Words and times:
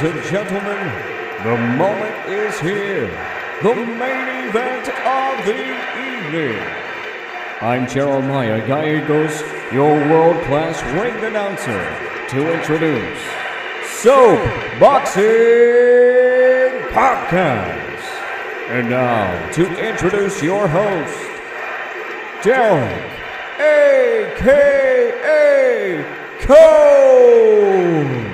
Ladies 0.00 0.14
and 0.14 0.30
gentlemen, 0.30 0.92
the 1.42 1.56
moment 1.76 2.28
is 2.28 2.60
here. 2.60 3.10
The 3.62 3.74
main 3.74 4.46
event 4.46 4.88
of 4.88 5.44
the 5.44 5.58
evening. 6.06 6.62
I'm 7.60 7.88
Jeremiah 7.88 8.64
Gallegos, 8.64 9.42
your 9.72 9.96
world 10.08 10.40
class 10.44 10.80
ring 10.94 11.16
announcer, 11.24 11.82
to 12.28 12.52
introduce 12.54 13.18
Soap 13.86 14.38
Boxing 14.78 15.24
Podcast. 16.92 18.04
And 18.68 18.90
now, 18.90 19.50
to 19.50 19.66
introduce 19.84 20.40
your 20.40 20.68
host, 20.68 21.18
Derek, 22.44 23.10
a.k.a. 23.58 24.44
Coach. 26.40 28.27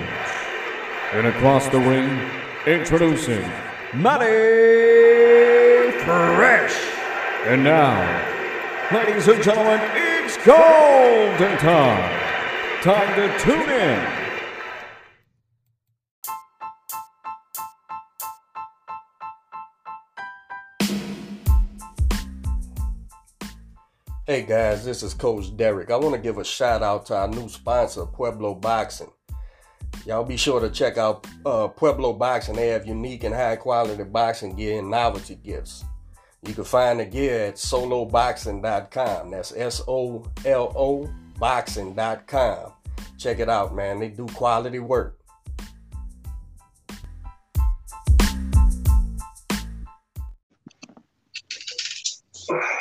And 1.15 1.29
across 1.29 1.69
the 1.69 1.79
ring, 1.79 2.29
introducing 2.67 3.49
Manny 3.95 4.27
Fresh. 6.03 6.75
And 7.47 7.63
now, 7.63 8.03
ladies 8.93 9.29
and 9.29 9.41
gentlemen, 9.41 9.81
it's 9.95 10.37
golden 10.45 11.57
time. 11.59 12.83
Time 12.83 13.15
to 13.15 13.39
tune 13.39 13.71
in. 13.71 14.25
Hey 24.27 24.43
guys, 24.43 24.85
this 24.85 25.05
is 25.05 25.15
Coach 25.15 25.57
Derek. 25.57 25.93
I 25.93 25.97
want 25.97 26.17
to 26.17 26.21
give 26.21 26.39
a 26.39 26.45
shout 26.45 26.83
out 26.83 27.07
to 27.07 27.17
our 27.17 27.29
new 27.29 27.49
sponsor, 27.49 28.05
Pueblo 28.05 28.57
Boxing. 28.57 29.13
Y'all 30.07 30.25
be 30.25 30.37
sure 30.37 30.61
to 30.61 30.71
check 30.71 30.99
out 30.99 31.27
uh, 31.47 31.69
Pueblo 31.69 32.13
Boxing. 32.13 32.57
They 32.57 32.69
have 32.69 32.87
unique 32.87 33.25
and 33.25 33.35
high 33.35 33.57
quality 33.57 34.05
boxing 34.05 34.55
gear 34.55 34.79
and 34.79 34.91
novelty 34.91 35.37
gifts. 35.37 35.85
You 36.47 36.53
can 36.53 36.65
find 36.65 37.01
the 37.01 37.07
gear 37.07 37.47
at 37.47 37.55
soloboxing.com. 37.55 39.31
That's 39.31 39.55
S 39.57 39.83
O 39.89 40.27
L 40.45 40.73
O 40.77 41.11
boxing.com. 41.39 42.73
Check 43.19 43.39
it 43.39 43.49
out, 43.49 43.75
man. 43.75 43.99
They 43.99 44.09
do 44.09 44.27
quality 44.27 44.79
work. 44.79 45.19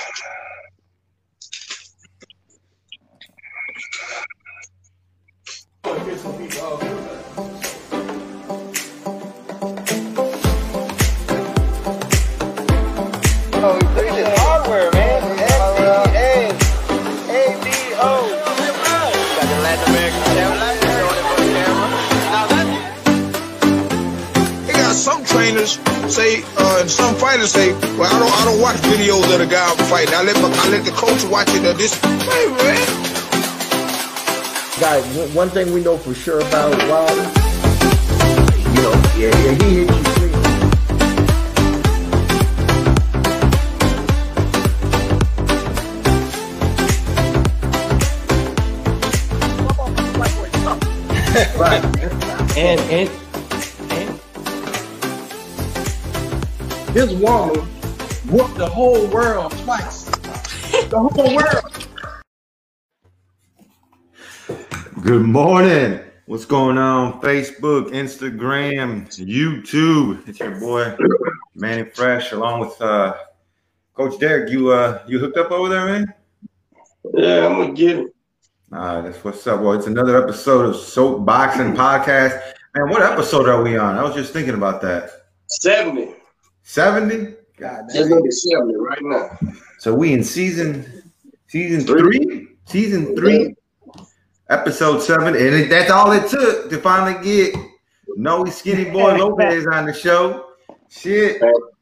trainers 25.34 25.72
say, 26.14 26.44
uh, 26.58 26.80
and 26.82 26.90
some 26.90 27.16
fighters 27.16 27.52
say, 27.52 27.74
"Well, 27.98 28.06
I 28.06 28.20
don't, 28.20 28.32
I 28.42 28.46
don't 28.46 28.62
watch 28.62 28.78
videos 28.78 29.26
of 29.34 29.40
the 29.40 29.48
guy 29.48 29.64
I'm 29.70 29.78
fighting. 29.90 30.14
I 30.14 30.22
let, 30.24 30.36
my, 30.42 30.50
I 30.50 30.70
let 30.70 30.86
the 30.86 30.92
coach 30.92 31.24
watch 31.26 31.50
it." 31.50 31.66
Of 31.66 31.78
this, 31.78 31.94
hey 32.02 32.48
man, 32.62 32.80
Guys, 34.80 35.06
one- 35.18 35.34
one 35.34 35.50
thing 35.50 35.72
we 35.74 35.82
know 35.84 35.98
for 35.98 36.14
sure 36.14 36.40
about 36.40 36.72
Wilder, 36.90 37.24
you 38.76 38.82
know, 38.82 38.96
yeah, 39.18 39.32
yeah, 39.44 39.54
he 39.64 39.86
hit 39.86 39.90
you 39.90 40.04
clean. 40.14 40.34
right. 51.58 51.84
And 52.58 52.80
and 52.82 53.10
and 53.10 53.10
This 56.94 57.12
woman 57.14 57.56
whooped 58.30 58.54
the 58.54 58.70
whole 58.70 59.08
world 59.08 59.52
twice. 59.64 60.04
The 60.04 61.10
whole 61.12 61.36
world. 61.36 61.88
Good 65.02 65.24
morning. 65.24 66.02
What's 66.28 66.46
going 66.46 66.78
on? 66.78 67.20
Facebook, 67.20 67.90
Instagram, 67.90 69.08
YouTube. 69.18 70.28
It's 70.28 70.40
your 70.40 70.60
boy 70.60 70.96
Manny 71.56 71.90
Fresh, 71.90 72.32
along 72.32 72.60
with 72.60 72.80
uh, 72.80 73.16
Coach 73.96 74.20
Derek. 74.20 74.52
You 74.52 74.70
uh, 74.70 75.04
you 75.08 75.18
hooked 75.18 75.38
up 75.38 75.50
over 75.50 75.70
there, 75.70 75.88
man? 75.88 76.14
Yeah, 77.16 77.48
I'm 77.48 77.58
gonna 77.58 77.74
get 77.74 77.98
it. 77.98 78.16
Uh, 78.72 79.02
that's 79.02 79.24
what's 79.24 79.48
up. 79.48 79.62
Well, 79.62 79.74
it's 79.74 79.88
another 79.88 80.22
episode 80.22 80.68
of 80.68 80.76
Soapboxing 80.76 81.76
Podcast. 81.76 82.40
Man, 82.76 82.90
what 82.92 83.02
episode 83.02 83.50
are 83.50 83.64
we 83.64 83.78
on? 83.78 83.98
I 83.98 84.04
was 84.04 84.14
just 84.14 84.32
thinking 84.32 84.54
about 84.54 84.80
that. 84.84 85.10
70. 85.48 86.18
70? 86.64 87.36
God 87.58 87.86
It's 87.90 88.10
gonna 88.10 88.22
be 88.22 88.32
70 88.32 88.76
right 88.76 88.98
now. 89.02 89.38
So 89.80 89.94
we 89.94 90.14
in 90.14 90.24
season 90.24 91.04
season 91.48 91.86
three, 91.86 92.48
season 92.66 93.16
three, 93.16 93.56
episode 94.50 95.00
seven, 95.02 95.28
and 95.36 95.38
it, 95.38 95.70
that's 95.70 95.92
all 95.92 96.12
it 96.12 96.28
took 96.30 96.70
to 96.70 96.78
finally 96.80 97.22
get 97.24 97.56
Noe 98.16 98.46
Skinny 98.46 98.90
Boy 98.90 99.16
Lopez 99.20 99.68
on 99.68 99.86
the 99.86 99.94
show. 99.94 100.48
Shit, 100.90 101.42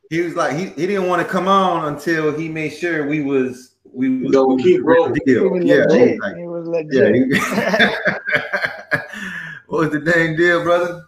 he 0.09 0.21
was 0.21 0.35
like 0.35 0.55
he, 0.55 0.65
he 0.69 0.87
didn't 0.87 1.07
want 1.07 1.21
to 1.21 1.27
come 1.27 1.47
on 1.47 1.93
until 1.93 2.35
he 2.37 2.49
made 2.49 2.73
sure 2.73 3.07
we 3.07 3.21
was 3.21 3.75
we 3.93 4.23
was 4.23 4.31
Gonna 4.31 4.61
keep 4.61 4.81
real 4.83 5.05
rolling. 5.05 5.19
deal. 5.25 5.49
was 5.49 5.63
Yeah, 5.65 5.83
legit. 5.87 6.37
he 6.37 6.47
was 6.47 6.67
like- 6.67 6.85
It 6.91 7.27
was 7.27 7.37
yeah. 7.39 7.87
he- 7.91 8.99
what 9.67 9.79
was 9.81 9.89
the 9.91 9.99
dang 9.99 10.35
deal, 10.35 10.63
brother? 10.63 11.05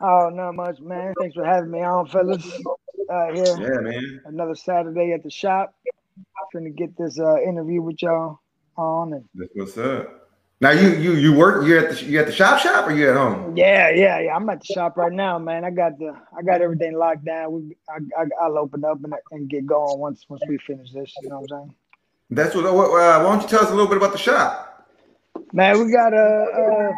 Oh, 0.00 0.30
not 0.32 0.54
much, 0.54 0.80
man. 0.80 1.12
Thanks 1.20 1.34
for 1.34 1.44
having 1.44 1.70
me 1.70 1.80
on, 1.82 2.06
fellas. 2.08 2.42
Uh, 3.12 3.26
here, 3.34 3.44
Yeah, 3.44 3.80
man. 3.80 4.20
another 4.24 4.54
Saturday 4.54 5.12
at 5.12 5.22
the 5.22 5.30
shop. 5.30 5.74
Trying 6.50 6.64
to 6.64 6.70
get 6.70 6.96
this 6.96 7.18
uh, 7.18 7.40
interview 7.42 7.82
with 7.82 8.00
y'all 8.02 8.40
on, 8.76 9.12
and 9.12 9.24
That's 9.34 9.50
what's 9.54 9.76
up. 9.78 10.30
Now 10.60 10.70
you 10.70 10.90
you 10.94 11.14
you 11.14 11.32
work 11.34 11.66
you 11.66 11.76
at 11.78 11.90
the 11.90 12.04
you 12.04 12.20
at 12.20 12.26
the 12.26 12.32
shop 12.32 12.60
shop 12.60 12.86
or 12.86 12.92
you 12.92 13.10
at 13.10 13.16
home? 13.16 13.56
yeah, 13.56 13.90
yeah, 13.90 14.20
yeah. 14.20 14.34
I'm 14.36 14.48
at 14.48 14.60
the 14.60 14.66
shop 14.72 14.96
right 14.96 15.12
now, 15.12 15.38
man. 15.38 15.64
I 15.64 15.70
got 15.70 15.98
the 15.98 16.14
I 16.38 16.42
got 16.42 16.60
everything 16.62 16.96
locked 16.96 17.24
down. 17.24 17.52
We 17.52 17.76
I, 17.88 17.98
I 18.22 18.24
I'll 18.40 18.56
open 18.58 18.84
up 18.84 19.02
and, 19.04 19.12
and 19.32 19.48
get 19.50 19.66
going 19.66 19.98
once 19.98 20.24
once 20.28 20.42
we 20.48 20.58
finish 20.58 20.92
this. 20.92 21.12
You 21.20 21.30
know 21.30 21.40
what 21.40 21.52
I'm 21.52 21.64
saying? 21.66 21.74
That's 22.30 22.54
what. 22.54 22.64
Uh, 22.64 22.70
why 22.70 23.22
don't 23.22 23.42
you 23.42 23.48
tell 23.48 23.60
us 23.64 23.70
a 23.70 23.74
little 23.74 23.88
bit 23.88 23.96
about 23.98 24.12
the 24.12 24.18
shop? 24.18 24.86
Man, 25.52 25.84
we 25.84 25.90
got 25.92 26.14
a, 26.14 26.16
a 26.16 26.92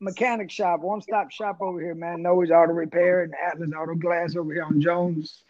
mechanic 0.00 0.50
shop, 0.50 0.80
one 0.80 1.00
stop 1.00 1.30
shop 1.30 1.58
over 1.60 1.80
here, 1.80 1.94
man. 1.94 2.22
Noe's 2.22 2.50
Auto 2.50 2.72
Repair 2.72 3.22
and 3.22 3.34
Atlas 3.34 3.70
Auto 3.76 3.94
Glass 3.94 4.36
over 4.36 4.52
here 4.52 4.64
on 4.64 4.80
Jones. 4.80 5.42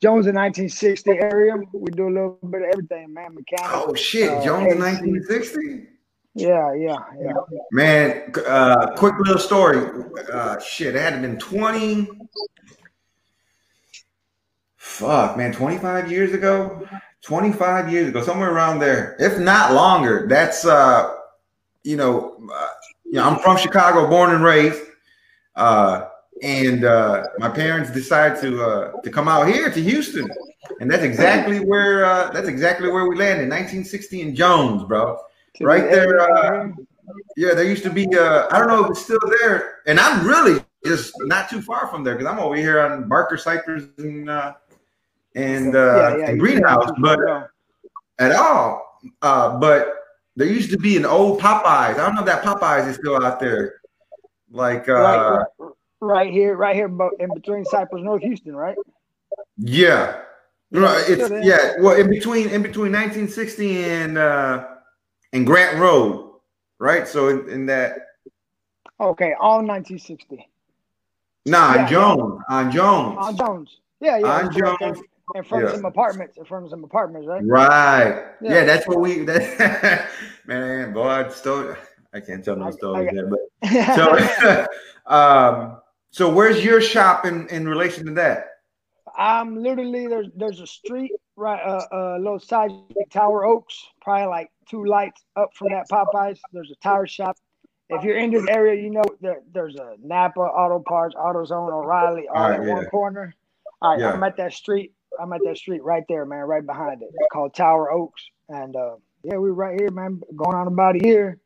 Jones 0.00 0.26
in 0.26 0.34
1960 0.34 1.10
area. 1.10 1.56
We 1.72 1.90
do 1.90 2.08
a 2.08 2.08
little 2.08 2.38
bit 2.48 2.62
of 2.62 2.68
everything, 2.72 3.12
man. 3.12 3.34
Mechanic. 3.34 3.70
Oh 3.72 3.94
shit, 3.94 4.30
uh, 4.30 4.42
Jones 4.42 4.72
in 4.72 4.78
1960. 4.78 5.88
Yeah, 6.34 6.72
yeah, 6.74 6.96
yeah. 7.20 7.32
Man, 7.72 8.32
uh, 8.46 8.94
quick 8.96 9.14
little 9.18 9.38
story. 9.38 10.04
Uh, 10.32 10.58
shit, 10.60 10.94
it 10.94 11.00
had 11.00 11.20
been 11.20 11.38
20. 11.38 12.08
Fuck, 14.76 15.36
man, 15.36 15.52
25 15.52 16.10
years 16.10 16.32
ago? 16.32 16.86
25 17.22 17.92
years 17.92 18.08
ago, 18.08 18.22
somewhere 18.22 18.52
around 18.52 18.78
there, 18.78 19.16
if 19.18 19.38
not 19.38 19.72
longer. 19.72 20.26
That's, 20.28 20.64
uh, 20.64 21.14
you 21.82 21.96
know, 21.96 22.38
uh, 22.52 22.68
know, 23.14 23.24
I'm 23.24 23.38
from 23.38 23.56
Chicago, 23.56 24.08
born 24.08 24.34
and 24.34 24.44
raised. 24.44 24.82
Uh, 25.56 26.08
and 26.42 26.84
uh, 26.84 27.24
my 27.38 27.48
parents 27.48 27.90
decided 27.90 28.40
to 28.40 28.62
uh, 28.62 29.00
to 29.02 29.10
come 29.10 29.28
out 29.28 29.46
here 29.46 29.70
to 29.70 29.82
Houston, 29.82 30.28
and 30.80 30.90
that's 30.90 31.02
exactly 31.02 31.58
where 31.58 32.04
uh, 32.04 32.30
that's 32.30 32.48
exactly 32.48 32.88
where 32.88 33.04
we 33.04 33.16
landed, 33.16 33.48
1960 33.50 34.20
in 34.22 34.34
Jones, 34.34 34.84
bro. 34.84 35.18
Right 35.60 35.84
the 35.84 35.90
there, 35.90 36.20
uh, 36.20 36.68
Yeah, 37.36 37.54
there 37.54 37.64
used 37.64 37.82
to 37.82 37.90
be. 37.90 38.06
Uh, 38.06 38.46
I 38.50 38.58
don't 38.58 38.68
know 38.68 38.84
if 38.84 38.92
it's 38.92 39.02
still 39.02 39.20
there, 39.40 39.80
and 39.86 40.00
I'm 40.00 40.26
really 40.26 40.64
just 40.84 41.12
not 41.20 41.50
too 41.50 41.60
far 41.60 41.88
from 41.88 42.04
there 42.04 42.14
because 42.14 42.30
I'm 42.30 42.38
over 42.38 42.56
here 42.56 42.80
on 42.80 43.08
Barker 43.08 43.36
Cypress 43.36 43.84
and 43.98 44.30
uh, 44.30 44.54
and 45.34 45.76
uh, 45.76 45.78
yeah, 45.78 46.16
yeah. 46.16 46.30
and 46.30 46.40
Greenhouse, 46.40 46.90
but 47.00 47.18
at 48.18 48.32
all. 48.32 48.86
Uh, 49.22 49.58
but 49.58 49.99
there 50.36 50.46
used 50.46 50.70
to 50.70 50.78
be 50.78 50.96
an 50.96 51.04
old 51.04 51.40
Popeyes. 51.40 51.94
I 51.94 51.96
don't 51.96 52.14
know 52.14 52.20
if 52.20 52.26
that 52.26 52.42
Popeyes 52.42 52.88
is 52.88 52.96
still 52.96 53.22
out 53.22 53.40
there. 53.40 53.80
Like, 54.50 54.88
uh, 54.88 54.94
right, 54.94 55.44
right, 55.58 55.72
right 56.00 56.32
here, 56.32 56.56
right 56.56 56.74
here, 56.74 56.90
in 57.18 57.34
between 57.34 57.64
Cypress, 57.64 58.02
North 58.02 58.22
Houston, 58.22 58.56
right? 58.56 58.76
yeah, 59.56 60.22
no, 60.70 60.82
Yeah, 60.82 61.04
it's 61.06 61.46
yeah. 61.46 61.72
Well, 61.80 61.96
in 61.96 62.08
between 62.08 62.48
in 62.48 62.62
between 62.62 62.92
1960 62.92 63.84
and 63.84 64.18
uh, 64.18 64.66
and 65.32 65.46
Grant 65.46 65.78
Road, 65.78 66.34
right? 66.78 67.06
So 67.06 67.28
in, 67.28 67.48
in 67.48 67.66
that 67.66 67.96
Okay, 69.00 69.34
all 69.40 69.62
1960. 69.64 70.46
Nah, 71.46 71.74
Yeah, 71.74 71.82
on 71.82 71.88
Jones. 71.88 72.42
On 72.48 72.70
Jones. 72.70 73.18
On 73.18 73.36
Jones. 73.36 73.80
Yeah, 74.00 74.18
yeah. 74.18 74.26
On 74.26 74.52
Jones. 74.52 75.00
In 75.34 75.44
front 75.44 75.64
of 75.64 75.70
Yeah. 75.70 75.76
some 75.76 75.84
apartments. 75.84 76.38
In 76.38 76.44
front 76.44 76.64
of 76.64 76.70
some 76.70 76.84
apartments, 76.84 77.26
right? 77.28 77.42
Right. 77.44 78.24
Yeah. 78.40 78.52
Yeah. 78.54 78.64
that's 78.64 78.86
what 78.88 79.00
we. 79.00 79.24
That, 79.24 80.08
man, 80.46 80.92
boy, 80.92 81.08
I 81.08 81.28
stole. 81.28 81.74
I 82.12 82.20
can't 82.20 82.44
tell 82.44 82.56
no 82.56 82.70
stories 82.70 83.08
I- 83.12 83.14
yet, 83.14 83.24
but 83.30 83.94
so, 83.94 84.66
um, 85.14 85.80
so 86.10 86.32
where's 86.32 86.64
your 86.64 86.80
shop 86.80 87.24
in 87.24 87.46
in 87.48 87.68
relation 87.68 88.06
to 88.06 88.12
that? 88.14 88.46
I'm 89.16 89.56
literally 89.62 90.06
there's 90.06 90.28
there's 90.36 90.60
a 90.60 90.66
street 90.66 91.12
right 91.36 91.60
uh, 91.62 91.84
uh 91.92 92.18
little 92.18 92.40
side 92.40 92.70
Tower 93.10 93.44
Oaks, 93.44 93.86
probably 94.00 94.26
like 94.26 94.50
two 94.68 94.84
lights 94.84 95.22
up 95.36 95.50
from 95.54 95.68
that 95.70 95.88
Popeyes. 95.88 96.38
There's 96.52 96.70
a 96.70 96.76
tire 96.82 97.06
shop. 97.06 97.36
If 97.88 98.04
you're 98.04 98.18
in 98.18 98.30
this 98.30 98.46
area, 98.48 98.80
you 98.80 98.90
know 98.90 99.02
there, 99.20 99.40
there's 99.52 99.74
a 99.74 99.96
Napa 100.00 100.40
Auto 100.40 100.78
Parts, 100.78 101.14
AutoZone, 101.16 101.72
O'Reilly, 101.72 102.28
all 102.32 102.52
in 102.52 102.68
one 102.68 102.86
corner. 102.86 103.34
All 103.82 103.92
right, 103.92 104.00
Yeah. 104.00 104.12
I'm 104.12 104.22
at 104.22 104.36
that 104.36 104.52
street. 104.52 104.92
I'm 105.18 105.32
at 105.32 105.40
that 105.44 105.58
street 105.58 105.82
right 105.82 106.04
there, 106.08 106.24
man, 106.24 106.40
right 106.40 106.64
behind 106.64 107.02
it. 107.02 107.08
It's 107.12 107.28
called 107.32 107.54
Tower 107.54 107.90
Oaks, 107.90 108.22
and 108.48 108.76
uh, 108.76 108.96
yeah, 109.22 109.36
we're 109.36 109.52
right 109.52 109.78
here, 109.78 109.90
man. 109.90 110.20
Going 110.36 110.56
on 110.56 110.66
about 110.66 110.96
a 110.96 111.06
year. 111.06 111.38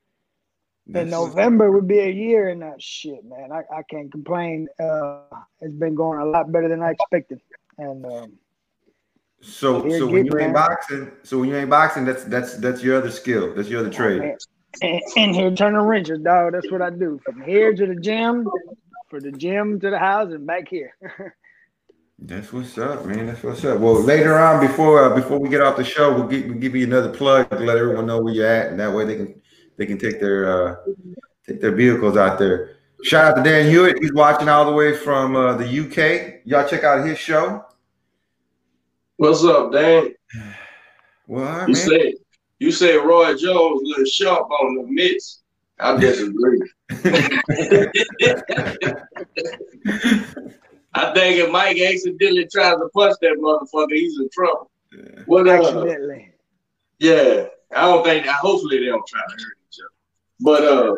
In 0.95 1.09
November 1.09 1.73
would 1.73 1.89
be 1.89 2.01
a 2.01 2.11
year, 2.11 2.51
and 2.51 2.61
that 2.61 2.81
shit, 2.83 3.25
man. 3.25 3.51
I, 3.53 3.63
I 3.75 3.83
can't 3.89 4.13
complain. 4.13 4.69
Uh, 4.79 5.21
it's 5.61 5.75
been 5.75 5.95
going 5.95 6.21
a 6.21 6.27
lot 6.27 6.53
better 6.53 6.69
than 6.69 6.83
I 6.83 6.91
expected, 6.91 7.41
and 7.79 8.05
um, 8.05 8.33
So, 9.41 9.89
so 9.91 10.07
when 10.07 10.27
you 10.27 10.39
ain't 10.39 10.53
boxing, 10.55 11.11
so 11.23 11.39
when 11.39 11.49
you 11.49 11.57
ain't 11.57 11.71
boxing, 11.71 12.05
that's 12.05 12.25
that's 12.25 12.59
that's 12.59 12.83
your 12.83 12.99
other 12.99 13.11
skill. 13.11 13.55
That's 13.55 13.69
your 13.69 13.81
other 13.81 13.91
trade. 13.91 14.37
And 14.83 15.01
in 15.17 15.35
here 15.35 15.51
turning 15.53 15.81
wrenches, 15.81 16.21
dog. 16.21 16.53
That's 16.53 16.71
what 16.71 16.83
I 16.83 16.91
do. 16.91 17.21
From 17.25 17.41
here 17.43 17.75
to 17.75 17.87
the 17.87 17.97
gym, 17.97 18.47
for 19.09 19.21
the 19.21 19.33
gym 19.33 19.81
to 19.81 19.91
the 19.91 19.99
house, 19.99 20.33
and 20.33 20.47
back 20.47 20.69
here. 20.69 20.95
That's 22.19 22.53
what's 22.53 22.79
up, 22.79 23.05
man. 23.07 23.27
That's 23.27 23.43
what's 23.43 23.65
up. 23.65 23.81
Well, 23.81 24.01
later 24.01 24.39
on, 24.39 24.65
before 24.65 25.05
uh, 25.05 25.15
before 25.15 25.39
we 25.39 25.49
get 25.49 25.61
off 25.61 25.77
the 25.77 25.85
show, 25.85 26.15
we'll, 26.15 26.29
give 26.29 26.47
we'll 26.47 26.59
give 26.59 26.75
you 26.77 26.87
another 26.87 27.11
plug 27.11 27.51
to 27.51 27.59
let 27.59 27.77
everyone 27.77 28.07
know 28.07 28.23
where 28.23 28.33
you're 28.33 28.47
at, 28.47 28.69
and 28.69 28.79
that 28.81 28.93
way 28.93 29.05
they 29.05 29.17
can 29.17 29.41
they 29.77 29.87
can 29.87 29.99
take 29.99 30.21
their 30.21 30.71
uh, 30.71 30.77
take 31.47 31.61
their 31.61 31.73
vehicles 31.73 32.17
out 32.17 32.39
there. 32.39 32.77
Shout 33.03 33.33
out 33.33 33.37
to 33.37 33.43
Dan 33.43 33.69
Hewitt. 33.69 33.99
He's 34.01 34.15
watching 34.15 34.49
all 34.49 34.65
the 34.65 34.73
way 34.73 34.97
from 34.97 35.37
uh, 35.37 35.57
the 35.57 35.67
UK. 35.67 36.41
Y'all 36.45 36.67
check 36.69 36.85
out 36.85 37.05
his 37.05 37.19
show. 37.19 37.65
What's 39.17 39.45
up, 39.45 39.73
Dan? 39.73 40.15
Well, 41.27 41.43
right, 41.43 41.69
You 41.69 41.75
man. 41.75 41.89
said 41.89 42.13
you 42.59 42.71
said 42.71 42.97
Roy 42.97 43.35
Jones 43.35 43.81
a 43.81 43.85
little 43.87 44.05
sharp 44.05 44.51
on 44.51 44.77
the 44.77 44.83
mitts. 44.83 45.41
I 45.81 45.97
disagree. 45.97 46.61
I 50.95 51.13
think 51.13 51.39
if 51.39 51.51
Mike 51.51 51.79
accidentally 51.81 52.47
tries 52.47 52.77
to 52.77 52.89
punch 52.95 53.17
that 53.21 53.37
motherfucker, 53.41 53.93
he's 53.95 54.19
in 54.19 54.29
trouble. 54.33 54.71
What 55.27 55.49
uh, 55.49 55.53
Accidentally. 55.53 56.33
yeah, 57.01 57.47
I 57.75 57.81
don't 57.83 58.05
think. 58.05 58.27
Hopefully 58.27 58.79
they 58.79 58.87
don't 58.87 59.05
try 59.07 59.21
to 59.21 59.33
hurt 59.33 59.59
each 59.69 59.79
other. 59.81 59.91
But 60.41 60.63
uh, 60.65 60.95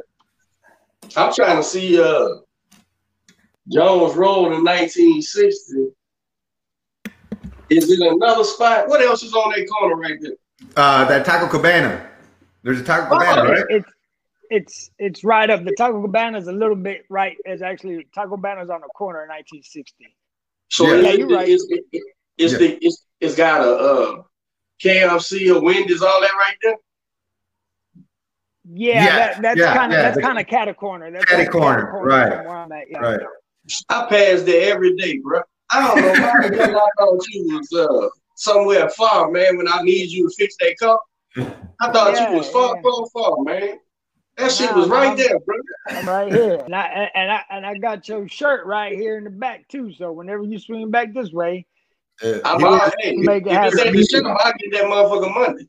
I'm 1.21 1.33
trying 1.33 1.57
to 1.57 1.63
see 1.63 1.99
uh 2.01 2.29
Jones 3.73 4.15
Road 4.17 4.53
in 4.53 4.63
1960. 4.65 5.89
Is 7.71 7.91
it 7.91 8.01
another 8.01 8.45
spot? 8.45 8.89
What 8.89 9.01
else 9.01 9.23
is 9.23 9.33
on 9.35 9.51
that 9.51 9.67
corner 9.69 9.97
right 9.97 10.21
there? 10.21 10.33
Uh, 10.77 11.05
that 11.07 11.25
Taco 11.25 11.49
Cabana. 11.49 12.09
There's 12.63 12.81
a 12.81 12.85
Taco 12.85 13.15
Oh, 13.15 13.19
Cabana, 13.19 13.51
right? 13.51 13.65
It's 13.71 13.89
it's 14.51 14.91
it's 14.99 15.25
right 15.25 15.49
up. 15.51 15.65
The 15.65 15.75
Taco 15.77 16.01
Cabana's 16.03 16.49
a 16.49 16.53
little 16.53 16.77
bit 16.77 17.05
right. 17.09 17.37
It's 17.45 17.63
actually 17.63 18.07
Taco 18.15 18.31
Cabana's 18.37 18.71
on 18.71 18.81
the 18.81 18.89
corner 18.89 19.23
in 19.23 19.29
1960. 19.29 20.17
So 20.69 20.87
Yeah. 20.89 20.95
is 20.95 21.05
Yeah, 21.05 21.13
you're 21.13 21.29
right. 21.29 21.49
It's, 21.49 21.67
it, 21.71 21.85
it- 21.93 22.03
it's 22.39 22.53
Yeah. 22.53 22.59
the 22.59 22.79
it's, 22.85 23.07
it's 23.21 23.35
got 23.37 23.61
a 23.63 23.71
uh, 23.71 24.23
KFC 24.83 25.55
or 25.55 25.63
Wendy's, 25.63 26.03
all 26.03 26.21
that 26.21 26.31
right 26.39 26.57
there. 26.63 26.75
Yeah, 28.69 29.05
Yeah, 29.05 29.17
that, 29.17 29.43
that's 29.43 29.59
yeah, 29.59 29.75
kind 29.75 29.93
of 29.93 29.97
yeah, 29.97 30.03
that's 30.03 30.19
kind 30.21 30.39
of 30.39 30.47
cat 30.47 30.77
corner. 30.77 31.11
That's 31.11 31.25
Catty 31.25 31.43
like 31.45 31.51
corner, 31.53 32.03
right, 32.05 32.33
I'm 32.47 32.73
at. 32.73 32.85
Right. 33.01 33.21
I 33.89 34.07
pass 34.09 34.43
there 34.43 34.75
every 34.75 34.95
day, 34.97 35.19
bro. 35.19 35.41
I 35.71 35.87
don't 35.87 36.01
know 36.03 36.09
why 36.27 36.49
the 36.49 36.57
hell 36.67 36.79
I 36.79 36.89
thought 36.99 37.25
you 37.31 37.57
was 37.59 37.73
uh, 37.73 38.09
somewhere 38.35 38.89
far, 38.91 39.31
man. 39.31 39.57
When 39.57 39.67
I 39.69 39.83
need 39.83 40.11
you 40.11 40.29
to 40.29 40.35
fix 40.37 40.57
that 40.61 40.77
car, 40.79 41.01
I 41.81 41.93
thought 41.93 42.15
Yeah, 42.15 42.31
you 42.33 42.37
was 42.39 42.49
far, 42.51 42.77
yeah. 42.77 42.83
far, 42.83 43.07
far, 43.13 43.45
man. 43.45 43.79
That 44.37 44.53
shit 44.53 44.75
was 44.75 44.89
right 44.89 45.09
I'm- 45.09 45.17
there, 45.17 45.39
bro. 45.41 45.57
I'm 45.89 46.07
right 46.09 46.33
here, 46.33 46.61
and 46.65 46.75
I 46.75 47.11
and 47.15 47.31
I 47.33 47.41
and 47.51 47.65
I 47.67 47.79
got 47.79 48.07
your 48.09 48.29
shirt 48.29 48.67
right 48.67 48.93
here 48.93 49.17
in 49.17 49.25
the 49.25 49.31
back 49.31 49.67
too. 49.69 49.93
So 49.93 50.13
whenever 50.13 50.43
you 50.45 50.59
swing 50.59 50.91
back 50.91 51.15
this 51.15 51.33
way, 51.33 51.67
Uh, 52.23 52.39
I'm 52.45 52.61
he 52.61 52.67
all 52.67 52.73
wears- 52.79 52.93
hey, 53.01 53.17
Make 53.17 53.47
it 53.47 53.53
if 53.53 53.53
happen. 53.55 53.79
at 53.87 53.93
the 53.93 54.05
shop, 54.05 54.39
I 54.45 54.53
get 54.59 54.73
that 54.73 54.85
motherfucker 54.91 55.35
Monday. 55.35 55.67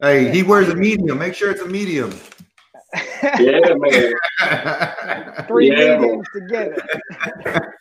hey, 0.00 0.30
he 0.30 0.42
wears 0.42 0.68
a 0.70 0.74
medium. 0.76 1.18
Make 1.18 1.34
sure 1.34 1.50
it's 1.50 1.60
a 1.60 1.68
medium. 1.68 2.10
Yeah, 3.40 3.74
man. 3.76 4.12
three 5.48 5.70
Yeah. 5.70 5.98
mediums 5.98 6.26
together. 6.32 6.76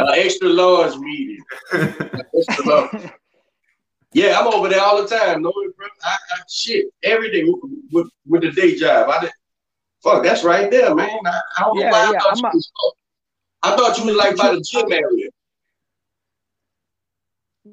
Uh, 0.00 0.12
extra 0.14 0.48
large 0.48 0.96
medium. 0.98 1.42
Extra 1.72 2.64
large. 2.66 3.10
Yeah, 4.12 4.38
I'm 4.38 4.46
over 4.48 4.68
there 4.68 4.80
all 4.80 5.02
the 5.02 5.08
time. 5.08 5.42
No. 5.42 5.52
I, 6.02 6.10
I 6.30 6.38
shit 6.48 6.86
every 7.02 7.30
day 7.30 7.44
with, 7.44 7.60
with, 7.92 8.08
with 8.26 8.42
the 8.42 8.50
day 8.52 8.74
job. 8.74 9.10
I 9.10 9.20
did, 9.20 9.30
fuck, 10.02 10.22
that's 10.22 10.44
right 10.44 10.70
there, 10.70 10.94
man. 10.94 11.10
I, 11.26 11.40
I 11.58 11.62
don't 11.62 11.76
know 11.76 11.82
Yeah, 11.82 11.90
why 11.90 12.02
I 12.04 12.18
thought 12.18 12.32
I'm 12.32 12.38
you 12.38 12.44
a- 12.46 12.50
was. 12.54 12.72
I 13.62 13.76
thought 13.76 13.98
you 13.98 14.04
was 14.06 14.16
like 14.16 14.36
by 14.36 14.54
the 14.54 14.60
gym 14.60 14.90
area. 14.92 15.28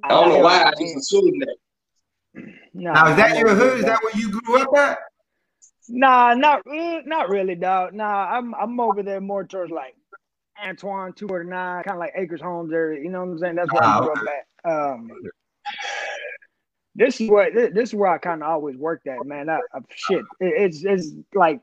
I 0.03 0.09
don't 0.09 0.29
know 0.29 0.39
why 0.39 0.63
I 0.63 0.71
just 0.71 0.97
assumed 0.97 1.41
that. 1.41 1.55
No, 2.73 2.91
Now, 2.93 3.07
is 3.11 3.15
that 3.17 3.37
your 3.37 3.55
hood? 3.55 3.79
Is 3.79 3.85
that 3.85 4.01
where 4.03 4.15
you 4.17 4.29
grew 4.41 4.61
up 4.61 4.75
at? 4.75 4.97
Nah, 5.87 6.33
not 6.33 6.61
uh, 6.67 7.01
not 7.05 7.29
really, 7.29 7.55
dog. 7.55 7.93
Nah, 7.93 8.25
I'm 8.25 8.53
I'm 8.55 8.79
over 8.79 9.03
there 9.03 9.21
more 9.21 9.45
towards 9.45 9.71
like 9.71 9.95
Antoine 10.61 11.13
two 11.13 11.27
or 11.27 11.43
nine, 11.43 11.83
kind 11.83 11.95
of 11.95 11.99
like 11.99 12.13
Acres 12.15 12.41
Homes 12.41 12.73
area. 12.73 13.01
You 13.03 13.09
know 13.09 13.19
what 13.23 13.31
I'm 13.33 13.37
saying? 13.37 13.55
That's 13.55 13.71
where 13.71 13.83
Ah, 13.83 13.99
I 13.99 14.01
grew 14.01 14.11
up 14.13 14.17
at. 14.65 14.69
Um, 14.71 15.11
this 16.95 17.19
is 17.19 17.29
what 17.29 17.53
this, 17.53 17.89
is 17.89 17.93
where 17.93 18.09
I 18.09 18.17
kind 18.17 18.41
of 18.41 18.49
always 18.49 18.77
worked 18.77 19.07
at, 19.07 19.25
man. 19.25 19.49
I, 19.49 19.59
I, 19.73 19.79
shit, 19.93 20.21
it, 20.39 20.53
it's 20.71 20.83
it's 20.83 21.11
like 21.33 21.61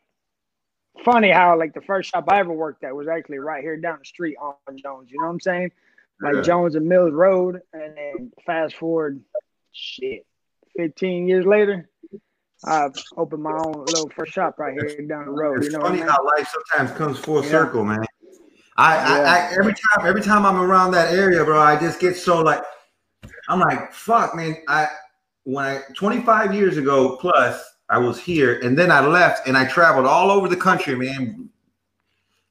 funny 1.04 1.30
how 1.30 1.58
like 1.58 1.72
the 1.74 1.80
first 1.80 2.10
shop 2.10 2.26
I 2.28 2.38
ever 2.40 2.52
worked 2.52 2.84
at 2.84 2.94
was 2.94 3.08
actually 3.08 3.38
right 3.38 3.62
here 3.62 3.76
down 3.76 3.98
the 3.98 4.04
street 4.04 4.36
on 4.40 4.54
Jones. 4.76 5.10
You 5.10 5.18
know 5.18 5.26
what 5.26 5.32
I'm 5.32 5.40
saying? 5.40 5.72
Like 6.20 6.34
Yeah. 6.36 6.42
Jones 6.42 6.74
and 6.74 6.86
Mills 6.86 7.12
Road, 7.12 7.60
and 7.72 7.96
then 7.96 8.32
fast 8.44 8.76
forward, 8.76 9.22
shit, 9.72 10.26
15 10.76 11.28
years 11.28 11.46
later. 11.46 11.88
I've 12.64 12.92
opened 13.16 13.42
my 13.42 13.50
own 13.58 13.86
little 13.86 14.08
first 14.14 14.32
shop 14.34 14.58
right 14.58 14.72
here 14.72 15.04
down 15.08 15.24
the 15.24 15.32
road. 15.32 15.56
It's 15.58 15.66
You 15.66 15.72
know 15.72 15.80
what 15.80 15.86
I 15.86 15.90
funny 15.90 16.02
mean? 16.02 16.10
how 16.10 16.24
life 16.36 16.48
sometimes 16.48 16.96
comes 16.96 17.18
full 17.18 17.42
Yeah. 17.42 17.50
circle, 17.50 17.84
man. 17.84 18.04
I, 18.76 18.96
I, 18.96 19.18
I 19.18 19.52
every 19.58 19.74
time 19.74 20.06
every 20.06 20.22
time 20.22 20.46
I'm 20.46 20.60
around 20.60 20.92
that 20.92 21.12
area, 21.12 21.44
bro, 21.44 21.60
I 21.60 21.78
just 21.78 21.98
get 22.00 22.16
so 22.16 22.40
like 22.40 22.62
I'm 23.48 23.60
like, 23.60 23.92
fuck, 23.92 24.34
man. 24.34 24.56
I 24.68 24.88
when 25.44 25.64
I 25.64 25.80
25 25.96 26.54
years 26.54 26.76
ago 26.76 27.16
plus 27.20 27.62
I 27.88 27.98
was 27.98 28.18
here 28.18 28.60
and 28.60 28.78
then 28.78 28.90
I 28.90 29.04
left 29.06 29.46
and 29.48 29.56
I 29.56 29.66
traveled 29.66 30.06
all 30.06 30.30
over 30.30 30.48
the 30.48 30.56
country, 30.56 30.94
man. 30.94 31.48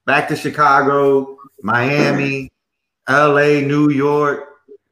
Back 0.06 0.28
to 0.30 0.36
Chicago, 0.36 1.38
Miami, 1.62 2.52
LA, 3.10 3.62
New 3.62 3.90
York. 3.92 4.48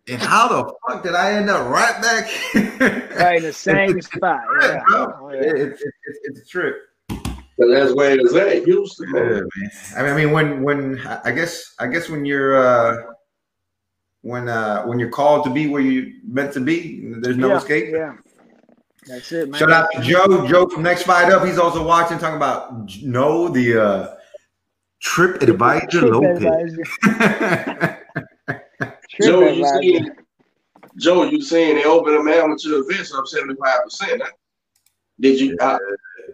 And 0.08 0.20
how 0.22 0.48
the 0.48 0.74
fuck 0.88 1.04
did 1.04 1.14
I 1.14 1.34
end 1.34 1.50
up 1.50 1.68
right 1.68 2.02
back 2.02 2.28
here? 2.28 3.10
Right 3.20 3.38
in 3.38 3.44
the 3.44 3.54
same 3.70 4.02
spot. 4.02 4.42
Trip, 4.60 4.72
Yeah. 4.74 4.82
Oh, 4.90 5.30
yeah. 5.34 5.40
it- 5.42 5.56
it- 5.56 5.80
it- 5.82 6.20
it's 6.24 6.40
a 6.42 6.46
trip. 6.46 6.76
But 7.10 7.68
that's 7.72 7.94
where 7.94 8.18
it's 8.18 8.34
at, 8.34 8.64
Houston, 8.64 9.10
Yeah, 9.14 9.22
man. 9.22 9.32
man. 9.56 9.72
I 9.98 10.02
mean, 10.04 10.12
I 10.12 10.16
mean, 10.16 10.32
when 10.32 10.64
when 10.64 11.00
I 11.26 11.32
guess 11.32 11.76
I 11.80 11.88
guess 11.88 12.08
when 12.10 12.24
you're 12.26 12.58
uh, 12.58 12.96
when 14.22 14.50
uh, 14.50 14.84
when 14.84 15.00
you're 15.00 15.10
called 15.10 15.44
to 15.46 15.50
be 15.50 15.68
where 15.68 15.82
you're 15.82 16.12
meant 16.24 16.54
to 16.54 16.60
be, 16.60 17.14
there's 17.22 17.38
no 17.38 17.50
yeah, 17.50 17.58
escape. 17.58 17.90
Yeah. 17.92 18.16
That's 19.08 19.32
it, 19.32 19.50
man. 19.50 19.60
Shout 19.60 19.72
out 19.72 19.88
to 19.94 20.02
Joe. 20.02 20.46
Joe 20.48 20.68
from 20.68 20.84
Next 20.84 21.04
Fight 21.04 21.32
Up. 21.32 21.46
He's 21.46 21.58
also 21.58 21.84
watching, 21.86 22.18
talking 22.20 22.36
about 22.36 22.90
no 23.02 23.48
the 23.48 23.82
uh, 23.82 24.16
Trip 25.02 25.42
Advisor 25.42 25.88
Trip 25.88 26.12
Lopez. 26.12 26.44
advisor. 26.44 26.84
Trip 28.48 29.22
Joe, 29.22 29.40
you 29.42 29.48
advisor. 29.66 29.82
saying 29.82 30.10
Joe, 30.98 31.24
you 31.24 31.42
saying 31.42 31.76
they 31.76 31.86
opened 31.86 32.16
a 32.30 32.36
amateur 32.38 32.82
events 32.82 33.14
up 33.14 33.26
75 33.26 33.84
percent 33.84 34.22
Did 35.20 35.40
you 35.40 35.58
uh, 35.62 35.78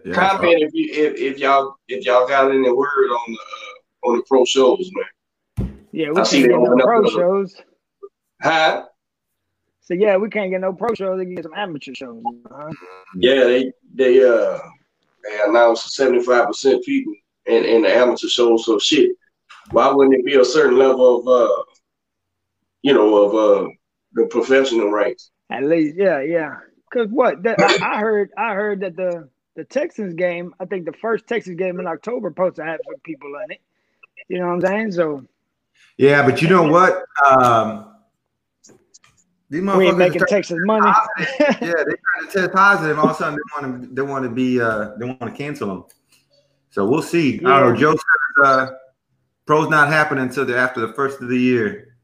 Yeah, 0.04 0.12
comment 0.12 0.60
if 0.60 0.70
you 0.74 0.88
if, 0.92 1.14
if 1.14 1.38
y'all 1.38 1.76
if 1.88 2.04
y'all 2.04 2.26
got 2.28 2.50
any 2.50 2.70
word 2.70 3.10
on 3.10 3.32
the 3.32 3.38
uh, 3.38 4.08
on 4.10 4.16
the 4.16 4.24
pro 4.28 4.44
shows, 4.44 4.90
man? 4.92 5.72
Yeah, 5.92 6.08
I 6.08 6.10
we 6.10 6.24
see 6.24 6.40
can't 6.40 6.48
they 6.50 6.58
get 6.58 6.60
no 6.60 6.66
open 6.66 6.80
up 6.80 6.86
pro 6.86 6.98
another- 6.98 7.14
shows. 7.14 7.62
Huh? 8.42 8.84
So 9.80 9.94
yeah, 9.94 10.16
we 10.16 10.28
can't 10.28 10.50
get 10.50 10.60
no 10.60 10.72
pro 10.72 10.94
shows. 10.94 11.18
They 11.18 11.24
can 11.24 11.34
get 11.36 11.44
some 11.44 11.54
amateur 11.54 11.94
shows. 11.94 12.22
Huh? 12.50 12.70
Yeah, 13.16 13.44
they 13.44 13.72
they 13.94 14.22
uh 14.22 14.58
they 15.24 15.40
announced 15.46 15.94
75 15.94 16.48
percent 16.48 16.84
people 16.84 17.14
in, 17.46 17.64
in 17.64 17.82
the 17.82 17.94
amateur 17.94 18.26
shows. 18.26 18.64
So 18.66 18.78
shit, 18.78 19.12
why 19.70 19.88
wouldn't 19.92 20.16
it 20.16 20.24
be 20.24 20.36
a 20.36 20.44
certain 20.44 20.76
level 20.76 21.20
of 21.20 21.28
uh, 21.28 21.62
you 22.82 22.94
know, 22.94 23.16
of 23.16 23.34
uh 23.34 23.68
the 24.14 24.26
professional 24.26 24.90
ranks? 24.90 25.30
At 25.50 25.64
least, 25.64 25.96
yeah, 25.96 26.20
yeah. 26.20 26.56
Cause 26.92 27.08
what 27.10 27.42
that, 27.44 27.60
I, 27.60 27.96
I 27.96 28.00
heard, 28.00 28.30
I 28.36 28.54
heard 28.54 28.80
that 28.80 28.96
the 28.96 29.28
the 29.54 29.64
Texans 29.64 30.14
game, 30.14 30.54
I 30.60 30.66
think 30.66 30.84
the 30.84 30.92
first 30.92 31.26
Texas 31.26 31.54
game 31.54 31.80
in 31.80 31.86
October, 31.86 32.30
supposed 32.30 32.56
to 32.56 32.64
have 32.64 32.80
some 32.84 33.00
people 33.04 33.32
in 33.44 33.52
it. 33.52 33.60
You 34.28 34.38
know 34.40 34.48
what 34.48 34.54
I'm 34.54 34.60
saying? 34.60 34.92
So 34.92 35.24
Yeah, 35.96 36.24
but 36.24 36.42
you 36.42 36.48
know 36.48 36.64
what? 36.64 37.04
Um, 37.26 37.85
these 39.48 39.62
we 39.62 39.86
ain't 39.86 39.98
making 39.98 40.22
Texas 40.28 40.58
money. 40.64 40.90
yeah, 41.40 41.52
they 41.60 41.66
trying 41.68 41.94
to 42.26 42.32
test 42.32 42.52
positive. 42.52 42.98
All 42.98 43.10
of 43.10 43.10
a 43.12 43.14
sudden, 43.14 43.38
they 43.38 43.62
want 43.62 43.82
to 43.82 43.94
they 43.94 44.02
want 44.02 44.24
to 44.24 44.30
be 44.30 44.60
uh, 44.60 44.90
they 44.98 45.04
want 45.06 45.20
to 45.20 45.30
cancel 45.30 45.68
them. 45.68 45.84
So 46.70 46.84
we'll 46.86 47.02
see. 47.02 47.38
I 47.38 47.40
don't 47.40 47.44
know. 47.44 47.68
Yeah. 47.68 47.76
Joe 47.76 47.92
says 47.92 48.44
uh, 48.44 48.66
pro's 49.46 49.68
not 49.68 49.88
happening 49.88 50.24
until 50.24 50.44
the, 50.44 50.56
after 50.56 50.80
the 50.80 50.92
first 50.94 51.22
of 51.22 51.28
the 51.28 51.38
year. 51.38 51.96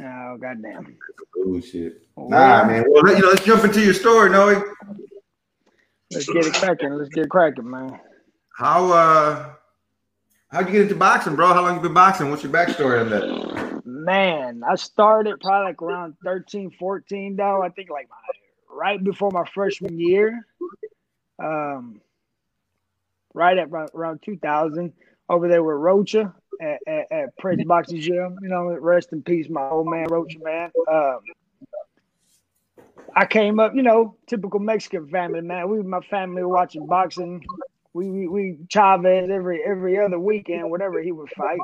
oh 0.00 0.38
goddamn. 0.40 0.96
Oh 1.36 1.60
shit. 1.60 2.02
Nah, 2.16 2.64
man. 2.64 2.84
Well, 2.88 3.02
let- 3.02 3.16
you 3.16 3.22
know, 3.22 3.28
let's 3.28 3.44
jump 3.44 3.64
into 3.64 3.82
your 3.82 3.94
story, 3.94 4.30
Noe. 4.30 4.64
Let's 6.12 6.26
get 6.26 6.46
it 6.46 6.54
cracking. 6.54 6.94
Let's 6.94 7.10
get 7.10 7.28
cracking, 7.28 7.70
man. 7.70 8.00
How 8.56 8.90
uh, 8.90 9.52
how'd 10.48 10.66
you 10.66 10.72
get 10.72 10.82
into 10.82 10.96
boxing, 10.96 11.36
bro? 11.36 11.52
How 11.52 11.62
long 11.62 11.76
you 11.76 11.80
been 11.80 11.94
boxing? 11.94 12.30
What's 12.30 12.42
your 12.42 12.52
backstory 12.52 13.00
on 13.00 13.10
that? 13.10 13.69
Man, 13.90 14.62
I 14.68 14.76
started 14.76 15.40
probably 15.40 15.66
like 15.70 15.82
around 15.82 16.16
13, 16.24 16.70
14, 16.78 17.36
though. 17.36 17.62
I 17.62 17.68
think 17.70 17.90
like 17.90 18.08
my, 18.08 18.16
right 18.76 19.02
before 19.02 19.30
my 19.30 19.44
freshman 19.52 19.98
year. 19.98 20.46
Um, 21.42 22.00
right 23.34 23.56
at 23.58 23.68
around, 23.68 23.90
around 23.94 24.22
2000, 24.22 24.92
over 25.28 25.48
there 25.48 25.62
with 25.62 25.76
Rocha 25.76 26.34
at, 26.60 26.78
at, 26.86 27.12
at 27.12 27.36
Prince 27.38 27.64
Boxing 27.64 28.00
Gym. 28.00 28.38
You 28.42 28.48
know, 28.48 28.64
rest 28.80 29.12
in 29.12 29.22
peace, 29.22 29.48
my 29.48 29.68
old 29.68 29.88
man, 29.88 30.06
Rocha, 30.08 30.38
man. 30.42 30.70
Um, 30.90 31.20
I 33.16 33.26
came 33.26 33.58
up, 33.58 33.74
you 33.74 33.82
know, 33.82 34.16
typical 34.26 34.60
Mexican 34.60 35.08
family, 35.08 35.40
man. 35.40 35.68
We, 35.68 35.82
my 35.82 36.00
family, 36.10 36.44
watching 36.44 36.86
boxing. 36.86 37.42
We, 37.92 38.08
we, 38.08 38.28
we 38.28 38.58
Chavez 38.68 39.30
every 39.30 39.64
every 39.64 39.98
other 39.98 40.18
weekend, 40.18 40.70
whatever 40.70 41.02
he 41.02 41.10
would 41.10 41.30
fight, 41.30 41.58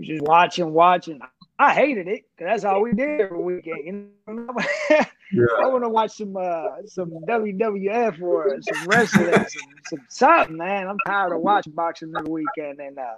we 0.00 0.06
just 0.06 0.22
watching, 0.22 0.72
watching. 0.72 1.20
I 1.58 1.74
hated 1.74 2.08
it 2.08 2.24
because 2.34 2.50
that's 2.50 2.64
all 2.64 2.80
we 2.80 2.92
did 2.92 3.20
every 3.20 3.38
weekend. 3.38 3.84
You 3.86 4.08
know? 4.26 4.46
I 4.90 5.66
want 5.66 5.84
to 5.84 5.90
watch 5.90 6.12
some 6.12 6.34
uh, 6.34 6.68
some 6.86 7.10
WWF 7.28 8.22
or 8.22 8.56
some 8.62 8.88
wrestling, 8.88 9.32
some, 9.32 9.46
some 9.90 10.06
something, 10.08 10.56
man. 10.56 10.88
I'm 10.88 10.96
tired 11.06 11.34
of 11.34 11.42
watching 11.42 11.74
boxing 11.74 12.14
every 12.16 12.30
weekend 12.30 12.80
and 12.80 12.98
uh, 12.98 13.16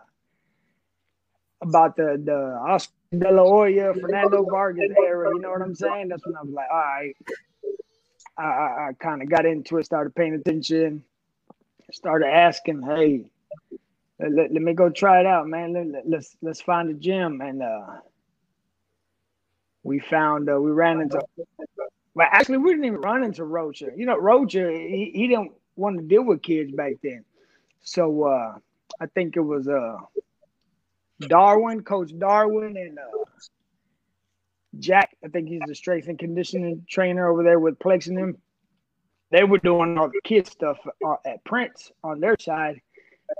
about 1.62 1.96
the 1.96 2.20
the 2.22 2.58
Oscar 2.68 2.92
De 3.16 3.30
La 3.30 3.44
Hoya, 3.44 3.94
Fernando 3.94 4.44
Vargas 4.50 4.90
era. 5.06 5.30
You 5.32 5.40
know 5.40 5.52
what 5.52 5.62
I'm 5.62 5.76
saying? 5.76 6.08
That's 6.08 6.26
when 6.26 6.36
I 6.36 6.42
was 6.42 6.52
like, 6.52 6.68
all 6.70 6.78
right. 6.78 7.16
I, 8.36 8.42
I, 8.42 8.88
I 8.88 8.92
kind 8.98 9.22
of 9.22 9.30
got 9.30 9.46
into 9.46 9.76
it, 9.76 9.84
started 9.84 10.14
paying 10.14 10.34
attention, 10.34 11.04
started 11.92 12.26
asking, 12.26 12.82
hey, 12.82 13.26
let, 14.18 14.52
let, 14.52 14.62
me 14.62 14.74
go 14.74 14.90
try 14.90 15.20
it 15.20 15.26
out, 15.26 15.46
man. 15.46 15.72
Let, 15.72 15.86
let, 15.88 16.08
let's 16.08 16.36
let's 16.42 16.60
find 16.60 16.90
a 16.90 16.94
gym, 16.94 17.40
and 17.40 17.62
uh, 17.62 17.86
we 19.82 19.98
found 19.98 20.48
uh, 20.50 20.60
we 20.60 20.70
ran 20.70 21.00
into. 21.00 21.20
Well, 22.14 22.28
actually, 22.30 22.58
we 22.58 22.70
didn't 22.70 22.84
even 22.84 23.00
run 23.00 23.24
into 23.24 23.44
Rocha. 23.44 23.88
You 23.96 24.06
know, 24.06 24.18
Rocha 24.18 24.70
he, 24.70 25.10
he 25.14 25.28
didn't 25.28 25.52
want 25.76 25.98
to 25.98 26.02
deal 26.02 26.24
with 26.24 26.42
kids 26.42 26.72
back 26.72 26.94
then, 27.02 27.24
so 27.80 28.24
uh, 28.24 28.54
I 29.00 29.06
think 29.06 29.36
it 29.36 29.40
was 29.40 29.66
uh, 29.66 29.96
Darwin, 31.20 31.82
Coach 31.82 32.12
Darwin, 32.18 32.76
and 32.76 32.98
uh, 32.98 33.24
Jack. 34.78 35.16
I 35.24 35.28
think 35.28 35.48
he's 35.48 35.62
the 35.66 35.74
strength 35.74 36.08
and 36.08 36.18
conditioning 36.18 36.84
trainer 36.88 37.28
over 37.28 37.42
there 37.42 37.58
with 37.58 37.78
Plex 37.78 38.04
them. 38.04 38.36
They 39.30 39.44
were 39.44 39.58
doing 39.58 39.96
all 39.96 40.08
the 40.08 40.20
kid 40.24 40.46
stuff 40.46 40.78
uh, 41.06 41.14
at 41.24 41.42
Prince 41.44 41.90
on 42.04 42.20
their 42.20 42.36
side, 42.38 42.82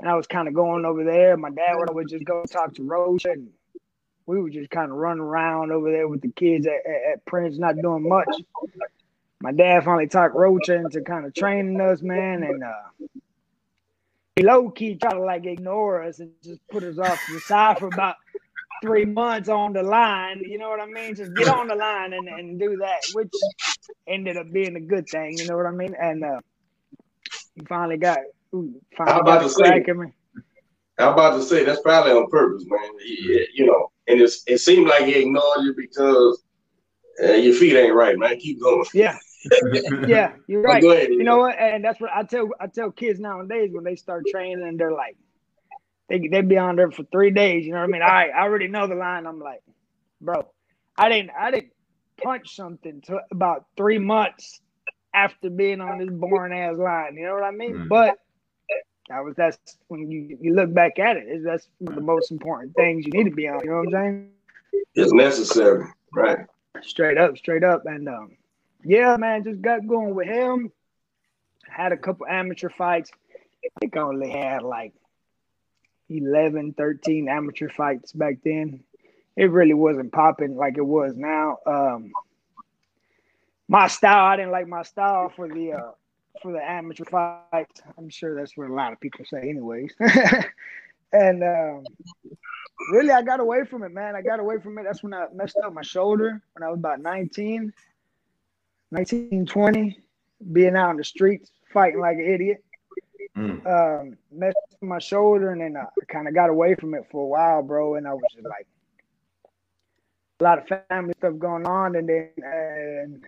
and 0.00 0.10
I 0.10 0.14
was 0.14 0.26
kind 0.26 0.48
of 0.48 0.54
going 0.54 0.84
over 0.84 1.04
there. 1.04 1.36
My 1.36 1.50
dad 1.50 1.74
would 1.76 1.88
always 1.88 2.10
just 2.10 2.24
go 2.24 2.44
talk 2.44 2.74
to 2.74 2.82
Rocha, 2.82 3.30
and 3.30 3.48
we 4.26 4.40
would 4.40 4.52
just 4.52 4.70
kind 4.70 4.90
of 4.90 4.96
run 4.96 5.20
around 5.20 5.72
over 5.72 5.90
there 5.90 6.08
with 6.08 6.20
the 6.20 6.32
kids 6.32 6.66
at, 6.66 6.86
at, 6.86 7.12
at 7.12 7.24
Prince, 7.26 7.58
not 7.58 7.76
doing 7.76 8.08
much. 8.08 8.28
My 9.40 9.52
dad 9.52 9.84
finally 9.84 10.06
talked 10.06 10.34
Rocha 10.34 10.74
into 10.74 11.00
kind 11.00 11.26
of 11.26 11.34
training 11.34 11.80
us, 11.80 12.00
man, 12.02 12.44
and 12.44 12.62
uh, 12.62 13.06
he 14.36 14.42
low 14.42 14.70
key 14.70 14.94
tried 14.94 15.14
to 15.14 15.20
like 15.20 15.46
ignore 15.46 16.02
us 16.02 16.20
and 16.20 16.30
just 16.42 16.60
put 16.68 16.82
us 16.84 16.98
off 16.98 17.20
to 17.26 17.34
the 17.34 17.40
side 17.40 17.78
for 17.78 17.86
about 17.86 18.16
three 18.82 19.04
months 19.04 19.48
on 19.48 19.72
the 19.72 19.82
line. 19.82 20.40
You 20.40 20.58
know 20.58 20.68
what 20.68 20.80
I 20.80 20.86
mean? 20.86 21.14
Just 21.14 21.34
get 21.34 21.48
on 21.48 21.68
the 21.68 21.74
line 21.74 22.12
and, 22.12 22.28
and 22.28 22.58
do 22.58 22.76
that, 22.78 23.00
which 23.14 23.32
ended 24.06 24.36
up 24.36 24.50
being 24.52 24.76
a 24.76 24.80
good 24.80 25.08
thing. 25.08 25.38
You 25.38 25.46
know 25.46 25.56
what 25.56 25.66
I 25.66 25.70
mean? 25.70 25.94
And 26.00 26.24
uh, 26.24 26.40
he 27.54 27.64
finally 27.68 27.96
got 27.96 28.18
ooh, 28.54 28.80
finally 28.96 29.14
How 29.14 29.20
about 29.20 29.42
to 29.42 29.48
say- 29.48 29.84
I'm 30.98 31.14
about 31.14 31.36
to 31.36 31.42
say 31.42 31.64
that's 31.64 31.80
probably 31.80 32.12
on 32.12 32.28
purpose, 32.30 32.64
man. 32.66 32.90
He, 33.02 33.46
you 33.54 33.66
know, 33.66 33.90
and 34.08 34.20
it's, 34.20 34.42
it 34.46 34.58
seemed 34.58 34.86
like 34.88 35.04
he 35.04 35.14
ignored 35.22 35.62
you 35.62 35.74
because 35.76 36.42
uh, 37.22 37.32
your 37.32 37.54
feet 37.54 37.76
ain't 37.76 37.94
right, 37.94 38.18
man. 38.18 38.38
Keep 38.38 38.60
going. 38.60 38.84
Yeah. 38.92 39.16
yeah, 40.06 40.34
you're 40.46 40.62
right. 40.62 40.84
ahead, 40.84 41.08
You 41.10 41.18
you 41.18 41.24
know 41.24 41.38
what? 41.38 41.58
And 41.58 41.84
that's 41.84 42.00
what 42.00 42.10
I 42.14 42.22
tell 42.22 42.48
I 42.60 42.68
tell 42.68 42.92
kids 42.92 43.18
nowadays 43.18 43.70
when 43.72 43.82
they 43.82 43.96
start 43.96 44.24
training 44.30 44.62
and 44.62 44.78
they're 44.78 44.92
like, 44.92 45.16
they 46.08 46.28
they 46.28 46.42
be 46.42 46.58
on 46.58 46.76
there 46.76 46.92
for 46.92 47.04
three 47.10 47.30
days. 47.30 47.66
You 47.66 47.72
know 47.72 47.78
what 47.78 47.88
I 47.88 47.92
mean? 47.92 48.02
All 48.02 48.08
right, 48.08 48.30
I 48.32 48.42
already 48.42 48.68
know 48.68 48.86
the 48.86 48.94
line. 48.94 49.26
I'm 49.26 49.40
like, 49.40 49.62
bro, 50.20 50.48
I 50.96 51.08
didn't 51.08 51.30
I 51.36 51.50
didn't 51.50 51.72
punch 52.22 52.54
something 52.54 53.00
to 53.06 53.20
about 53.32 53.64
three 53.76 53.98
months 53.98 54.60
after 55.12 55.50
being 55.50 55.80
on 55.80 55.98
this 55.98 56.10
boring 56.10 56.56
ass 56.56 56.76
line. 56.76 57.16
You 57.16 57.26
know 57.26 57.34
what 57.34 57.42
I 57.44 57.50
mean? 57.50 57.74
Mm. 57.74 57.88
But 57.88 58.18
that 59.08 59.24
was 59.24 59.34
that's 59.36 59.58
when 59.88 60.10
you 60.10 60.38
you 60.40 60.54
look 60.54 60.72
back 60.72 60.98
at 60.98 61.16
it, 61.16 61.28
is 61.28 61.44
that's 61.44 61.68
one 61.78 61.92
of 61.92 61.96
the 61.96 62.06
most 62.06 62.30
important 62.30 62.74
things 62.74 63.04
you 63.06 63.12
need 63.12 63.28
to 63.28 63.34
be 63.34 63.48
on. 63.48 63.60
You 63.64 63.70
know 63.70 63.76
what 63.78 63.86
I'm 63.86 63.92
saying? 63.92 64.30
It's 64.94 65.12
necessary, 65.12 65.86
right? 66.14 66.46
straight 66.80 67.18
up, 67.18 67.36
straight 67.36 67.64
up. 67.64 67.86
And 67.86 68.08
um, 68.08 68.36
yeah, 68.84 69.16
man, 69.16 69.44
just 69.44 69.60
got 69.60 69.86
going 69.86 70.14
with 70.14 70.26
him. 70.26 70.72
Had 71.68 71.92
a 71.92 71.96
couple 71.96 72.26
amateur 72.26 72.68
fights. 72.68 73.10
I 73.64 73.68
think 73.80 73.96
I 73.96 74.00
only 74.00 74.30
had 74.30 74.62
like 74.62 74.92
11, 76.08 76.74
13 76.74 77.28
amateur 77.28 77.68
fights 77.68 78.12
back 78.12 78.38
then. 78.44 78.80
It 79.36 79.50
really 79.50 79.74
wasn't 79.74 80.12
popping 80.12 80.56
like 80.56 80.76
it 80.76 80.84
was 80.84 81.14
now. 81.16 81.58
Um, 81.66 82.12
my 83.68 83.86
style, 83.86 84.26
I 84.26 84.36
didn't 84.36 84.50
like 84.50 84.68
my 84.68 84.82
style 84.82 85.32
for 85.34 85.48
the 85.48 85.72
uh, 85.72 85.90
for 86.40 86.52
the 86.52 86.62
amateur 86.62 87.04
fight. 87.04 87.68
I'm 87.98 88.08
sure 88.08 88.34
that's 88.34 88.56
what 88.56 88.70
a 88.70 88.74
lot 88.74 88.92
of 88.92 89.00
people 89.00 89.24
say, 89.24 89.40
anyways. 89.40 89.92
and 91.12 91.42
um, 91.42 91.84
really, 92.92 93.10
I 93.10 93.22
got 93.22 93.40
away 93.40 93.64
from 93.64 93.82
it, 93.82 93.92
man. 93.92 94.16
I 94.16 94.22
got 94.22 94.40
away 94.40 94.58
from 94.58 94.78
it. 94.78 94.84
That's 94.84 95.02
when 95.02 95.14
I 95.14 95.26
messed 95.34 95.58
up 95.62 95.72
my 95.72 95.82
shoulder 95.82 96.40
when 96.54 96.62
I 96.62 96.70
was 96.70 96.78
about 96.78 97.00
19, 97.00 97.72
19, 98.90 99.46
20, 99.46 99.98
being 100.52 100.76
out 100.76 100.90
in 100.90 100.96
the 100.96 101.04
streets 101.04 101.50
fighting 101.72 102.00
like 102.00 102.16
an 102.16 102.26
idiot. 102.32 102.64
Mm. 103.36 103.66
Um, 103.66 104.16
messed 104.30 104.56
up 104.74 104.82
my 104.82 104.98
shoulder, 104.98 105.52
and 105.52 105.60
then 105.60 105.76
I 105.76 105.86
kind 106.12 106.28
of 106.28 106.34
got 106.34 106.50
away 106.50 106.74
from 106.74 106.94
it 106.94 107.06
for 107.10 107.22
a 107.22 107.26
while, 107.26 107.62
bro. 107.62 107.94
And 107.94 108.06
I 108.06 108.12
was 108.12 108.22
just 108.34 108.46
like, 108.46 108.66
a 110.40 110.44
lot 110.44 110.58
of 110.58 110.86
family 110.88 111.14
stuff 111.18 111.38
going 111.38 111.66
on, 111.66 111.96
and 111.96 112.08
then 112.08 112.30
and 112.42 113.24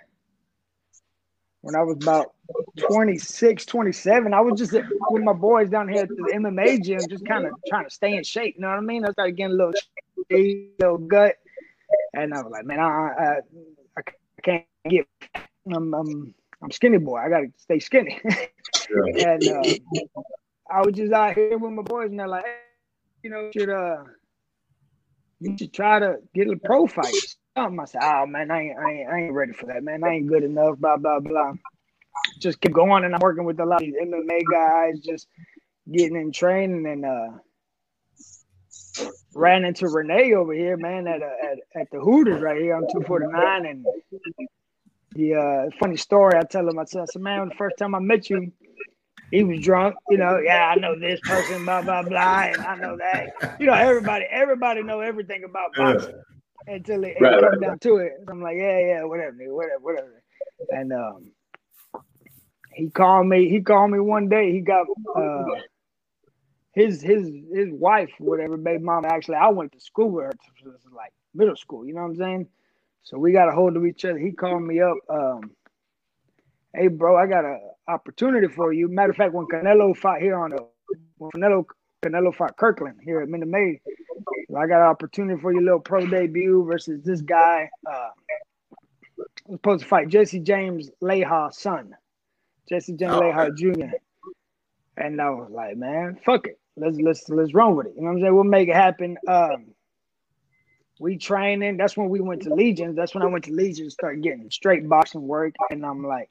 when 1.60 1.74
I 1.74 1.82
was 1.82 1.96
about 1.96 2.33
26, 2.78 3.66
27, 3.66 4.34
I 4.34 4.40
was 4.40 4.58
just 4.58 4.72
with 4.72 5.22
my 5.22 5.32
boys 5.32 5.70
down 5.70 5.88
here 5.88 6.02
at 6.02 6.08
the 6.08 6.32
MMA 6.34 6.82
gym, 6.82 7.00
just 7.08 7.26
kind 7.26 7.46
of 7.46 7.52
trying 7.68 7.84
to 7.84 7.90
stay 7.90 8.16
in 8.16 8.24
shape. 8.24 8.56
You 8.56 8.62
know 8.62 8.68
what 8.68 8.78
I 8.78 8.80
mean? 8.80 9.04
I 9.04 9.12
started 9.12 9.36
getting 9.36 9.52
a 9.52 9.56
little, 9.56 9.72
a 10.32 10.68
little 10.78 10.98
gut, 10.98 11.36
and 12.12 12.34
I 12.34 12.42
was 12.42 12.50
like, 12.50 12.64
man, 12.64 12.80
I, 12.80 12.84
I, 12.84 13.36
I 13.96 14.02
can't 14.42 14.64
get. 14.88 15.06
I'm, 15.74 15.94
I'm, 15.94 16.34
I'm 16.62 16.70
skinny 16.70 16.98
boy. 16.98 17.18
I 17.18 17.28
gotta 17.28 17.46
stay 17.56 17.78
skinny. 17.78 18.20
and 18.90 19.48
uh, 19.48 19.62
I 20.70 20.80
was 20.82 20.94
just 20.94 21.12
out 21.12 21.34
here 21.34 21.56
with 21.56 21.72
my 21.72 21.82
boys, 21.82 22.10
and 22.10 22.18
they're 22.18 22.28
like, 22.28 22.44
hey, 22.44 22.56
you 23.22 23.30
know, 23.30 23.40
you 23.40 23.50
should 23.52 23.70
uh, 23.70 24.04
you 25.40 25.56
should 25.58 25.72
try 25.72 25.98
to 25.98 26.16
get 26.34 26.48
a 26.48 26.56
pro 26.56 26.86
fight. 26.86 27.14
Something. 27.56 27.80
I 27.80 27.84
said, 27.84 28.02
oh 28.02 28.26
man, 28.26 28.50
I 28.50 28.62
ain't, 28.62 28.78
I 28.78 28.90
ain't, 28.90 29.08
I 29.08 29.20
ain't 29.20 29.32
ready 29.32 29.52
for 29.52 29.66
that, 29.66 29.82
man. 29.82 30.02
I 30.04 30.14
ain't 30.14 30.26
good 30.26 30.42
enough. 30.42 30.78
Blah 30.78 30.96
blah 30.96 31.20
blah. 31.20 31.54
Just 32.40 32.60
keep 32.60 32.72
going, 32.74 33.04
and 33.04 33.14
I'm 33.14 33.20
working 33.22 33.44
with 33.44 33.60
a 33.60 33.66
lot 33.66 33.82
of 33.82 33.86
these 33.86 33.94
MMA 34.02 34.50
guys, 34.50 35.00
just 35.00 35.28
getting 35.92 36.16
in 36.16 36.32
training, 36.32 36.86
and 36.86 37.04
uh, 37.06 37.38
ran 39.34 39.64
into 39.64 39.88
Renee 39.88 40.34
over 40.34 40.54
here, 40.54 40.76
man, 40.76 41.06
at, 41.08 41.22
uh, 41.22 41.26
at 41.44 41.58
at 41.82 41.88
the 41.92 42.00
Hooters 42.00 42.42
right 42.42 42.60
here 42.60 42.76
on 42.76 42.86
249, 42.88 43.66
and 43.66 43.88
the 45.14 45.34
uh, 45.34 45.70
funny 45.80 45.96
story 45.96 46.38
I 46.38 46.44
tell 46.44 46.68
him, 46.68 46.78
I 46.78 46.84
said, 46.86 47.02
I 47.02 47.06
said, 47.06 47.22
man, 47.22 47.48
the 47.48 47.54
first 47.56 47.78
time 47.78 47.94
I 47.94 48.00
met 48.00 48.30
you, 48.30 48.52
he 49.30 49.44
was 49.44 49.60
drunk. 49.60 49.96
You 50.08 50.18
know, 50.18 50.38
yeah, 50.38 50.68
I 50.68 50.76
know 50.76 50.98
this 50.98 51.20
person, 51.22 51.64
blah 51.66 51.82
blah 51.82 52.04
blah, 52.04 52.44
and 52.44 52.64
I 52.64 52.76
know 52.76 52.96
that. 52.98 53.28
You 53.58 53.66
know, 53.68 53.74
everybody, 53.74 54.26
everybody 54.30 54.82
know 54.84 55.00
everything 55.00 55.44
about 55.44 55.76
boxing 55.76 56.24
until 56.68 57.04
it, 57.04 57.14
it 57.18 57.36
Right, 57.36 57.38
comes 57.38 57.60
right, 57.60 57.60
down 57.60 57.80
to 57.80 57.98
it. 57.98 58.12
I'm 58.30 58.42
like, 58.42 58.56
yeah, 58.58 58.80
yeah, 58.80 59.04
whatever, 59.04 59.36
whatever, 59.48 59.80
whatever. 59.82 60.24
And 60.70 60.92
um, 60.94 61.32
he 62.74 62.90
called 62.90 63.26
me. 63.26 63.48
He 63.48 63.60
called 63.60 63.90
me 63.90 64.00
one 64.00 64.28
day. 64.28 64.52
He 64.52 64.60
got 64.60 64.86
uh, 65.16 65.44
his 66.72 67.00
his 67.02 67.30
his 67.52 67.68
wife, 67.72 68.10
whatever, 68.18 68.56
baby 68.56 68.82
mama. 68.82 69.08
Actually, 69.08 69.36
I 69.36 69.48
went 69.48 69.72
to 69.72 69.80
school 69.80 70.10
with 70.10 70.26
her, 70.26 70.32
this 70.64 70.74
is 70.74 70.92
like 70.92 71.12
middle 71.34 71.56
school. 71.56 71.86
You 71.86 71.94
know 71.94 72.02
what 72.02 72.08
I'm 72.08 72.16
saying? 72.16 72.48
So 73.02 73.18
we 73.18 73.32
got 73.32 73.48
a 73.48 73.52
hold 73.52 73.76
of 73.76 73.84
each 73.84 74.04
other. 74.04 74.18
He 74.18 74.32
called 74.32 74.62
me 74.62 74.80
up. 74.80 74.96
Um, 75.08 75.50
hey, 76.74 76.88
bro, 76.88 77.16
I 77.16 77.26
got 77.26 77.44
a 77.44 77.58
opportunity 77.88 78.48
for 78.48 78.72
you. 78.72 78.88
Matter 78.88 79.10
of 79.10 79.16
fact, 79.16 79.34
when 79.34 79.46
Canelo 79.46 79.96
fought 79.96 80.20
here 80.20 80.36
on 80.36 80.50
the 80.50 80.66
when 81.18 81.30
Canelo 81.32 81.64
Canelo 82.04 82.34
fought 82.34 82.56
Kirkland 82.56 82.98
here 83.02 83.20
at 83.20 83.28
Minute 83.28 83.48
Maid, 83.48 83.80
I 84.56 84.66
got 84.66 84.82
an 84.82 84.88
opportunity 84.88 85.40
for 85.40 85.52
your 85.52 85.62
little 85.62 85.80
pro 85.80 86.06
debut 86.06 86.64
versus 86.64 87.02
this 87.02 87.20
guy. 87.20 87.68
Uh, 87.90 88.08
was 89.46 89.58
supposed 89.58 89.82
to 89.82 89.88
fight 89.88 90.08
Jesse 90.08 90.40
James 90.40 90.90
Leija's 91.02 91.58
son, 91.58 91.94
Jesse 92.68 92.94
James 92.94 93.12
Oh, 93.14 93.50
Jr. 93.50 93.96
And 94.96 95.20
I 95.20 95.30
was 95.30 95.50
like, 95.50 95.76
man, 95.76 96.18
fuck 96.24 96.46
it. 96.46 96.58
Let's 96.76 96.98
let's 96.98 97.28
let's 97.28 97.54
run 97.54 97.76
with 97.76 97.86
it. 97.86 97.94
You 97.96 98.02
know 98.02 98.08
what 98.08 98.14
I'm 98.14 98.20
saying? 98.20 98.34
We'll 98.34 98.44
make 98.44 98.68
it 98.68 98.74
happen. 98.74 99.16
Um, 99.28 99.66
we 101.00 101.18
training. 101.18 101.76
That's 101.76 101.96
when 101.96 102.08
we 102.08 102.20
went 102.20 102.42
to 102.42 102.54
Legions. 102.54 102.96
That's 102.96 103.14
when 103.14 103.22
I 103.22 103.26
went 103.26 103.44
to 103.44 103.52
Legions, 103.52 103.88
to 103.88 103.90
start 103.90 104.20
getting 104.22 104.50
straight 104.50 104.88
boxing 104.88 105.26
work. 105.26 105.54
And 105.70 105.84
I'm 105.84 106.04
like, 106.04 106.30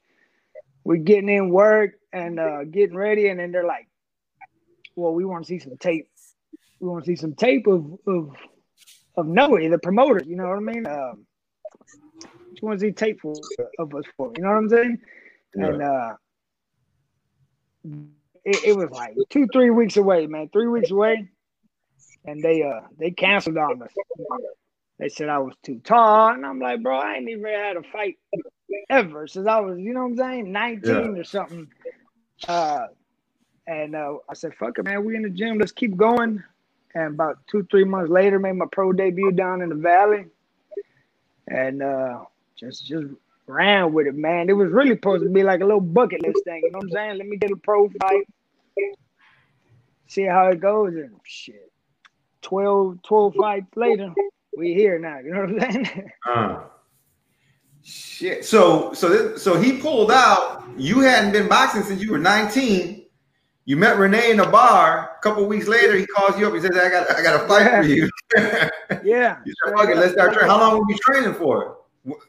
we're 0.84 0.96
getting 0.96 1.28
in 1.28 1.50
work 1.50 1.92
and 2.12 2.40
uh, 2.40 2.64
getting 2.64 2.96
ready. 2.96 3.28
And 3.28 3.40
then 3.40 3.52
they're 3.52 3.66
like, 3.66 3.88
well, 4.96 5.12
we 5.12 5.24
want 5.24 5.44
to 5.44 5.48
see 5.48 5.58
some 5.58 5.76
tape. 5.76 6.08
We 6.80 6.88
want 6.88 7.04
to 7.04 7.10
see 7.10 7.16
some 7.16 7.34
tape 7.34 7.66
of 7.66 7.98
of 8.06 8.32
of 9.16 9.26
Noe, 9.26 9.56
the 9.68 9.78
promoter. 9.78 10.22
You 10.26 10.36
know 10.36 10.48
what 10.48 10.56
I 10.56 10.60
mean? 10.60 10.86
Um, 10.86 11.26
you 12.22 12.68
want 12.68 12.80
to 12.80 12.86
see 12.86 12.92
tape 12.92 13.20
for, 13.20 13.34
of 13.78 13.94
us 13.94 14.04
for? 14.16 14.32
You 14.36 14.42
know 14.42 14.50
what 14.50 14.58
I'm 14.58 14.68
saying? 14.68 14.98
And 15.54 15.82
uh, 15.82 16.14
it, 17.84 18.60
it 18.64 18.76
was 18.76 18.90
like 18.90 19.16
two, 19.30 19.46
three 19.52 19.70
weeks 19.70 19.96
away, 19.96 20.26
man. 20.26 20.48
Three 20.52 20.68
weeks 20.68 20.90
away, 20.90 21.28
and 22.24 22.42
they 22.42 22.62
uh 22.62 22.80
they 22.98 23.10
canceled 23.10 23.58
on 23.58 23.82
us. 23.82 23.90
They 24.98 25.08
said 25.08 25.28
I 25.28 25.38
was 25.38 25.54
too 25.62 25.80
tall, 25.84 26.30
and 26.30 26.46
I'm 26.46 26.60
like, 26.60 26.82
bro, 26.82 26.98
I 26.98 27.14
ain't 27.14 27.28
even 27.28 27.44
had 27.44 27.76
a 27.76 27.82
fight 27.82 28.16
ever 28.90 29.26
since 29.26 29.46
I 29.46 29.60
was, 29.60 29.78
you 29.78 29.92
know 29.92 30.02
what 30.02 30.12
I'm 30.12 30.16
saying, 30.16 30.52
19 30.52 31.18
or 31.18 31.24
something. 31.24 31.68
Uh, 32.46 32.86
and 33.66 33.96
uh, 33.96 34.18
I 34.28 34.34
said, 34.34 34.54
fuck 34.54 34.78
it, 34.78 34.84
man. 34.84 35.04
We 35.04 35.16
in 35.16 35.22
the 35.22 35.30
gym. 35.30 35.58
Let's 35.58 35.72
keep 35.72 35.96
going. 35.96 36.42
And 36.94 37.14
about 37.14 37.38
two, 37.48 37.66
three 37.70 37.84
months 37.84 38.10
later, 38.10 38.38
made 38.38 38.52
my 38.52 38.66
pro 38.70 38.92
debut 38.92 39.32
down 39.32 39.62
in 39.62 39.68
the 39.68 39.74
valley, 39.74 40.26
and 41.48 41.82
uh, 41.82 42.20
just 42.56 42.86
just 42.86 43.06
ran 43.46 43.92
with 43.92 44.06
it, 44.06 44.14
man. 44.14 44.48
It 44.48 44.54
was 44.54 44.70
really 44.70 44.90
supposed 44.90 45.22
to 45.24 45.30
be 45.30 45.42
like 45.42 45.60
a 45.60 45.64
little 45.64 45.80
bucket 45.80 46.22
list 46.22 46.44
thing. 46.44 46.62
You 46.64 46.70
know 46.70 46.78
what 46.78 46.84
I'm 46.84 46.90
saying? 46.90 47.18
Let 47.18 47.26
me 47.26 47.36
get 47.36 47.50
a 47.50 47.56
pro 47.56 47.88
fight, 48.00 48.26
see 50.06 50.22
how 50.22 50.48
it 50.48 50.60
goes, 50.60 50.94
and 50.94 51.18
shit. 51.24 51.70
12, 52.42 53.02
12 53.02 53.34
fights 53.36 53.76
later, 53.76 54.12
we 54.56 54.74
here 54.74 54.98
now. 54.98 55.18
You 55.18 55.32
know 55.32 55.40
what 55.40 55.64
I'm 55.64 55.72
saying? 55.72 56.10
Uh, 56.26 56.64
shit. 57.82 58.44
So 58.44 58.92
so 58.94 59.08
this, 59.08 59.42
so 59.42 59.60
he 59.60 59.78
pulled 59.78 60.10
out. 60.10 60.64
You 60.76 61.00
hadn't 61.00 61.32
been 61.32 61.48
boxing 61.48 61.82
since 61.82 62.02
you 62.02 62.12
were 62.12 62.18
19. 62.18 63.04
You 63.66 63.76
met 63.76 63.98
Renee 63.98 64.30
in 64.30 64.40
a 64.40 64.48
bar. 64.48 65.16
A 65.18 65.22
couple 65.22 65.46
weeks 65.46 65.66
later, 65.66 65.96
he 65.96 66.06
calls 66.06 66.38
you 66.38 66.46
up. 66.46 66.54
He 66.54 66.60
says, 66.60 66.76
"I 66.76 66.90
got 66.90 67.10
I 67.10 67.22
got 67.22 67.44
a 67.44 67.48
fight 67.48 67.70
for 67.70 67.88
you." 67.88 68.10
yeah. 69.04 69.38
you 69.44 69.54
said, 69.64 69.74
"Fuck 69.74 69.88
it, 69.88 69.96
let's 69.96 70.12
start 70.12 70.32
training." 70.32 70.50
How 70.50 70.60
long 70.60 70.78
were 70.78 70.90
you 70.90 70.98
training 70.98 71.34
for? 71.34 71.78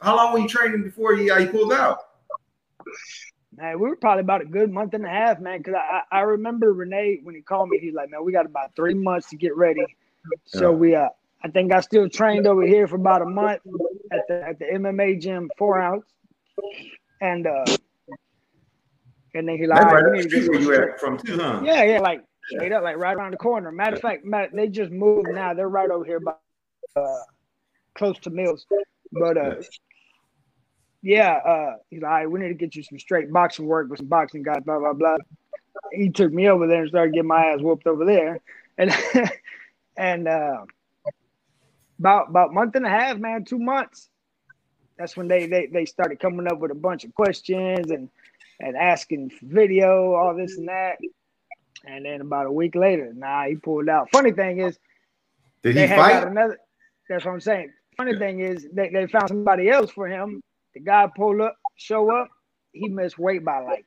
How 0.02 0.16
long 0.16 0.34
were 0.34 0.40
you 0.40 0.48
training 0.48 0.84
before 0.84 1.16
he 1.16 1.30
uh, 1.30 1.38
he 1.38 1.48
pulled 1.48 1.74
out? 1.74 2.00
Man, 3.58 3.80
we 3.80 3.90
were 3.90 3.96
probably 3.96 4.22
about 4.22 4.42
a 4.42 4.46
good 4.46 4.72
month 4.72 4.94
and 4.94 5.06
a 5.06 5.10
half, 5.10 5.40
man. 5.40 5.60
Because 5.60 5.76
I, 5.76 6.02
I 6.12 6.22
remember 6.22 6.74
Renee 6.74 7.20
when 7.24 7.36
he 7.36 7.42
called 7.42 7.70
me, 7.70 7.80
he's 7.80 7.94
like, 7.94 8.10
"Man, 8.10 8.24
we 8.24 8.32
got 8.32 8.46
about 8.46 8.76
three 8.76 8.94
months 8.94 9.30
to 9.30 9.38
get 9.38 9.56
ready." 9.56 9.86
So 10.46 10.72
we, 10.72 10.96
uh, 10.96 11.10
I 11.44 11.50
think 11.50 11.72
I 11.72 11.80
still 11.80 12.10
trained 12.10 12.48
over 12.48 12.64
here 12.64 12.88
for 12.88 12.96
about 12.96 13.22
a 13.22 13.26
month 13.26 13.62
at 14.12 14.22
the 14.28 14.44
at 14.48 14.60
the 14.60 14.66
MMA 14.66 15.22
gym, 15.22 15.50
four 15.58 15.80
ounce, 15.80 16.06
and 17.22 17.48
uh, 17.48 17.66
and 19.34 19.48
then 19.48 19.58
he 19.58 19.68
like, 19.68 19.80
That's 19.80 19.90
"All 19.90 19.96
right. 19.96 20.04
right, 20.04 20.12
we 20.12 20.22
That's 20.22 20.34
need 20.34 20.40
to 20.40 20.42
get 20.42 20.50
where 20.50 20.62
some 20.62 20.72
you 20.74 20.92
at 20.92 21.00
from 21.00 21.18
too, 21.18 21.38
huh? 21.38 21.62
Yeah, 21.64 21.84
yeah, 21.84 22.00
like 22.00 22.24
straight 22.48 22.72
up, 22.72 22.84
like 22.84 22.98
right 22.98 23.16
around 23.16 23.32
the 23.32 23.38
corner. 23.38 23.72
Matter 23.72 23.96
of 23.96 24.02
fact, 24.02 24.26
Matt, 24.26 24.54
they 24.54 24.68
just 24.68 24.92
moved 24.92 25.30
now. 25.30 25.54
They're 25.54 25.70
right 25.70 25.90
over 25.90 26.06
here, 26.06 26.20
by 26.20 26.34
uh, 26.96 27.20
close 27.96 28.18
to 28.20 28.30
Mills. 28.30 28.66
But 29.16 29.38
uh, 29.38 29.56
yeah, 31.02 31.34
uh, 31.36 31.76
he's 31.90 32.02
like, 32.02 32.10
right, 32.10 32.30
we 32.30 32.40
need 32.40 32.50
to 32.50 32.54
get 32.54 32.76
you 32.76 32.84
some 32.84 33.00
straight 33.00 33.32
boxing 33.32 33.66
work 33.66 33.90
with 33.90 34.00
some 34.00 34.08
boxing 34.08 34.44
guys. 34.44 34.62
Blah 34.66 34.80
blah 34.80 34.94
blah. 34.94 35.18
He 35.94 36.10
took 36.10 36.34
me 36.34 36.50
over 36.50 36.68
there 36.68 36.82
and 36.82 36.90
started 36.90 37.14
getting 37.14 37.28
my 37.28 37.46
ass 37.46 37.62
whooped 37.62 37.88
over 37.88 38.06
there, 38.06 38.42
and 38.78 38.92
and 39.98 40.28
uh, 40.28 40.66
about 42.00 42.30
about 42.30 42.54
month 42.54 42.76
and 42.76 42.86
a 42.86 42.90
half, 42.90 43.18
man, 43.18 43.46
two 43.46 43.60
months. 43.60 44.10
That's 44.98 45.16
when 45.16 45.28
they 45.28 45.48
they 45.48 45.68
they 45.68 45.86
started 45.86 46.20
coming 46.20 46.48
up 46.48 46.60
with 46.60 46.72
a 46.72 46.76
bunch 46.76 47.06
of 47.06 47.14
questions 47.16 47.92
and 47.92 48.10
and 48.60 48.76
asking 48.76 49.30
for 49.30 49.46
video, 49.46 50.14
all 50.14 50.36
this 50.36 50.58
and 50.58 50.68
that. 50.68 50.98
And 51.86 52.06
then 52.06 52.22
about 52.22 52.48
a 52.48 52.52
week 52.52 52.76
later, 52.76 53.14
nah, 53.16 53.46
he 53.46 53.56
pulled 53.56 53.90
out. 53.90 54.10
Funny 54.12 54.32
thing 54.32 54.60
is, 54.60 54.80
Did 55.62 55.76
he 55.76 55.88
fight? 55.88 56.28
another. 56.28 56.58
That's 57.08 57.24
what 57.26 57.32
I'm 57.32 57.42
saying. 57.42 57.72
Funny 57.98 58.18
thing 58.18 58.42
is, 58.42 58.68
they, 58.74 58.90
they 58.90 59.08
found 59.08 59.30
somebody 59.30 59.70
else 59.70 59.92
for 59.92 60.08
him. 60.08 60.42
The 60.74 60.82
guy 60.82 61.10
pulled 61.16 61.42
up, 61.42 61.56
show 61.76 62.12
up. 62.12 62.30
He 62.74 62.90
missed 62.90 63.18
weight 63.18 63.46
by 63.46 63.60
like 63.60 63.86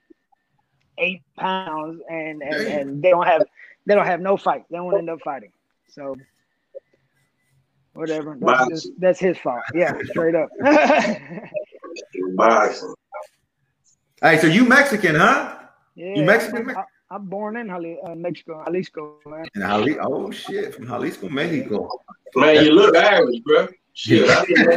eight 0.96 1.22
pounds, 1.36 2.00
and 2.08 2.42
and, 2.42 2.66
and 2.66 3.02
they 3.02 3.10
don't 3.10 3.26
have 3.26 3.44
they 3.86 3.94
don't 3.94 4.06
have 4.06 4.20
no 4.20 4.36
fight. 4.36 4.64
They 4.70 4.78
don't 4.78 4.96
end 4.96 5.10
up 5.10 5.20
fighting. 5.22 5.52
So 5.88 6.16
whatever. 7.92 8.36
That's, 8.40 8.68
just, 8.68 8.90
that's 8.98 9.20
his 9.20 9.36
fault. 9.38 9.62
Yeah, 9.74 9.92
straight 10.04 10.34
up. 10.34 10.48
Boxing. 12.34 12.94
Hey, 14.22 14.38
so 14.38 14.46
you 14.46 14.64
Mexican, 14.64 15.14
huh? 15.14 15.58
yeah, 15.94 16.16
You 16.16 16.22
Mexican? 16.24 16.70
I, 16.70 16.84
I'm 17.10 17.26
born 17.26 17.56
in 17.56 17.68
Jali- 17.68 17.98
uh, 18.04 18.14
Mexico, 18.14 18.62
Jalisco, 18.64 19.18
man. 19.26 19.46
And 19.54 19.64
Jali- 19.64 19.98
oh 20.00 20.30
shit, 20.30 20.74
from 20.74 20.86
Jalisco, 20.86 21.28
Mexico. 21.28 21.88
Man, 22.34 22.64
you 22.64 22.72
look 22.72 22.96
Irish, 22.96 23.38
bro. 23.40 23.68
Shit, 23.98 24.30
I 24.30 24.44
didn't 24.44 24.64
know. 24.64 24.76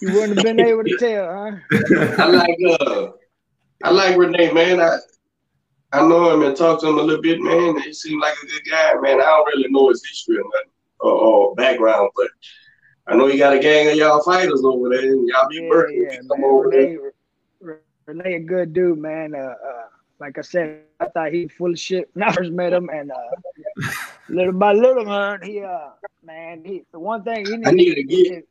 You 0.00 0.08
wouldn't 0.12 0.38
have 0.38 0.42
been 0.44 0.60
able 0.60 0.82
to 0.82 0.96
tell, 0.96 1.26
huh? 1.26 1.56
I 2.22 2.26
like 2.26 2.58
uh, 2.80 3.08
I 3.82 3.90
like 3.90 4.16
Renee, 4.16 4.50
man. 4.50 4.80
I 4.80 4.96
I 5.92 6.08
know 6.08 6.32
him 6.32 6.42
and 6.42 6.56
talked 6.56 6.80
to 6.80 6.88
him 6.88 6.96
a 6.98 7.02
little 7.02 7.20
bit, 7.20 7.38
man. 7.42 7.78
He 7.82 7.92
seemed 7.92 8.22
like 8.22 8.32
a 8.42 8.46
good 8.46 8.62
guy, 8.70 8.94
man. 8.94 9.20
I 9.20 9.24
don't 9.24 9.46
really 9.48 9.68
know 9.68 9.90
his 9.90 10.02
history 10.08 10.38
or 10.38 10.44
nothing 10.44 10.70
or, 11.00 11.10
or 11.12 11.54
background, 11.54 12.08
but 12.16 12.28
I 13.08 13.14
know 13.14 13.26
he 13.26 13.36
got 13.36 13.52
a 13.52 13.58
gang 13.58 13.88
of 13.90 13.96
y'all 13.96 14.22
fighters 14.22 14.62
over 14.64 14.88
there, 14.88 15.00
and 15.12 15.28
y'all 15.28 15.46
be 15.50 15.60
Yeah, 15.60 15.68
working. 15.68 16.02
yeah, 16.10 16.16
come 16.16 16.40
man. 16.40 16.44
over. 16.50 16.68
Renee, 16.68 16.96
Re- 17.60 17.74
Renee, 18.06 18.34
a 18.36 18.40
good 18.40 18.72
dude, 18.72 18.98
man. 18.98 19.34
Uh, 19.34 19.54
uh, 19.62 19.86
like 20.24 20.38
I 20.38 20.40
said, 20.40 20.80
I 21.00 21.06
thought 21.08 21.32
he 21.32 21.44
was 21.44 21.52
full 21.52 21.70
of 21.70 21.78
shit 21.78 22.08
when 22.14 22.22
I 22.22 22.32
first 22.32 22.50
met 22.50 22.72
him, 22.72 22.88
and 22.88 23.12
uh, 23.12 23.16
little 24.30 24.54
by 24.54 24.72
little, 24.72 25.04
man, 25.04 25.42
he, 25.42 25.62
uh, 25.62 25.90
man, 26.24 26.64
he. 26.64 26.82
The 26.92 26.98
one 26.98 27.22
thing 27.22 27.44
he 27.44 27.66
I 27.66 27.70
need 27.72 27.94
to 27.94 28.04
get 28.04 28.44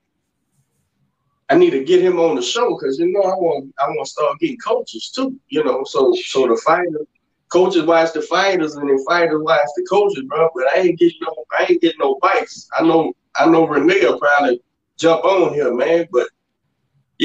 I 1.49 1.55
need 1.55 1.71
to 1.71 1.83
get 1.83 2.03
him 2.03 2.19
on 2.19 2.35
the 2.35 2.43
show 2.43 2.77
because 2.77 2.99
you 2.99 3.11
know 3.11 3.23
I 3.23 3.35
want 3.35 3.73
I 3.79 3.87
want 3.87 4.05
to 4.05 4.11
start 4.11 4.39
getting 4.39 4.57
coaches 4.57 5.11
too. 5.15 5.35
You 5.47 5.63
know, 5.63 5.83
so 5.83 6.13
so 6.13 6.47
the 6.47 6.61
fighter 6.63 7.07
coaches 7.51 7.85
watch 7.85 8.13
the 8.13 8.21
fighters 8.21 8.75
and 8.75 8.87
the 8.87 9.03
fighters 9.09 9.41
watch 9.41 9.67
the 9.75 9.85
coaches, 9.89 10.23
bro. 10.27 10.49
But 10.53 10.67
I 10.73 10.81
ain't 10.81 10.99
getting 10.99 11.17
no 11.21 11.33
I 11.57 11.65
ain't 11.69 11.81
getting 11.81 11.99
no 11.99 12.19
bites. 12.21 12.69
I 12.77 12.83
know 12.83 13.13
I 13.35 13.47
know 13.47 13.65
Renee 13.65 14.05
will 14.05 14.19
probably 14.19 14.61
jump 14.99 15.25
on 15.25 15.55
here, 15.55 15.73
man. 15.73 16.07
But 16.11 16.27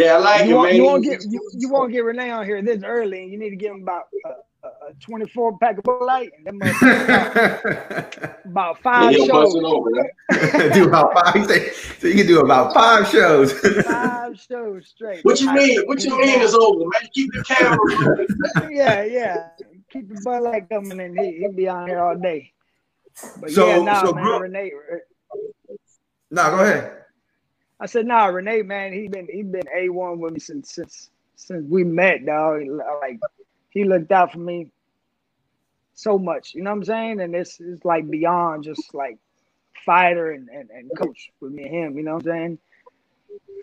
yeah, 0.04 0.14
I 0.14 0.18
like 0.18 0.46
you 0.46 0.52
it, 0.52 0.54
won't, 0.56 0.68
man. 0.68 0.76
you 0.76 0.84
won't 0.84 1.04
get 1.04 1.22
you, 1.24 1.50
you 1.54 1.68
won't 1.70 1.92
get 1.92 2.04
Renee 2.04 2.30
on 2.30 2.44
here 2.46 2.62
this 2.62 2.82
early. 2.84 3.22
And 3.22 3.32
you 3.32 3.38
need 3.38 3.50
to 3.50 3.56
give 3.56 3.72
him 3.72 3.82
about 3.82 4.04
a, 4.24 4.66
a, 4.66 4.68
a 4.90 4.92
24 5.00 5.58
pack 5.58 5.78
of 5.78 5.84
Bud 5.84 6.02
Light 6.04 6.30
and 6.46 6.62
about, 6.62 8.14
about 8.44 8.78
five 8.82 9.14
he'll 9.14 9.26
shows. 9.26 9.54
over, 9.56 9.90
do 10.74 10.84
about 10.88 11.12
five. 11.14 11.34
he 11.34 11.44
say- 11.44 11.70
So 12.00 12.06
you 12.06 12.14
can 12.14 12.26
do 12.26 12.40
about 12.40 12.72
five 12.74 13.08
shows. 13.08 13.52
Five 13.84 14.38
shows 14.40 14.88
straight. 14.88 15.24
What 15.24 15.40
you 15.40 15.52
mean? 15.52 15.82
What 15.86 16.02
you 16.04 16.16
mean 16.18 16.40
is 16.40 16.54
over, 16.54 16.80
man? 16.80 17.08
Keep 17.12 17.32
the 17.32 17.44
camera 17.44 18.70
yeah, 18.70 19.04
yeah. 19.04 19.48
Keep 19.90 20.08
the 20.14 20.20
Bud 20.24 20.42
Light 20.42 20.68
coming 20.68 21.00
in. 21.00 21.16
He 21.16 21.38
he'll 21.38 21.52
be 21.52 21.68
on 21.68 21.88
here 21.88 22.00
all 22.00 22.16
day. 22.16 22.52
But 23.40 23.50
So- 23.50 23.66
yeah, 23.66 23.78
nah, 23.82 24.04
so 24.04 24.12
man, 24.12 24.24
bro- 24.24 24.38
Renee. 24.40 24.72
Uh, 24.92 24.96
no, 26.30 26.50
go 26.50 26.58
ahead. 26.62 26.92
I 27.80 27.86
said, 27.86 28.06
nah, 28.06 28.26
Renee, 28.26 28.62
man, 28.62 28.92
he 28.92 29.08
been 29.08 29.28
he 29.32 29.42
been 29.42 29.68
a 29.74 29.88
one 29.88 30.18
with 30.18 30.34
me 30.34 30.40
since 30.40 30.74
since 30.74 31.10
since 31.36 31.64
we 31.68 31.84
met, 31.84 32.26
dog. 32.26 32.62
Like 33.00 33.20
he 33.70 33.84
looked 33.84 34.10
out 34.12 34.32
for 34.32 34.38
me 34.38 34.70
so 35.94 36.18
much. 36.18 36.54
You 36.54 36.62
know 36.62 36.70
what 36.70 36.78
I'm 36.78 36.84
saying? 36.84 37.20
And 37.20 37.34
this 37.34 37.60
is 37.60 37.84
like 37.84 38.08
beyond 38.10 38.64
just 38.64 38.94
like 38.94 39.18
fighter 39.84 40.32
and, 40.32 40.48
and, 40.48 40.70
and 40.70 40.90
coach 40.96 41.30
with 41.40 41.52
me 41.52 41.64
and 41.64 41.74
him. 41.74 41.96
You 41.98 42.04
know 42.04 42.14
what 42.14 42.26
I'm 42.26 42.32
saying? 42.32 42.58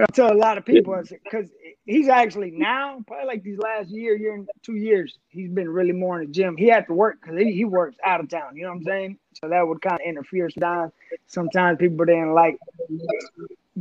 I 0.01 0.06
tell 0.13 0.32
a 0.32 0.36
lot 0.36 0.58
of 0.58 0.65
people 0.65 1.01
because 1.23 1.49
he's 1.86 2.10
actually 2.10 2.51
now 2.51 3.01
probably 3.08 3.28
like 3.28 3.43
these 3.43 3.58
last 3.60 3.89
year, 3.89 4.15
year 4.15 4.36
and 4.36 4.49
two 4.62 4.75
years, 4.75 5.17
he's 5.30 5.49
been 5.49 5.69
really 5.69 5.93
more 5.93 6.21
in 6.21 6.28
the 6.28 6.34
gym. 6.34 6.58
He 6.58 6.67
had 6.67 6.88
to 6.88 6.93
work 6.93 7.17
because 7.21 7.39
he, 7.39 7.54
he 7.54 7.65
works 7.65 7.97
out 8.04 8.19
of 8.19 8.30
town. 8.30 8.56
You 8.58 8.63
know 8.63 8.69
what 8.69 8.78
I'm 8.78 8.84
saying? 8.84 9.17
So 9.41 9.49
that 9.49 9.65
would 9.67 9.82
kind 9.82 9.95
of 10.01 10.06
interfere 10.06 10.49
sometimes. 10.49 10.91
Sometimes 11.28 11.78
people 11.80 12.06
didn't 12.06 12.34
like 12.34 12.58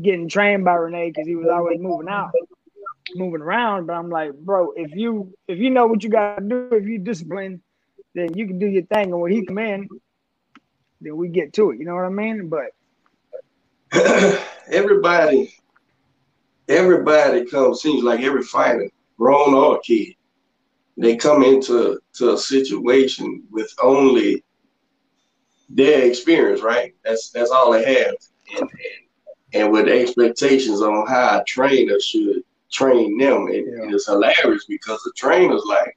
getting 0.01 0.29
trained 0.29 0.65
by 0.65 0.75
Renee 0.75 1.11
because 1.11 1.27
he 1.27 1.37
was 1.37 1.49
always 1.49 1.79
moving 1.81 2.09
out, 2.09 2.33
moving 3.15 3.41
around. 3.41 3.87
But 3.87 3.95
I'm 3.95 4.11
like, 4.11 4.33
bro, 4.35 4.73
if 4.77 4.93
you 4.95 5.33
if 5.49 5.59
you 5.59 5.71
know 5.71 5.87
what 5.87 6.03
you 6.03 6.11
got 6.11 6.39
to 6.39 6.45
do, 6.45 6.69
if 6.73 6.85
you 6.87 6.99
discipline, 6.99 7.63
then 8.15 8.37
you 8.37 8.47
can 8.47 8.59
do 8.59 8.67
your 8.67 8.85
thing. 8.85 9.13
And 9.13 9.21
when 9.21 9.33
he 9.33 9.45
come 9.45 9.59
in, 9.59 9.89
then 11.01 11.17
we 11.17 11.29
get 11.29 11.53
to 11.55 11.71
it. 11.71 11.79
You 11.79 11.85
know 11.85 11.95
what 11.95 12.05
I 12.05 12.11
mean? 12.11 12.49
But 12.49 12.71
everybody, 14.71 15.55
everybody 16.69 17.45
comes. 17.47 17.83
Seems 17.83 18.03
like 18.03 18.21
every 18.21 18.43
fighter, 18.43 18.89
grown 19.17 19.55
or 19.55 19.81
kid, 19.81 20.15
they 20.97 21.17
come 21.17 21.43
into 21.43 22.01
to 22.15 22.35
a 22.35 22.39
situation 22.39 23.45
with 23.51 23.73
only 23.83 24.43
their 25.69 26.03
experience. 26.05 26.63
Right? 26.63 26.95
That's 27.05 27.31
that's 27.31 27.51
all 27.51 27.73
they 27.73 27.85
have, 27.85 28.15
and 28.59 28.71
and, 29.55 29.63
and 29.63 29.73
with 29.73 29.89
expectations 29.89 30.81
on 30.83 31.07
how 31.07 31.41
a 31.41 31.45
trainer 31.45 31.99
should 32.01 32.43
train 32.71 33.19
them. 33.19 33.47
And, 33.47 33.67
Yeah. 33.67 33.95
It's 33.95 34.07
hilarious 34.07 34.65
because 34.67 35.01
the 35.03 35.13
trainer's 35.17 35.65
like, 35.67 35.97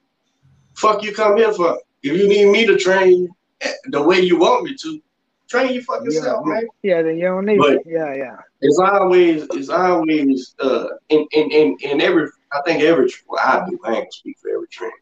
"Fuck 0.74 1.02
you, 1.02 1.12
come 1.14 1.36
here 1.36 1.52
for." 1.52 1.78
If 2.02 2.16
you 2.16 2.28
need 2.28 2.50
me 2.52 2.64
to 2.66 2.76
train 2.78 3.28
eh, 3.60 3.72
the 3.86 4.00
way 4.02 4.20
you 4.20 4.38
want 4.38 4.64
me 4.64 4.76
to, 4.82 5.00
train 5.48 5.72
you 5.74 5.82
fuck 5.82 6.04
yourself, 6.04 6.44
yeah, 6.46 6.52
man 6.52 6.66
yeah, 6.82 7.02
then 7.02 7.16
you 7.16 7.24
don't 7.24 7.44
need 7.46 7.58
But- 7.58 7.72
it. 7.72 7.82
Yeah, 7.86 8.14
yeah. 8.14 8.36
it's 8.60 8.78
always 8.78 9.46
it's 9.50 9.68
always 9.68 10.54
uh 10.60 10.88
in 11.08 11.26
in 11.32 11.50
in, 11.50 11.76
in 11.80 12.00
every 12.00 12.28
I 12.52 12.60
think 12.64 12.82
every 12.82 13.10
well, 13.26 13.40
I 13.44 13.68
do 13.68 13.78
I 13.84 13.88
ain't 13.88 13.96
gonna 13.98 14.12
speak 14.12 14.38
for 14.38 14.50
every 14.50 14.68
trainer. 14.68 14.92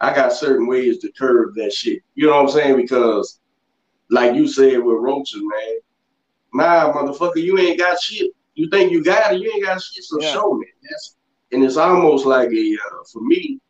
I 0.00 0.14
got 0.14 0.32
certain 0.32 0.66
ways 0.66 0.98
to 0.98 1.12
curb 1.12 1.54
that 1.56 1.72
shit. 1.72 2.00
You 2.14 2.26
know 2.28 2.36
what 2.36 2.42
I'm 2.42 2.50
saying? 2.50 2.76
Because 2.76 3.40
like 4.10 4.34
you 4.34 4.46
said 4.48 4.78
with 4.78 4.96
roaches, 4.98 5.42
man. 5.42 5.78
Nah, 6.52 6.92
motherfucker, 6.92 7.42
you 7.42 7.58
ain't 7.58 7.78
got 7.78 8.00
shit. 8.00 8.32
You 8.54 8.68
think 8.68 8.90
you 8.92 9.02
got 9.02 9.34
it, 9.34 9.40
you 9.40 9.50
ain't 9.52 9.64
got 9.64 9.80
shit, 9.80 10.04
so 10.04 10.20
Yeah. 10.20 10.32
show 10.32 10.54
me. 10.54 10.66
That's 10.82 11.16
and 11.52 11.64
it's 11.64 11.76
almost 11.76 12.26
like 12.26 12.50
a 12.50 12.74
uh, 12.74 13.04
for 13.12 13.20
me, 13.22 13.60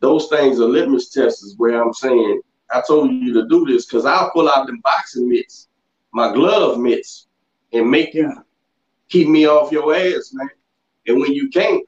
those 0.00 0.28
things 0.28 0.60
are 0.60 0.64
litmus 0.66 1.08
tests 1.10 1.54
where 1.56 1.82
I'm 1.82 1.92
saying, 1.94 2.40
I 2.70 2.82
told 2.86 3.10
you 3.12 3.32
to 3.34 3.48
do 3.48 3.64
this 3.64 3.86
because 3.86 4.04
I'll 4.04 4.30
pull 4.30 4.48
out 4.48 4.66
them 4.66 4.80
boxing 4.82 5.28
mitts, 5.28 5.68
my 6.12 6.32
glove 6.32 6.78
mitts, 6.78 7.26
and 7.72 7.90
make 7.90 8.12
you 8.14 8.30
keep 9.08 9.28
me 9.28 9.46
off 9.46 9.72
your 9.72 9.94
ass, 9.94 10.30
man. 10.34 10.48
And 11.06 11.20
when 11.20 11.32
you 11.32 11.48
can't, 11.48 11.82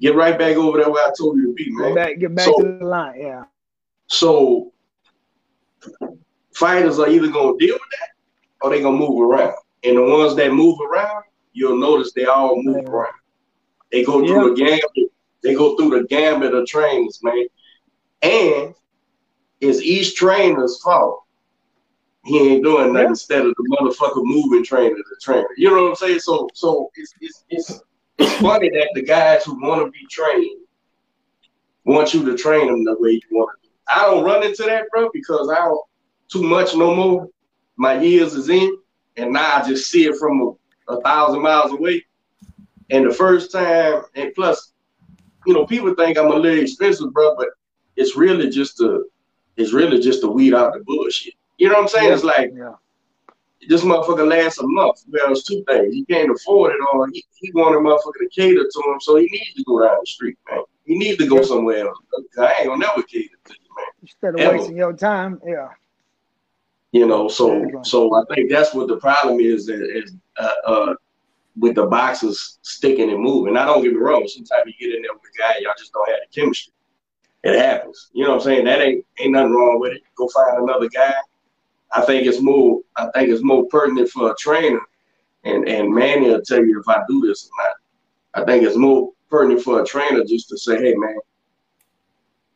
get 0.00 0.14
right 0.14 0.38
back 0.38 0.56
over 0.56 0.78
there 0.78 0.90
where 0.90 1.06
I 1.06 1.12
told 1.18 1.36
you 1.36 1.48
to 1.48 1.52
be, 1.54 1.64
Get 1.66 1.72
man. 1.74 1.94
back, 1.94 2.18
get 2.18 2.34
back 2.34 2.44
So- 2.46 2.58
to 2.62 2.78
the 2.78 2.84
line. 2.84 3.20
Yeah. 3.20 3.44
So 4.08 4.72
fighters 6.54 6.98
are 6.98 7.08
either 7.08 7.28
gonna 7.28 7.56
deal 7.58 7.74
with 7.74 7.82
that 8.00 8.08
or 8.66 8.70
they 8.70 8.82
gonna 8.82 8.96
move 8.96 9.20
around. 9.20 9.54
And 9.84 9.96
the 9.96 10.02
ones 10.02 10.34
that 10.34 10.52
move 10.52 10.78
around, 10.80 11.22
you'll 11.52 11.78
notice 11.78 12.12
they 12.12 12.24
all 12.24 12.60
move 12.60 12.82
Yeah. 12.82 12.90
around. 12.90 13.14
They 13.92 14.02
go 14.02 14.26
through 14.26 14.50
the 14.50 14.56
gambit. 14.56 15.12
They 15.42 15.54
go 15.54 15.76
through 15.76 15.90
the 15.90 16.06
gambit 16.08 16.52
of 16.52 16.66
trainers, 16.66 17.20
man. 17.22 17.46
And 18.22 18.74
it's 19.60 19.80
each 19.80 20.16
trainer's 20.16 20.80
fault. 20.82 21.22
He 22.24 22.40
ain't 22.40 22.64
doing 22.64 22.92
nothing 22.92 23.04
Yeah. 23.04 23.10
instead 23.10 23.46
of 23.46 23.54
the 23.56 23.76
motherfucker 23.78 24.24
moving 24.24 24.64
trainer 24.64 24.96
to 24.96 25.16
trainer. 25.22 25.48
You 25.56 25.70
know 25.70 25.84
what 25.84 25.90
I'm 25.90 25.94
saying? 25.94 26.18
So 26.18 26.48
so 26.54 26.90
it's 26.96 27.14
it's 27.20 27.44
it's, 27.48 27.82
it's 28.18 28.32
funny 28.40 28.68
that 28.70 28.90
the 28.94 29.02
guys 29.02 29.44
who 29.44 29.60
want 29.62 29.84
to 29.84 29.90
be 29.92 30.04
trained 30.10 30.60
want 31.84 32.12
you 32.12 32.24
to 32.24 32.36
train 32.36 32.66
them 32.66 32.82
the 32.84 32.96
way 32.98 33.12
you 33.12 33.20
want 33.30 33.50
to. 33.62 33.68
I 33.94 34.02
don't 34.06 34.24
run 34.24 34.42
into 34.42 34.64
that, 34.64 34.86
bro, 34.90 35.08
because 35.12 35.48
I 35.48 35.56
don't 35.66 35.80
too 36.28 36.42
much 36.42 36.74
no 36.74 36.92
more. 36.92 37.28
My 37.76 38.00
years 38.00 38.34
is 38.34 38.48
in, 38.48 38.76
and 39.16 39.32
now 39.32 39.56
I 39.56 39.68
just 39.68 39.90
see 39.90 40.06
it 40.06 40.16
from 40.16 40.40
a, 40.88 40.92
a 40.94 41.00
thousand 41.02 41.42
miles 41.42 41.72
away. 41.72 42.04
And 42.90 43.08
the 43.08 43.14
first 43.14 43.52
time, 43.52 44.02
and 44.14 44.32
plus, 44.34 44.72
you 45.46 45.54
know, 45.54 45.66
people 45.66 45.94
think 45.94 46.16
I'm 46.18 46.30
a 46.30 46.34
little 46.36 46.62
expensive, 46.62 47.12
bro, 47.12 47.34
but 47.36 47.48
it's 47.96 48.16
really 48.16 48.48
just 48.50 48.76
to, 48.78 49.04
it's 49.56 49.72
really 49.72 50.00
just 50.00 50.20
to 50.22 50.28
weed 50.28 50.54
out 50.54 50.72
the 50.74 50.80
bullshit. 50.84 51.34
You 51.58 51.68
know 51.68 51.74
what 51.74 51.82
I'm 51.82 51.88
saying? 51.88 52.12
It's 52.12 52.24
like 52.24 52.52
Yeah. 52.54 52.74
this 53.68 53.82
motherfucker 53.82 54.28
lasts 54.28 54.58
a 54.60 54.66
month. 54.66 55.02
Well, 55.08 55.32
it's 55.32 55.44
two 55.44 55.64
things. 55.66 55.94
He 55.94 56.04
can't 56.04 56.30
afford 56.30 56.72
it, 56.72 56.80
or 56.92 57.08
he, 57.12 57.24
he 57.40 57.50
wanted 57.52 57.78
motherfucker 57.78 58.20
to 58.20 58.28
cater 58.34 58.62
to 58.62 58.82
him, 58.92 59.00
so 59.00 59.16
he 59.16 59.26
needs 59.30 59.54
to 59.54 59.64
go 59.64 59.80
down 59.82 59.96
the 60.00 60.06
street, 60.06 60.38
man. 60.50 60.60
He 60.84 60.96
needs 60.98 61.18
to 61.18 61.26
go 61.26 61.42
somewhere 61.42 61.86
else. 61.88 61.98
I 62.38 62.54
ain't 62.60 62.68
gonna 62.68 62.78
never 62.78 63.02
cater 63.02 63.34
to 63.46 63.52
you, 63.54 63.70
man. 63.76 63.86
Instead 64.02 64.34
of 64.34 64.40
Ever. 64.40 64.58
wasting 64.58 64.76
your 64.76 64.92
time. 64.92 65.40
Yeah. 65.44 65.68
You 66.96 67.06
know, 67.06 67.28
so 67.28 67.48
There 67.48 67.66
you 67.66 67.72
go. 67.72 67.82
so 67.82 68.14
I 68.14 68.22
think 68.34 68.50
that's 68.50 68.72
what 68.72 68.88
the 68.88 68.96
problem 68.96 69.38
is 69.38 69.68
is, 69.68 69.80
is 69.82 70.14
uh, 70.38 70.52
uh, 70.66 70.94
with 71.58 71.74
the 71.74 71.84
boxers 71.84 72.58
sticking 72.62 73.10
and 73.10 73.22
moving. 73.22 73.54
I 73.58 73.66
don't 73.66 73.82
get 73.82 73.92
me 73.92 73.98
wrong. 73.98 74.26
Sometimes 74.26 74.62
you 74.64 74.72
get 74.80 74.96
in 74.96 75.02
there 75.02 75.12
with 75.12 75.20
a 75.22 75.38
guy, 75.38 75.58
y'all 75.60 75.74
just 75.76 75.92
don't 75.92 76.08
have 76.08 76.20
the 76.22 76.40
chemistry. 76.40 76.72
It 77.44 77.58
happens. 77.58 78.08
You 78.14 78.24
know 78.24 78.30
what 78.30 78.36
I'm 78.36 78.44
saying? 78.44 78.64
That 78.64 78.80
ain't 78.80 79.04
ain't 79.18 79.32
nothing 79.32 79.52
wrong 79.52 79.78
with 79.78 79.92
it. 79.92 80.04
Go 80.16 80.26
find 80.28 80.62
another 80.62 80.88
guy. 80.88 81.12
I 81.92 82.00
think 82.00 82.26
it's 82.26 82.40
more. 82.40 82.80
I 82.96 83.10
think 83.14 83.28
it's 83.28 83.44
more 83.44 83.66
pertinent 83.66 84.08
for 84.08 84.30
a 84.30 84.36
trainer, 84.36 84.80
and 85.44 85.68
and 85.68 85.94
Manny 85.94 86.30
will 86.30 86.40
tell 86.40 86.64
you 86.64 86.80
if 86.80 86.88
I 86.88 87.02
do 87.10 87.20
this 87.26 87.46
or 87.46 87.66
not. 87.66 88.42
I 88.42 88.46
think 88.46 88.64
it's 88.64 88.76
more 88.76 89.12
pertinent 89.28 89.62
for 89.62 89.82
a 89.82 89.84
trainer 89.84 90.24
just 90.24 90.48
to 90.48 90.56
say, 90.56 90.78
hey 90.78 90.94
man, 90.94 91.18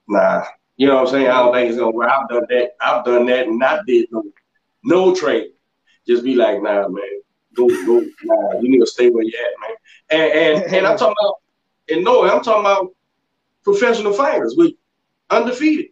nah. 0.08 0.44
You 0.80 0.86
know 0.86 0.94
what 0.94 1.08
I'm 1.08 1.12
saying? 1.12 1.26
I 1.26 1.42
don't 1.42 1.52
think 1.52 1.68
it's 1.68 1.78
gonna 1.78 1.90
work. 1.90 2.08
I've 2.10 2.26
done 2.30 2.46
that. 2.48 2.70
I've 2.80 3.04
done 3.04 3.26
that 3.26 3.46
and 3.46 3.62
I 3.62 3.80
did 3.86 4.08
no 4.10 4.24
no 4.82 5.14
training. 5.14 5.52
Just 6.08 6.24
be 6.24 6.34
like, 6.34 6.62
nah, 6.62 6.88
man, 6.88 7.20
go 7.54 7.68
go. 7.84 8.02
Nah, 8.24 8.60
you 8.60 8.70
need 8.70 8.78
to 8.78 8.86
stay 8.86 9.10
where 9.10 9.22
you 9.22 9.32
at, 9.38 9.60
man. 9.60 9.76
And 10.08 10.32
and 10.64 10.74
and 10.74 10.86
I'm 10.86 10.96
talking 10.96 11.14
about, 11.20 11.34
and 11.90 12.02
no, 12.02 12.24
I'm 12.24 12.42
talking 12.42 12.62
about 12.62 12.94
professional 13.62 14.14
fighters 14.14 14.54
with 14.56 14.72
undefeated. 15.28 15.88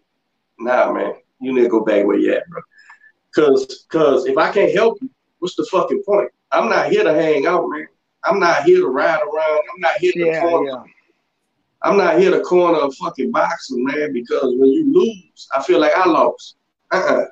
Nah, 0.58 0.90
man, 0.90 1.12
you 1.38 1.52
need 1.52 1.64
to 1.64 1.68
go 1.68 1.84
back 1.84 2.06
where 2.06 2.16
you 2.18 2.32
at, 2.32 2.48
bro. 2.48 2.62
Cause 3.34 3.84
cause 3.90 4.24
if 4.24 4.38
I 4.38 4.50
can't 4.50 4.72
help 4.72 4.96
you, 5.02 5.10
what's 5.40 5.54
the 5.54 5.68
fucking 5.70 6.02
point? 6.06 6.30
I'm 6.50 6.70
not 6.70 6.90
here 6.90 7.04
to 7.04 7.12
hang 7.12 7.44
out, 7.44 7.68
man. 7.68 7.88
I'm 8.24 8.40
not 8.40 8.64
here 8.64 8.80
to 8.80 8.88
ride 8.88 9.20
around. 9.20 9.62
I'm 9.74 9.80
not 9.80 9.98
here 9.98 10.12
to 10.12 10.18
Yeah, 10.18 10.40
corner. 10.40 10.70
yeah. 10.70 10.82
I'm 11.82 11.96
not 11.96 12.18
here 12.18 12.30
to 12.30 12.40
corner 12.40 12.78
a 12.80 12.90
fucking 12.90 13.30
boxing, 13.30 13.84
man, 13.84 14.12
because 14.12 14.54
when 14.56 14.70
you 14.70 14.92
lose, 14.92 15.48
I 15.54 15.62
feel 15.62 15.78
like 15.78 15.92
I 15.94 16.08
lost. 16.08 16.56
Uh-uh. 16.90 17.24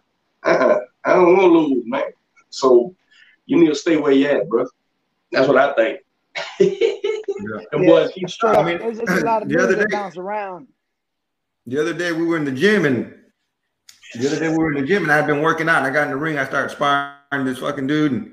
Uh-uh. 0.44 0.78
I 1.04 1.14
don't 1.14 1.36
want 1.36 1.40
to 1.40 1.46
lose, 1.58 1.84
man. 1.86 2.04
So 2.50 2.94
you 3.46 3.58
need 3.58 3.68
to 3.68 3.74
stay 3.74 3.96
where 3.96 4.12
you 4.12 4.26
at, 4.26 4.48
bro. 4.48 4.66
That's 5.32 5.48
what 5.48 5.56
I 5.56 5.72
think. 5.74 6.00
Them 7.70 7.82
Yeah, 7.82 7.88
boys 7.88 8.10
keep 8.12 8.28
straight 8.30 8.56
I 8.56 8.62
mean, 8.62 8.80
It's, 8.80 9.00
it's 9.00 9.10
a 9.10 9.24
lot 9.24 9.42
of 9.42 9.48
the 9.48 9.62
other 9.62 9.76
day- 9.76 9.86
bounce 9.90 10.16
around. 10.16 10.68
The 11.66 11.80
other 11.80 11.92
day 11.92 12.12
we 12.12 12.24
were 12.24 12.36
in 12.36 12.44
the 12.44 12.52
gym 12.52 12.84
and 12.84 13.12
the 14.14 14.28
other 14.28 14.38
day 14.38 14.48
we 14.48 14.56
were 14.56 14.72
in 14.72 14.80
the 14.80 14.86
gym 14.86 15.02
and 15.02 15.10
I'd 15.10 15.26
been 15.26 15.42
working 15.42 15.68
out 15.68 15.78
and 15.78 15.86
I 15.86 15.90
got 15.90 16.04
in 16.04 16.10
the 16.10 16.16
ring. 16.16 16.38
I 16.38 16.46
started 16.46 16.70
sparring 16.70 17.44
this 17.44 17.58
fucking 17.58 17.88
dude 17.88 18.12
and 18.12 18.32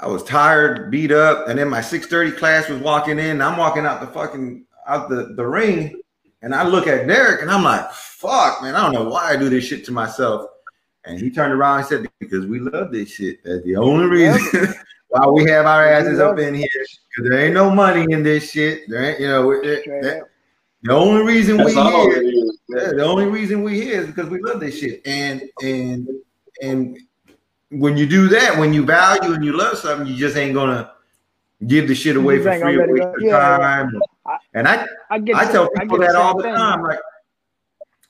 I 0.00 0.08
was 0.08 0.22
tired, 0.22 0.90
beat 0.90 1.12
up, 1.12 1.48
and 1.48 1.58
then 1.58 1.70
my 1.70 1.80
6:30 1.80 2.36
class 2.36 2.68
was 2.68 2.78
walking 2.78 3.18
in. 3.18 3.40
I'm 3.40 3.56
walking 3.56 3.86
out 3.86 4.02
the 4.02 4.06
fucking 4.08 4.66
out 4.86 5.08
the, 5.08 5.34
the 5.36 5.46
ring, 5.46 6.00
and 6.42 6.54
I 6.54 6.66
look 6.66 6.86
at 6.86 7.06
Derek 7.06 7.42
and 7.42 7.50
I'm 7.50 7.62
like, 7.64 7.90
fuck, 7.92 8.62
man, 8.62 8.74
I 8.74 8.82
don't 8.82 8.92
know 8.92 9.08
why 9.08 9.30
I 9.30 9.36
do 9.36 9.48
this 9.48 9.64
shit 9.64 9.84
to 9.86 9.92
myself. 9.92 10.50
And 11.06 11.18
he 11.18 11.30
turned 11.30 11.52
around 11.52 11.80
and 11.80 11.86
said, 11.86 12.08
Because 12.18 12.46
we 12.46 12.60
love 12.60 12.90
this 12.90 13.10
shit. 13.10 13.44
That's 13.44 13.62
the 13.64 13.76
only 13.76 14.06
reason 14.06 14.74
why 15.08 15.26
we 15.26 15.44
have 15.50 15.66
our 15.66 15.86
asses 15.86 16.18
up 16.18 16.38
in 16.38 16.54
here. 16.54 16.68
Because 17.10 17.30
there 17.30 17.40
ain't 17.40 17.54
no 17.54 17.70
money 17.70 18.06
in 18.10 18.22
this 18.22 18.50
shit. 18.50 18.88
There 18.88 19.04
ain't, 19.04 19.20
you 19.20 19.28
know, 19.28 19.50
it- 19.50 19.66
it- 19.66 20.02
that- 20.02 20.22
the 20.82 20.92
only 20.92 21.24
reason 21.24 21.56
That's 21.56 21.74
we 21.74 21.80
all 21.80 22.10
here 22.10 22.22
yeah, 22.68 22.92
the 22.92 23.04
only 23.04 23.26
reason 23.26 23.62
we 23.62 23.80
here 23.80 24.02
is 24.02 24.06
because 24.06 24.28
we 24.28 24.40
love 24.40 24.60
this 24.60 24.78
shit. 24.78 25.00
And 25.06 25.42
and 25.62 26.08
and 26.62 26.98
when 27.70 27.96
you 27.96 28.06
do 28.06 28.28
that, 28.28 28.58
when 28.58 28.72
you 28.72 28.84
value 28.84 29.32
and 29.32 29.44
you 29.44 29.56
love 29.56 29.78
something, 29.78 30.06
you 30.06 30.16
just 30.16 30.36
ain't 30.36 30.54
gonna 30.54 30.92
give 31.66 31.88
the 31.88 31.94
shit 31.94 32.16
away 32.16 32.38
for 32.38 32.52
free 32.58 32.76
or 32.76 32.86
waste 32.86 33.02
go. 33.02 33.14
your 33.18 33.30
Yeah, 33.30 33.96
And 34.54 34.66
I 34.66 34.86
I 35.10 35.18
get. 35.18 35.36
I 35.36 35.50
tell 35.50 35.68
I 35.76 35.80
people 35.80 35.98
get 35.98 36.08
that 36.08 36.16
all 36.16 36.36
the 36.36 36.44
thing. 36.44 36.54
time. 36.54 36.82
Like 36.82 36.98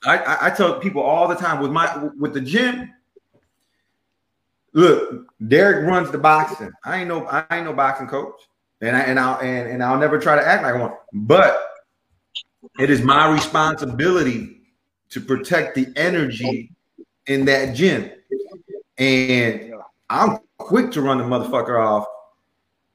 I, 0.05 0.17
I 0.17 0.47
I 0.47 0.49
tell 0.49 0.79
people 0.79 1.01
all 1.01 1.27
the 1.27 1.35
time 1.35 1.61
with 1.61 1.71
my 1.71 2.09
with 2.17 2.33
the 2.33 2.41
gym. 2.41 2.91
Look, 4.73 5.27
Derek 5.47 5.87
runs 5.87 6.11
the 6.11 6.17
boxing. 6.17 6.71
I 6.83 6.99
ain't 6.99 7.07
no 7.07 7.25
I 7.25 7.45
ain't 7.51 7.65
no 7.65 7.73
boxing 7.73 8.07
coach, 8.07 8.35
and 8.81 8.95
I 8.95 9.01
and 9.01 9.19
I'll 9.19 9.39
and, 9.39 9.69
and 9.69 9.83
I'll 9.83 9.99
never 9.99 10.19
try 10.19 10.35
to 10.35 10.45
act 10.45 10.63
like 10.63 10.79
one. 10.79 10.93
But 11.13 11.61
it 12.79 12.89
is 12.89 13.01
my 13.01 13.31
responsibility 13.31 14.61
to 15.09 15.21
protect 15.21 15.75
the 15.75 15.87
energy 15.95 16.71
in 17.27 17.45
that 17.45 17.75
gym. 17.75 18.11
And 18.97 19.73
I'm 20.09 20.39
quick 20.57 20.91
to 20.91 21.01
run 21.01 21.17
the 21.17 21.23
motherfucker 21.23 21.79
off 21.79 22.05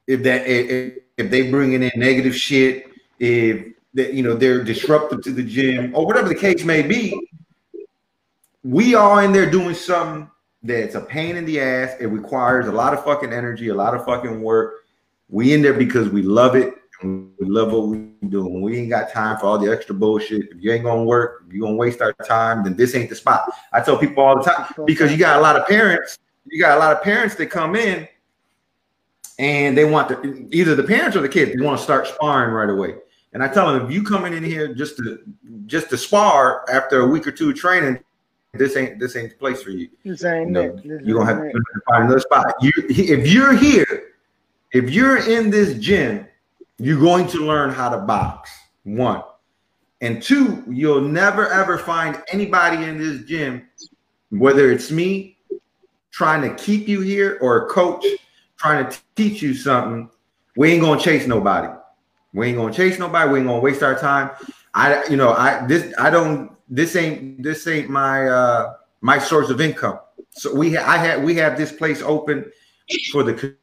if 0.07 0.23
that 0.23 0.45
if, 0.47 0.97
if 1.17 1.31
they 1.31 1.49
bringing 1.49 1.83
in 1.83 1.91
negative 1.95 2.35
shit, 2.35 2.90
if 3.21 3.67
that 3.93 4.13
you 4.13 4.23
know 4.23 4.33
they're 4.33 4.63
disruptive 4.63 5.21
to 5.21 5.31
the 5.31 5.43
gym 5.43 5.95
or 5.95 6.05
whatever 6.05 6.27
the 6.27 6.35
case 6.35 6.65
may 6.65 6.81
be. 6.81 7.29
We 8.63 8.95
are 8.95 9.23
in 9.23 9.31
there 9.31 9.49
doing 9.49 9.75
something 9.75 10.29
that's 10.63 10.95
a 10.95 11.01
pain 11.01 11.35
in 11.35 11.45
the 11.45 11.59
ass. 11.59 11.95
It 11.99 12.07
requires 12.07 12.67
a 12.67 12.71
lot 12.71 12.93
of 12.93 13.03
fucking 13.03 13.31
energy, 13.31 13.69
a 13.69 13.75
lot 13.75 13.95
of 13.95 14.05
fucking 14.05 14.41
work. 14.41 14.85
We 15.29 15.53
in 15.53 15.61
there 15.61 15.73
because 15.73 16.09
we 16.09 16.21
love 16.21 16.55
it. 16.55 16.75
We 17.03 17.29
love 17.39 17.71
what 17.71 17.87
we 17.87 18.11
doing. 18.29 18.61
We 18.61 18.77
ain't 18.77 18.89
got 18.89 19.11
time 19.11 19.37
for 19.37 19.47
all 19.47 19.57
the 19.57 19.71
extra 19.71 19.95
bullshit. 19.95 20.51
If 20.51 20.61
you 20.61 20.71
ain't 20.71 20.83
gonna 20.83 21.03
work, 21.03 21.43
if 21.47 21.53
you 21.53 21.61
gonna 21.61 21.75
waste 21.75 22.01
our 22.01 22.13
time, 22.13 22.63
then 22.63 22.75
this 22.75 22.95
ain't 22.95 23.09
the 23.09 23.15
spot. 23.15 23.51
I 23.71 23.81
tell 23.81 23.97
people 23.97 24.23
all 24.23 24.41
the 24.41 24.49
time 24.49 24.85
because 24.85 25.11
you 25.11 25.17
got 25.17 25.37
a 25.37 25.41
lot 25.41 25.55
of 25.55 25.67
parents. 25.67 26.17
You 26.45 26.59
got 26.59 26.77
a 26.77 26.79
lot 26.79 26.95
of 26.95 27.03
parents 27.03 27.35
that 27.35 27.47
come 27.47 27.75
in 27.75 28.07
and 29.39 29.77
they 29.77 29.85
want 29.85 30.09
to 30.09 30.47
either 30.51 30.75
the 30.75 30.83
parents 30.83 31.15
or 31.15 31.21
the 31.21 31.29
kids. 31.29 31.55
They 31.55 31.63
want 31.63 31.77
to 31.77 31.83
start 31.83 32.07
sparring 32.07 32.53
right 32.53 32.69
away. 32.69 32.95
And 33.33 33.41
I 33.43 33.47
tell 33.47 33.71
them 33.71 33.85
if 33.85 33.91
you 33.91 34.03
coming 34.03 34.33
in 34.33 34.43
here 34.43 34.73
just 34.73 34.97
to 34.97 35.19
just 35.65 35.89
to 35.89 35.97
spar 35.97 36.65
after 36.69 37.01
a 37.01 37.07
week 37.07 37.25
or 37.25 37.31
two 37.31 37.49
of 37.49 37.55
training, 37.55 37.99
this 38.53 38.75
ain't 38.75 38.99
this 38.99 39.15
ain't 39.15 39.31
the 39.31 39.37
place 39.37 39.61
for 39.63 39.69
you. 39.69 39.89
This 40.03 40.25
ain't 40.25 40.47
You 40.47 40.53
know, 40.53 40.61
it. 40.61 40.75
This 40.83 41.01
you're 41.03 41.17
gonna 41.17 41.33
have 41.33 41.43
ain't 41.43 41.53
to 41.53 41.81
find 41.89 42.03
another 42.03 42.19
spot. 42.19 42.53
You 42.61 42.71
if 42.89 43.27
you're 43.31 43.53
here, 43.53 44.11
if 44.73 44.89
you're 44.89 45.29
in 45.29 45.49
this 45.49 45.77
gym, 45.79 46.27
you're 46.77 46.99
going 46.99 47.27
to 47.27 47.45
learn 47.45 47.69
how 47.69 47.89
to 47.89 47.99
box. 47.99 48.51
One. 48.83 49.23
And 50.01 50.21
two, 50.21 50.63
you'll 50.67 51.01
never 51.01 51.47
ever 51.47 51.77
find 51.77 52.21
anybody 52.33 52.83
in 52.83 52.97
this 52.97 53.23
gym, 53.23 53.67
whether 54.29 54.71
it's 54.71 54.91
me 54.91 55.37
trying 56.11 56.41
to 56.41 56.53
keep 56.61 56.87
you 56.87 57.01
here 57.01 57.37
or 57.41 57.65
a 57.65 57.69
coach 57.69 58.05
trying 58.57 58.89
to 58.89 58.97
teach 59.15 59.41
you 59.41 59.53
something. 59.53 60.09
We 60.57 60.73
ain't 60.73 60.81
gonna 60.81 60.99
chase 60.99 61.25
nobody. 61.27 61.69
We 62.33 62.47
ain't 62.47 62.57
gonna 62.57 62.73
chase 62.73 62.97
nobody. 62.99 63.29
We 63.31 63.39
ain't 63.39 63.47
gonna 63.47 63.59
waste 63.59 63.83
our 63.83 63.97
time. 63.97 64.31
I, 64.73 65.03
you 65.09 65.17
know, 65.17 65.33
I 65.33 65.65
this 65.67 65.93
I 65.99 66.09
don't. 66.09 66.51
This 66.69 66.95
ain't 66.95 67.43
this 67.43 67.67
ain't 67.67 67.89
my 67.89 68.27
uh 68.27 68.73
my 69.01 69.17
source 69.19 69.49
of 69.49 69.59
income. 69.59 69.99
So 70.29 70.55
we 70.55 70.73
ha- 70.75 70.85
I 70.89 70.97
had 70.97 71.23
we 71.23 71.35
have 71.35 71.57
this 71.57 71.71
place 71.71 72.01
open 72.01 72.49
for 73.11 73.23
the 73.23 73.55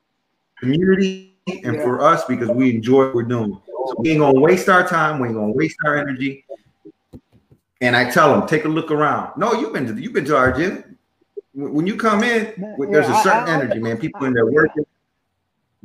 community 0.58 1.34
and 1.64 1.76
for 1.80 2.02
us 2.02 2.24
because 2.26 2.48
we 2.50 2.70
enjoy 2.74 3.06
what 3.06 3.14
we're 3.14 3.22
doing. 3.22 3.58
So 3.66 3.94
we 4.00 4.10
ain't 4.10 4.20
gonna 4.20 4.38
waste 4.40 4.68
our 4.68 4.86
time. 4.86 5.18
We 5.18 5.28
ain't 5.28 5.36
gonna 5.36 5.52
waste 5.52 5.76
our 5.86 5.96
energy. 5.96 6.44
And 7.80 7.96
I 7.96 8.10
tell 8.10 8.36
them, 8.38 8.46
take 8.48 8.64
a 8.64 8.68
look 8.68 8.90
around. 8.90 9.38
No, 9.38 9.54
you've 9.54 9.72
been 9.72 9.86
to 9.86 9.94
you've 10.02 10.12
been 10.12 10.26
to 10.26 10.36
our 10.36 10.52
gym. 10.52 10.98
When 11.54 11.86
you 11.86 11.96
come 11.96 12.22
in, 12.22 12.74
with- 12.76 12.92
there's 12.92 13.06
a 13.06 13.10
Yeah, 13.10 13.16
I- 13.16 13.22
certain 13.22 13.48
I- 13.48 13.54
energy, 13.62 13.78
man. 13.80 13.96
People 13.96 14.24
in 14.26 14.34
there 14.34 14.44
working. 14.46 14.84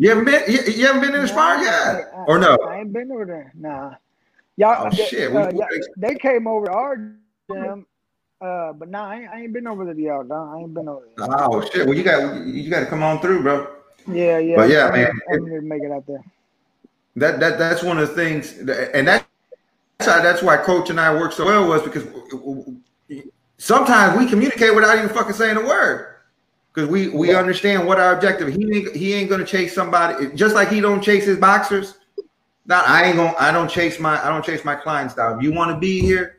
You 0.04 0.10
haven't 0.10 0.26
been 0.26 0.44
you, 0.52 0.60
you 0.63 0.86
haven't 0.86 1.00
been 1.00 1.16
in 1.16 1.22
the 1.22 1.28
sparring 1.30 1.63
yet, 1.63 2.12
I- 2.13 2.26
or 2.28 2.38
no? 2.38 2.58
I 2.68 2.80
ain't 2.80 2.92
been 2.92 3.10
over 3.10 3.24
there. 3.24 3.54
Nah. 3.56 3.94
Y'all, 4.58 4.86
Oh, 4.86 4.89
they, 4.89 5.06
shit, 5.06 5.34
uh, 5.34 5.50
we- 5.54 5.82
they 5.96 6.16
came 6.16 6.46
over 6.46 6.66
to 6.66 6.72
our 6.74 6.98
gym, 7.50 7.86
uh, 8.42 8.74
but 8.74 8.89
nah, 8.89 9.08
I 9.12 9.16
ain't, 9.16 9.30
I 9.30 9.42
ain't 9.44 9.54
been 9.54 9.66
over 9.66 9.86
there 9.86 9.94
to 9.94 10.02
y'all. 10.02 10.26
Nah, 10.26 10.58
I 10.58 10.60
ain't 10.60 10.74
been 10.74 10.89
over 10.89 11.06
there. 11.16 11.26
Oh 11.30 11.62
shit! 11.62 11.88
Well, 11.88 11.96
you 11.98 12.04
got 12.04 12.46
you 12.46 12.70
got 12.70 12.82
to 12.82 12.86
come 12.88 13.02
on 13.02 13.22
through, 13.22 13.44
bro. 13.44 13.66
Yeah, 14.12 14.39
yeah. 14.39 14.58
But 14.58 14.70
yeah, 14.70 14.88
I'm, 14.88 14.92
man, 14.92 15.12
I'm 15.32 15.39
gonna 15.48 15.62
make 15.62 15.84
it 15.84 15.92
out 15.94 16.06
there. 16.06 16.22
That 17.16 17.39
that 17.39 17.58
that's 17.58 17.82
one 17.82 17.98
of 17.98 18.10
the 18.10 18.13
things, 18.13 18.58
and 18.60 18.68
that- 18.68 18.94
that's 19.08 19.26
how 20.02 20.22
that's 20.22 20.44
why 20.44 20.58
Coach 20.58 20.89
and 20.89 21.00
I 21.00 21.13
work 21.13 21.32
so 21.32 21.46
well 21.46 21.66
was 21.70 21.82
because 21.82 22.06
sometimes 23.58 24.20
we 24.20 24.28
communicate 24.30 24.76
without 24.76 24.98
even 24.98 25.08
fucking 25.08 25.32
saying 25.32 25.56
a 25.56 25.62
word 25.66 26.12
because 26.74 26.90
we 26.90 27.10
we 27.10 27.36
understand 27.36 27.86
what 27.86 28.00
our 28.00 28.16
objective. 28.16 28.54
He 28.54 28.78
ain't, 28.78 28.96
he 28.96 29.14
ain't 29.14 29.30
gonna 29.30 29.46
chase 29.46 29.76
somebody 29.76 30.34
just 30.36 30.56
like 30.56 30.70
he 30.70 30.82
don't 30.82 31.02
chase 31.02 31.26
his 31.26 31.38
boxers. 31.38 32.00
Not 32.66 32.88
I 32.88 33.06
ain't 33.06 33.18
gonna 33.18 33.36
I 33.40 33.52
don't 33.52 33.70
chase 33.70 34.00
my 34.00 34.24
I 34.26 34.30
don't 34.30 34.44
chase 34.44 34.66
my 34.66 34.76
clients 34.76 35.14
down. 35.14 35.38
If 35.38 35.44
you 35.44 35.54
want 35.54 35.72
to 35.72 35.78
be 35.78 36.00
here, 36.00 36.38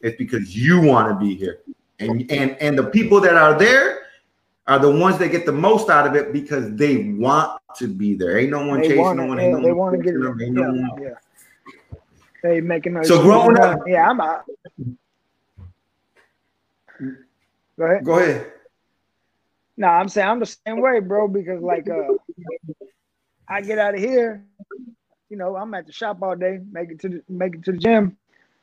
it's 0.00 0.16
because 0.16 0.54
you 0.56 0.80
want 0.80 1.08
to 1.08 1.14
be 1.14 1.34
here, 1.34 1.60
and 1.98 2.30
and 2.30 2.56
and 2.60 2.78
the 2.78 2.84
people 2.84 3.20
that 3.20 3.36
are 3.36 3.58
there 3.58 4.00
are 4.66 4.78
the 4.78 4.90
ones 4.90 5.18
that 5.18 5.28
get 5.28 5.46
the 5.46 5.52
most 5.52 5.88
out 5.88 6.06
of 6.06 6.14
it 6.14 6.32
because 6.32 6.74
they 6.74 7.08
want 7.12 7.60
to 7.76 7.88
be 7.88 8.14
there. 8.14 8.38
Ain't 8.38 8.50
no 8.50 8.66
one 8.66 8.80
They 8.80 8.88
chasing 8.88 9.16
no 9.16 9.26
one. 9.26 9.38
They, 9.38 9.50
no 9.50 9.62
they 9.62 9.72
want 9.72 9.96
to 9.96 10.02
get 10.02 10.12
them, 10.12 10.40
ain't 10.40 10.54
no 10.54 10.62
Yeah, 10.62 10.68
one- 10.68 11.02
yeah. 11.02 11.08
They 12.42 12.60
making 12.60 12.94
those. 12.94 13.08
So 13.08 13.22
growing 13.22 13.56
up- 13.58 13.80
yeah, 13.86 14.10
I'm 14.10 14.20
out. 14.20 14.44
Go 17.78 17.84
ahead. 17.86 18.04
Go 18.04 18.18
ahead. 18.18 18.52
No, 19.76 19.88
I'm 19.88 20.08
saying 20.08 20.28
I'm 20.28 20.40
the 20.40 20.46
same 20.46 20.80
way, 20.80 21.00
bro. 21.00 21.28
Because 21.28 21.62
like, 21.62 21.88
uh, 21.88 22.14
I 23.48 23.60
get 23.60 23.78
out 23.78 23.94
of 23.94 24.00
here, 24.00 24.44
you 25.28 25.36
know, 25.36 25.56
I'm 25.56 25.72
at 25.74 25.86
the 25.86 25.92
shop 25.92 26.22
all 26.22 26.36
day, 26.36 26.60
make 26.70 26.90
it 26.90 27.00
to 27.00 27.08
the 27.08 27.22
make 27.28 27.54
it 27.54 27.64
to 27.64 27.72
the 27.72 27.78
gym. 27.78 28.16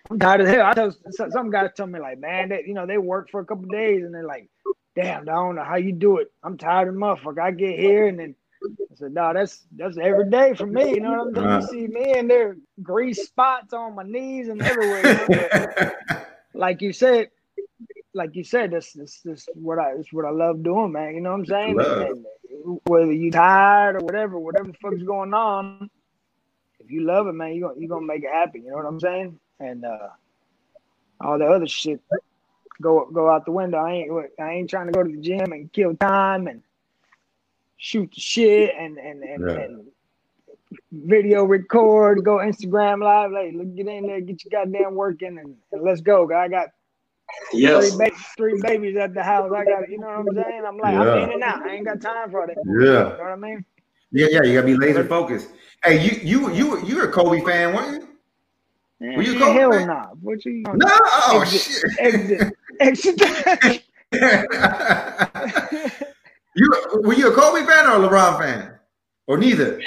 I'm 0.10 0.20
tired 0.20 0.42
as 0.42 0.50
hell. 0.50 0.66
I 0.66 0.74
tell 0.74 0.92
some 1.32 1.52
guys 1.52 1.72
tell 1.76 1.88
me 1.88 2.00
like, 2.00 2.20
man, 2.20 2.50
that 2.50 2.68
you 2.68 2.74
know 2.74 2.86
they 2.86 2.98
work 2.98 3.30
for 3.30 3.42
a 3.42 3.46
couple 3.46 3.66
days 3.66 4.04
and 4.04 4.14
they're 4.14 4.24
like, 4.24 4.50
damn, 4.96 5.24
I 5.24 5.34
don't 5.34 5.56
know 5.56 5.64
how 5.64 5.76
you 5.76 5.92
do 5.92 6.18
it. 6.18 6.32
I'm 6.44 6.58
tired 6.58 6.88
of 6.88 6.96
motherfucker. 6.96 7.42
I 7.42 7.52
get 7.52 7.80
here 7.80 8.08
and 8.08 8.20
then 8.20 8.36
I 8.64 8.96
said, 8.96 9.14
no, 9.14 9.34
that's 9.34 9.66
that's 9.76 9.98
every 9.98 10.30
day 10.30 10.54
for 10.54 10.66
me. 10.66 10.92
You 10.92 11.02
know 11.02 11.26
what 11.26 11.38
I'm 11.38 11.62
saying? 11.62 11.82
You 11.82 11.88
see 11.88 11.94
me 11.94 12.14
and 12.14 12.30
there 12.30 12.58
grease 12.82 13.26
spots 13.26 13.74
on 13.74 13.96
my 13.96 14.04
knees 14.04 14.50
and 14.50 14.62
everywhere. 14.62 15.02
you 15.02 15.14
know? 15.14 15.68
But 15.78 16.28
like 16.54 16.82
you 16.82 16.94
said, 16.94 17.30
like 18.14 18.36
you 18.36 18.44
said, 18.44 18.72
this 18.72 18.94
this 18.94 19.22
this 19.22 19.48
what 19.54 19.80
I 19.80 19.94
it's 19.94 20.12
what 20.12 20.26
I 20.26 20.32
love 20.32 20.64
doing, 20.64 20.92
man. 20.92 21.16
You 21.16 21.22
know 21.22 21.32
what 21.32 21.40
I'm 21.40 21.46
saying? 21.46 21.78
Love. 21.78 22.02
And- 22.02 22.26
and 22.66 22.80
whether 22.88 23.14
you're 23.14 23.32
tired 23.32 23.96
or 23.96 24.00
whatever, 24.00 24.38
whatever 24.40 24.68
the 24.72 24.78
fuck's 24.82 25.04
going 25.04 25.34
on, 25.34 25.90
if 26.80 26.92
you 26.92 27.02
love 27.02 27.28
it, 27.28 27.34
man, 27.34 27.54
you 27.54 27.62
gonna 27.62 27.80
you 27.80 27.88
gonna 27.88 28.06
make 28.06 28.24
it 28.24 28.32
happen. 28.32 28.64
You 28.64 28.72
know 28.72 28.78
what 28.78 28.86
I'm 28.86 29.00
saying? 29.00 29.40
And 29.60 29.86
uh 29.86 30.10
all 31.22 31.38
the 31.38 31.46
other 31.46 31.68
shit 31.68 32.02
go 32.82 33.06
go 33.14 33.30
out 33.30 33.46
the 33.46 33.52
window. 33.52 33.78
I 33.78 33.92
ain't 33.94 34.12
I 34.40 34.52
ain't 34.52 34.70
trying 34.70 34.88
to 34.88 34.92
go 34.92 35.04
to 35.04 35.10
the 35.10 35.22
gym 35.22 35.52
and 35.54 35.72
kill 35.72 35.96
time 35.96 36.48
and 36.48 36.64
shoot 37.78 38.12
the 38.14 38.20
shit 38.20 38.74
and 38.78 38.98
and 38.98 39.24
and, 39.24 39.48
Yeah. 39.50 39.56
and 39.56 39.86
video 40.92 41.44
record, 41.44 42.24
go 42.24 42.38
Instagram 42.38 43.02
live. 43.04 43.32
Like, 43.32 43.54
look, 43.54 43.76
get 43.76 43.88
in 43.88 44.08
there, 44.08 44.22
get 44.22 44.44
your 44.44 44.52
goddamn 44.66 44.96
work 44.96 45.22
in, 45.22 45.38
and, 45.38 45.56
and 45.72 45.82
let's 45.82 46.02
go. 46.02 46.32
I 46.34 46.48
got 46.48 46.70
Yes. 47.54 47.96
three, 47.96 48.10
ba- 48.10 48.16
three 48.38 48.62
babies 48.62 48.96
at 48.98 49.14
the 49.14 49.24
house. 49.24 49.52
I 49.56 49.64
got, 49.66 49.90
you 49.90 50.00
know 50.00 50.08
what 50.08 50.20
I'm 50.20 50.44
saying? 50.44 50.64
I'm 50.68 50.78
like, 50.78 50.94
Yeah. 50.94 51.02
I'm 51.02 51.24
in 51.24 51.32
and 51.34 51.44
out. 51.44 51.62
I 51.64 51.70
ain't 51.76 51.86
got 51.86 52.02
time 52.02 52.30
for 52.32 52.46
that. 52.48 52.56
Yeah. 52.66 52.84
You 52.84 52.90
know 52.94 53.10
what 53.18 53.22
I 53.32 53.36
mean? 53.36 53.66
Yeah, 54.12 54.28
yeah, 54.32 54.44
you 54.44 54.54
gotta 54.56 54.66
be 54.66 54.76
laser 54.76 55.04
focused. 55.06 55.50
Hey, 55.84 56.04
you 56.04 56.20
you 56.24 56.52
you 56.54 56.84
you're 56.86 57.06
a 57.10 57.12
Kobe 57.12 57.42
fan, 57.46 57.76
weren't 57.76 58.04
you? 59.02 59.16
Were 59.16 59.22
you 59.24 59.38
Kobe 59.40 59.54
hell 59.54 59.72
fan? 59.72 59.88
nah. 59.88 60.08
What 60.22 60.44
you? 60.46 60.64
No, 60.74 60.88
oh 60.90 61.42
exit, 61.42 61.62
shit. 61.62 62.00
exit, 62.80 63.22
exit. 63.22 63.84
you 66.56 66.72
were 67.04 67.14
you 67.14 67.32
a 67.32 67.36
Kobe 67.36 67.66
fan 67.66 67.86
or 67.88 68.04
a 68.04 68.08
LeBron 68.08 68.40
fan? 68.40 68.74
Or 69.28 69.38
neither? 69.38 69.80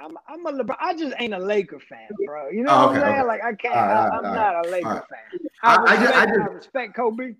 I'm, 0.00 0.16
I'm 0.28 0.46
a 0.46 0.52
LeBron. 0.52 0.76
I 0.80 0.94
just 0.94 1.14
ain't 1.18 1.34
a 1.34 1.38
Laker 1.38 1.80
fan, 1.80 2.08
bro. 2.24 2.48
You 2.50 2.62
know 2.62 2.70
Oh, 2.72 2.86
what 2.86 2.96
I'm 2.96 3.00
saying? 3.02 3.14
okay. 3.14 3.22
Like 3.24 3.42
I 3.42 3.52
can't. 3.54 3.74
Right, 3.74 3.96
I, 3.96 4.08
I'm 4.16 4.24
right, 4.24 4.34
not 4.34 4.66
a 4.66 4.70
Laker 4.70 4.88
right. 4.88 5.02
fan. 5.10 5.48
I, 5.62 5.74
I- 5.74 5.82
I 5.82 5.96
just- 5.96 6.14
I 6.14 6.26
just- 6.26 6.50
respect 6.52 6.94
Kobe. 6.94 7.34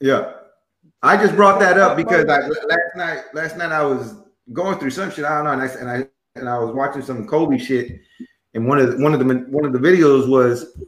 Yeah. 0.00 0.32
I 1.02 1.16
just 1.16 1.34
brought 1.36 1.58
that 1.60 1.78
up 1.78 1.96
because 1.96 2.24
I 2.26 2.38
last 2.46 2.96
night 2.96 3.22
last 3.34 3.56
night 3.56 3.72
I 3.72 3.82
was 3.84 4.14
going 4.52 4.78
through 4.78 4.90
some 4.90 5.10
shit. 5.10 5.24
I 5.24 5.34
don't 5.36 5.44
know, 5.44 5.52
and 5.52 5.62
I 5.62 5.66
and 5.66 5.90
I 5.90 6.08
and 6.38 6.48
I 6.48 6.58
was 6.58 6.74
watching 6.74 7.02
some 7.02 7.26
Kobe 7.26 7.58
shit, 7.58 8.00
and 8.54 8.66
one 8.66 8.78
of 8.78 8.92
the, 8.96 9.02
one 9.02 9.12
of 9.12 9.18
the 9.20 9.26
one 9.50 9.64
of 9.64 9.72
the 9.72 9.78
videos 9.80 10.28
was, 10.28 10.78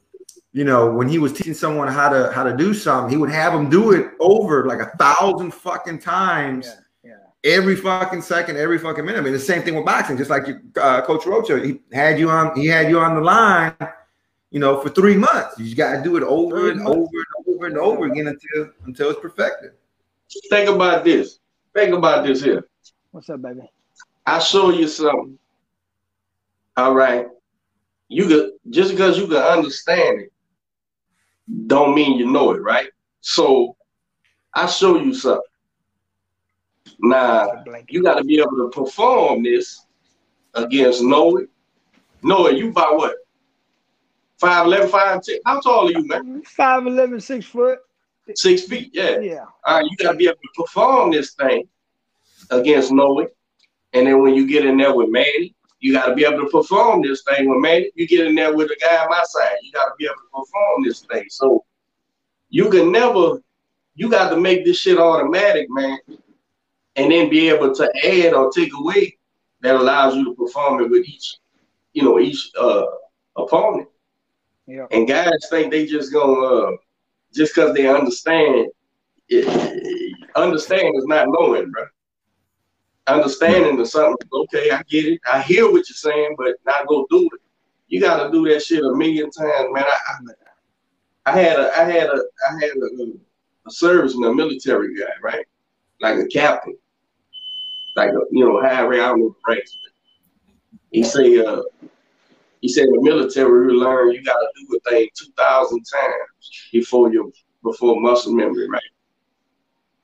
you 0.52 0.64
know, 0.64 0.90
when 0.90 1.08
he 1.08 1.18
was 1.18 1.32
teaching 1.32 1.52
someone 1.54 1.88
how 1.88 2.08
to 2.08 2.30
how 2.32 2.44
to 2.44 2.56
do 2.56 2.72
something, 2.74 3.10
he 3.10 3.16
would 3.16 3.30
have 3.30 3.52
them 3.52 3.68
do 3.68 3.90
it 3.92 4.12
over 4.20 4.66
like 4.66 4.78
a 4.80 4.96
thousand 4.98 5.52
fucking 5.52 5.98
times. 5.98 6.70
Every 7.44 7.76
fucking 7.76 8.22
second, 8.22 8.56
every 8.56 8.78
fucking 8.78 9.04
minute. 9.04 9.18
I 9.18 9.22
mean, 9.22 9.34
the 9.34 9.38
same 9.38 9.62
thing 9.62 9.74
with 9.74 9.84
boxing. 9.84 10.16
Just 10.16 10.30
like 10.30 10.46
you, 10.48 10.60
uh, 10.80 11.02
Coach 11.02 11.26
Rocha, 11.26 11.60
he 11.64 11.78
had 11.92 12.18
you 12.18 12.30
on. 12.30 12.58
He 12.58 12.66
had 12.66 12.88
you 12.88 12.98
on 12.98 13.14
the 13.14 13.20
line, 13.20 13.74
you 14.50 14.60
know, 14.60 14.80
for 14.80 14.88
three 14.88 15.16
months. 15.16 15.58
You 15.58 15.66
just 15.66 15.76
got 15.76 15.96
to 15.96 16.02
do 16.02 16.16
it 16.16 16.22
over 16.22 16.70
and 16.70 16.80
over 16.86 17.02
and 17.04 17.46
over 17.54 17.66
and 17.66 17.76
over 17.76 18.06
again 18.06 18.28
until 18.28 18.72
until 18.86 19.10
it's 19.10 19.20
perfected. 19.20 19.72
Think 20.48 20.70
about 20.70 21.04
this. 21.04 21.38
Think 21.74 21.94
about 21.94 22.24
this 22.24 22.42
here. 22.42 22.66
What's 23.10 23.28
up, 23.28 23.42
baby? 23.42 23.70
I 24.24 24.38
show 24.38 24.70
you 24.70 24.88
something. 24.88 25.38
All 26.78 26.94
right. 26.94 27.26
You 28.08 28.26
could 28.26 28.52
just 28.70 28.92
because 28.92 29.18
you 29.18 29.26
can 29.26 29.36
understand 29.36 30.22
it, 30.22 30.32
don't 31.66 31.94
mean 31.94 32.18
you 32.18 32.30
know 32.30 32.52
it, 32.52 32.62
right? 32.62 32.88
So 33.20 33.76
I 34.54 34.66
show 34.66 34.98
you 34.98 35.12
something. 35.12 35.42
Now 37.00 37.64
you 37.88 38.02
got 38.02 38.18
to 38.18 38.24
be 38.24 38.38
able 38.38 38.56
to 38.56 38.70
perform 38.70 39.42
this 39.42 39.86
against 40.54 41.02
Noe. 41.02 41.46
Noe, 42.22 42.48
you 42.48 42.70
about 42.70 42.96
what? 42.96 43.16
5'11", 44.40 44.90
5'10". 44.90 45.38
How 45.46 45.60
tall 45.60 45.88
are 45.88 45.92
you, 45.92 46.06
man? 46.06 46.42
5'11", 46.42 47.22
6 47.22 47.46
foot. 47.46 47.78
Six 48.34 48.62
feet, 48.62 48.90
yeah. 48.94 49.18
Yeah. 49.18 49.44
All 49.64 49.78
right, 49.78 49.84
you 49.84 49.96
gotta 49.98 50.16
be 50.16 50.26
able 50.26 50.36
to 50.36 50.62
perform 50.62 51.12
this 51.12 51.34
thing 51.34 51.68
against 52.50 52.90
Noe. 52.90 53.28
And 53.92 54.06
then 54.06 54.22
when 54.22 54.34
you 54.34 54.46
get 54.46 54.64
in 54.64 54.76
there 54.78 54.94
with 54.94 55.10
Manny, 55.10 55.54
you 55.80 55.92
gotta 55.92 56.14
be 56.14 56.24
able 56.24 56.40
to 56.40 56.48
perform 56.48 57.02
this 57.02 57.22
thing 57.22 57.48
with 57.48 57.60
Manny. 57.60 57.90
You 57.94 58.08
get 58.08 58.26
in 58.26 58.34
there 58.34 58.54
with 58.54 58.70
a 58.70 58.76
guy 58.80 58.96
on 58.96 59.08
my 59.10 59.22
side, 59.24 59.56
you 59.62 59.72
gotta 59.72 59.92
be 59.98 60.06
able 60.06 60.14
to 60.14 60.30
perform 60.30 60.84
this 60.84 61.00
thing. 61.00 61.24
So 61.28 61.64
you 62.48 62.70
can 62.70 62.90
never, 62.90 63.40
you 63.94 64.08
got 64.08 64.30
to 64.30 64.40
make 64.40 64.64
this 64.64 64.78
shit 64.78 64.98
automatic, 64.98 65.66
man, 65.68 65.98
and 66.96 67.10
then 67.10 67.28
be 67.28 67.48
able 67.48 67.74
to 67.74 67.90
add 68.04 68.32
or 68.34 68.50
take 68.50 68.72
away 68.78 69.16
that 69.62 69.74
allows 69.74 70.14
you 70.14 70.24
to 70.24 70.34
perform 70.34 70.82
it 70.82 70.90
with 70.90 71.06
each, 71.06 71.36
you 71.92 72.02
know, 72.02 72.18
each 72.20 72.50
uh 72.58 72.84
opponent. 73.36 73.88
Yeah. 74.66 74.86
And 74.90 75.06
guys 75.06 75.30
think 75.50 75.70
they 75.70 75.86
just 75.86 76.12
gonna 76.12 76.32
uh, 76.32 76.70
just 77.32 77.54
because 77.54 77.74
they 77.74 77.88
understand. 77.88 78.68
It, 79.28 80.18
understand 80.36 80.94
is 80.96 81.06
not 81.06 81.28
knowing, 81.28 81.70
bro. 81.70 81.86
Understanding 83.06 83.78
is 83.80 83.92
something. 83.92 84.28
Okay, 84.32 84.70
I 84.70 84.82
get 84.88 85.06
it. 85.06 85.20
I 85.30 85.42
hear 85.42 85.64
what 85.64 85.88
you're 85.88 85.96
saying, 85.96 86.36
but 86.38 86.56
not 86.64 86.86
go 86.86 87.06
do 87.10 87.28
it. 87.32 87.40
You 87.88 88.00
got 88.00 88.24
to 88.24 88.30
do 88.30 88.48
that 88.48 88.62
shit 88.62 88.84
a 88.84 88.94
million 88.94 89.30
times, 89.30 89.68
man. 89.72 89.84
I, 89.84 90.30
I, 91.26 91.32
I 91.32 91.38
had 91.38 91.58
a, 91.58 91.78
I 91.78 91.84
had 91.84 92.08
a, 92.08 92.22
I 92.48 92.52
had 92.60 92.70
a, 92.70 93.12
a 93.66 93.70
service 93.70 94.14
in 94.14 94.20
the 94.20 94.32
military 94.32 94.98
guy, 94.98 95.12
right? 95.22 95.46
Like 96.00 96.18
a 96.18 96.26
captain, 96.26 96.76
like 97.96 98.10
you 98.30 98.44
know, 98.44 98.60
high 98.60 98.82
rank, 98.82 99.02
I 99.02 99.08
don't 99.08 99.20
know 99.20 99.36
the 99.46 99.54
ranks. 99.54 99.76
He 100.90 101.02
say, 101.02 101.38
uh, 101.38 101.62
he 102.60 102.68
said 102.68 102.84
in 102.84 102.92
the 102.92 103.02
military 103.02 103.72
you 103.72 103.78
learn 103.78 104.12
you 104.12 104.22
gotta 104.22 104.48
do 104.56 104.76
a 104.76 104.90
thing 104.90 105.08
two 105.14 105.30
thousand 105.36 105.82
times 105.84 106.68
before 106.72 107.12
you 107.12 107.32
before 107.62 108.00
muscle 108.00 108.32
memory, 108.32 108.68
right? 108.68 108.82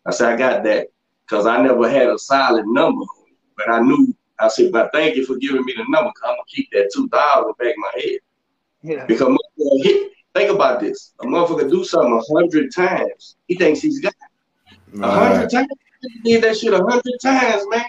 I 0.06 0.10
said 0.10 0.32
I 0.32 0.36
got 0.36 0.64
that 0.64 0.88
because 1.26 1.46
I 1.46 1.62
never 1.62 1.88
had 1.88 2.08
a 2.08 2.18
solid 2.18 2.66
number, 2.66 3.04
but 3.56 3.70
I 3.70 3.80
knew 3.80 4.14
I 4.38 4.48
said, 4.48 4.72
but 4.72 4.90
thank 4.92 5.16
you 5.16 5.26
for 5.26 5.36
giving 5.36 5.64
me 5.64 5.74
the 5.76 5.84
number. 5.88 6.10
i 6.24 6.28
I'm 6.28 6.32
gonna 6.32 6.42
keep 6.48 6.70
that 6.72 6.90
two 6.94 7.08
thousand 7.08 7.52
back 7.58 7.74
in 7.74 7.80
my 7.80 7.92
head. 7.94 8.18
Yeah. 8.82 9.06
Because 9.06 9.28
motherfucker 9.28 9.84
hit, 9.84 10.12
think 10.34 10.50
about 10.50 10.80
this: 10.80 11.12
a 11.20 11.26
motherfucker 11.26 11.70
do 11.70 11.84
something 11.84 12.12
a 12.12 12.34
hundred 12.34 12.74
times, 12.74 13.36
he 13.48 13.54
thinks 13.56 13.80
he's 13.80 14.00
got 14.00 14.14
a 15.00 15.10
hundred 15.10 15.50
times. 15.50 15.68
He 16.02 16.20
did 16.22 16.44
that 16.44 16.56
shit 16.56 16.72
a 16.72 16.78
hundred 16.78 17.14
times, 17.22 17.64
man. 17.68 17.84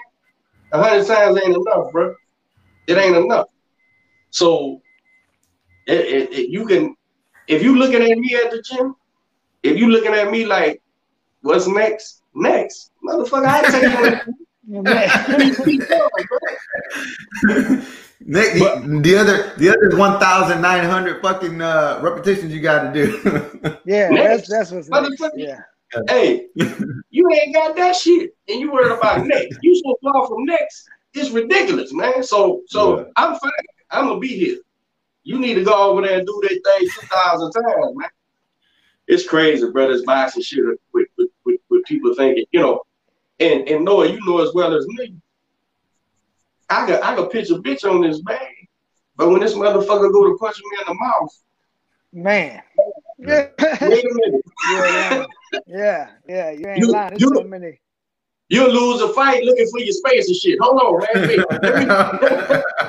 A 0.74 0.84
hundred 0.84 1.08
times 1.08 1.39
ain't 1.43 1.56
enough, 1.56 1.91
bro. 1.91 2.13
It 2.88 2.97
ain't 2.97 3.15
enough. 3.15 3.47
So 4.30 4.82
it, 5.88 6.00
it, 6.00 6.34
it, 6.34 6.50
you 6.50 6.65
can, 6.65 6.95
if 7.47 7.63
you 7.63 7.78
looking 7.78 8.02
at 8.02 8.17
me 8.17 8.36
at 8.36 8.52
the 8.52 8.62
gym, 8.62 8.95
if 9.63 9.78
you 9.78 9.88
looking 9.89 10.13
at 10.13 10.32
me 10.32 10.45
like, 10.45 10.82
what's 11.41 11.67
next? 11.67 12.21
Next, 12.34 12.91
motherfucker, 13.06 13.45
I 13.45 13.62
take 13.69 13.84
you. 13.84 14.36
Nick, 18.24 18.54
the, 18.54 19.00
the 19.02 19.15
other 19.17 19.54
the 19.58 19.69
other 19.69 19.97
one 19.97 20.19
thousand 20.19 20.62
nine 20.62 20.86
hundred 20.86 21.21
fucking 21.21 21.62
uh, 21.62 22.00
repetitions 22.02 22.54
you 22.54 22.62
got 22.62 22.93
to 22.93 22.93
do. 22.93 23.78
Yeah, 23.86 24.10
that's 24.13 24.47
that's 24.47 24.71
what's 24.71 24.89
next. 24.89 25.21
Yeah. 25.36 25.62
Hey, 26.08 26.48
you 27.10 27.30
ain't 27.32 27.54
got 27.54 27.76
that 27.76 27.96
shit, 27.96 28.32
and 28.48 28.60
you 28.60 28.72
worried 28.72 28.98
about 28.98 29.26
next. 29.28 29.58
You 29.62 29.76
so 29.76 29.96
far 30.02 30.28
from 30.28 30.46
next, 30.46 30.90
it's 31.14 31.32
ridiculous, 31.32 31.94
man. 31.94 32.24
So, 32.24 32.62
so 32.68 33.00
Yeah. 33.00 33.06
I'm 33.18 33.36
fine. 33.38 33.52
I'm 33.90 34.08
gonna 34.08 34.20
be 34.20 34.30
here. 34.30 34.58
You 35.24 35.40
need 35.40 35.56
to 35.56 35.64
go 35.64 35.92
over 35.92 36.02
there 36.02 36.20
and 36.20 36.28
do 36.28 36.42
that 36.44 36.50
thing 36.50 36.90
two 36.90 37.08
thousand 37.08 37.52
times, 37.52 37.96
man. 37.96 38.10
It's 39.08 39.28
crazy, 39.28 39.70
brothers 39.70 40.04
boxing 40.04 40.44
shit 40.44 40.64
with, 40.94 41.08
with, 41.18 41.30
with, 41.46 41.60
with 41.70 41.84
people 41.86 42.16
thinking, 42.16 42.46
you 42.52 42.62
know, 42.62 42.82
and 43.40 43.68
and 43.68 43.84
Noe, 43.84 44.04
you 44.04 44.26
know 44.26 44.40
as 44.40 44.54
well 44.54 44.74
as 44.76 44.88
me. 44.88 45.16
I 46.70 46.88
got 46.88 47.04
I 47.04 47.16
could 47.16 47.30
pitch 47.30 47.50
a 47.50 47.56
bitch 47.56 47.84
on 47.84 48.02
this 48.02 48.22
bag, 48.22 48.48
but 49.18 49.30
when 49.30 49.42
this 49.42 49.54
motherfucker 49.54 50.12
go 50.12 50.32
to 50.32 50.38
punch 50.40 50.58
me 50.58 50.78
in 50.80 50.88
the 50.88 50.94
mouth, 50.94 51.42
Man. 52.14 52.62
Yeah. 53.22 53.48
wait 53.82 54.04
a 54.06 54.14
minute. 54.14 54.46
yeah, 54.66 55.26
yeah, 55.68 56.08
yeah. 56.28 56.52
You 56.52 56.68
ain't 56.68 56.78
You- 56.80 56.88
lying. 56.92 57.10
There's 57.12 57.22
you- 57.22 57.32
so 57.36 57.44
many. 57.44 57.80
You'll 58.50 58.70
lose 58.72 59.00
a 59.02 59.14
fight 59.14 59.44
looking 59.46 59.68
for 59.72 59.80
your 59.80 59.94
space 59.94 60.28
and 60.28 60.36
shit. 60.36 60.58
Hold 60.60 60.82
on, 60.82 61.00
man. 61.14 61.28
Wait. 61.30 61.40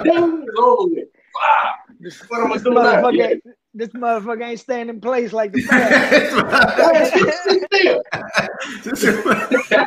Damn, 0.04 0.44
over 0.58 0.88
with. 0.92 1.08
Ah, 1.40 1.76
This, 2.00 2.18
what 2.28 2.40
am 2.40 2.50
I 2.50 2.54
this 2.54 2.62
doing 2.64 2.74
now? 2.74 2.82
motherfucker, 2.96 3.16
Yeah. 3.16 3.26
ain't- 3.28 3.42
this 3.74 3.88
motherfucker 3.90 4.42
ain't 4.44 4.58
staying 4.60 4.88
in 4.88 5.00
place 5.00 5.32
like 5.32 5.52
the 5.52 5.62
bag. 5.68 7.06
Sit 7.06 7.62
still. 7.72 8.02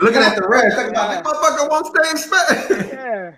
Looking 0.02 0.22
at 0.22 0.36
the 0.36 0.48
rest, 0.48 0.76
talking 0.76 0.92
about 0.92 1.24
this 1.24 1.34
motherfucker 1.34 1.70
won't 1.70 1.88
stay 1.88 2.10
in 2.10 2.18
space. 2.18 2.94
yeah. 2.94 3.32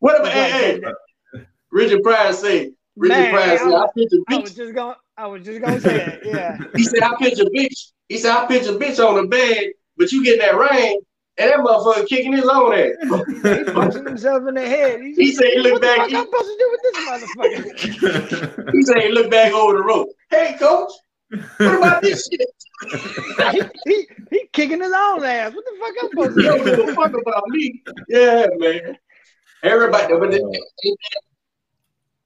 What 0.00 0.20
about, 0.20 0.32
hey, 0.32 0.80
hey, 0.82 1.42
Richard 1.72 2.02
Pryor 2.02 2.32
say, 2.32 2.72
Richard 2.96 3.14
Man, 3.18 3.30
Pryor 3.32 3.44
I 3.52 3.56
said, 3.56 3.66
I 3.66 3.70
was- 3.70 3.90
pitch 3.96 4.12
a 4.12 4.34
I 4.34 4.36
was 4.38 4.54
just 4.54 4.74
going. 4.74 4.94
I 5.18 5.26
was 5.26 5.44
just 5.44 5.60
gonna 5.60 5.80
say 5.80 5.98
it. 6.14 6.20
Yeah. 6.24 6.56
He 6.76 6.84
said, 6.84 7.02
I 7.02 7.14
pitch 7.20 7.38
a 7.40 7.44
bitch. 7.46 7.90
He 8.08 8.18
said, 8.18 8.30
I 8.36 8.46
pitch 8.46 8.66
a 8.68 8.72
bitch 8.72 9.04
on 9.04 9.16
the 9.16 9.26
bed, 9.28 9.66
but 9.96 10.12
you 10.12 10.22
get 10.24 10.38
that 10.38 10.56
rain, 10.56 11.00
and 11.36 11.50
that 11.50 11.58
motherfucker 11.58 12.06
kicking 12.08 12.32
his 12.32 12.48
own 12.48 12.72
ass. 12.72 12.92
He 13.58 13.64
punching 13.64 14.04
himself 14.06 14.46
in 14.46 14.54
the 14.54 14.66
head. 14.66 15.00
He's 15.00 15.16
He 15.16 15.32
said 15.32 15.46
he 15.52 15.58
looked 15.60 15.72
what 15.72 15.80
the 15.82 15.86
back, 15.88 15.98
fuck 15.98 16.08
he- 16.08 16.16
I'm 16.16 16.24
supposed 16.26 16.48
to 16.48 16.56
do 16.58 16.70
with 16.70 16.82
this 16.82 16.98
motherfucker? 17.08 18.68
He 18.72 18.82
said 18.82 18.96
he 19.02 19.08
looked 19.12 19.30
back 19.30 19.52
over 19.52 19.76
the 19.76 19.82
rope. 19.82 20.08
Hey, 20.30 20.54
coach, 20.58 20.90
what 21.58 21.74
about 21.78 22.02
this 22.02 22.28
shit? 22.30 22.48
he, 23.52 23.62
he 23.86 24.06
he 24.30 24.46
kicking 24.52 24.80
his 24.80 24.92
own 24.92 25.24
ass. 25.24 25.52
What 25.54 25.64
the 25.64 25.72
fuck 25.80 25.94
I'm 26.02 26.08
supposed 26.10 26.36
You 26.36 26.42
to 26.42 26.48
don't 26.48 26.58
do? 26.58 26.64
give 26.76 26.78
a 26.90 26.94
fuck 26.94 27.12
about 27.20 27.42
me. 27.48 27.82
Yeah, 28.08 28.46
man. 28.56 28.96
Everybody, 29.62 30.14
but 30.14 30.34
ain't 30.34 30.52
that, 30.52 30.66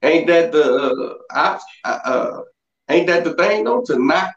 ain't 0.02 0.26
that 0.26 0.52
the 0.52 0.64
uh, 0.64 1.14
I, 1.30 1.58
I, 1.84 1.90
uh, 1.92 2.40
ain't 2.88 3.06
that 3.06 3.24
the 3.24 3.34
thing 3.34 3.64
though 3.64 3.82
to 3.86 3.98
not 3.98 4.30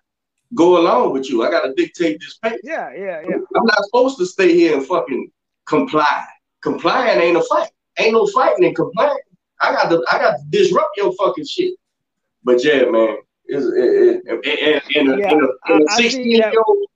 go 0.54 0.78
along 0.78 1.14
with 1.14 1.30
you? 1.30 1.44
I 1.44 1.52
gotta 1.52 1.74
dictate 1.74 2.20
this 2.20 2.38
pace. 2.38 2.60
Yeah, 2.64 2.92
yeah, 2.94 3.22
yeah. 3.28 3.36
I'm 3.56 3.66
not 3.66 3.84
supposed 3.86 4.18
to 4.20 4.26
stay 4.26 4.54
here 4.54 4.76
and 4.78 4.86
fucking 4.86 5.32
comply. 5.66 6.26
Complying 6.62 7.20
ain't 7.20 7.38
a 7.38 7.44
fight. 7.44 7.70
Ain't 8.00 8.14
no 8.14 8.28
fighting 8.28 8.66
and 8.66 8.76
complying. 8.76 9.18
I 9.62 9.72
got 9.72 9.90
to 9.90 10.04
I 10.12 10.18
got 10.18 10.32
to 10.38 10.44
disrupt 10.50 10.98
your 10.98 11.14
fucking 11.14 11.46
shit. 11.46 11.76
But 12.44 12.64
yeah, 12.64 12.84
man, 12.86 13.18
it's, 13.46 13.66
it, 13.66 14.22
it, 14.26 14.82
and, 14.96 15.10
and, 15.10 15.20
Yeah, 15.20 15.32
and, 15.32 15.44
a, 15.44 15.50
and 15.68 15.84
a 15.84 15.92
I- 15.92 15.94
I 15.94 15.98
see 15.98 16.10
16 16.10 16.32
year 16.32 16.54
old 16.68 16.88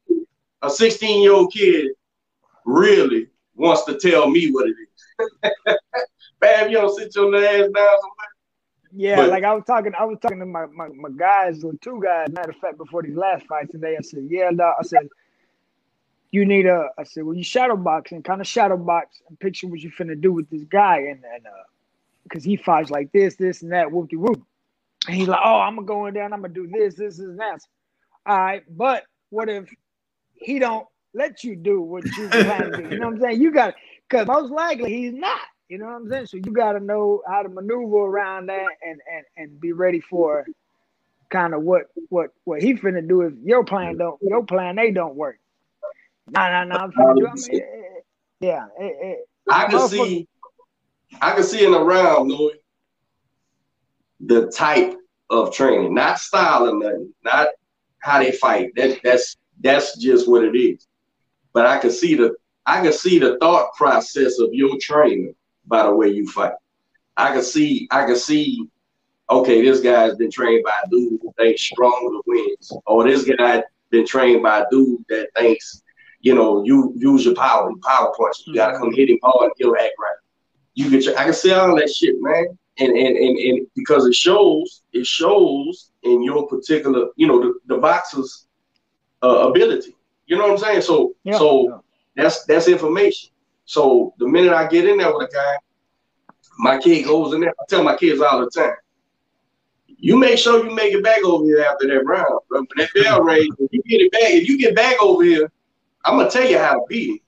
a 0.61 0.69
16 0.69 1.21
year 1.21 1.33
old 1.33 1.53
kid 1.53 1.91
really 2.65 3.27
wants 3.55 3.85
to 3.85 3.97
tell 3.97 4.29
me 4.29 4.51
what 4.51 4.67
it 4.67 4.75
is. 4.75 5.77
Bam, 6.39 6.69
you 6.69 6.77
don't 6.77 6.95
sit 6.97 7.15
your 7.15 7.35
ass 7.35 7.61
down 7.61 7.71
somewhere. 7.73 8.33
Yeah, 8.91 9.17
But- 9.17 9.29
like 9.29 9.43
I 9.43 9.53
was 9.53 9.63
talking, 9.65 9.93
I 9.97 10.05
was 10.05 10.17
talking 10.21 10.39
to 10.39 10.45
my, 10.45 10.65
my, 10.67 10.87
my 10.89 11.09
guys, 11.15 11.63
or 11.63 11.73
two 11.81 12.01
guys, 12.03 12.29
matter 12.31 12.51
of 12.51 12.57
fact, 12.57 12.77
before 12.77 13.03
these 13.03 13.15
last 13.15 13.45
fights 13.47 13.71
today. 13.71 13.95
I 13.97 14.01
said, 14.01 14.27
Yeah, 14.29 14.51
dog. 14.51 14.75
I 14.79 14.83
said, 14.83 15.07
You 16.31 16.45
need 16.45 16.65
a 16.65 16.89
I 16.97 17.03
said, 17.03 17.23
Well, 17.23 17.35
you 17.35 17.43
shadow 17.43 17.75
boxing, 17.77 18.23
kind 18.23 18.41
of 18.41 18.47
shadow 18.47 18.77
box 18.77 19.21
and 19.29 19.39
picture 19.39 19.67
what 19.67 19.79
you 19.79 19.91
finna 19.91 20.19
do 20.19 20.31
with 20.31 20.49
this 20.49 20.63
guy 20.63 20.97
and 20.99 21.23
and 21.33 21.45
uh 21.45 21.63
because 22.23 22.43
he 22.43 22.57
fights 22.57 22.91
like 22.91 23.11
this, 23.11 23.35
this, 23.37 23.63
and 23.63 23.71
that, 23.71 23.91
whoop 23.91 24.09
de 24.09 24.15
whoop. 24.17 24.41
And 25.07 25.15
he's 25.15 25.27
like, 25.27 25.41
Oh, 25.43 25.59
I'm 25.59 25.75
gonna 25.75 25.87
go 25.87 26.05
in 26.07 26.13
there 26.13 26.25
and 26.25 26.33
I'm 26.33 26.41
gonna 26.41 26.53
do 26.53 26.67
this, 26.67 26.95
this, 26.95 27.17
this, 27.17 27.25
and 27.25 27.39
that. 27.39 27.59
All 28.25 28.37
right, 28.37 28.63
but 28.69 29.03
what 29.29 29.49
if 29.49 29.69
he 30.35 30.59
don't 30.59 30.87
let 31.13 31.43
you 31.43 31.55
do 31.55 31.81
what 31.81 32.05
you 32.17 32.27
plan 32.29 32.71
to 32.71 32.77
do? 32.77 32.89
You 32.89 32.99
know 32.99 33.07
what 33.07 33.15
I'm 33.15 33.21
saying? 33.21 33.41
You 33.41 33.51
got 33.51 33.75
because 34.09 34.27
most 34.27 34.51
likely 34.51 34.91
he's 34.95 35.13
not. 35.13 35.39
You 35.69 35.77
know 35.77 35.85
what 35.85 35.95
I'm 35.95 36.09
saying? 36.09 36.25
So 36.25 36.37
you 36.37 36.51
got 36.51 36.73
to 36.73 36.79
know 36.79 37.21
how 37.27 37.43
to 37.43 37.49
maneuver 37.49 37.97
around 37.97 38.47
that 38.47 38.65
and 38.83 38.99
and 39.13 39.25
and 39.37 39.61
be 39.61 39.71
ready 39.71 40.01
for 40.01 40.45
kind 41.29 41.53
of 41.53 41.61
what 41.61 41.83
what 42.09 42.31
what 42.43 42.59
he 42.59 42.73
finna 42.73 43.07
do 43.07 43.21
if 43.21 43.33
your 43.43 43.63
plan 43.63 43.97
don't 43.97 44.19
your 44.23 44.43
plan 44.43 44.75
they 44.77 44.89
don't 44.89 45.15
work. 45.15 45.37
Nah, 46.27 46.49
nah, 46.49 46.63
nah. 46.63 46.83
I'm 46.83 46.91
finna 46.91 47.19
do. 47.19 47.27
I 47.27 47.33
mean, 47.35 47.61
yeah, 48.39 48.65
eh, 48.79 48.89
eh, 49.03 49.15
I 49.47 49.65
can 49.67 49.87
see, 49.87 50.27
I 51.21 51.33
can 51.33 51.43
see 51.43 51.63
in 51.63 51.71
the 51.71 51.83
round, 51.83 52.31
Louis, 52.31 52.57
the 54.21 54.47
type 54.47 54.95
of 55.29 55.53
training, 55.53 55.93
not 55.93 56.19
style 56.19 56.67
or 56.67 56.79
nothing, 56.79 57.13
not 57.23 57.49
how 57.99 58.17
they 58.17 58.31
fight. 58.31 58.71
That 58.75 58.99
that's 59.03 59.37
that's 59.59 59.99
just 59.99 60.27
what 60.27 60.43
it 60.43 60.55
is. 60.57 60.87
But 61.53 61.67
I 61.67 61.77
can 61.77 61.91
see 61.91 62.15
the 62.15 62.35
I 62.65 62.81
can 62.81 62.93
see 62.93 63.19
the 63.19 63.37
thought 63.37 63.73
process 63.75 64.39
of 64.39 64.49
your 64.51 64.75
trainer 64.81 65.33
by 65.69 65.83
the 65.83 65.95
way 65.95 66.09
you 66.09 66.27
fight. 66.27 66.53
I 67.15 67.31
can 67.31 67.43
see 67.43 67.87
I 67.91 68.05
can 68.05 68.15
see. 68.15 68.67
Okay, 69.29 69.61
this 69.61 69.79
guy's 69.79 70.15
been 70.15 70.31
trained 70.31 70.63
by 70.63 70.73
a 70.83 70.89
dude 70.89 71.19
who 71.21 71.31
thinks 71.37 71.61
stronger 71.61 72.19
wins, 72.25 72.73
or 72.87 73.03
this 73.03 73.23
guy 73.25 73.63
been 73.91 74.05
trained 74.05 74.41
by 74.41 74.61
a 74.61 74.65
dude 74.71 75.05
that 75.09 75.29
thinks, 75.37 75.83
you 76.21 76.33
know, 76.33 76.63
you 76.63 76.93
use 76.97 77.25
your 77.25 77.35
power, 77.35 77.69
you 77.69 77.79
power 77.85 78.11
punch. 78.17 78.37
You 78.47 78.55
gotta 78.55 78.77
come 78.77 78.91
hit 78.91 79.09
him 79.09 79.19
hard, 79.21 79.43
and 79.43 79.51
he'll 79.57 79.75
act 79.75 79.93
right. 79.99 80.17
You 80.73 80.89
get 80.89 81.05
your, 81.05 81.17
I 81.17 81.25
can 81.25 81.33
see 81.33 81.51
all 81.51 81.75
that 81.75 81.91
shit, 81.91 82.15
man. 82.19 82.57
and 82.79 82.89
and, 82.89 83.17
and 83.17 83.37
and 83.37 83.67
because 83.75 84.05
it 84.05 84.15
shows 84.15 84.81
it 84.93 85.05
shows 85.05 85.91
in 86.03 86.23
your 86.23 86.47
particular 86.47 87.07
you 87.15 87.27
know 87.27 87.39
the, 87.39 87.53
the 87.67 87.77
boxer's 87.77 88.47
uh, 89.21 89.49
ability. 89.49 89.95
You 90.25 90.37
know 90.37 90.43
what 90.43 90.51
I'm 90.53 90.57
saying? 90.57 90.81
So 90.81 91.13
Yeah, 91.23 91.37
so 91.37 91.83
that's 92.15 92.45
that's 92.45 92.67
information. 92.67 93.29
So 93.69 94.15
the 94.17 94.27
minute 94.27 94.51
I 94.51 94.65
get 94.65 94.87
in 94.87 94.97
there 94.97 95.15
with 95.15 95.29
a 95.29 95.31
guy, 95.31 95.55
my 96.57 96.79
kid 96.79 97.05
goes 97.05 97.35
in 97.35 97.41
there. 97.41 97.51
I 97.51 97.63
tell 97.69 97.83
my 97.83 97.95
kids 97.95 98.19
all 98.19 98.39
the 98.39 98.49
time, 98.49 98.73
you 99.85 100.17
make 100.17 100.39
sure 100.39 100.65
you 100.65 100.73
make 100.73 100.91
it 100.91 101.03
back 101.03 101.23
over 101.23 101.45
here 101.45 101.59
after 101.59 101.87
that 101.87 102.03
round. 102.03 102.39
Bro. 102.49 102.61
When 102.61 102.67
that 102.77 102.89
bell 102.95 103.21
rings, 103.23 103.55
if 103.59 103.71
you 103.71 103.83
get 103.83 104.01
it 104.01 104.11
back, 104.11 104.23
if 104.23 104.49
you 104.49 104.57
get 104.57 104.75
back 104.75 104.99
over 105.03 105.23
here, 105.23 105.51
I'm 106.03 106.17
gonna 106.17 106.31
tell 106.31 106.49
you 106.49 106.57
how 106.57 106.79
to 106.79 106.85
beat 106.89 107.09
him 107.11 107.19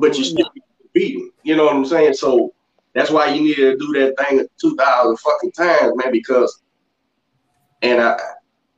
but 0.00 0.18
you 0.18 0.24
still 0.24 0.46
mm-hmm. 0.46 0.88
beat 0.94 1.14
him. 1.14 1.30
You 1.44 1.54
know 1.54 1.66
what 1.66 1.76
I'm 1.76 1.86
saying? 1.86 2.14
So 2.14 2.52
that's 2.92 3.12
why 3.12 3.28
you 3.28 3.42
need 3.42 3.54
to 3.54 3.78
do 3.78 3.92
that 4.00 4.18
thing 4.18 4.44
two 4.60 4.74
thousand 4.74 5.16
fucking 5.18 5.52
times, 5.52 5.92
man. 5.94 6.10
Because, 6.10 6.60
and 7.82 8.02
I, 8.02 8.18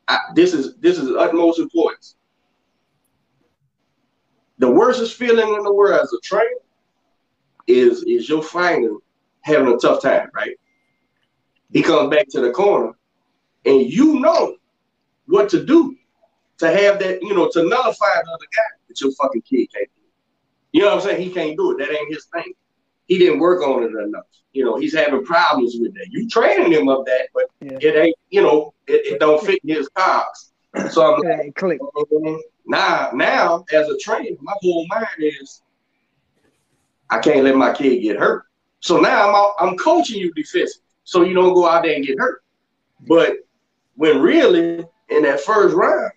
I, 0.07 0.19
this 0.35 0.53
is 0.53 0.77
this 0.77 0.99
is 0.99 1.17
utmost 1.17 1.61
importance. 1.61 2.17
The 4.59 4.71
worstest 4.71 5.17
feeling 5.17 5.55
in 5.55 5.63
the 5.63 5.73
world 5.73 5.99
as 5.99 6.13
a 6.13 6.21
trainer 6.23 6.61
is 7.71 8.03
is 8.05 8.29
your 8.29 8.43
fighter 8.43 8.95
having 9.43 9.73
a 9.73 9.77
tough 9.77 10.03
time, 10.03 10.29
right? 10.35 10.57
He 11.73 11.83
comes 11.83 12.11
back 12.11 12.27
to 12.31 12.41
the 12.41 12.51
corner, 12.51 12.93
and 13.65 13.81
you 13.91 14.21
know 14.21 14.57
what 15.27 15.49
to 15.51 15.65
do 15.65 15.97
to 16.59 16.71
have 16.71 16.99
that, 16.99 17.23
you 17.23 17.35
know, 17.35 17.49
to 17.53 17.63
nullify 17.63 18.23
the 18.25 18.31
other 18.31 18.47
guy 18.55 18.79
that 18.89 19.01
your 19.01 19.13
fucking 19.13 19.43
kid 19.43 19.67
can't 19.73 19.89
do. 19.97 20.03
You 20.73 20.83
know 20.83 20.89
what 20.89 21.05
I'm 21.05 21.11
saying? 21.11 21.23
He 21.23 21.31
can't 21.31 21.57
do 21.57 21.73
it. 21.73 21.79
That 21.79 21.91
ain't 21.97 22.13
his 22.13 22.27
thing. 22.33 22.53
He 23.07 23.19
didn't 23.19 23.41
work 23.41 23.63
on 23.63 23.83
it 23.83 23.93
enough. 23.93 24.25
You 24.53 24.65
know, 24.65 24.77
he's 24.77 24.95
having 24.95 25.25
problems 25.25 25.77
with 25.81 25.95
that. 25.95 26.09
You 26.11 26.29
training 26.29 26.73
him 26.73 26.89
up 26.89 27.07
that, 27.07 27.29
but 27.33 27.45
Yeah. 27.61 27.79
it 27.81 27.97
ain't, 27.97 28.17
you 28.31 28.43
know, 28.43 28.75
it, 28.87 29.15
it 29.15 29.21
don't 29.21 29.45
fit 29.45 29.61
his 29.65 29.89
cogs. 29.95 30.53
So 30.91 31.15
I'm 31.15 31.23
it 31.25 31.55
click. 31.57 31.81
now, 32.67 33.11
now 33.15 33.65
as 33.73 33.89
a 33.89 33.97
trainer, 33.99 34.37
my 34.41 34.55
whole 34.61 34.87
mind 34.89 35.07
is 35.19 35.63
I 37.11 37.19
can't 37.19 37.45
let 37.45 37.57
my 37.57 37.73
kid 37.73 38.01
get 38.01 38.19
hurt. 38.19 38.45
So 38.81 38.99
now 38.99 39.29
I'm 39.29 39.35
out, 39.35 39.55
I'm 39.61 39.77
coaching 39.77 40.21
you 40.21 40.33
defensive, 40.33 40.81
so 41.05 41.23
you 41.23 41.35
don't 41.35 41.55
go 41.55 41.69
out 41.69 41.83
there 41.83 41.95
and 41.95 42.07
get 42.07 42.19
hurt. 42.19 42.43
But 43.07 43.37
when 43.97 44.21
really 44.21 44.85
in 45.09 45.23
that 45.23 45.41
first 45.41 45.75
round, 45.75 46.13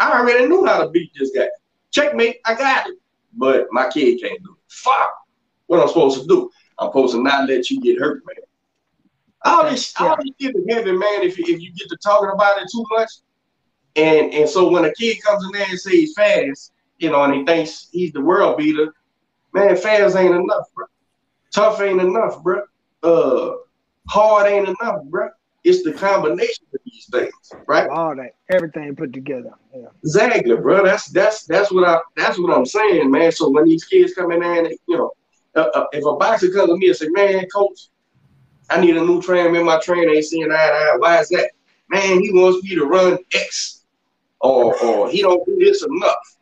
I 0.00 0.18
already 0.18 0.48
knew 0.48 0.64
how 0.64 0.82
to 0.82 0.90
beat 0.90 1.12
this 1.16 1.30
guy. 1.30 1.48
Checkmate, 1.92 2.38
I 2.44 2.54
got 2.54 2.88
it. 2.88 2.96
But 3.34 3.68
my 3.70 3.88
kid 3.88 4.20
can't 4.20 4.42
do 4.42 4.52
it. 4.52 4.58
Fuck. 4.68 5.12
What 5.66 5.80
I'm 5.80 5.88
supposed 5.88 6.20
to 6.20 6.26
do? 6.26 6.50
I'm 6.78 6.88
supposed 6.88 7.14
to 7.14 7.22
not 7.22 7.48
let 7.48 7.70
you 7.70 7.80
get 7.80 8.00
hurt, 8.00 8.22
man. 8.26 8.36
All 9.44 9.68
this, 9.68 9.92
all 9.98 10.16
this 10.16 10.30
shit 10.40 10.56
is 10.56 10.64
heavy, 10.68 10.92
man. 10.92 11.22
If 11.22 11.38
you, 11.38 11.44
if 11.46 11.60
you 11.60 11.72
get 11.72 11.88
to 11.88 11.96
talking 12.02 12.30
about 12.32 12.60
it 12.60 12.68
too 12.70 12.84
much, 12.90 13.10
and 13.96 14.32
and 14.32 14.48
so 14.48 14.70
when 14.70 14.84
a 14.84 14.94
kid 14.94 15.22
comes 15.22 15.44
in 15.44 15.52
there 15.52 15.66
and 15.68 15.78
says 15.78 15.92
he's 15.92 16.14
fast, 16.14 16.72
you 16.98 17.10
know, 17.10 17.24
and 17.24 17.34
he 17.34 17.44
thinks 17.44 17.88
he's 17.92 18.12
the 18.12 18.20
world 18.20 18.56
beater, 18.56 18.94
man, 19.52 19.76
fast 19.76 20.16
ain't 20.16 20.34
enough, 20.34 20.66
bro. 20.74 20.86
Tough 21.52 21.80
ain't 21.80 22.00
enough, 22.00 22.42
bro. 22.42 22.62
Uh, 23.02 23.52
hard 24.08 24.46
ain't 24.46 24.68
enough, 24.68 25.02
bro. 25.04 25.28
It's 25.64 25.84
the 25.84 25.92
combination 25.92 26.66
of 26.74 26.80
these 26.84 27.06
things, 27.12 27.52
right? 27.68 27.88
All 27.88 28.16
that, 28.16 28.34
everything 28.50 28.96
put 28.96 29.12
together. 29.12 29.52
Yeah. 29.74 29.86
Exactly, 30.02 30.56
bro. 30.56 30.84
That's 30.84 31.06
that's 31.06 31.44
that's 31.44 31.70
what 31.70 31.88
I 31.88 32.00
that's 32.16 32.38
what 32.38 32.56
I'm 32.56 32.66
saying, 32.66 33.10
man. 33.10 33.30
So 33.30 33.48
when 33.48 33.66
these 33.66 33.84
kids 33.84 34.14
come 34.14 34.32
in 34.32 34.40
there, 34.40 34.64
and 34.64 34.76
you 34.88 34.96
know, 34.96 35.12
uh, 35.54 35.68
uh, 35.74 35.84
if 35.92 36.04
a 36.04 36.16
boxer 36.16 36.50
comes 36.50 36.68
to 36.68 36.76
me 36.76 36.88
and 36.88 36.96
say, 36.96 37.08
"Man, 37.10 37.46
coach, 37.54 37.88
I 38.70 38.80
need 38.80 38.96
a 38.96 39.04
new 39.04 39.22
trainer. 39.22 39.50
Man, 39.50 39.64
my 39.64 39.78
trainer 39.78 40.10
ain't 40.10 40.24
seeing 40.24 40.50
eye 40.50 40.66
to 40.66 40.72
eye. 40.72 40.96
Why 40.98 41.20
is 41.20 41.28
that? 41.28 41.50
Man, 41.88 42.20
he 42.20 42.32
wants 42.32 42.64
me 42.64 42.74
to 42.74 42.86
run 42.86 43.18
X, 43.32 43.84
or 44.40 44.76
or 44.82 45.10
he 45.10 45.22
don't 45.22 45.44
do 45.46 45.56
this 45.60 45.84
enough. 45.84 46.38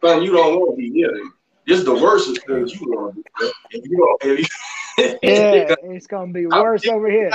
But 0.00 0.22
you 0.22 0.32
don't 0.32 0.60
want 0.60 0.72
to 0.72 0.76
be 0.76 0.90
near 0.90 1.14
him. 1.14 1.34
This 1.70 1.78
is 1.78 1.84
the 1.84 1.94
worst 1.94 2.26
things 2.48 2.74
you 2.74 2.88
want. 2.88 3.24
If 3.70 3.88
you 3.88 3.96
don't, 3.96 4.32
if 4.32 4.40
you, 4.40 5.18
Yeah, 5.22 5.76
it's 5.84 6.08
gonna 6.08 6.32
be 6.32 6.44
worse 6.48 6.84
over 6.84 7.08
here. 7.08 7.30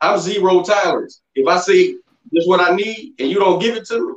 I'm 0.00 0.18
zero 0.18 0.64
tolerance. 0.64 1.22
If 1.36 1.46
I 1.46 1.60
say 1.60 1.94
this 2.32 2.48
what 2.48 2.58
I 2.60 2.74
need 2.74 3.14
and 3.20 3.30
you 3.30 3.38
don't 3.38 3.60
give 3.60 3.76
it 3.76 3.86
to 3.86 4.08
me, 4.08 4.14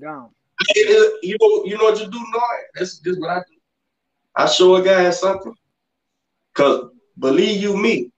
Gone. 0.00 0.30
you 0.76 1.36
know, 1.40 1.64
you 1.64 1.76
know 1.76 1.82
what 1.86 1.98
you 1.98 2.08
do, 2.08 2.24
Lord? 2.32 2.60
That's 2.76 3.00
this 3.00 3.18
what 3.18 3.30
I 3.30 3.38
do. 3.38 3.56
I 4.36 4.46
show 4.46 4.76
a 4.76 4.84
guy 4.84 5.10
something. 5.10 5.56
Cause 6.54 6.90
believe 7.18 7.60
you 7.60 7.76
me, 7.76 8.12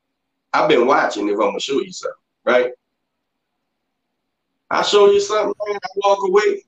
I've 0.52 0.68
been 0.68 0.86
watching 0.86 1.28
if 1.28 1.36
I'm 1.36 1.46
gonna 1.46 1.60
show 1.60 1.80
you 1.80 1.92
something, 1.92 2.20
right? 2.44 2.72
I 4.70 4.82
show 4.82 5.10
you 5.10 5.18
something, 5.20 5.54
man, 5.66 5.78
I 5.82 5.88
walk 5.96 6.28
away. 6.28 6.62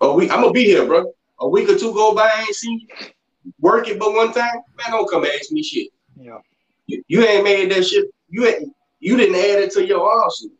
Oh, 0.00 0.10
a 0.10 0.14
week, 0.16 0.32
I'm 0.32 0.40
gonna 0.40 0.50
be 0.50 0.64
here, 0.64 0.84
bro. 0.84 1.12
A 1.40 1.48
week 1.48 1.68
or 1.68 1.78
two 1.78 1.92
go 1.92 2.14
by, 2.14 2.30
I 2.32 2.40
ain't 2.40 2.54
seen 2.54 2.80
you 2.80 3.10
work 3.60 3.88
it 3.88 3.98
but 3.98 4.14
one 4.14 4.32
time, 4.32 4.62
man, 4.76 4.90
don't 4.90 5.10
come 5.10 5.24
ask 5.24 5.52
me 5.52 5.62
shit. 5.62 5.88
Yeah. 6.16 6.38
You, 6.86 7.02
you 7.08 7.24
ain't 7.24 7.44
made 7.44 7.70
that 7.72 7.84
shit. 7.84 8.06
You 8.28 8.46
ain't, 8.46 8.72
you 9.00 9.16
didn't 9.16 9.36
add 9.36 9.62
it 9.62 9.72
to 9.72 9.86
your 9.86 10.10
arsenal. 10.10 10.56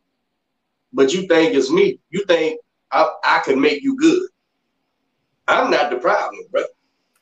But 0.93 1.13
you 1.13 1.27
think 1.27 1.55
it's 1.55 1.71
me. 1.71 1.99
You 2.11 2.25
think 2.25 2.61
I, 2.91 3.09
I 3.25 3.41
can 3.41 3.61
make 3.61 3.83
you 3.83 3.97
good. 3.97 4.29
I'm 5.49 5.71
not 5.71 5.91
the 5.91 5.97
problem, 5.97 6.43
bro. 6.51 6.65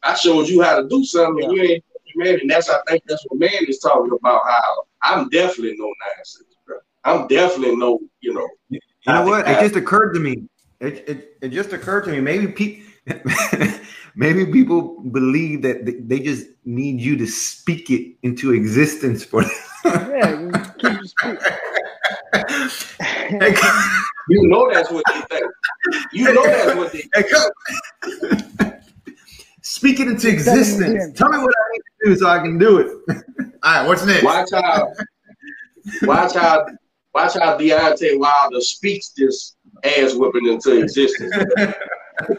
I 0.02 0.14
showed 0.14 0.48
you 0.48 0.62
how 0.62 0.80
to 0.80 0.88
do 0.88 1.04
something, 1.04 1.44
and 1.44 1.52
you 1.52 1.62
ain't 1.62 1.84
man. 2.16 2.40
And 2.40 2.50
that's 2.50 2.68
I 2.68 2.78
think 2.88 3.02
that's 3.06 3.24
what 3.28 3.40
man 3.40 3.64
is 3.66 3.78
talking 3.78 4.12
about. 4.12 4.42
How 4.46 4.84
I'm 5.02 5.28
definitely 5.28 5.76
no 5.76 5.92
nonsense, 6.16 6.56
bro. 6.66 6.76
I'm 7.04 7.26
definitely 7.26 7.76
no, 7.76 7.98
you 8.20 8.34
know. 8.34 8.48
You 8.68 8.80
know 9.06 9.24
what? 9.24 9.48
It 9.48 9.60
just 9.60 9.76
occurred 9.76 10.12
to 10.14 10.20
me. 10.20 10.44
It, 10.80 11.08
it, 11.08 11.36
it 11.40 11.48
just 11.48 11.72
occurred 11.72 12.04
to 12.04 12.10
me. 12.10 12.20
Maybe 12.20 12.46
people, 12.48 12.83
maybe 14.14 14.46
people 14.46 15.00
believe 15.00 15.62
that 15.62 15.84
they, 15.84 15.92
they 15.92 16.20
just 16.20 16.46
need 16.64 17.00
you 17.00 17.16
to 17.16 17.26
speak 17.26 17.90
it 17.90 18.16
into 18.22 18.52
existence 18.52 19.24
for 19.24 19.42
them. 19.42 19.52
Yeah, 19.84 20.40
you 20.40 20.50
keep 20.78 20.98
it 21.00 21.08
speak. 21.08 21.38
You 24.26 24.48
know 24.48 24.70
that's 24.72 24.90
what 24.90 25.04
they 25.12 25.20
think. 25.30 25.52
You 26.12 26.32
know 26.32 26.44
that's 26.44 26.74
what 26.76 26.92
they 26.92 27.02
Hey, 27.14 27.24
come. 27.28 28.72
Speak 29.60 30.00
it 30.00 30.08
into 30.08 30.28
existence. 30.28 31.18
Tell 31.18 31.28
me 31.28 31.38
what 31.38 31.54
I 31.54 31.72
need 31.72 31.80
to 31.80 32.10
do 32.10 32.16
so 32.16 32.28
I 32.28 32.38
can 32.38 32.58
do 32.58 32.78
it. 32.78 32.86
All 33.62 33.80
right, 33.80 33.86
what's 33.86 34.04
next? 34.04 34.22
Watch 34.22 34.52
out. 34.52 34.88
watch 36.02 36.36
out. 36.36 36.70
watch 37.14 37.34
how 37.34 37.58
Deontay 37.58 38.18
Wilder 38.18 38.60
speaks 38.60 39.10
this 39.10 39.56
ass 39.84 40.14
whipping 40.14 40.48
into 40.48 40.80
existence. 40.80 41.34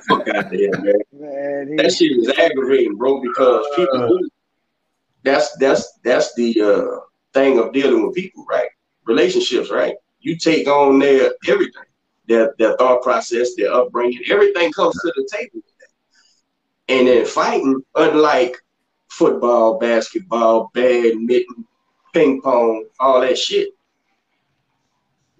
Fuck 0.07 0.27
out 0.29 0.49
there, 0.51 0.71
man. 0.71 0.93
Man, 1.11 1.75
That 1.75 1.91
shit 1.93 2.11
is 2.11 2.29
aggravating, 2.37 2.95
bro. 2.95 3.21
Because 3.21 3.65
people, 3.75 4.07
do- 4.07 4.29
that's 5.23 5.55
that's 5.57 5.99
that's 6.03 6.33
the 6.35 6.61
uh, 6.61 6.99
thing 7.33 7.59
of 7.59 7.73
dealing 7.73 8.05
with 8.05 8.15
people, 8.15 8.45
right? 8.49 8.69
Relationships, 9.05 9.71
right? 9.71 9.95
You 10.19 10.37
take 10.37 10.67
on 10.67 10.99
their 10.99 11.33
everything, 11.47 11.83
their 12.27 12.53
their 12.57 12.77
thought 12.77 13.01
process, 13.01 13.55
their 13.55 13.73
upbringing, 13.73 14.21
everything 14.29 14.71
comes 14.71 14.95
to 15.01 15.13
the 15.15 15.27
table. 15.31 15.61
And 16.87 17.07
then 17.07 17.25
fighting, 17.25 17.81
unlike 17.95 18.57
football, 19.09 19.79
basketball, 19.79 20.69
badminton, 20.73 21.65
ping 22.13 22.41
pong, 22.41 22.85
all 22.99 23.21
that 23.21 23.37
shit, 23.39 23.69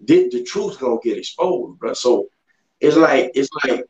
the, 0.03 0.27
the 0.31 0.43
truth 0.43 0.79
gonna 0.79 0.97
get 1.03 1.17
exposed, 1.17 1.77
bro. 1.79 1.93
So 1.93 2.27
it's 2.79 2.97
like 2.97 3.31
it's 3.36 3.49
like 3.63 3.86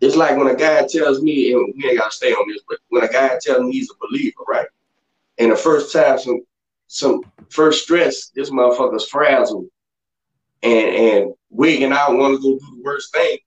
it's 0.00 0.16
like 0.16 0.36
when 0.36 0.48
a 0.48 0.54
guy 0.54 0.86
tells 0.86 1.22
me, 1.22 1.52
and 1.52 1.74
we 1.76 1.88
ain't 1.88 1.98
gotta 1.98 2.12
stay 2.12 2.32
on 2.32 2.48
this, 2.48 2.62
but 2.68 2.78
when 2.88 3.04
a 3.04 3.08
guy 3.08 3.38
tells 3.40 3.64
me 3.64 3.72
he's 3.72 3.90
a 3.90 3.94
believer, 4.00 4.42
right? 4.46 4.66
And 5.38 5.52
the 5.52 5.56
first 5.56 5.92
time 5.92 6.18
some 6.18 6.42
some 6.86 7.22
first 7.50 7.84
stress, 7.84 8.28
this 8.30 8.50
motherfucker's 8.50 9.08
frazzled 9.08 9.66
and 10.62 10.88
and 10.88 11.34
wigging 11.50 11.92
out, 11.92 12.16
want 12.16 12.36
to 12.36 12.42
go 12.42 12.58
do 12.58 12.76
the 12.76 12.82
worst 12.82 13.12
thing. 13.12 13.38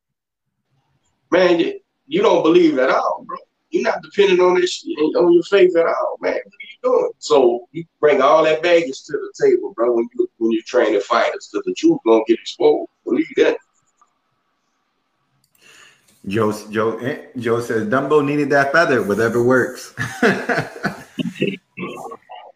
Man, 1.32 1.60
you, 1.60 1.80
you 2.08 2.22
don't 2.22 2.44
believe 2.44 2.78
at 2.78 2.90
all, 2.90 3.24
bro. 3.26 3.38
You're 3.70 3.84
not 3.84 4.02
depending 4.04 4.42
on 4.42 4.60
this 4.60 4.86
on 5.16 5.34
your 5.34 5.44
faith 5.44 5.76
at 5.78 5.86
all, 5.86 6.18
man. 6.20 6.34
What 6.34 6.38
are 6.38 6.44
you 6.44 6.78
doing? 6.84 7.12
So 7.20 7.70
you 7.72 7.86
bring 8.02 8.22
all 8.22 8.44
that 8.44 8.62
baggage 8.62 9.04
to 9.06 9.14
the 9.14 9.32
table, 9.42 9.74
bro, 9.74 9.94
when 9.94 10.10
you 10.14 10.30
when 10.38 10.52
you're 10.52 10.62
training 10.66 11.00
fighters, 11.00 11.50
because 11.52 11.66
the 11.66 11.74
truth 11.74 12.00
gonna 12.06 12.24
get 12.28 12.40
exposed. 12.40 12.90
Believe 13.06 13.28
that. 13.38 13.58
Joe, 16.28 16.54
Joe, 16.70 16.98
eh, 17.00 17.26
Joe 17.40 17.60
says 17.62 17.88
Dumbo 17.88 18.24
needed 18.24 18.50
that 18.52 18.72
feather. 18.72 19.02
Whatever 19.04 19.44
works. 19.44 19.94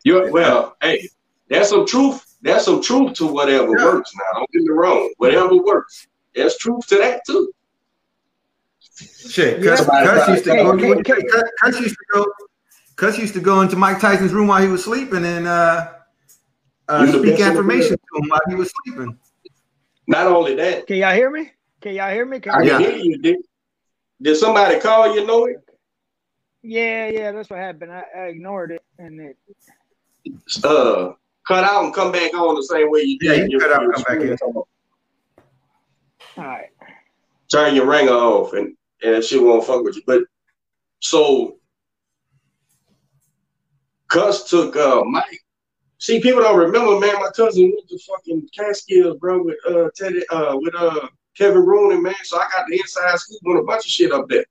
You 0.06 0.30
well, 0.32 0.78
hey, 0.84 1.10
that's 1.50 1.70
some 1.70 1.88
truth. 1.88 2.24
That's 2.44 2.66
some 2.66 2.80
truth 2.82 3.14
to 3.14 3.26
whatever 3.26 3.76
Yeah. 3.76 3.86
works. 3.86 4.12
Now, 4.16 4.40
don't 4.40 4.52
get 4.52 4.62
me 4.62 4.70
wrong. 4.70 5.12
Whatever 5.18 5.58
works, 5.58 6.06
there's 6.36 6.56
truth 6.58 6.86
to 6.90 6.98
that 6.98 7.22
too. 7.26 7.52
Shit, 9.28 9.64
Yeah. 9.64 9.78
Cus, 9.78 9.86
Cus 9.88 10.28
used 10.30 10.44
to 10.44 10.52
Hey, 10.52 10.64
go. 10.64 10.78
hey, 10.78 10.88
hey. 10.96 11.02
Cus- 11.04 11.44
Cus 11.60 11.80
used 11.80 11.96
to 11.96 12.06
go. 12.14 12.26
Cus 12.98 13.18
used 13.18 13.34
to 13.34 13.40
go 13.42 13.62
into 13.62 13.76
Mike 13.76 14.00
Tyson's 14.00 14.32
room 14.32 14.48
while 14.48 14.62
he 14.62 14.68
was 14.68 14.84
sleeping 14.84 15.26
and 15.26 15.48
uh, 15.48 15.92
uh 16.88 17.08
speak 17.08 17.24
best 17.24 17.42
affirmation 17.42 17.98
to 17.98 18.22
him 18.22 18.30
while 18.30 18.40
he 18.48 18.54
was 18.54 18.72
sleeping. 18.86 19.18
Not 20.06 20.28
only 20.28 20.54
that, 20.54 20.86
Can 20.86 20.98
y'all 20.98 21.16
hear 21.16 21.32
me? 21.32 21.52
Can 21.82 21.96
y'all 21.96 22.12
hear 22.14 22.28
me? 22.28 22.40
Can 22.40 22.54
I 22.54 22.64
can 22.64 22.80
hear 22.80 22.92
you. 22.96 23.18
Did, 23.18 23.38
did 24.26 24.36
somebody 24.38 24.80
call 24.80 25.14
you, 25.16 25.26
know 25.26 25.46
it? 25.46 25.58
Yeah, 26.64 27.08
yeah, 27.10 27.32
that's 27.32 27.52
what 27.52 27.60
happened. 27.60 27.92
I, 27.94 28.04
I 28.18 28.22
ignored 28.24 28.72
it, 28.72 28.82
and 28.98 29.22
it. 29.22 29.38
Uh, 30.64 31.14
cut 31.48 31.64
out 31.64 31.84
and 31.86 31.94
come 31.94 32.12
back 32.12 32.34
on 32.34 32.56
the 32.56 32.64
same 32.64 32.90
way 32.90 33.02
you 33.02 33.20
Yeah, 33.22 33.36
did. 33.36 33.52
you 33.52 33.60
cut 33.60 33.72
out 33.72 33.84
and 33.84 33.94
come 33.94 34.04
back 34.04 34.20
in. 34.22 34.36
All 34.56 34.66
right. 36.38 36.70
Turn 37.52 37.76
your 37.76 37.86
ringer 37.86 38.12
off, 38.12 38.54
and 38.54 38.76
and 39.04 39.24
she 39.24 39.38
won't 39.38 39.64
fuck 39.64 39.84
with 39.84 39.96
you. 39.96 40.02
But 40.08 40.24
so, 41.02 41.58
Cus 44.08 44.50
took 44.50 44.76
uh 44.76 45.04
Mike. 45.06 45.40
See, 46.00 46.20
people 46.20 46.42
don't 46.42 46.58
remember, 46.58 47.00
man. 47.00 47.14
My 47.20 47.30
cousin 47.36 47.72
went 47.76 47.88
to 47.90 48.00
fucking 48.00 48.50
Catskills, 48.58 49.18
bro, 49.20 49.44
with 49.44 49.58
uh 49.70 49.90
Teddy, 49.96 50.24
uh, 50.32 50.58
with 50.58 50.74
uh 50.74 51.08
Kevin 51.38 51.66
Rooney, 51.66 52.00
man. 52.00 52.16
So 52.24 52.38
I 52.38 52.48
got 52.52 52.66
the 52.68 52.76
inside 52.76 53.18
scoop 53.20 53.40
on 53.48 53.58
a 53.58 53.64
bunch 53.64 53.86
of 53.86 53.92
shit 53.92 54.12
up 54.12 54.28
there. 54.30 54.46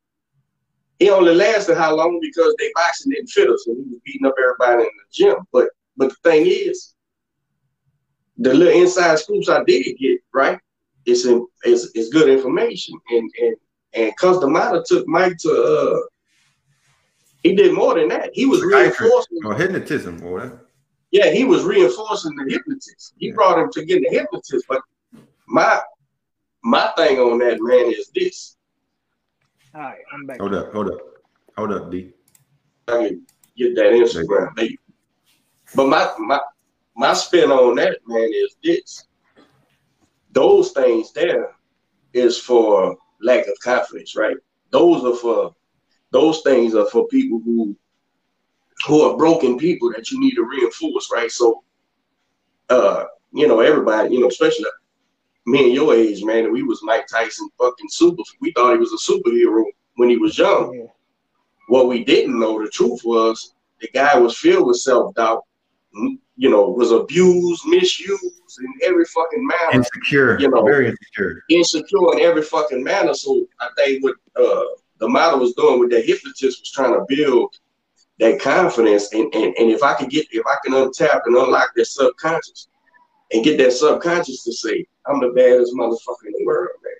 He 0.99 1.11
only 1.11 1.35
lasted 1.35 1.76
how 1.76 1.95
long 1.97 2.20
because 2.20 2.55
they 2.59 2.70
boxing 2.74 3.12
didn't 3.12 3.28
fit 3.28 3.51
us, 3.51 3.66
and 3.66 3.76
he 3.76 3.91
was 3.91 4.01
beating 4.05 4.26
up 4.26 4.35
everybody 4.39 4.82
in 4.82 4.89
the 4.89 5.12
gym. 5.12 5.37
But 5.53 5.68
but 5.97 6.11
the 6.11 6.30
thing 6.30 6.47
is, 6.47 6.95
the 8.39 8.55
little 8.55 8.80
inside 8.80 9.18
scoops 9.18 9.49
I 9.49 9.64
did 9.64 9.97
get, 9.99 10.20
right? 10.32 10.59
It's 11.07 11.26
in, 11.26 11.47
it's, 11.64 11.91
it's 11.95 12.11
good 12.11 12.28
information, 12.28 12.99
and 13.11 13.30
and 13.41 13.57
and 13.95 14.16
Cus 14.16 14.39
D'Amato 14.39 14.82
took 14.87 15.07
Mike 15.07 15.37
to 15.39 15.51
uh, 15.51 16.01
he 17.43 17.55
did 17.55 17.74
more 17.74 17.95
than 17.95 18.09
that. 18.09 18.30
He 18.32 18.47
was 18.47 18.62
reinforcing. 18.62 19.39
or 19.45 19.55
hypnotism 19.55 20.22
or 20.22 20.32
whatever. 20.32 20.61
Yeah, 21.11 21.30
he 21.30 21.45
was 21.45 21.62
reinforcing 21.62 22.35
the 22.35 22.51
hypnotist. 22.51 23.14
He 23.18 23.30
brought 23.32 23.59
him 23.59 23.70
to 23.72 23.85
get 23.85 24.03
the 24.03 24.09
hypnotist. 24.09 24.64
But 24.68 24.80
my 25.47 25.80
my 26.65 26.91
thing 26.97 27.19
on 27.19 27.39
that 27.39 27.59
man 27.61 27.93
is 27.93 28.11
this. 28.15 28.57
All 29.75 29.83
right, 29.83 29.99
I'm 30.12 30.27
back. 30.27 30.41
Hold 30.41 30.55
up, 30.55 30.73
hold 30.73 30.89
up, 30.89 30.99
hold 31.57 31.73
up, 31.73 31.91
D. 31.91 32.12
I 32.89 33.09
can 33.09 33.27
get 33.57 33.77
that 33.77 33.93
Instagram 33.93 34.57
later. 34.57 34.77
But 35.75 35.89
my 35.89 36.11
my 36.19 36.41
my 36.97 37.12
spin 37.12 37.51
on 37.51 37.77
that 37.77 37.99
man 38.07 38.31
is 38.33 38.57
this. 38.65 39.07
Those 40.33 40.73
things 40.73 41.12
there 41.12 41.55
is 42.15 42.39
for 42.39 42.97
lack 43.21 43.47
of 43.47 43.59
confidence, 43.62 44.17
right? 44.17 44.37
Those 44.71 45.05
are 45.05 45.17
for 45.17 45.55
those 46.12 46.41
things 46.43 46.75
are 46.75 46.87
for 46.87 47.07
people 47.09 47.41
who 47.45 47.77
who 48.87 49.03
are 49.03 49.17
broken 49.17 49.59
people 49.59 49.93
that 49.93 50.11
you 50.11 50.19
need 50.19 50.35
to 50.35 50.45
reinforce, 50.45 51.11
right? 51.12 51.31
So 51.31 51.62
uh, 52.71 53.05
you 53.33 53.49
know, 53.49 53.61
everybody, 53.61 54.15
you 54.15 54.21
know, 54.21 54.29
especially 54.29 54.67
me 55.47 55.64
and 55.64 55.74
your 55.74 55.95
age, 55.95 56.24
man, 56.24 56.53
we 56.53 56.62
was 56.62 56.80
Mike 56.82 57.07
Tyson 57.07 57.49
fucking 57.59 57.88
super. 57.90 58.22
We 58.40 58.53
thought 58.53 58.72
he 58.72 58.78
was 58.78 58.92
a 58.92 59.12
superhero 59.12 59.64
when 59.97 60.09
he 60.09 60.16
was 60.16 60.38
young. 60.38 60.74
Yeah. 60.74 60.86
What 61.68 61.88
we 61.88 62.05
didn't 62.05 62.38
know, 62.38 62.62
the 62.62 62.68
truth 62.68 63.01
was, 63.05 63.55
the 63.80 63.88
guy 63.92 64.18
was 64.18 64.38
filled 64.38 64.66
with 64.68 64.78
self 64.78 65.14
doubt. 65.14 65.42
You 66.36 66.51
know, 66.51 66.68
was 66.68 66.90
abused, 66.90 67.62
misused 67.66 68.24
in 68.59 68.74
every 68.82 69.05
fucking 69.05 69.47
manner, 69.47 69.72
Insecure, 69.74 70.40
You 70.40 70.49
know. 70.51 70.64
very 70.64 70.88
insecure. 70.88 71.42
insecure 71.49 72.12
in 72.14 72.20
every 72.20 72.42
fucking 72.42 72.82
manner. 72.82 73.14
So 73.14 73.47
I 73.61 73.68
think 73.76 74.03
what 74.03 74.16
uh, 74.34 74.64
D'Amato 74.99 75.38
was 75.38 75.55
doing 75.55 75.78
with 75.78 75.90
that 75.90 76.05
hypnotist 76.05 76.61
was 76.61 76.70
trying 76.72 76.95
to 76.95 77.05
build 77.09 77.55
that 78.18 78.40
confidence. 78.40 79.12
And, 79.12 79.32
and 79.34 79.55
and 79.57 79.70
if 79.70 79.82
I 79.84 79.95
could 79.95 80.11
get, 80.11 80.26
if 80.32 80.45
I 80.47 80.57
can 80.64 80.74
untap 80.74 81.20
and 81.26 81.36
unlock 81.36 81.70
that 81.76 81.86
subconscious, 81.86 82.66
and 83.32 83.45
get 83.45 83.57
that 83.59 83.72
subconscious 83.72 84.42
to 84.45 84.53
say, 84.53 84.86
I'm 85.07 85.21
the 85.21 85.31
baddest 85.31 85.75
motherfucker 85.75 86.27
in 86.27 86.33
the 86.33 86.45
world, 86.45 86.71
man. 86.83 86.93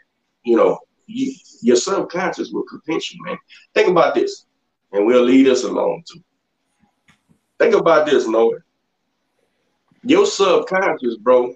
You 0.45 0.57
know, 0.57 0.79
you, 1.07 1.35
your 1.63 1.77
subconscious 1.77 2.51
will 2.51 2.65
convince 2.65 3.13
you, 3.13 3.23
man. 3.25 3.39
Think 3.75 3.89
about 3.89 4.15
this, 4.15 4.47
and 4.93 5.07
we'll 5.07 5.25
lead 5.25 5.49
us 5.49 5.65
along 5.65 6.05
too. 6.11 6.23
Think 7.59 7.75
about 7.75 8.07
this, 8.07 8.27
Noe. 8.27 8.59
Your 10.03 10.27
subconscious, 10.27 11.17
bro, 11.17 11.55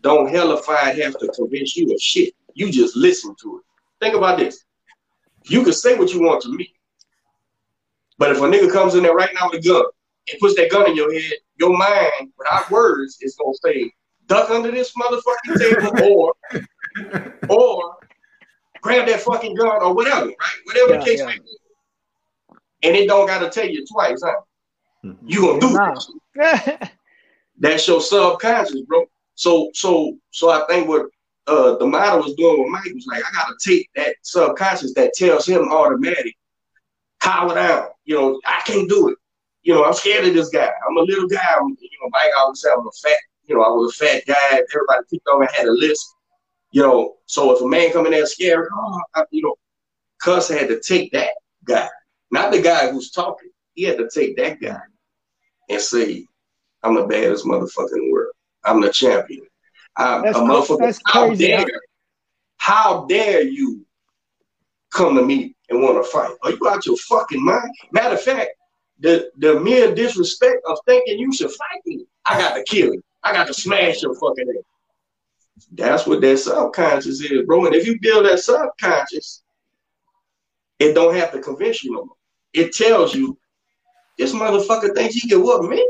don't 0.00 0.30
hellified 0.30 0.98
have 0.98 1.18
to 1.18 1.28
convince 1.28 1.76
you 1.76 1.92
of 1.92 2.00
shit. 2.00 2.34
You 2.54 2.70
just 2.70 2.96
listen 2.96 3.34
to 3.42 3.58
it. 3.58 3.64
Think 4.04 4.14
about 4.14 4.38
this. 4.38 4.64
You 5.44 5.62
can 5.62 5.72
say 5.72 5.98
what 5.98 6.12
you 6.12 6.22
want 6.22 6.42
to 6.42 6.48
me. 6.48 6.72
But 8.18 8.32
if 8.32 8.38
a 8.38 8.42
nigga 8.42 8.72
comes 8.72 8.94
in 8.94 9.02
there 9.02 9.14
right 9.14 9.30
now 9.34 9.48
with 9.50 9.64
a 9.64 9.68
gun 9.68 9.84
and 10.30 10.40
puts 10.40 10.54
that 10.56 10.70
gun 10.70 10.88
in 10.88 10.96
your 10.96 11.12
head, 11.12 11.32
your 11.58 11.76
mind, 11.76 12.32
without 12.38 12.70
words, 12.70 13.18
is 13.20 13.36
gonna 13.36 13.56
say, 13.62 13.92
duck 14.30 14.48
under 14.48 14.70
this 14.70 14.92
motherfucking 14.94 15.58
table 15.58 16.02
or 16.04 16.34
or 17.48 17.96
grab 18.80 19.06
that 19.08 19.20
fucking 19.20 19.54
gun 19.56 19.82
or 19.82 19.92
whatever, 19.94 20.26
right? 20.26 20.34
Whatever 20.64 20.92
Yeah, 20.92 20.98
the 21.00 21.04
case 21.04 21.18
yeah. 21.18 21.26
may 21.26 21.38
be. 21.38 21.56
And 22.82 22.96
it 22.96 23.08
don't 23.08 23.26
gotta 23.26 23.50
tell 23.50 23.68
you 23.68 23.84
twice, 23.86 24.22
huh? 24.24 24.40
Hmm. 25.02 25.12
You 25.26 25.40
gonna 25.42 25.60
do 25.60 25.72
Nah. 25.72 26.76
That's 27.58 27.86
your 27.86 28.00
subconscious, 28.00 28.80
bro. 28.82 29.04
So 29.34 29.70
so 29.74 30.16
so 30.30 30.48
I 30.50 30.64
think 30.68 30.88
what 30.88 31.06
uh 31.46 31.76
D'Amato 31.76 32.22
was 32.22 32.34
doing 32.34 32.62
with 32.62 32.70
Mike 32.70 32.94
was 32.94 33.06
like, 33.06 33.22
I 33.26 33.32
gotta 33.32 33.56
take 33.62 33.90
that 33.96 34.14
subconscious 34.22 34.94
that 34.94 35.12
tells 35.14 35.46
him 35.46 35.68
automatic, 35.70 36.36
cower 37.20 37.54
down. 37.54 37.88
You 38.04 38.14
know, 38.14 38.40
I 38.46 38.62
can't 38.64 38.88
do 38.88 39.08
it. 39.08 39.16
You 39.62 39.74
know, 39.74 39.84
I'm 39.84 39.92
scared 39.92 40.26
of 40.26 40.34
this 40.34 40.48
guy. 40.48 40.70
I'm 40.88 40.96
a 40.96 41.00
little 41.02 41.28
guy. 41.28 41.46
I'm, 41.54 41.68
you 41.68 41.98
know, 42.00 42.08
Mike 42.12 42.30
always 42.38 42.60
said 42.60 42.72
I'm 42.72 42.86
a 42.86 42.90
fat, 43.02 43.18
you 43.50 43.56
know, 43.56 43.62
I 43.62 43.68
was 43.68 44.00
a 44.00 44.04
fat 44.04 44.22
guy. 44.26 44.36
Everybody 44.52 45.00
picked 45.10 45.26
on 45.26 45.40
me, 45.40 45.48
I 45.50 45.56
had 45.60 45.66
a 45.66 45.72
list. 45.72 46.14
You 46.70 46.82
know, 46.82 47.16
so 47.26 47.54
if 47.54 47.60
a 47.60 47.66
man 47.66 47.92
come 47.92 48.06
in 48.06 48.12
there 48.12 48.24
scared, 48.24 48.68
oh, 48.72 49.00
I, 49.16 49.24
you 49.32 49.42
know, 49.42 49.56
Cus 50.20 50.48
had 50.48 50.68
to 50.68 50.80
take 50.80 51.10
that 51.12 51.32
guy, 51.64 51.88
not 52.30 52.52
the 52.52 52.62
guy 52.62 52.90
who's 52.92 53.10
talking. 53.10 53.50
He 53.74 53.82
had 53.82 53.98
to 53.98 54.08
take 54.08 54.36
that 54.36 54.60
guy 54.60 54.78
and 55.68 55.80
say, 55.80 56.24
I'm 56.84 56.94
the 56.94 57.06
baddest 57.06 57.44
motherfucker 57.44 57.92
in 57.94 58.06
the 58.06 58.12
world. 58.12 58.34
I'm 58.64 58.80
the 58.80 58.90
champion. 58.90 59.42
I'm 59.96 60.22
That's 60.22 60.38
a 60.38 60.42
motherfucker. 60.42 61.00
how 61.06 61.34
dare, 61.34 61.66
how 62.58 63.04
dare 63.06 63.42
you 63.42 63.84
come 64.92 65.16
to 65.16 65.24
me 65.24 65.56
and 65.70 65.82
want 65.82 66.02
to 66.02 66.08
fight? 66.08 66.36
Are 66.44 66.52
you 66.52 66.68
out 66.68 66.86
your 66.86 66.96
fucking 66.96 67.44
mind? 67.44 67.70
Matter 67.90 68.14
of 68.14 68.22
fact, 68.22 68.50
the, 69.00 69.28
the 69.38 69.58
mere 69.58 69.92
disrespect 69.92 70.58
of 70.68 70.78
thinking 70.86 71.18
you 71.18 71.32
should 71.32 71.50
fight 71.50 71.80
me, 71.84 72.04
I 72.26 72.38
got 72.38 72.54
to 72.54 72.62
kill 72.62 72.94
you. 72.94 73.02
I 73.22 73.32
got 73.32 73.46
to 73.48 73.54
smash 73.54 74.02
your 74.02 74.14
fucking 74.14 74.46
head. 74.46 74.64
That's 75.72 76.06
what 76.06 76.20
that 76.22 76.38
subconscious 76.38 77.20
is, 77.20 77.44
bro. 77.46 77.66
And 77.66 77.74
if 77.74 77.86
you 77.86 77.98
build 78.00 78.24
that 78.26 78.38
subconscious, 78.40 79.42
it 80.78 80.94
don't 80.94 81.14
have 81.14 81.32
to 81.32 81.40
convince 81.40 81.84
you 81.84 81.92
no 81.92 82.06
more. 82.06 82.16
It 82.54 82.72
tells 82.72 83.14
you 83.14 83.36
this 84.18 84.32
motherfucker 84.32 84.94
thinks 84.94 85.14
he 85.14 85.28
can 85.28 85.42
whoop 85.42 85.68
me. 85.70 85.86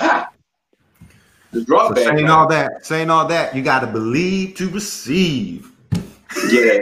Ah. 0.00 0.28
The 1.50 1.60
So 1.60 1.66
drawback. 1.66 2.04
saying 2.04 2.28
all 2.28 2.46
that, 2.48 2.86
saying 2.86 3.10
all 3.10 3.26
that, 3.28 3.54
you 3.54 3.62
got 3.62 3.80
to 3.80 3.86
believe 3.86 4.54
to 4.56 4.68
receive. 4.70 5.70
Yeah. 6.50 6.78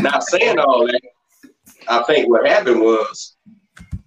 Not 0.00 0.22
saying 0.24 0.58
all 0.58 0.86
that. 0.86 1.00
I 1.88 2.02
think 2.04 2.28
what 2.28 2.46
happened 2.46 2.80
was 2.80 3.36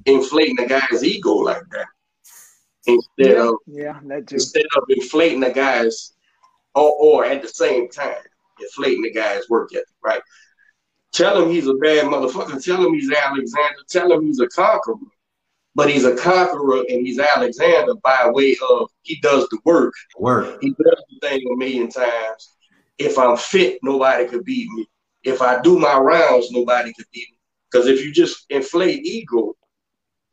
inflating 0.06 0.56
the 0.58 0.66
guy's 0.66 1.04
ego 1.04 1.36
like 1.36 1.62
that. 1.72 1.88
Instead 2.96 3.36
yeah, 3.36 3.48
of 3.48 3.56
yeah, 3.66 4.00
that 4.06 4.28
too. 4.28 4.36
instead 4.36 4.66
of 4.78 4.84
inflating 4.90 5.40
the 5.40 5.52
guy's 5.52 6.14
or, 6.76 6.92
or 6.92 7.26
at 7.26 7.42
the 7.42 7.48
same 7.48 7.90
time 7.90 8.16
inflating 8.60 9.04
the 9.04 9.12
guy's 9.12 9.48
work 9.50 9.70
ethic, 9.74 9.86
right? 10.04 10.22
Tell 11.12 11.42
him 11.42 11.50
he's 11.50 11.68
a 11.68 11.74
bad 11.76 12.06
motherfucker. 12.06 12.64
Tell 12.64 12.86
him 12.86 12.94
he's 12.94 13.12
Alexander. 13.12 13.80
Tell 13.90 14.12
him 14.12 14.26
he's 14.26 14.40
a 14.40 14.48
conqueror. 14.48 14.96
But 15.76 15.90
he's 15.90 16.06
a 16.06 16.16
conqueror 16.16 16.84
and 16.90 17.06
he's 17.06 17.20
Alexander 17.20 17.94
by 18.04 18.30
way 18.32 18.58
of 18.70 18.90
he 19.04 19.20
does 19.22 19.48
the 19.50 19.60
work. 19.66 19.94
Work. 20.18 20.62
He 20.62 20.70
does 20.70 21.04
the 21.10 21.28
thing 21.28 21.42
a 21.52 21.58
million 21.58 21.90
times. 21.90 22.56
If 22.98 23.18
I'm 23.18 23.38
fit, 23.38 23.80
nobody 23.82 24.28
could 24.28 24.44
beat 24.44 24.70
me. 24.72 24.88
If 25.24 25.42
I 25.42 25.62
do 25.62 25.80
my 25.80 25.98
rounds, 25.98 26.52
nobody 26.52 26.94
could 26.94 27.06
beat 27.14 27.28
me. 27.32 27.38
Because 27.72 27.88
if 27.88 28.04
you 28.04 28.12
just 28.12 28.46
inflate 28.50 29.06
ego 29.06 29.56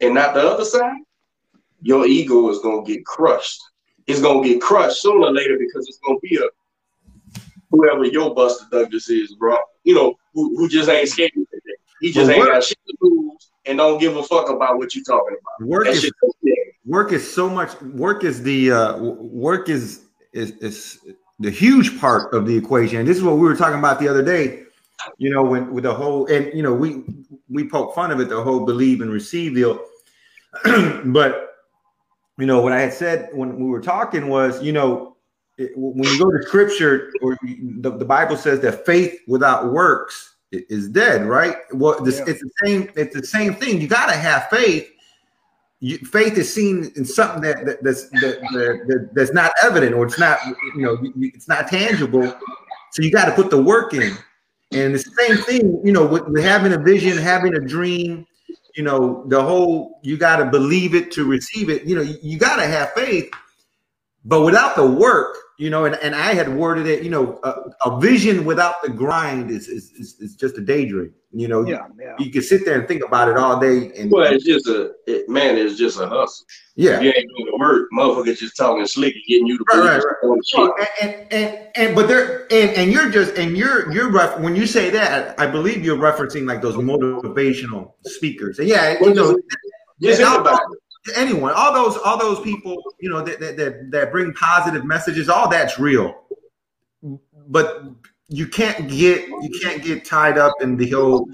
and 0.00 0.14
not 0.14 0.34
the 0.34 0.40
other 0.40 0.64
side, 0.64 0.96
your 1.87 2.05
ego 2.07 2.51
is 2.51 2.59
gonna 2.59 2.82
get 2.82 3.05
crushed. 3.07 3.61
It's 4.09 4.20
gonna 4.20 4.43
get 4.47 4.61
crushed 4.61 5.03
sooner 5.03 5.26
or 5.26 5.32
later 5.32 5.57
because 5.59 5.87
it's 5.89 5.99
gonna 6.05 6.18
be 6.20 6.37
a 6.37 6.49
whoever 7.70 8.05
your 8.05 8.34
Buster 8.34 8.64
Douglas 8.70 9.09
is, 9.09 9.34
bro. 9.34 9.57
You 9.84 9.95
know, 9.95 10.14
who, 10.34 10.57
who 10.57 10.68
just 10.68 10.89
ain't 10.89 11.09
scared 11.09 11.30
of 11.37 11.43
it. 11.53 11.78
He 12.01 12.12
just 12.12 12.26
Well, 12.28 12.30
ain't 12.37 12.41
work- 12.41 12.49
got 12.55 12.64
shit 12.64 12.78
to 12.89 12.97
lose 13.01 13.51
and 13.66 13.78
don't 13.78 13.99
give 14.01 14.16
a 14.16 14.22
fuck 14.22 14.49
about 14.51 14.78
what 14.78 14.95
you're 14.95 15.05
talking 15.05 15.37
about. 15.41 15.68
Work 15.68 15.87
is 15.89 16.03
shit 16.03 16.12
don't 16.20 16.34
scare 16.41 16.64
me. 16.66 16.72
work 16.84 17.12
is 17.12 17.32
so 17.32 17.49
much. 17.49 17.80
Work 17.82 18.24
is 18.24 18.43
the 18.43 18.72
uh, 18.72 18.99
work 18.99 19.68
is 19.68 20.03
is 20.32 20.51
is 20.61 20.99
the 21.39 21.51
huge 21.51 21.99
part 22.01 22.32
of 22.34 22.47
the 22.47 22.57
equation. 22.57 22.99
And 22.99 23.09
this 23.09 23.16
is 23.16 23.22
what 23.22 23.34
we 23.37 23.43
were 23.43 23.57
talking 23.57 23.78
about 23.78 24.01
the 24.01 24.09
other 24.09 24.22
day. 24.24 24.64
You 25.18 25.30
know, 25.30 25.45
when 25.45 25.72
with 25.72 25.84
the 25.84 25.95
whole 25.95 26.26
and 26.26 26.53
you 26.53 26.62
know 26.62 26.74
we 26.74 27.05
we 27.49 27.68
poke 27.68 27.95
fun 27.95 28.11
of 28.11 28.18
it, 28.20 28.28
the 28.28 28.43
whole 28.43 28.64
believe 28.64 29.01
and 29.03 29.11
receive 29.11 29.55
deal. 29.55 29.78
but 31.07 31.45
you 32.39 32.47
know 32.47 32.61
what 32.61 32.72
I 32.72 32.80
had 32.80 32.93
said 32.93 33.30
when 33.32 33.57
we 33.57 33.64
were 33.64 33.80
talking 33.80 34.28
was, 34.28 34.62
you 34.62 34.72
know, 34.72 35.16
it, 35.59 35.72
when 35.74 36.05
you 36.05 36.18
go 36.18 36.30
to 36.30 36.43
scripture 36.43 37.12
or 37.22 37.37
the, 37.43 37.91
the 37.91 38.05
Bible 38.05 38.37
says 38.37 38.61
that 38.61 38.84
faith 38.84 39.20
without 39.26 39.72
works 39.72 40.34
is 40.53 40.89
dead, 40.89 41.24
right? 41.26 41.57
Well, 41.72 42.03
this, 42.03 42.18
Yeah. 42.18 42.24
it's 42.28 42.43
the 42.43 42.51
same. 42.64 42.91
It's 42.95 43.14
the 43.14 43.26
same 43.26 43.55
thing. 43.55 43.80
You 43.80 43.89
got 43.89 44.07
to 44.07 44.16
have 44.16 44.49
faith. 44.51 44.91
You, 45.80 45.99
faith 45.99 46.37
is 46.39 46.53
seen 46.53 46.91
in 46.97 47.05
something 47.05 47.43
that, 47.43 47.64
that 47.66 47.82
that's 47.82 48.09
that, 48.11 48.41
that, 48.53 48.84
that- 48.87 49.11
that's 49.14 49.32
not 49.32 49.53
evident 49.62 49.95
or 49.95 50.07
it's 50.07 50.18
not 50.18 50.39
you 50.74 50.82
know 50.82 50.99
it's 51.16 51.49
not 51.49 51.68
tangible. 51.68 52.34
So 52.93 53.03
you 53.03 53.11
got 53.11 53.26
to 53.26 53.32
put 53.32 53.51
the 53.51 53.62
work 53.62 53.93
in. 53.95 54.16
And 54.72 54.95
the 54.95 54.99
same 54.99 55.37
thing, 55.39 55.80
you 55.84 55.93
know, 55.93 56.05
with, 56.07 56.26
with 56.28 56.43
having 56.43 56.72
a 56.72 56.78
vision, 56.78 57.16
having 57.18 57.55
a 57.55 57.61
dream, 57.61 58.26
you 58.77 58.83
know, 58.83 59.24
the 59.27 59.43
whole 59.43 59.99
you 60.03 60.16
got 60.18 60.37
to 60.37 60.45
believe 60.45 60.95
it 60.95 61.11
to 61.12 61.24
receive 61.24 61.70
it. 61.70 61.85
You 61.85 61.97
know, 61.97 62.03
you, 62.03 62.16
you 62.22 62.39
got 62.39 62.57
to 62.57 62.66
have 62.66 62.93
faith, 62.93 63.31
but 64.24 64.43
without 64.43 64.77
the 64.77 64.87
work, 64.87 65.37
you 65.59 65.70
know, 65.70 65.84
and, 65.86 65.94
and 65.96 66.14
I 66.14 66.34
had 66.34 66.54
worded 66.54 66.86
it, 66.86 67.02
you 67.02 67.11
know, 67.11 67.40
a, 67.42 67.88
a 67.88 68.00
vision 68.00 68.44
without 68.44 68.82
the 68.82 68.90
grind 68.90 69.50
is, 69.50 69.68
is, 69.68 69.90
is, 69.92 70.16
is 70.20 70.36
just 70.36 70.59
a 70.59 70.61
daydream. 70.61 71.12
You 71.32 71.48
know, 71.48 71.66
Yeah, 71.66 71.86
yeah. 71.98 72.14
you, 72.18 72.26
you 72.26 72.30
can 72.32 72.42
sit 72.42 72.64
there 72.64 72.78
and 72.78 72.88
think 72.88 73.04
about 73.04 73.28
it 73.28 73.36
all 73.36 73.59
day. 73.61 73.92
And 73.98 74.11
Well, 74.11 74.32
it's 74.32 74.44
just 74.44 74.66
a 74.68 74.92
it, 75.07 75.28
man. 75.28 75.59
It's 75.59 75.76
just 75.76 75.98
a 76.00 76.07
hustle. 76.07 76.46
yeah, 76.76 77.00
you 77.00 77.09
ain't 77.09 77.28
doing 77.36 77.50
the 77.50 77.57
work, 77.59 77.88
motherfuckers 77.92 78.38
just 78.38 78.57
talking 78.57 78.86
slick 78.86 79.14
and 79.14 79.22
getting 79.28 79.46
you 79.46 79.59
to 79.59 79.64
Right, 79.68 80.00
believe 80.00 80.02
right, 80.04 80.28
on 80.30 80.40
shit. 80.46 80.88
And, 81.02 81.12
and 81.12 81.32
and 81.32 81.68
and 81.76 81.94
but 81.94 82.09
there 82.09 82.44
and 82.50 82.70
and 82.70 82.92
you're 82.92 83.11
just 83.11 83.34
and 83.36 83.57
you're 83.57 83.92
you're 83.92 84.11
ref, 84.11 84.38
when 84.40 84.57
you 84.57 84.66
say 84.66 84.88
that 84.90 85.38
I 85.38 85.46
believe 85.46 85.84
you're 85.84 85.98
referencing 85.98 86.46
like 86.46 86.62
those 86.62 86.76
motivational 86.76 87.92
speakers 88.04 88.59
and 88.59 88.68
yeah 88.68 88.98
you 89.00 89.12
know 89.12 89.38
Just 90.00 90.20
and 90.20 90.46
anyone. 91.14 91.52
All 91.54 91.72
those 91.72 91.96
all 91.98 92.18
those 92.18 92.40
people 92.40 92.76
you 93.00 93.11
know 93.11 93.22
that, 93.22 93.40
that 93.40 93.57
that 93.57 93.90
that 93.90 94.12
bring 94.12 94.32
positive 94.34 94.84
messages 94.84 95.28
all 95.28 95.48
that's 95.48 95.78
real. 95.78 96.22
But 97.48 97.84
you 98.28 98.48
can't 98.48 98.88
get 98.88 99.28
you 99.28 99.50
can't 99.62 99.82
get 99.82 100.04
tied 100.04 100.38
up 100.38 100.54
in 100.61 100.76
the 100.76 100.90
whole 100.90 101.28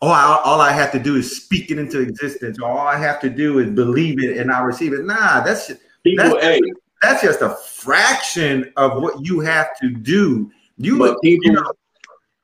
oh 0.00 0.08
I, 0.08 0.40
all 0.44 0.60
I 0.60 0.72
have 0.72 0.90
to 0.92 0.98
do 0.98 1.16
is 1.16 1.36
speak 1.36 1.70
it 1.70 1.78
into 1.78 2.00
existence. 2.00 2.58
Or 2.58 2.70
all 2.70 2.86
I 2.86 2.96
have 2.98 3.20
to 3.20 3.28
do 3.28 3.58
is 3.58 3.70
believe 3.70 4.22
it 4.22 4.38
and 4.38 4.50
I 4.50 4.60
receive 4.60 4.92
it. 4.92 5.04
Nah 5.04 5.42
that's 5.42 5.70
People, 6.04 6.24
that's, 6.32 6.44
hey, 6.44 6.60
that's 7.00 7.22
just 7.22 7.40
a 7.40 7.50
fraction 7.50 8.70
of 8.76 9.00
what 9.00 9.24
you 9.24 9.40
have 9.40 9.68
to 9.80 9.88
do. 9.88 10.50
You, 10.76 10.98
but 10.98 11.20
people, 11.22 11.46
you 11.46 11.52
know, 11.52 11.72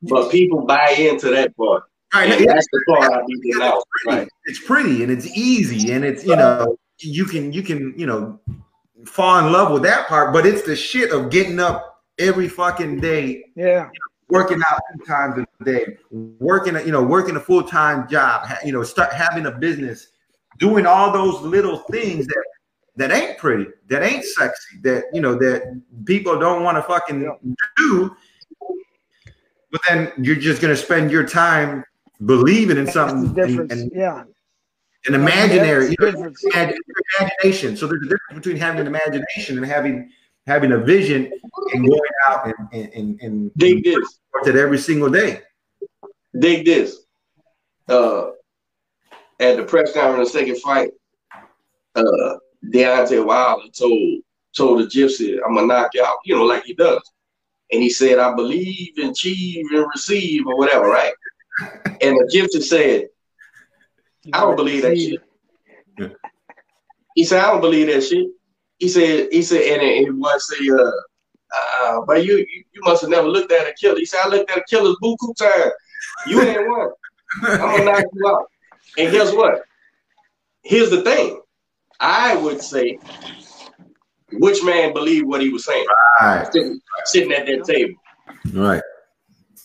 but 0.03 0.31
people 0.31 0.65
buy 0.65 0.95
into 0.99 1.29
that 1.31 1.55
part. 1.57 1.85
Right, 2.15 2.31
And 2.31 2.49
that's 2.49 2.67
the 2.73 2.85
part 2.89 3.13
I 3.13 3.23
be 3.27 3.41
getting 3.41 3.63
out. 3.63 3.77
it's 3.79 3.85
pretty. 4.05 4.19
Right. 4.21 4.29
It's 4.47 4.61
pretty 4.67 5.03
and 5.03 5.13
it's 5.13 5.27
easy 5.37 5.93
and 5.93 6.05
it's 6.05 6.25
you 6.25 6.37
know 6.37 6.77
you 6.99 7.25
can 7.25 7.53
you 7.53 7.63
can 7.63 7.95
you 7.97 8.07
know 8.07 8.39
fall 9.07 9.39
in 9.45 9.53
love 9.53 9.73
with 9.73 9.83
that 9.85 10.09
part, 10.09 10.33
but 10.33 10.45
it's 10.47 10.63
the 10.63 10.77
shit 10.77 11.11
of 11.13 11.31
getting 11.31 11.59
up 11.61 12.03
every 12.19 12.49
fucking 12.49 13.01
day, 13.01 13.45
Yeah. 13.57 13.89
working 14.29 14.61
out 14.71 14.81
two 14.93 15.05
times 15.07 15.43
a 15.61 15.65
day, 15.65 15.97
working 16.11 16.75
you 16.85 16.93
know 16.93 17.03
working 17.03 17.37
a 17.37 17.41
full 17.41 17.63
time 17.63 18.09
job, 18.09 18.45
ha- 18.47 18.59
you 18.65 18.73
know 18.73 18.83
start 18.83 19.13
having 19.13 19.47
a 19.47 19.53
business, 19.53 20.09
doing 20.59 20.85
all 20.87 21.13
those 21.13 21.41
little 21.43 21.79
things 21.91 22.27
that 22.27 22.45
that 22.97 23.11
ain't 23.13 23.39
pretty, 23.39 23.67
that 23.89 24.03
ain't 24.03 24.25
sexy, 24.25 24.77
that 24.83 25.05
you 25.15 25.21
know 25.23 25.35
that 25.37 25.81
people 26.05 26.39
don't 26.39 26.63
want 26.65 26.77
to 26.77 26.83
fucking 26.83 27.23
Yeah. 27.23 27.55
do. 27.79 28.15
But 29.73 29.81
then 29.89 30.13
you're 30.19 30.37
just 30.37 30.61
gonna 30.61 30.77
spend 30.77 31.11
your 31.11 31.25
time 31.27 31.85
believing 32.25 32.77
in 32.77 32.87
something 32.87 33.39
and, 33.43 33.73
and 33.73 33.93
yeah. 33.95 34.25
an 35.07 35.15
imaginary 35.15 35.95
That's 35.99 36.43
you 36.43 36.51
know, 36.55 36.75
imagination. 37.21 37.77
So 37.77 37.87
there's 37.87 38.03
a 38.03 38.09
difference 38.09 38.35
between 38.35 38.57
having 38.57 38.81
an 38.81 38.87
imagination 38.87 39.57
and 39.57 39.67
having 39.67 40.11
having 40.47 40.73
a 40.73 40.79
vision 40.79 41.33
and 41.73 41.87
going 41.87 42.01
out 42.29 42.47
and 42.47 42.69
and 42.73 42.93
and, 42.93 43.21
and 43.21 43.51
Dig 43.57 43.85
this. 43.85 44.21
towards 44.33 44.49
it 44.49 44.57
every 44.57 44.79
single 44.79 45.11
day. 45.11 45.43
Dig 46.39 46.65
this. 46.65 47.05
Uh, 47.89 48.31
at 49.41 49.57
the 49.57 49.65
press 49.65 49.93
conference, 49.93 50.35
in 50.35 50.35
the 50.35 50.41
second 50.41 50.61
fight, 50.61 50.91
uh, 51.97 52.37
Deontay 52.73 53.25
Wilder 53.25 53.69
told 53.77 54.21
told 54.57 54.81
the 54.81 54.85
gypsy, 54.85 55.39
"I'm 55.45 55.55
gonna 55.55 55.67
knock 55.67 55.93
you 55.95 56.05
out," 56.05 56.19
you 56.25 56.37
know, 56.37 56.45
like 56.45 56.65
he 56.65 56.75
does. 56.75 57.03
And 57.73 57.83
he 57.83 57.89
said, 57.89 58.19
"I 58.19 58.35
believe, 58.35 58.93
and 58.99 59.11
achieve, 59.11 59.67
and 59.71 59.87
receive, 59.93 60.47
or 60.47 60.57
whatever, 60.57 60.89
right?" 60.89 61.13
And 62.03 62.17
the 62.17 62.31
gypsy 62.35 62.63
said, 62.63 63.09
"I 64.33 64.41
don't 64.41 64.57
believe 64.57 64.83
that 64.83 64.97
shit." 64.97 65.21
He 67.15 67.25
said, 67.25 67.43
"I 67.43 67.51
don't 67.51 67.61
believe 67.61 67.89
that 67.89 68.03
shit." 68.03 68.29
He 68.79 68.89
said, 68.89 69.29
"He 69.31 69.43
said," 69.43 69.61
and, 69.63 69.83
and 69.83 70.07
he 70.07 70.11
was 70.11 70.49
say, 70.49 70.69
"Uh, 70.71 70.91
uh, 71.83 72.01
but 72.07 72.25
you, 72.25 72.39
you 72.39 72.65
you 72.73 72.81
must 72.83 73.03
have 73.03 73.11
never 73.11 73.29
looked 73.29 73.53
at 73.53 73.69
a 73.69 73.75
killer." 73.75 73.99
He 73.99 74.07
said, 74.07 74.21
"I 74.25 74.29
looked 74.29 74.51
at 74.51 74.59
a 74.59 74.65
killer's 74.69 74.97
buku 75.03 75.37
time. 75.37 75.71
You 76.27 76.41
ain't 76.43 76.69
one. 76.69 76.91
I'm 77.43 77.59
gonna 77.59 77.85
knock 77.85 78.05
you 78.13 78.29
out." 78.29 78.47
And 78.99 79.13
guess 79.13 79.33
what? 79.33 79.63
Here's 80.63 80.91
the 80.91 81.03
thing. 81.03 81.41
I 82.01 82.37
would 82.37 82.61
say, 82.63 82.99
which 84.33 84.63
man 84.65 84.93
believed 84.95 85.27
what 85.27 85.43
he 85.43 85.51
was 85.51 85.65
saying, 85.65 85.87
Right, 86.21 86.51
sitting, 86.53 86.81
sitting 87.05 87.33
at 87.33 87.47
that 87.47 87.65
table. 87.65 87.95
right, 88.55 88.83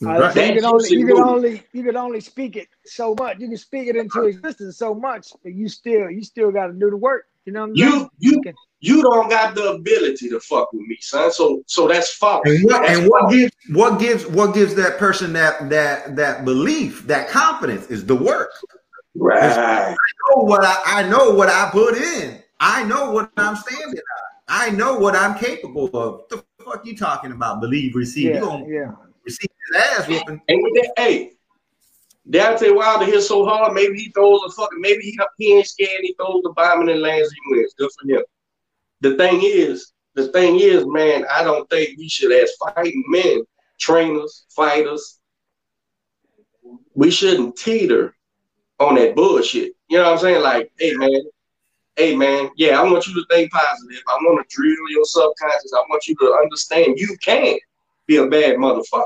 Mm-hmm. 0.02 0.22
right. 0.22 0.34
so 0.34 0.42
you 0.42 0.54
can 0.56 0.66
only 0.66 0.90
you 0.90 1.06
can 1.08 1.18
only 1.18 1.64
you 1.74 1.84
can 1.84 1.96
only 1.98 2.20
speak 2.22 2.56
it 2.58 2.68
so 2.86 3.16
much. 3.18 3.40
You 3.40 3.48
can 3.48 3.58
speak 3.58 3.88
it 3.88 3.96
into 3.96 4.24
existence 4.24 4.78
so 4.78 4.94
much, 4.94 5.28
but 5.44 5.54
you 5.54 5.68
still 5.70 6.10
you 6.10 6.24
still 6.24 6.52
got 6.52 6.68
to 6.68 6.74
do 6.74 6.90
the 6.90 6.98
work. 6.98 7.26
You 7.46 7.54
know 7.54 7.62
what 7.62 7.70
I'm 7.70 7.78
saying? 7.78 8.10
You 8.20 8.32
you 8.34 8.40
Okay. 8.40 8.54
you 8.82 9.02
don't 9.02 9.30
got 9.30 9.56
the 9.56 9.72
ability 9.74 10.30
to 10.30 10.40
fuck 10.40 10.72
with 10.74 10.82
me, 10.88 10.98
son. 11.02 11.32
So 11.32 11.64
so 11.68 11.88
that's 11.88 12.14
false. 12.14 12.42
And 12.46 12.64
what 12.66 12.82
That's 12.82 13.00
and 13.00 13.10
what 13.10 13.22
false. 13.22 13.34
gives 13.34 13.54
what 13.70 14.00
gives 14.00 14.28
what 14.28 14.54
gives 14.54 14.76
that 14.76 14.98
person 14.98 15.34
that 15.34 15.70
that 15.70 16.16
that 16.16 16.44
belief, 16.46 17.08
that 17.08 17.30
confidence 17.30 17.88
is 17.88 18.06
the 18.06 18.16
work. 18.16 18.52
right? 19.16 19.58
I 19.58 19.96
know 20.36 20.44
what 20.44 20.64
I, 20.66 20.76
I 20.86 21.04
know 21.08 21.32
what 21.34 21.50
I 21.50 21.70
put 21.72 21.96
in. 21.96 22.42
I 22.60 22.84
know 22.84 23.12
what 23.12 23.32
I'm 23.38 23.56
standing 23.56 23.90
on. 23.98 24.26
I 24.48 24.70
know 24.72 24.98
what 24.98 25.16
I'm 25.16 25.38
capable 25.38 25.90
of. 25.94 26.22
The 26.30 26.44
fuck 26.64 26.86
you 26.86 26.96
talking 26.98 27.32
about? 27.32 27.62
Believe, 27.62 27.96
receive. 27.96 28.26
You 28.26 28.34
Yeah, 28.34 28.40
gonna 28.40 28.66
yeah. 28.68 28.92
Receive 29.26 29.50
his 29.68 29.82
ass 29.82 30.08
whooping. 30.08 30.42
And 30.48 30.64
with 30.64 30.74
that, 30.76 30.94
hey, 30.98 31.32
Deontay 32.30 32.76
Wilder 32.76 33.06
hit 33.06 33.22
so 33.22 33.46
hard, 33.46 33.74
maybe 33.74 34.00
he 34.00 34.12
throws 34.12 34.42
a 34.48 34.52
fucking, 34.52 34.82
maybe 34.82 35.04
he, 35.04 35.20
he 35.38 35.54
ain't 35.54 35.68
scared, 35.68 36.02
he 36.02 36.16
throws 36.20 36.42
the 36.44 36.54
bomb 36.56 36.88
and 36.88 37.02
lands, 37.02 37.32
he 37.32 37.56
wins. 37.56 37.74
Good 37.78 37.90
for 38.00 38.10
him. 38.10 38.24
The 39.02 39.16
thing 39.18 39.42
is, 39.44 39.94
the 40.16 40.30
thing 40.30 40.60
is, 40.60 40.86
man, 40.88 41.26
I 41.30 41.44
don't 41.44 41.70
think 41.70 41.98
we 41.98 42.10
should, 42.10 42.32
as 42.32 42.56
fighting 42.56 43.04
men, 43.10 43.44
trainers, 43.80 44.46
fighters, 44.50 45.20
we 46.96 47.12
shouldn't 47.12 47.58
teeter 47.58 48.16
on 48.80 48.96
that 48.96 49.16
bullshit. 49.16 49.74
You 49.90 49.98
know 49.98 50.06
what 50.06 50.14
I'm 50.14 50.20
saying? 50.20 50.42
Like, 50.42 50.72
hey, 50.80 50.94
man, 50.94 51.22
hey, 51.96 52.16
man, 52.16 52.50
yeah, 52.56 52.80
I 52.80 52.84
want 52.84 53.06
you 53.08 53.14
to 53.14 53.26
think 53.30 53.52
positive. 53.52 54.02
I 54.08 54.16
want 54.24 54.50
to 54.50 54.56
drill 54.56 54.90
your 54.90 55.06
subconscious. 55.06 55.74
I 55.74 55.84
want 55.90 56.08
you 56.08 56.16
to 56.16 56.38
understand 56.42 56.98
you 56.98 57.16
can 57.22 57.58
be 58.08 58.18
a 58.18 58.28
bad 58.28 58.58
motherfucker. 58.58 59.06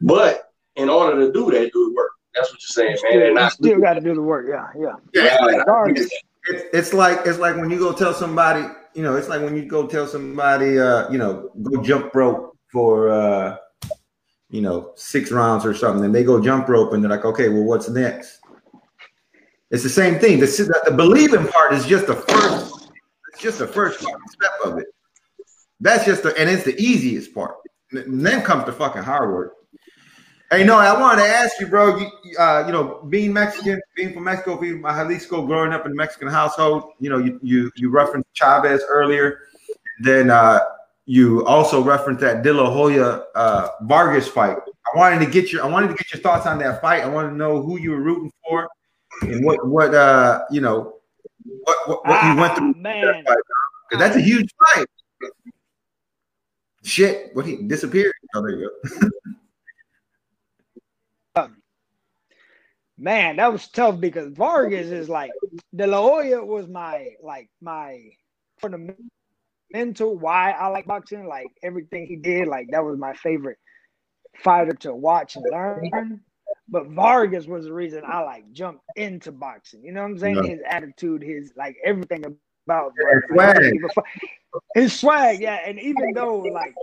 But 0.00 0.52
in 0.76 0.88
order 0.88 1.26
to 1.26 1.32
do 1.32 1.50
that, 1.50 1.72
do 1.72 1.88
the 1.88 1.94
work. 1.94 2.10
That's 2.34 2.52
what 2.52 2.60
you're 2.60 2.96
saying, 2.96 2.98
man. 3.02 3.20
still, 3.20 3.28
And 3.28 3.38
you 3.38 3.50
still 3.50 3.80
got 3.80 3.94
to 3.94 4.00
do 4.00 4.14
the 4.14 4.22
work. 4.22 4.46
Yeah, 4.48 4.68
yeah. 4.78 4.94
Yeah, 5.14 5.44
Regardless. 5.44 6.10
It's, 6.46 6.64
it's 6.74 6.92
like 6.92 7.20
it's 7.24 7.38
like 7.38 7.56
when 7.56 7.70
you 7.70 7.78
go 7.78 7.92
tell 7.92 8.12
somebody, 8.12 8.66
you 8.94 9.02
know, 9.02 9.16
it's 9.16 9.28
like 9.28 9.40
when 9.40 9.56
you 9.56 9.64
go 9.64 9.86
tell 9.86 10.06
somebody, 10.06 10.78
uh, 10.78 11.10
you 11.10 11.16
know, 11.16 11.50
go 11.62 11.82
jump 11.82 12.14
rope 12.14 12.58
for, 12.70 13.08
uh, 13.08 13.56
you 14.50 14.60
know, 14.60 14.92
six 14.94 15.32
rounds 15.32 15.64
or 15.64 15.74
something, 15.74 16.04
and 16.04 16.14
they 16.14 16.22
go 16.22 16.42
jump 16.42 16.68
rope, 16.68 16.92
and 16.92 17.02
they're 17.02 17.10
like, 17.10 17.24
okay, 17.24 17.48
well, 17.48 17.64
what's 17.64 17.88
next? 17.88 18.40
It's 19.70 19.82
the 19.82 19.88
same 19.88 20.18
thing. 20.18 20.38
The, 20.38 20.46
the, 20.46 20.90
the 20.90 20.96
believing 20.96 21.46
part 21.48 21.72
is 21.72 21.86
just 21.86 22.06
the 22.06 22.16
first. 22.16 22.90
It's 23.32 23.42
just 23.42 23.58
the 23.58 23.66
first 23.66 24.00
step 24.00 24.52
of 24.64 24.78
it. 24.78 24.93
That's 25.84 26.06
just 26.06 26.22
the, 26.22 26.34
and 26.40 26.48
it's 26.48 26.64
the 26.64 26.74
easiest 26.80 27.34
part. 27.34 27.56
And 27.92 28.24
then 28.26 28.40
comes 28.40 28.64
the 28.64 28.72
fucking 28.72 29.02
hard 29.02 29.30
work. 29.30 29.52
Hey, 30.50 30.64
no, 30.64 30.76
I 30.78 30.98
wanted 30.98 31.22
to 31.22 31.28
ask 31.28 31.60
you, 31.60 31.66
bro. 31.66 31.98
You, 31.98 32.08
uh, 32.38 32.64
you 32.66 32.72
know, 32.72 33.02
being 33.10 33.32
Mexican, 33.34 33.80
being 33.94 34.14
from 34.14 34.24
Mexico, 34.24 34.56
being 34.56 34.80
from 34.80 34.94
Jalisco, 34.94 35.46
growing 35.46 35.72
up 35.72 35.84
in 35.84 35.92
a 35.92 35.94
Mexican 35.94 36.28
household. 36.28 36.84
You 37.00 37.10
know, 37.10 37.18
you 37.18 37.38
you 37.42 37.70
you 37.76 37.90
referenced 37.90 38.28
Chavez 38.32 38.82
earlier. 38.88 39.40
Then 40.00 40.30
uh, 40.30 40.60
you 41.04 41.44
also 41.44 41.82
referenced 41.82 42.22
that 42.22 42.42
De 42.42 42.52
La 42.52 42.70
Hoya 42.70 43.24
uh, 43.34 43.68
Vargas 43.82 44.26
fight. 44.26 44.56
I 44.56 44.98
wanted 44.98 45.24
to 45.24 45.30
get 45.30 45.52
your 45.52 45.64
I 45.64 45.68
wanted 45.68 45.88
to 45.88 45.94
get 45.94 46.12
your 46.14 46.22
thoughts 46.22 46.46
on 46.46 46.58
that 46.60 46.80
fight. 46.80 47.02
I 47.02 47.08
wanted 47.08 47.30
to 47.30 47.36
know 47.36 47.60
who 47.60 47.78
you 47.78 47.90
were 47.90 48.00
rooting 48.00 48.32
for 48.48 48.68
and 49.22 49.44
what 49.44 49.66
what 49.68 49.94
uh 49.94 50.44
you 50.50 50.60
know 50.60 50.94
what 51.64 51.88
what, 51.88 52.06
what 52.06 52.24
you 52.24 52.40
went 52.40 52.52
Ah, 52.52 52.54
through 52.56 52.74
man. 52.74 53.06
that 53.06 53.24
fight 53.26 53.36
because 53.88 54.00
that's 54.04 54.16
a 54.16 54.20
huge 54.20 54.48
fight. 54.74 54.86
Shit, 56.94 57.30
what 57.34 57.44
he 57.44 57.56
disappeared? 57.56 58.12
Oh, 58.36 58.40
there 58.40 58.56
you 58.56 58.70
go. 61.34 61.48
Man, 62.98 63.34
that 63.38 63.52
was 63.52 63.66
tough 63.66 63.98
because 63.98 64.30
Vargas 64.30 64.86
is 64.86 65.08
like 65.08 65.32
De 65.74 65.88
La 65.88 66.00
Hoya 66.00 66.44
was 66.44 66.68
my 66.68 67.08
like 67.20 67.50
my 67.60 67.98
fundamental 68.60 70.16
why 70.16 70.52
I 70.52 70.68
like 70.68 70.86
boxing. 70.86 71.26
Like 71.26 71.48
everything 71.64 72.06
he 72.06 72.14
did, 72.14 72.46
like 72.46 72.68
that 72.70 72.84
was 72.84 72.96
my 72.96 73.12
favorite 73.14 73.58
fighter 74.36 74.74
to 74.74 74.94
watch 74.94 75.34
and 75.34 75.44
learn. 75.50 76.20
But 76.68 76.90
Vargas 76.90 77.48
was 77.48 77.64
the 77.64 77.72
reason 77.72 78.04
I 78.06 78.20
like 78.20 78.52
jumped 78.52 78.84
into 78.94 79.32
boxing. 79.32 79.82
You 79.82 79.90
know 79.90 80.02
what 80.02 80.10
I'm 80.10 80.18
saying? 80.18 80.44
His 80.44 80.60
attitude, 80.64 81.24
his 81.24 81.52
like 81.56 81.74
everything 81.84 82.24
about 82.68 82.92
Vargas. 83.34 83.80
His 84.74 84.98
swag, 84.98 85.40
yeah. 85.40 85.58
And 85.66 85.80
even 85.80 86.12
though 86.14 86.38
like 86.38 86.74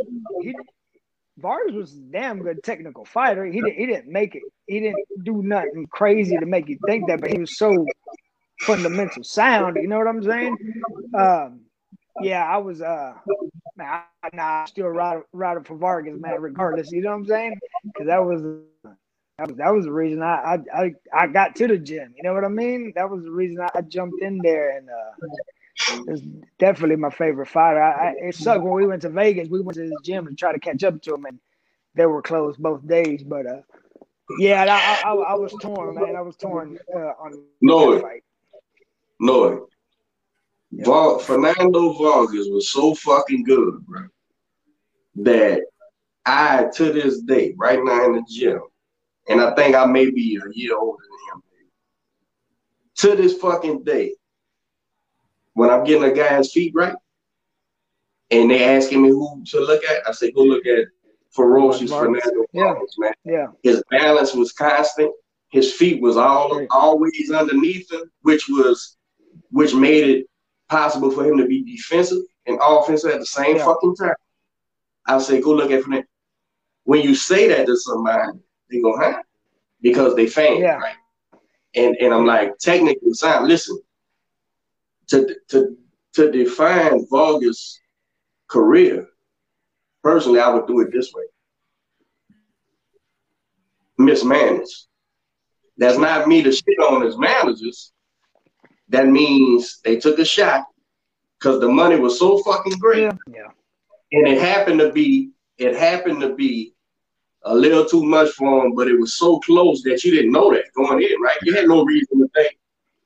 he 0.41 0.55
Vargas 1.37 1.73
was 1.73 1.93
a 1.93 2.01
damn 2.11 2.41
good 2.41 2.63
technical 2.63 3.05
fighter, 3.05 3.45
he 3.45 3.61
didn't 3.61 3.77
he 3.77 3.85
didn't 3.85 4.11
make 4.11 4.35
it. 4.35 4.43
He 4.67 4.79
didn't 4.79 5.05
do 5.23 5.41
nothing 5.41 5.87
crazy 5.91 6.37
to 6.37 6.45
make 6.45 6.69
you 6.69 6.77
think 6.85 7.07
that, 7.07 7.21
but 7.21 7.31
he 7.31 7.39
was 7.39 7.57
so 7.57 7.85
fundamental 8.61 9.23
sound. 9.23 9.77
You 9.81 9.87
know 9.87 9.97
what 9.97 10.07
I'm 10.07 10.23
saying? 10.23 10.57
Um, 11.17 11.61
yeah, 12.21 12.43
I 12.43 12.57
was 12.57 12.81
uh 12.81 13.13
man, 13.75 13.87
I, 14.23 14.29
nah, 14.33 14.61
I'm 14.61 14.67
still 14.67 14.87
riding, 14.87 15.23
riding 15.33 15.63
for 15.63 15.75
Vargas, 15.75 16.19
man, 16.19 16.41
regardless. 16.41 16.91
You 16.91 17.01
know 17.01 17.11
what 17.11 17.17
I'm 17.17 17.25
saying? 17.25 17.59
Because 17.85 18.07
that 18.07 18.23
was 18.23 18.41
that 19.37 19.47
was 19.47 19.57
that 19.57 19.73
was 19.73 19.85
the 19.85 19.91
reason 19.91 20.21
I, 20.21 20.57
I 20.75 20.83
I 20.83 20.93
I 21.13 21.27
got 21.27 21.55
to 21.55 21.67
the 21.67 21.77
gym. 21.77 22.13
You 22.15 22.23
know 22.23 22.33
what 22.33 22.45
I 22.45 22.49
mean? 22.49 22.93
That 22.95 23.09
was 23.09 23.23
the 23.23 23.31
reason 23.31 23.61
I, 23.61 23.69
I 23.73 23.81
jumped 23.81 24.21
in 24.21 24.39
there, 24.43 24.77
and 24.77 24.89
uh, 24.89 25.27
it's 26.07 26.21
definitely 26.59 26.95
my 26.95 27.09
favorite 27.09 27.47
fighter. 27.47 27.81
I, 27.81 28.09
I, 28.09 28.13
it 28.27 28.35
sucked 28.35 28.63
when 28.63 28.73
we 28.73 28.87
went 28.87 29.01
to 29.03 29.09
Vegas. 29.09 29.49
We 29.49 29.61
went 29.61 29.75
to 29.75 29.83
his 29.83 30.01
gym 30.01 30.27
to 30.27 30.33
try 30.35 30.51
to 30.51 30.59
catch 30.59 30.83
up 30.83 31.01
to 31.01 31.15
him, 31.15 31.25
and 31.25 31.39
they 31.95 32.05
were 32.05 32.21
closed 32.21 32.59
both 32.59 32.87
days. 32.87 33.23
But 33.23 33.45
uh, 33.45 33.61
yeah, 34.39 34.63
I, 34.63 35.09
I, 35.09 35.13
I 35.13 35.33
was 35.35 35.53
torn, 35.61 35.95
man. 35.95 36.15
I 36.15 36.21
was 36.21 36.35
torn 36.35 36.77
uh, 36.95 37.13
on 37.19 37.43
No. 37.61 37.99
fight. 37.99 38.23
No. 39.19 39.67
Val- 40.71 41.19
Fernando 41.19 41.93
Vargas 41.93 42.47
was 42.49 42.69
so 42.69 42.95
fucking 42.95 43.43
good, 43.43 43.85
bro, 43.85 44.07
that 45.17 45.61
I, 46.25 46.67
to 46.75 46.93
this 46.93 47.21
day, 47.21 47.53
right 47.57 47.79
now 47.83 48.05
in 48.05 48.13
the 48.13 48.25
gym, 48.29 48.61
and 49.27 49.41
I 49.41 49.53
think 49.55 49.75
I 49.75 49.85
may 49.85 50.09
be 50.09 50.37
a 50.37 50.49
year 50.53 50.77
older 50.77 51.03
than 51.03 51.37
him, 51.37 51.43
to 52.97 53.21
this 53.21 53.37
fucking 53.37 53.83
day, 53.83 54.15
when 55.53 55.69
I'm 55.69 55.83
getting 55.83 56.03
a 56.09 56.13
guy's 56.13 56.51
feet 56.51 56.73
right, 56.75 56.95
and 58.31 58.49
they 58.49 58.63
asking 58.63 59.01
me 59.01 59.09
who 59.09 59.43
to 59.47 59.59
look 59.59 59.83
at, 59.83 60.07
I 60.07 60.11
say, 60.11 60.31
go 60.31 60.41
look 60.43 60.65
at 60.65 60.85
ferocious. 61.31 61.91
Fernando 61.91 62.45
Yeah. 62.53 62.73
Man. 62.97 63.13
Yeah, 63.25 63.47
His 63.63 63.83
balance 63.89 64.33
was 64.33 64.51
constant. 64.53 65.11
His 65.49 65.73
feet 65.73 66.01
was 66.01 66.15
all 66.17 66.57
Right. 66.57 66.67
always 66.71 67.31
underneath 67.31 67.91
him, 67.91 68.09
which 68.21 68.47
was 68.49 68.97
which 69.51 69.73
made 69.73 70.07
it 70.07 70.25
possible 70.69 71.11
for 71.11 71.25
him 71.25 71.37
to 71.37 71.45
be 71.45 71.61
defensive 71.63 72.23
and 72.45 72.57
offensive 72.61 73.11
at 73.11 73.19
the 73.19 73.25
same 73.25 73.57
Yeah. 73.57 73.65
fucking 73.65 73.95
time. 73.95 74.15
I 75.05 75.17
say, 75.19 75.41
go 75.41 75.51
look 75.51 75.71
at 75.71 75.83
Fernando. 75.83 76.07
When 76.83 77.01
you 77.01 77.15
say 77.15 77.47
that 77.49 77.65
to 77.65 77.75
somebody, 77.77 78.39
they 78.69 78.81
go, 78.81 78.97
huh? 78.97 79.21
Because 79.81 80.15
they 80.15 80.27
fan, 80.27 80.57
Yeah. 80.59 80.75
right? 80.77 80.95
And 81.75 81.95
and 81.97 82.13
I'm 82.13 82.25
like, 82.25 82.57
technically 82.59 83.13
sound. 83.13 83.47
Listen, 83.47 83.79
to 85.11 85.35
to 85.49 85.77
to 86.15 86.31
define 86.31 87.05
Vargas' 87.09 87.79
career, 88.49 89.07
personally, 90.03 90.39
I 90.39 90.49
would 90.49 90.67
do 90.67 90.81
it 90.81 90.91
this 90.91 91.13
way 91.13 91.23
mismanaged. 94.05 94.87
That's 95.77 95.97
not 95.97 96.27
me 96.27 96.43
to 96.43 96.51
shit 96.51 96.79
on 96.89 97.01
his 97.03 97.17
managers. 97.17 97.91
That 98.89 99.07
means 99.07 99.79
they 99.83 99.97
took 99.97 100.19
a 100.19 100.25
shot 100.25 100.65
because 101.39 101.59
the 101.59 101.69
money 101.69 101.97
was 101.97 102.19
so 102.19 102.37
fucking 102.39 102.77
great. 102.79 103.03
yeah, 103.03 103.13
yeah. 103.31 103.47
And 104.11 104.27
it 104.27 104.41
happened 104.41 104.79
to 104.79 104.91
be, 104.91 105.31
it 105.57 105.75
happened 105.75 106.19
to 106.21 106.35
be 106.35 106.73
a 107.43 107.55
little 107.55 107.85
too 107.85 108.03
much 108.03 108.29
for 108.31 108.65
him, 108.65 108.75
but 108.75 108.87
it 108.87 108.99
was 108.99 109.17
so 109.17 109.39
close 109.39 109.81
that 109.83 110.03
you 110.03 110.11
didn't 110.11 110.33
know 110.33 110.53
that 110.53 110.65
going 110.75 111.01
in, 111.01 111.21
right? 111.21 111.37
You 111.43 111.55
had 111.55 111.67
no 111.67 111.83
reason 111.85 112.07
to 112.07 112.10
think. 112.10 112.10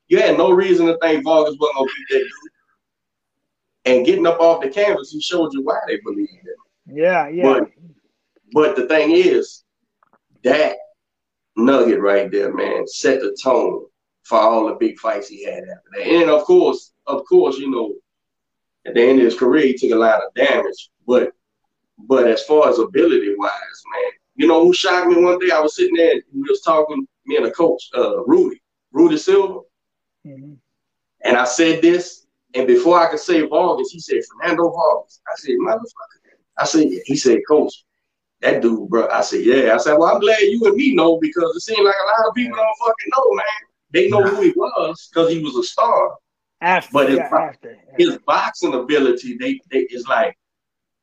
You 0.07 0.19
had 0.19 0.37
no 0.37 0.51
reason 0.51 0.85
to 0.87 0.97
think 1.01 1.23
Vargas 1.23 1.55
wasn't 1.59 1.75
gonna 1.75 1.85
beat 1.87 2.07
that 2.09 2.19
dude. 2.19 2.51
And 3.85 4.05
getting 4.05 4.27
up 4.27 4.39
off 4.39 4.61
the 4.61 4.69
canvas, 4.69 5.11
he 5.11 5.21
showed 5.21 5.53
you 5.53 5.63
why 5.63 5.79
they 5.87 5.99
believed 6.03 6.31
it. 6.31 6.55
Yeah, 6.87 7.27
yeah. 7.27 7.43
But 7.43 7.69
but 8.53 8.75
the 8.75 8.87
thing 8.87 9.11
is, 9.11 9.63
that 10.43 10.77
nugget 11.55 11.99
right 11.99 12.31
there, 12.31 12.53
man, 12.53 12.87
set 12.87 13.19
the 13.19 13.35
tone 13.41 13.85
for 14.23 14.39
all 14.39 14.67
the 14.67 14.75
big 14.75 14.97
fights 14.99 15.27
he 15.27 15.43
had 15.43 15.63
after 15.63 15.89
that. 15.97 16.07
And 16.07 16.29
of 16.29 16.43
course, 16.43 16.93
of 17.07 17.23
course, 17.25 17.57
you 17.57 17.69
know, 17.69 17.93
at 18.85 18.95
the 18.95 19.01
end 19.01 19.19
of 19.19 19.25
his 19.25 19.37
career, 19.37 19.67
he 19.67 19.73
took 19.77 19.91
a 19.91 19.99
lot 19.99 20.23
of 20.23 20.33
damage. 20.33 20.89
But 21.07 21.31
but 21.97 22.27
as 22.27 22.43
far 22.43 22.69
as 22.69 22.79
ability 22.79 23.35
wise, 23.37 23.51
man, 23.51 24.11
you 24.35 24.47
know 24.47 24.63
who 24.63 24.73
shocked 24.73 25.07
me 25.07 25.23
one 25.23 25.39
day? 25.39 25.51
I 25.51 25.59
was 25.59 25.75
sitting 25.75 25.95
there 25.95 26.13
and 26.13 26.23
we 26.33 26.41
was 26.41 26.61
talking, 26.61 27.07
me 27.25 27.37
and 27.37 27.45
a 27.45 27.51
coach, 27.51 27.89
uh, 27.95 28.23
Rudy, 28.25 28.61
Rudy 28.91 29.17
Silva. 29.17 29.59
And 31.23 31.37
I 31.37 31.45
said 31.45 31.81
this, 31.81 32.25
and 32.53 32.67
before 32.67 32.99
I 32.99 33.09
could 33.09 33.19
say 33.19 33.41
Vargas, 33.41 33.89
he 33.89 33.99
said 33.99 34.21
Fernando 34.31 34.69
Vargas. 34.69 35.21
I 35.27 35.35
said, 35.37 35.55
motherfucker. 35.61 36.37
I 36.57 36.65
said, 36.65 36.87
he 37.05 37.15
said, 37.15 37.39
Coach, 37.47 37.83
that 38.41 38.61
dude, 38.61 38.89
bro. 38.89 39.07
I 39.09 39.21
said, 39.21 39.41
yeah. 39.43 39.73
I 39.73 39.77
said, 39.77 39.95
well, 39.95 40.13
I'm 40.13 40.21
glad 40.21 40.39
you 40.39 40.61
and 40.65 40.75
me 40.75 40.93
know 40.93 41.17
because 41.19 41.55
it 41.55 41.61
seems 41.61 41.85
like 41.85 41.95
a 41.95 42.21
lot 42.21 42.29
of 42.29 42.35
people 42.35 42.55
don't 42.55 42.77
fucking 42.79 43.11
know, 43.17 43.35
man. 43.35 43.45
They 43.91 44.09
know 44.09 44.23
who 44.23 44.41
he 44.41 44.51
was 44.55 45.09
because 45.11 45.31
he 45.31 45.43
was 45.43 45.55
a 45.55 45.63
star. 45.63 46.15
After, 46.61 46.93
But 46.93 47.09
his, 47.09 47.17
yeah, 47.17 47.29
bo- 47.29 47.37
after. 47.37 47.77
his 47.97 48.17
boxing 48.25 48.73
ability, 48.73 49.37
they, 49.37 49.59
they 49.71 49.81
is 49.89 50.07
like 50.07 50.37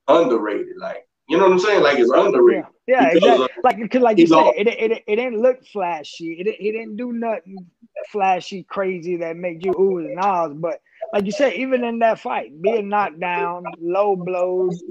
underrated. 0.09 0.77
Like, 0.79 1.07
you 1.33 1.39
know 1.39 1.45
what 1.45 1.53
I'm 1.53 1.59
saying? 1.59 1.83
Like 1.83 1.99
it's 1.99 2.11
underrated. 2.11 2.65
Yeah, 2.87 3.01
yeah, 3.01 3.17
exactly. 3.17 3.45
Uh, 3.45 3.49
like, 3.65 3.91
cause 3.91 4.03
like 4.03 4.19
you 4.19 4.27
said, 4.27 4.37
all- 4.37 4.55
it, 4.57 4.69
it 4.69 5.03
it 5.07 5.17
didn't 5.17 5.41
look 5.41 5.67
flashy. 5.67 6.35
It 6.41 6.47
it 6.47 6.73
didn't 6.73 6.97
do 6.97 7.13
nothing 7.13 7.67
flashy, 8.11 8.65
crazy 8.65 9.17
that 9.17 9.37
made 9.37 9.65
you 9.65 9.73
ooh 9.73 9.99
and 9.99 10.19
ahs. 10.21 10.53
But 10.55 10.81
like 11.13 11.25
you 11.27 11.33
said, 11.33 11.55
even 11.55 11.85
in 11.85 12.01
that 12.01 12.21
fight, 12.21 12.61
being 12.61 12.89
knocked 12.91 13.19
down, 13.19 13.65
low 13.81 14.15
blows, 14.15 14.83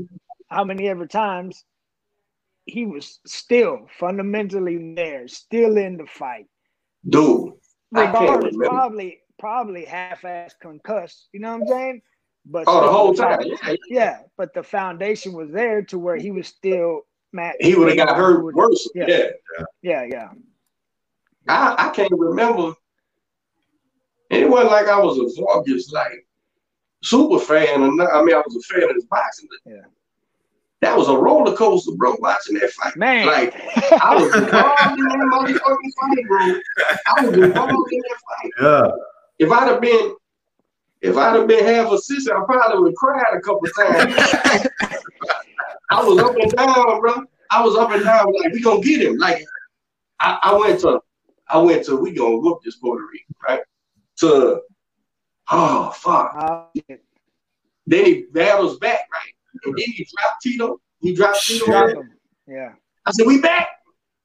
how 0.50 0.64
many 0.64 0.88
ever 0.88 1.06
times, 1.06 1.64
he 2.66 2.86
was 2.86 3.20
still 3.26 3.88
fundamentally 4.00 4.94
there, 4.96 5.28
still 5.28 5.78
in 5.78 5.98
the 5.98 6.06
fight. 6.08 6.48
Dude, 7.08 7.54
Regardless, 7.92 8.56
probably 8.56 9.20
probably 9.38 9.86
half-ass 9.86 10.56
concussed. 10.62 11.30
You 11.34 11.40
know 11.42 11.52
what 11.52 11.62
I'm 11.62 11.68
saying? 11.68 12.02
But 12.46 12.64
Oh, 12.68 12.82
the 12.82 12.92
whole 12.92 13.14
time. 13.14 13.40
Yeah, 13.44 13.76
yeah, 13.90 14.18
but 14.38 14.54
the 14.54 14.64
foundation 14.64 15.34
was 15.34 15.52
there 15.52 15.82
to 15.84 16.00
where 16.00 16.16
he 16.18 16.32
was 16.32 16.48
still 16.48 17.02
Matt. 17.34 17.56
he 17.60 17.76
would 17.76 17.88
have 17.88 18.08
got 18.08 18.16
hurt 18.18 18.44
worse. 18.54 18.90
Yeah. 18.96 19.06
yeah. 19.08 19.30
Yeah, 19.82 20.04
yeah. 20.04 20.30
I, 21.48 21.88
I 21.88 21.90
can't 21.90 22.12
remember. 22.12 22.74
And 24.32 24.42
it 24.44 24.50
wasn't 24.50 24.72
like 24.72 24.88
I 24.88 25.00
was 25.00 25.18
a 25.18 25.42
Vargas 25.42 25.92
like 25.92 26.26
super 27.04 27.40
fan 27.40 27.82
or 27.82 27.96
not. 27.96 28.14
I 28.14 28.24
mean, 28.24 28.36
I 28.36 28.40
was 28.46 28.56
a 28.56 28.74
fan 28.74 28.90
of 28.90 28.96
his 28.96 29.06
boxing. 29.06 29.48
But 29.50 29.72
Yeah. 29.72 29.82
That 30.82 30.98
was 30.98 31.10
a 31.10 31.16
roller 31.16 31.56
coaster, 31.56 31.92
bro. 31.96 32.16
Watching 32.20 32.56
that 32.56 32.72
fight, 32.72 32.96
Man. 32.98 33.28
Like 33.28 33.54
I 34.02 34.16
was 34.16 34.34
involved 34.36 35.00
in 35.00 35.06
that 35.06 35.30
motherfucking 35.32 36.16
fight, 36.16 36.28
bro. 36.28 36.60
I 37.06 37.26
was 37.26 37.38
involved 37.38 37.92
in 37.92 38.00
that 38.00 38.18
fight. 38.28 38.52
Yeah. 38.62 38.92
If 39.46 39.52
I'd 39.52 39.68
have 39.68 39.82
been, 39.82 40.16
if 41.02 41.18
I'd 41.18 41.36
have 41.36 41.48
been 41.48 41.66
half 41.66 41.92
assistant, 41.92 42.38
I 42.38 42.46
probably 42.46 42.80
would 42.80 42.92
have 42.92 42.96
cried 42.96 43.34
a 43.36 43.42
couple 43.42 43.68
times. 43.78 44.14
I 45.90 46.04
was 46.04 46.20
up 46.20 46.36
and 46.36 46.52
down, 46.52 47.02
bro. 47.02 47.24
I 47.50 47.64
was 47.64 47.76
up 47.76 47.92
and 47.92 48.04
down, 48.04 48.32
like 48.42 48.54
we 48.54 48.62
gonna 48.62 48.82
get 48.82 49.02
him. 49.02 49.18
Like 49.18 49.44
I, 50.20 50.40
I 50.44 50.54
went 50.58 50.80
to, 50.82 51.02
I 51.50 51.58
went 51.58 51.86
to, 51.86 51.98
we 51.98 52.14
gonna 52.14 52.38
whoop 52.38 52.60
this 52.64 52.78
Puerto 52.78 53.04
Rican, 53.12 53.36
right? 53.48 53.62
To, 54.18 54.62
oh 55.52 55.92
fuck. 55.92 56.34
Uh, 56.38 56.66
Then 57.88 58.06
he 58.06 58.26
battles 58.32 58.78
back, 58.78 59.00
right? 59.12 59.34
And 59.66 59.76
then 59.76 59.86
he 59.86 60.08
dropped 60.16 60.42
Tito. 60.42 60.80
He 61.02 61.14
dropped 61.14 61.46
Tito. 61.46 61.66
drop 61.66 61.98
Yeah. 62.48 62.74
I 63.06 63.12
said, 63.12 63.26
we 63.26 63.42
back, 63.42 63.68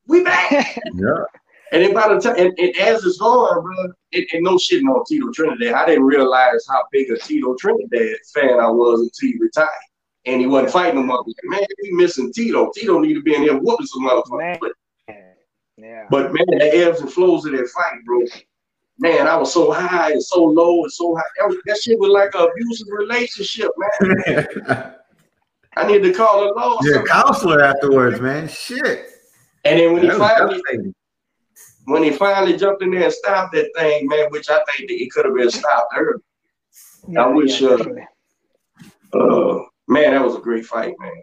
we 0.06 0.22
back. 0.22 0.78
Yeah. 0.94 1.24
And 1.72 1.82
then 1.82 1.94
by 1.94 2.12
the 2.12 2.20
time, 2.20 2.36
and, 2.38 2.54
and 2.58 2.76
as 2.76 3.04
it's 3.04 3.18
going, 3.18 3.60
bro, 3.60 3.92
and, 4.12 4.26
and 4.32 4.44
no 4.44 4.56
shitting 4.56 4.88
on 4.88 5.04
Tito 5.04 5.30
Trinidad, 5.32 5.74
I 5.74 5.86
didn't 5.86 6.04
realize 6.04 6.64
how 6.68 6.82
big 6.92 7.10
a 7.10 7.18
Tito 7.18 7.54
Trinidad 7.56 8.16
fan 8.32 8.60
I 8.60 8.68
was 8.70 9.00
until 9.00 9.32
he 9.32 9.38
retired. 9.40 9.68
And 10.26 10.40
he 10.40 10.46
wasn't 10.46 10.72
fighting 10.72 10.96
them 10.96 11.10
up. 11.10 11.26
Like, 11.26 11.36
man, 11.44 11.66
we 11.82 11.92
missing 11.92 12.32
Tito. 12.32 12.70
Tito 12.74 12.98
need 12.98 13.14
to 13.14 13.22
be 13.22 13.34
in 13.34 13.42
here 13.42 13.56
whooping 13.56 13.86
some 13.86 14.06
motherfuckers. 14.06 14.38
Man. 14.38 14.58
But, 14.60 14.72
Yeah. 15.78 16.06
but 16.10 16.32
man, 16.32 16.46
the 16.50 16.74
ebbs 16.76 17.00
and 17.00 17.12
flows 17.12 17.44
of 17.46 17.52
that 17.52 17.68
fight, 17.68 18.04
bro. 18.04 18.20
Man, 18.98 19.26
I 19.26 19.36
was 19.36 19.52
so 19.52 19.72
high 19.72 20.12
and 20.12 20.22
so 20.22 20.42
low 20.42 20.82
and 20.82 20.92
so 20.92 21.14
high. 21.14 21.22
That, 21.38 21.48
was, 21.48 21.58
that 21.66 21.78
shit 21.78 21.98
was 21.98 22.10
like 22.10 22.34
an 22.34 22.48
abusive 22.50 22.88
relationship, 22.90 23.70
man. 23.76 24.94
I 25.76 25.86
need 25.86 26.02
to 26.02 26.12
call 26.12 26.50
a 26.50 26.54
law. 26.54 26.78
You're 26.80 27.02
a 27.02 27.06
counselor 27.06 27.62
afterwards, 27.62 28.20
man. 28.20 28.48
Shit. 28.48 29.10
And 29.64 29.78
then 29.78 29.92
when 29.92 30.02
he 30.02 30.08
That 30.08 30.18
was 30.18 30.28
finally, 30.30 30.54
devastating. 30.54 30.94
When 31.86 32.02
he 32.02 32.10
finally 32.10 32.56
jumped 32.56 32.82
in 32.82 32.90
there 32.90 33.04
and 33.04 33.12
stopped 33.12 33.54
that 33.54 33.70
thing, 33.76 34.06
man, 34.08 34.26
which 34.30 34.50
I 34.50 34.60
think 34.64 34.88
that 34.88 35.02
it 35.02 35.10
could 35.10 35.24
have 35.24 35.34
been 35.34 35.50
stopped 35.50 35.94
early. 35.96 36.22
I 37.16 37.26
wish, 37.28 37.62
uh, 37.62 37.78
uh, 39.14 39.62
man, 39.86 40.10
that 40.10 40.24
was 40.24 40.34
a 40.34 40.40
great 40.40 40.66
fight, 40.66 40.94
man. 40.98 41.22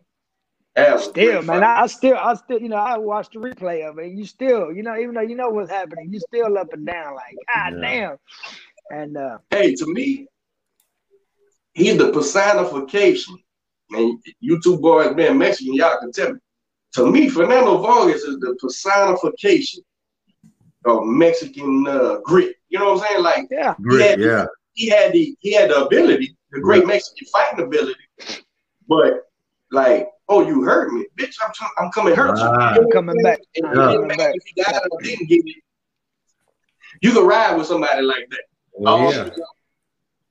That 0.76 0.94
was 0.94 1.04
Still, 1.04 1.42
man. 1.44 1.64
I, 1.64 1.82
I 1.82 1.88
still, 1.88 2.18
I 2.18 2.34
still, 2.36 2.60
you 2.60 2.70
know, 2.70 2.78
I 2.78 2.98
watched 2.98 3.34
the 3.34 3.40
replay 3.40 3.88
of 3.88 4.00
it. 4.00 4.14
You 4.14 4.26
still, 4.26 4.72
you 4.72 4.84
know, 4.84 4.98
even 4.98 5.14
though 5.14 5.22
you 5.22 5.36
know 5.36 5.50
what's 5.50 5.70
happening, 5.70 6.12
you 6.12 6.20
still 6.20 6.58
up 6.58 6.72
and 6.72 6.86
down, 6.86 7.16
like, 7.16 7.36
God 7.54 7.82
damn. 7.82 8.18
And 8.90 9.18
uh, 9.18 9.38
hey, 9.52 9.76
to 9.76 9.86
me, 9.86 10.28
he's 11.74 11.98
the 11.98 12.12
personification. 12.12 13.38
And 13.92 14.18
you 14.40 14.62
two 14.62 14.80
boys 14.80 15.14
being 15.14 15.38
Mexican, 15.38 15.74
y'all 15.74 16.00
can 16.00 16.12
tell 16.12 16.34
me. 16.34 16.40
To 16.94 17.12
me, 17.12 17.28
Fernando 17.28 17.80
Vargas 17.80 18.24
is 18.24 18.40
the 18.40 18.56
personification 18.60 19.84
of 20.86 21.06
Mexican 21.06 21.86
uh, 21.88 22.18
grit. 22.24 22.56
You 22.70 22.80
know 22.80 22.94
what 22.94 23.04
I'm 23.04 23.08
saying? 23.08 23.24
Like 23.24 23.48
yeah, 23.52 23.76
he 23.90 24.02
had, 24.02 24.20
yeah. 24.20 24.46
he 24.74 24.90
had 24.90 25.14
the 25.14 25.36
he 25.40 25.54
had 25.54 25.70
the 25.70 25.86
ability, 25.86 26.36
the 26.52 26.60
great 26.60 26.86
Mexican 26.86 27.28
fighting 27.28 27.66
ability, 27.66 28.00
but 28.88 29.14
like, 29.72 30.08
oh, 30.30 30.46
you 30.46 30.64
hurt 30.64 30.92
me, 30.94 31.06
bitch! 31.18 31.36
I'm 31.44 31.52
trying, 31.54 31.72
I'm 31.78 31.92
coming 31.92 32.16
to 32.16 32.22
hurt 32.22 32.38
you. 32.38 32.46
Ah. 32.46 32.76
I'm 32.76 32.90
coming 32.92 33.22
back. 33.24 33.40
And 33.56 33.66
Yeah. 33.66 33.72
coming 33.74 34.08
matter 34.08 34.18
back. 34.18 34.36
if 34.36 34.44
you 34.56 34.64
got 34.64 34.76
it 34.76 34.84
or 34.92 35.02
didn't 35.02 35.28
get 35.28 35.42
it. 35.46 35.56
You 37.02 37.12
can 37.12 37.26
ride 37.26 37.58
with 37.58 37.68
somebody 37.68 38.02
like 38.02 38.30
that. 38.30 38.44
Oh, 38.86 39.08
Oh, 39.08 39.12
yeah. 39.12 39.30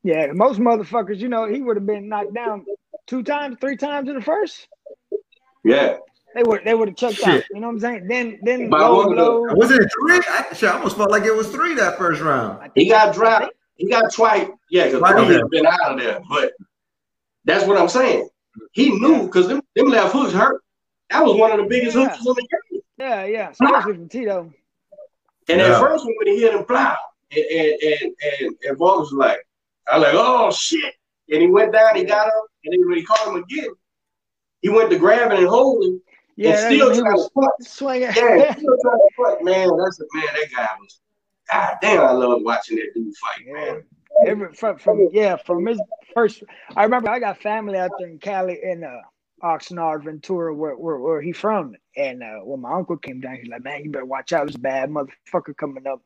Yeah, 0.04 0.32
most 0.32 0.58
motherfuckers, 0.58 1.18
you 1.18 1.28
know, 1.28 1.46
he 1.46 1.60
would 1.60 1.76
have 1.76 1.86
been 1.86 2.08
knocked 2.08 2.34
down 2.34 2.64
two 3.06 3.22
times, 3.22 3.56
three 3.60 3.76
times 3.76 4.08
in 4.08 4.14
the 4.16 4.22
first. 4.22 4.68
yeah. 5.64 5.96
They 6.34 6.42
would, 6.42 6.64
they 6.64 6.74
would 6.74 6.88
have 6.88 6.96
checked 6.96 7.22
out. 7.26 7.42
You 7.50 7.60
know 7.60 7.66
what 7.68 7.74
I'm 7.74 7.80
saying? 7.80 8.08
Then, 8.08 8.38
then 8.42 8.70
But 8.70 8.80
low 8.80 9.06
wanted 9.06 9.16
to- 9.50 9.56
Was 9.56 9.70
it 9.70 9.82
three? 10.00 10.20
I, 10.28 10.46
I 10.62 10.72
almost 10.72 10.96
felt 10.96 11.10
like 11.10 11.24
it 11.24 11.34
was 11.34 11.48
three 11.50 11.74
that 11.74 11.98
first 11.98 12.20
round. 12.22 12.70
He 12.74 12.88
got 12.88 13.14
dropped. 13.14 13.52
He 13.76 13.88
got 13.88 14.12
twice. 14.12 14.48
Yeah, 14.70 14.86
because 14.86 15.00
Right, 15.00 15.12
three 15.14 15.24
okay. 15.24 15.34
has 15.34 15.48
been 15.50 15.66
out 15.66 15.92
of 15.92 15.98
there. 15.98 16.20
But 16.28 16.52
that's 17.44 17.66
what 17.66 17.76
I'm 17.76 17.88
saying. 17.88 18.28
He 18.72 18.90
knew 18.90 19.24
because 19.24 19.48
them, 19.48 19.60
them 19.76 19.86
left 19.88 20.12
hooks 20.12 20.32
hurt. 20.32 20.62
That 21.10 21.24
was 21.24 21.36
one 21.38 21.52
of 21.52 21.58
the 21.58 21.64
biggest 21.64 21.96
Yeah. 21.96 22.08
hooks 22.08 22.18
in 22.18 22.24
the 22.34 22.48
game. 22.70 22.80
Yeah, 22.98 23.24
yeah, 23.24 23.50
especially 23.50 23.94
from 23.94 24.08
Tito. 24.08 24.52
And 25.48 25.60
Yeah. 25.60 25.74
at 25.74 25.80
first, 25.80 26.04
when 26.04 26.34
he 26.34 26.40
hit 26.40 26.54
him, 26.54 26.64
plow, 26.64 26.96
and 27.32 27.44
and 27.44 27.72
and 27.82 28.14
and, 28.40 28.56
and 28.62 28.78
Vargas 28.78 29.10
was 29.10 29.14
like, 29.14 29.38
I 29.90 29.98
was 29.98 30.06
like, 30.06 30.14
oh 30.16 30.50
shit. 30.52 30.94
And 31.30 31.42
he 31.42 31.48
went 31.48 31.72
down, 31.72 31.96
he 31.96 32.04
got 32.04 32.26
up, 32.28 32.44
and 32.64 32.72
then 32.72 32.88
when 32.88 32.98
he 32.98 33.04
caught 33.04 33.26
him 33.28 33.42
again, 33.42 33.70
he 34.60 34.68
went 34.68 34.90
to 34.90 34.98
grab 34.98 35.28
grabbing 35.28 35.38
and 35.38 35.48
holding, 35.48 36.00
Yeah, 36.36 36.50
and 36.68 36.76
still 36.76 36.94
trying 36.94 37.16
to 37.16 37.30
punch. 37.34 37.50
swinging. 37.60 38.02
Yeah, 38.02 38.52
still 38.56 38.76
trying 38.82 38.98
to 38.98 39.08
punch. 39.16 39.38
Man, 39.42 39.68
that's 39.76 40.00
a 40.00 40.04
man. 40.14 40.26
That 40.34 40.48
guy 40.54 40.68
was. 40.80 41.00
God 41.50 41.76
damn, 41.82 42.00
I 42.00 42.12
love 42.12 42.42
watching 42.42 42.76
that 42.76 42.94
dude 42.94 43.14
fight, 43.16 43.44
Yeah. 43.46 43.52
man. 43.52 43.82
Every 44.26 44.52
from, 44.54 44.78
from 44.78 45.08
yeah 45.12 45.36
from 45.36 45.66
his 45.66 45.80
first. 46.14 46.42
I 46.76 46.84
remember 46.84 47.10
I 47.10 47.18
got 47.18 47.40
family 47.42 47.78
out 47.78 47.90
there 47.98 48.08
in 48.08 48.18
Cali 48.18 48.58
in 48.62 48.84
uh, 48.84 49.00
Oxnard, 49.46 50.04
Ventura, 50.04 50.54
where 50.54 50.76
where, 50.76 50.98
where 50.98 51.20
he 51.20 51.32
from. 51.32 51.74
And 51.96 52.22
uh, 52.22 52.40
when 52.44 52.60
my 52.60 52.72
uncle 52.72 52.96
came 52.98 53.20
down, 53.20 53.36
he's 53.42 53.48
like, 53.50 53.64
"Man, 53.64 53.84
you 53.84 53.90
better 53.90 54.04
watch 54.04 54.32
out. 54.32 54.54
A 54.54 54.58
bad 54.58 54.90
motherfucker 54.90 55.56
coming 55.56 55.86
up. 55.86 56.02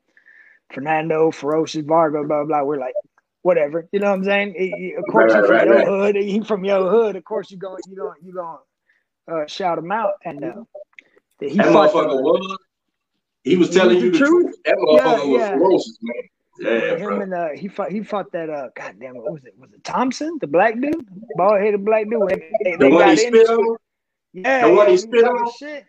Fernando, 0.72 1.31
ferocious 1.31 1.85
Vargo, 1.85 2.27
blah 2.27 2.45
blah." 2.45 2.62
We're 2.62 2.79
like, 2.79 2.95
whatever, 3.43 3.89
you 3.93 4.01
know 4.01 4.11
what 4.11 4.18
I'm 4.18 4.24
saying? 4.24 4.55
He- 4.57 4.70
he- 4.70 4.95
of 4.95 5.05
course, 5.11 5.33
Right, 5.33 5.43
he 5.43 5.47
from 5.47 5.57
right, 5.57 5.66
your 5.66 5.77
right. 5.77 5.87
hood. 5.87 6.16
He 6.16 6.41
from 6.41 6.64
your 6.64 6.91
hood. 6.91 7.16
Of 7.16 7.24
course, 7.24 7.51
you 7.51 7.59
going 7.59 7.83
you 7.89 7.97
going 7.97 8.16
you 8.22 8.33
going 8.33 8.59
uh, 9.29 9.47
shout 9.47 9.79
him 9.79 9.93
out. 9.93 10.14
And 10.24 10.45
uh, 10.45 10.53
he 11.41 11.57
That 11.57 11.66
motherfucker 11.66 12.22
was. 12.22 12.59
He 13.45 13.57
was 13.57 13.70
telling 13.70 13.99
you 14.01 14.11
the 14.11 14.18
truth. 14.18 14.43
truth. 14.45 14.57
That 14.64 14.77
Yeah, 14.91 15.16
motherfucker 15.16 15.29
was 15.31 15.41
yeah. 15.43 15.59
ferocious, 15.59 15.99
man. 16.03 16.22
Yeah, 16.59 16.97
him 16.97 17.03
bro. 17.03 17.20
and 17.20 17.35
uh, 17.35 17.49
he 17.55 17.68
fought 17.68 17.93
he 17.93 18.03
fought 18.03 18.33
that 18.33 18.49
uh 18.49 18.68
goddamn 18.74 19.16
what 19.16 19.31
was 19.31 19.45
it 19.45 19.55
was 19.59 19.72
it 19.72 19.85
Thompson 19.85 20.39
the 20.41 20.47
black 20.47 20.81
dude 20.81 21.07
bald 21.37 21.61
headed 21.61 21.85
black 21.85 22.09
dude 22.09 22.29
they, 22.31 22.51
they, 22.64 22.77
The 22.77 22.79
they 22.79 22.91
one 22.91 23.09
he 23.11 23.16
spit 23.16 23.47
on. 23.51 23.77
yeah 24.33 24.66
the 24.66 24.72
one 24.74 24.87
he 24.87 24.93
was 24.93 25.03
spit 25.03 25.24
on? 25.24 25.53
shit 25.53 25.85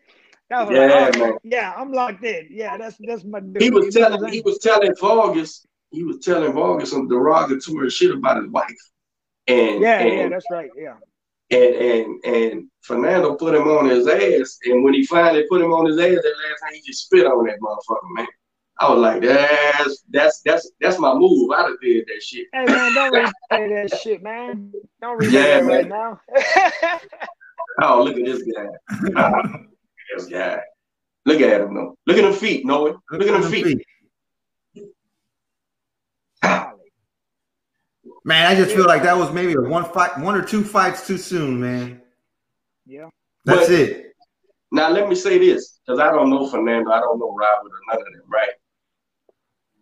that 0.50 0.68
was 0.68 0.76
Yeah, 0.76 0.88
like, 0.88 1.16
oh, 1.16 1.20
man. 1.20 1.38
yeah 1.44 1.74
I'm 1.76 1.94
locked 1.94 2.24
in 2.26 2.48
yeah 2.52 2.78
that's 2.78 2.98
that's 2.98 3.24
my 3.24 3.40
dude 3.40 3.62
He 3.64 3.70
was 3.70 3.96
You 3.96 4.02
know 4.02 4.10
what 4.10 4.14
I'm 4.14 4.20
telling. 4.20 4.34
He 4.34 4.42
was 4.42 4.58
telling 4.60 4.94
Vargas. 5.00 5.66
He 5.92 6.04
was 6.04 6.20
telling 6.20 6.52
Vargas 6.52 6.92
some 6.92 7.08
derogatory 7.08 7.90
shit 7.90 8.12
about 8.12 8.42
his 8.44 8.52
wife. 8.52 8.68
And 9.48 9.82
yeah 9.82 10.00
and, 10.02 10.14
yeah 10.14 10.30
that's 10.30 10.52
right 10.52 10.70
yeah 10.78 10.96
and 11.52 11.76
and 11.76 12.26
and 12.26 12.64
Fernando 12.82 13.36
put 13.36 13.56
him 13.56 13.68
on 13.68 13.90
his 13.90 14.08
ass. 14.08 14.58
And 14.66 14.84
when 14.84 14.94
he 14.94 15.06
finally 15.06 15.46
put 15.50 15.62
him 15.62 15.74
on 15.74 15.86
his 15.86 15.98
ass, 15.98 16.16
that 16.16 16.24
last 16.50 16.60
time 16.64 16.74
he 16.74 16.82
just 16.86 17.06
spit 17.06 17.26
on 17.26 17.46
that 17.48 17.60
motherfucker, 17.60 18.16
man. 18.16 18.28
I 18.80 18.92
was 18.94 19.00
like, 19.00 19.22
that's 19.24 20.04
that's 20.10 20.42
that's 20.46 20.72
that's 20.80 21.00
my 21.00 21.14
move. 21.14 21.50
I'd 21.52 21.64
have 21.66 21.82
did 21.82 22.06
that 22.06 22.22
shit. 22.22 22.46
hey 22.54 22.66
man 22.66 22.94
don't 22.94 23.12
replay 23.14 23.90
that 23.90 24.00
shit 24.00 24.22
man 24.22 24.72
don't 25.02 25.20
replay 25.20 25.32
Yeah, 25.32 25.62
that 25.62 25.66
right 25.66 25.90
man. 25.90 25.90
now 25.90 27.00
Oh, 27.82 28.04
look 28.04 28.18
at 28.18 28.26
this 28.26 28.42
guy. 28.44 28.68
Look 29.04 29.18
at 29.18 30.18
this 30.18 30.26
guy. 30.28 30.60
Look 31.26 31.42
at 31.42 31.62
him, 31.62 31.76
though. 31.76 31.96
Look 32.08 32.18
at 32.18 32.24
them 32.24 32.34
feet, 32.34 32.66
Noe. 32.66 33.00
Look 33.12 33.28
at 33.28 33.40
them 33.42 33.52
feet. 33.52 33.78
Man, 38.28 38.46
I 38.46 38.56
just 38.56 38.76
feel 38.76 38.86
like 38.86 39.04
that 39.04 39.18
was 39.18 39.32
maybe 39.32 39.54
a 39.54 39.62
one 39.62 39.86
fight, 39.86 40.20
one 40.20 40.36
or 40.36 40.42
two 40.44 40.62
fights 40.62 41.08
too 41.08 41.18
soon, 41.18 41.62
man. 41.62 42.02
yeah 42.86 43.10
That's 43.46 43.70
But- 43.70 43.80
it. 43.80 44.04
Now 44.70 44.90
let 44.90 45.08
me 45.08 45.16
say 45.16 45.38
this, 45.38 45.80
because 45.80 45.98
I 46.02 46.12
don't 46.12 46.30
know 46.30 46.46
Fernando, 46.50 46.92
I 46.92 47.00
don't 47.00 47.20
know 47.20 47.34
Robert 47.34 47.72
or 47.72 47.80
none 47.88 48.06
of 48.06 48.14
them, 48.14 48.24
right? 48.28 48.50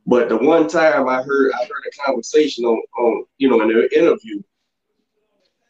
But 0.05 0.29
the 0.29 0.37
one 0.37 0.67
time 0.67 1.09
I 1.09 1.23
heard 1.23 1.53
I 1.53 1.57
heard 1.65 1.83
a 1.91 2.05
conversation 2.05 2.65
on 2.65 2.79
on 2.99 3.25
you 3.39 3.49
know 3.49 3.61
in 3.61 3.69
the 3.69 3.97
interview, 3.97 4.43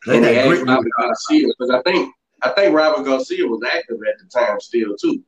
Let 0.05 0.17
and 0.17 0.25
they 0.25 0.37
asked 0.39 0.49
grit 0.49 0.67
Robert 0.67 0.91
Garcia 0.99 1.47
because 1.47 1.69
I 1.69 1.81
think 1.83 2.13
I 2.41 2.49
think 2.49 2.75
Robert 2.75 3.05
Garcia 3.05 3.47
was 3.47 3.61
active 3.65 3.99
at 4.05 4.19
the 4.19 4.25
time 4.37 4.59
still 4.59 4.97
too, 4.97 5.23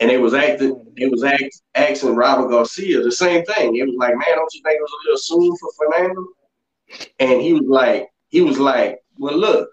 and 0.00 0.08
they 0.08 0.16
was 0.16 0.32
active. 0.32 0.76
They 0.96 1.08
was 1.08 1.24
act, 1.24 1.60
asking 1.74 2.16
Robert 2.16 2.48
Garcia 2.48 3.02
the 3.02 3.12
same 3.12 3.44
thing. 3.44 3.76
It 3.76 3.86
was 3.86 3.96
like, 3.98 4.14
man, 4.16 4.34
don't 4.34 4.54
you 4.54 4.62
think 4.62 4.76
it 4.78 4.82
was 4.82 4.92
a 4.92 5.04
little 5.04 5.18
soon 5.18 5.56
for 5.58 5.70
Fernando? 5.76 6.26
And 7.18 7.40
he 7.40 7.52
was 7.54 7.64
like, 7.68 8.08
he 8.28 8.40
was 8.40 8.58
like, 8.58 8.98
well, 9.18 9.36
look, 9.36 9.68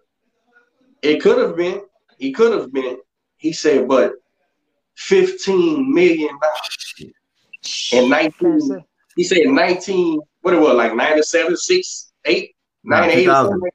it 1.01 1.21
could 1.21 1.37
have 1.37 1.55
been. 1.55 1.81
He 2.17 2.31
could 2.31 2.53
have 2.57 2.71
been. 2.71 2.97
He 3.37 3.53
said, 3.53 3.87
but 3.87 4.13
fifteen 4.95 5.93
million 5.93 6.37
dollars 6.41 7.03
and 7.93 8.09
nineteen. 8.09 8.83
He 9.15 9.23
said 9.23 9.45
nineteen. 9.47 10.19
What 10.41 10.53
it 10.53 10.59
was 10.59 10.75
like 10.75 10.93
97, 10.95 11.57
6, 11.57 12.11
8, 12.25 12.55
No, 12.83 12.99
98 12.99 13.17
or 13.17 13.23
2000. 13.23 13.51
something. 13.51 13.71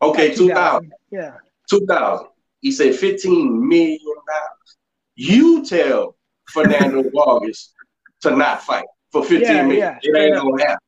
Okay, 0.00 0.34
two 0.34 0.48
thousand. 0.48 0.92
yeah 1.10 1.36
2000. 1.68 2.26
He 2.60 2.72
said 2.72 2.94
15 2.94 3.68
million 3.68 3.98
dollars. 4.04 4.76
You 5.16 5.64
tell 5.64 6.16
Fernando 6.48 7.04
Vargas 7.14 7.74
to 8.22 8.34
not 8.36 8.62
fight 8.62 8.86
for 9.10 9.22
15 9.22 9.40
Yeah, 9.42 9.62
million. 9.64 9.78
yeah, 9.78 9.98
it 10.02 10.16
ain't 10.16 10.36
up. 10.36 10.42
gonna 10.44 10.62
happen. 10.62 10.78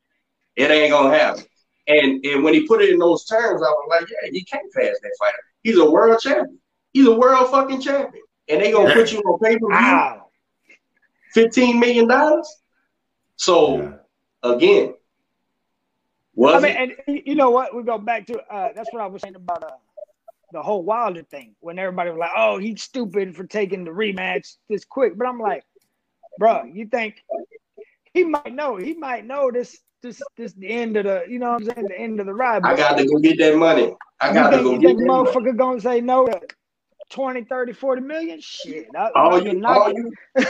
It 0.55 0.71
ain't 0.71 0.91
gonna 0.91 1.15
happen. 1.17 1.43
And 1.87 2.25
and 2.25 2.43
when 2.43 2.53
he 2.53 2.67
put 2.67 2.81
it 2.81 2.89
in 2.89 2.99
those 2.99 3.25
terms, 3.25 3.61
I 3.61 3.69
was 3.69 3.87
like, 3.89 4.09
yeah, 4.09 4.29
he 4.31 4.43
can't 4.43 4.71
pass 4.73 4.95
that 5.01 5.15
fighter. 5.19 5.37
He's 5.63 5.77
a 5.77 5.89
world 5.89 6.19
champion. 6.19 6.59
He's 6.93 7.07
a 7.07 7.13
world 7.13 7.49
fucking 7.51 7.81
champion. 7.81 8.23
And 8.47 8.61
they 8.61 8.71
gonna 8.71 8.93
put 8.93 9.11
you 9.11 9.19
on 9.19 9.39
pay 9.39 9.53
per 9.53 9.59
view, 9.59 9.69
wow 9.69 10.25
15 11.35 11.79
million 11.79 12.07
dollars. 12.07 12.47
So 13.35 13.99
again, 14.41 14.95
was 16.33 16.63
I 16.63 16.67
mean, 16.67 16.77
it? 16.77 16.99
and 17.07 17.21
you 17.25 17.35
know 17.35 17.49
what? 17.49 17.75
We 17.75 17.83
go 17.83 17.97
back 17.97 18.25
to 18.27 18.39
uh, 18.39 18.69
that's 18.73 18.91
what 18.91 19.01
I 19.01 19.07
was 19.07 19.21
saying 19.21 19.35
about 19.35 19.63
uh, 19.63 19.71
the 20.53 20.63
whole 20.63 20.83
Wilder 20.83 21.23
thing 21.23 21.53
when 21.59 21.77
everybody 21.77 22.09
was 22.09 22.19
like, 22.19 22.31
"Oh, 22.35 22.57
he's 22.57 22.81
stupid 22.81 23.35
for 23.35 23.43
taking 23.43 23.83
the 23.83 23.91
rematch 23.91 24.55
this 24.69 24.85
quick." 24.85 25.17
But 25.17 25.27
I'm 25.27 25.39
like, 25.39 25.63
bro, 26.39 26.63
you 26.63 26.87
think 26.87 27.23
he 28.13 28.23
might 28.23 28.53
know? 28.53 28.77
He 28.77 28.93
might 28.93 29.25
know 29.25 29.51
this, 29.51 29.77
this, 30.01 30.21
this 30.37 30.53
the 30.53 30.67
end 30.69 30.97
of 30.97 31.05
the, 31.05 31.23
you 31.27 31.39
know 31.39 31.51
what 31.53 31.61
I'm 31.61 31.65
saying, 31.75 31.87
the 31.87 31.99
end 31.99 32.19
of 32.19 32.25
the 32.27 32.33
ride. 32.33 32.63
I 32.63 32.75
got 32.75 32.97
to 32.97 33.05
go 33.05 33.17
get 33.19 33.37
that 33.39 33.55
money. 33.57 33.95
I 34.19 34.33
got 34.33 34.51
to 34.51 34.57
think, 34.57 34.63
go 34.63 34.73
you 34.73 34.79
get 34.79 34.87
think 34.87 34.99
that 34.99 35.05
money. 35.05 35.29
motherfucker 35.29 35.57
gonna 35.57 35.81
say 35.81 36.01
no 36.01 36.25
to 36.27 36.39
20, 37.09 37.43
30, 37.45 37.73
40 37.73 38.01
million? 38.01 38.39
Shit, 38.41 38.87
I, 38.95 39.09
All 39.15 39.35
I 39.35 39.39
you, 39.39 39.63
all 39.65 39.93
you, 39.93 40.11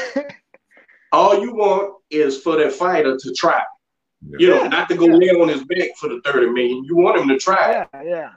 all 1.11 1.39
you 1.41 1.53
want 1.55 1.95
is 2.09 2.41
for 2.41 2.57
that 2.57 2.73
fighter 2.73 3.17
to 3.17 3.33
try. 3.33 3.61
You 4.37 4.49
know, 4.49 4.63
Yeah, 4.63 4.67
not 4.67 4.89
to 4.89 4.95
go 4.95 5.05
yeah. 5.05 5.15
lay 5.15 5.29
on 5.29 5.49
his 5.49 5.63
back 5.65 5.89
for 5.99 6.09
the 6.09 6.21
thirty 6.25 6.47
million. 6.49 6.83
You 6.85 6.95
want 6.95 7.19
him 7.19 7.27
to 7.29 7.37
try. 7.37 7.85
Yeah, 7.93 8.03
yeah. 8.03 8.29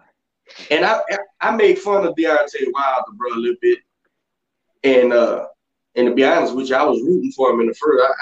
And 0.71 0.85
I, 0.85 1.01
I 1.41 1.55
make 1.57 1.79
fun 1.79 2.07
of 2.07 2.15
Deontay 2.15 2.67
Wilder, 2.73 3.13
bro, 3.15 3.29
a 3.35 3.37
little 3.37 3.57
bit. 3.61 3.79
And 4.85 5.13
uh, 5.13 5.47
and 5.95 6.09
to 6.09 6.15
be 6.15 6.25
honest 6.25 6.55
with 6.55 6.69
you, 6.69 6.77
I 6.77 6.83
was 6.85 7.01
rooting 7.03 7.33
for 7.33 7.51
him 7.51 7.61
in 7.61 7.67
the 7.69 7.75
first. 7.75 8.03
I, 8.03 8.07
I, 8.07 8.13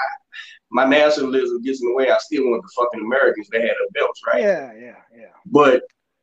my 0.76 0.84
nationalism 0.84 1.62
gets 1.62 1.80
in 1.82 1.88
the 1.88 1.94
way. 1.94 2.10
I 2.10 2.18
still 2.18 2.44
want 2.50 2.62
the 2.62 2.68
fucking 2.76 3.00
Americans 3.00 3.48
that 3.50 3.62
had 3.62 3.70
their 3.70 3.90
belts, 3.94 4.20
right? 4.26 4.42
Yeah, 4.42 4.72
yeah, 4.78 4.96
yeah. 5.16 5.26
But, 5.46 5.82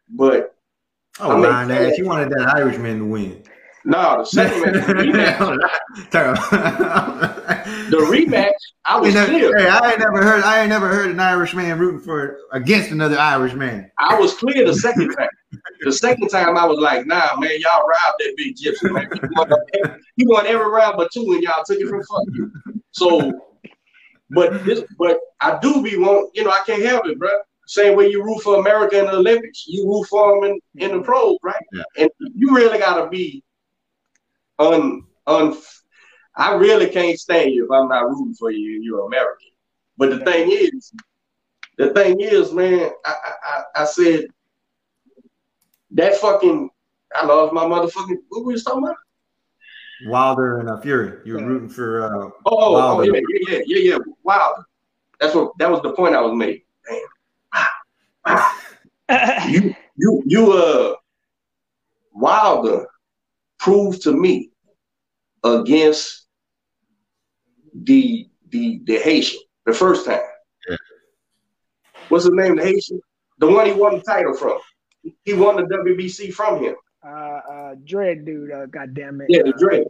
but 0.09 0.55
Oh, 1.19 1.31
I 1.31 1.35
mean, 1.35 1.43
lying 1.43 1.71
ass. 1.71 1.97
You 1.97 2.05
wanted 2.05 2.29
that 2.31 2.53
Irishman 2.55 2.99
to 2.99 3.05
win. 3.05 3.43
No, 3.85 4.19
the 4.19 4.25
second 4.25 4.61
match, 4.71 4.87
the 4.87 4.93
rematch, 4.93 5.39
the 7.89 7.97
rematch, 7.97 8.51
I 8.85 8.99
was 8.99 9.13
Hey, 9.13 9.25
clear. 9.25 9.57
hey, 9.57 9.67
I 9.67 9.91
ain't 9.91 9.99
never 9.99 10.23
heard. 10.23 10.43
I 10.43 10.61
ain't 10.61 10.69
never 10.69 10.87
heard 10.87 11.11
an 11.11 11.19
Irish 11.19 11.53
man 11.53 11.77
rooting 11.77 11.99
for 11.99 12.39
against 12.51 12.91
another 12.91 13.17
Irish 13.19 13.53
man. 13.53 13.91
I 13.97 14.17
was 14.19 14.33
clear 14.35 14.65
the 14.65 14.73
second 14.73 15.13
time. 15.15 15.27
The 15.81 15.91
second 15.91 16.29
time 16.29 16.57
I 16.57 16.65
was 16.65 16.79
like, 16.79 17.05
nah, 17.05 17.35
man, 17.37 17.59
y'all 17.59 17.85
robbed 17.85 18.19
that 18.19 18.33
big 18.37 18.55
gypsy, 18.55 18.91
man. 18.91 19.07
He 19.13 19.19
won, 19.37 19.51
every, 19.73 19.99
he 20.15 20.25
won 20.27 20.47
every 20.47 20.65
round 20.67 20.95
but 20.97 21.11
two, 21.11 21.33
and 21.33 21.43
y'all 21.43 21.63
took 21.65 21.77
it 21.79 21.87
from 21.89 22.01
fuck 22.03 22.23
you. 22.33 22.51
So, 22.91 23.31
but 24.29 24.51
mm-hmm. 24.51 24.67
this, 24.67 24.83
but 24.97 25.19
I 25.41 25.59
do 25.59 25.81
be 25.81 25.97
want, 25.97 26.31
you 26.35 26.43
know, 26.43 26.49
I 26.49 26.61
can't 26.65 26.83
help 26.83 27.07
it, 27.07 27.19
bro. 27.19 27.29
Same 27.65 27.95
way 27.95 28.09
you 28.09 28.23
root 28.23 28.41
for 28.41 28.59
America 28.59 28.99
in 28.99 29.05
the 29.05 29.13
Olympics, 29.13 29.65
you 29.67 29.87
root 29.87 30.05
for 30.07 30.35
them 30.35 30.51
in, 30.51 30.59
in 30.83 30.91
the 30.91 30.97
mm-hmm. 30.97 31.05
pros, 31.05 31.37
right? 31.43 31.63
Yeah. 31.71 31.83
And 31.97 32.09
you 32.35 32.53
really 32.55 32.79
gotta 32.79 33.09
be 33.09 33.43
un 34.59 35.03
un. 35.27 35.57
I 36.35 36.55
really 36.55 36.87
can't 36.89 37.19
stand 37.19 37.51
you 37.51 37.65
if 37.65 37.71
I'm 37.71 37.87
not 37.89 38.09
rooting 38.09 38.33
for 38.33 38.51
you 38.51 38.75
and 38.75 38.83
you're 38.83 39.05
American. 39.05 39.49
But 39.97 40.09
the 40.09 40.19
thing 40.25 40.51
is, 40.51 40.91
the 41.77 41.93
thing 41.93 42.19
is, 42.19 42.51
man, 42.51 42.91
I 43.05 43.13
I, 43.13 43.33
I, 43.43 43.63
I 43.83 43.85
said 43.85 44.25
that 45.91 46.15
fucking 46.15 46.69
I 47.15 47.25
lost 47.25 47.53
my 47.53 47.63
motherfucking 47.65 48.17
what 48.29 48.45
we 48.45 48.53
was 48.53 48.63
talking 48.63 48.83
about? 48.83 48.95
Wilder 50.07 50.59
and 50.59 50.69
uh, 50.69 50.79
Fury. 50.81 51.19
You 51.25 51.33
were 51.33 51.39
Yeah. 51.39 51.45
rooting 51.45 51.69
for. 51.69 52.03
Uh, 52.03 52.29
Oh, 52.45 52.75
oh, 52.75 52.97
oh 52.97 53.01
yeah, 53.01 53.13
yeah, 53.13 53.19
yeah, 53.49 53.59
yeah, 53.65 53.91
yeah. 53.91 53.97
Wow. 54.23 54.63
That's 55.19 55.33
what 55.35 55.57
that 55.59 55.71
was 55.71 55.81
the 55.81 55.93
point 55.93 56.15
I 56.15 56.21
was 56.21 56.33
making. 56.35 56.63
Damn. 58.25 58.39
You 59.49 59.75
you 59.97 60.23
you 60.25 60.51
uh 60.53 60.95
Wilder 62.13 62.87
proved 63.59 64.01
to 64.03 64.11
me 64.13 64.49
against 65.43 66.25
the 67.73 68.27
the 68.49 68.81
the 68.85 68.97
Haitian 68.99 69.39
the 69.65 69.73
first 69.73 70.05
time. 70.05 70.21
Yeah. 70.69 70.77
What's 72.07 72.23
his 72.25 72.33
name? 72.33 72.55
The 72.55 72.63
Haitian, 72.63 73.01
the 73.39 73.47
one 73.47 73.65
he 73.65 73.73
won 73.73 73.95
the 73.97 74.01
title 74.01 74.33
from. 74.33 74.57
He 75.25 75.33
won 75.33 75.57
the 75.57 75.63
WBC 75.63 76.33
from 76.33 76.63
him. 76.63 76.75
Uh, 77.03 77.07
uh, 77.07 77.75
Dread 77.85 78.25
dude, 78.25 78.51
uh, 78.51 78.65
God 78.67 78.93
damn 78.93 79.21
it. 79.21 79.27
Yeah, 79.29 79.43
the 79.43 79.53
uh, 79.53 79.57
Dread. 79.57 79.87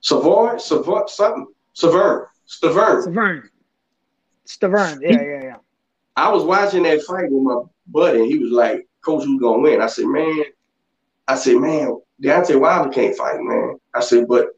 Savoy, 0.00 0.56
Savoy, 0.56 1.06
something, 1.06 1.46
Savern, 1.76 2.26
Stavern. 2.48 3.06
Stavern. 3.06 3.42
Stavern. 4.46 4.98
Yeah, 5.02 5.22
yeah, 5.22 5.42
yeah. 5.42 5.56
I 6.16 6.30
was 6.30 6.44
watching 6.44 6.82
that 6.84 7.02
fight 7.02 7.30
with 7.30 7.42
my 7.42 7.62
buddy, 7.86 8.20
and 8.20 8.30
he 8.30 8.38
was 8.38 8.50
like, 8.50 8.86
"Coach, 9.02 9.24
who's 9.24 9.40
gonna 9.40 9.60
win?" 9.60 9.80
I 9.80 9.86
said, 9.86 10.06
"Man," 10.06 10.44
I 11.28 11.36
said, 11.36 11.56
"Man, 11.56 12.00
Deontay 12.22 12.58
Wilder 12.58 12.90
can't 12.90 13.16
fight, 13.16 13.40
man." 13.40 13.78
I 13.94 14.00
said, 14.00 14.26
"But 14.26 14.48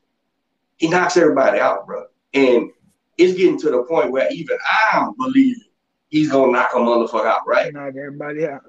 he 0.77 0.89
knocks 0.89 1.17
everybody 1.17 1.59
out, 1.61 1.87
bro." 1.87 2.07
And 2.35 2.71
it's 3.19 3.37
getting 3.37 3.59
to 3.61 3.71
the 3.71 3.83
point 3.85 4.11
where 4.11 4.31
even 4.33 4.57
I'm 4.93 5.15
believing 5.17 5.63
he's 6.09 6.31
gonna 6.31 6.53
knock 6.53 6.71
a 6.75 6.79
motherfucker 6.79 7.27
out, 7.27 7.47
right? 7.47 7.73
Knock 7.73 7.95
everybody 7.97 8.47
out. 8.47 8.63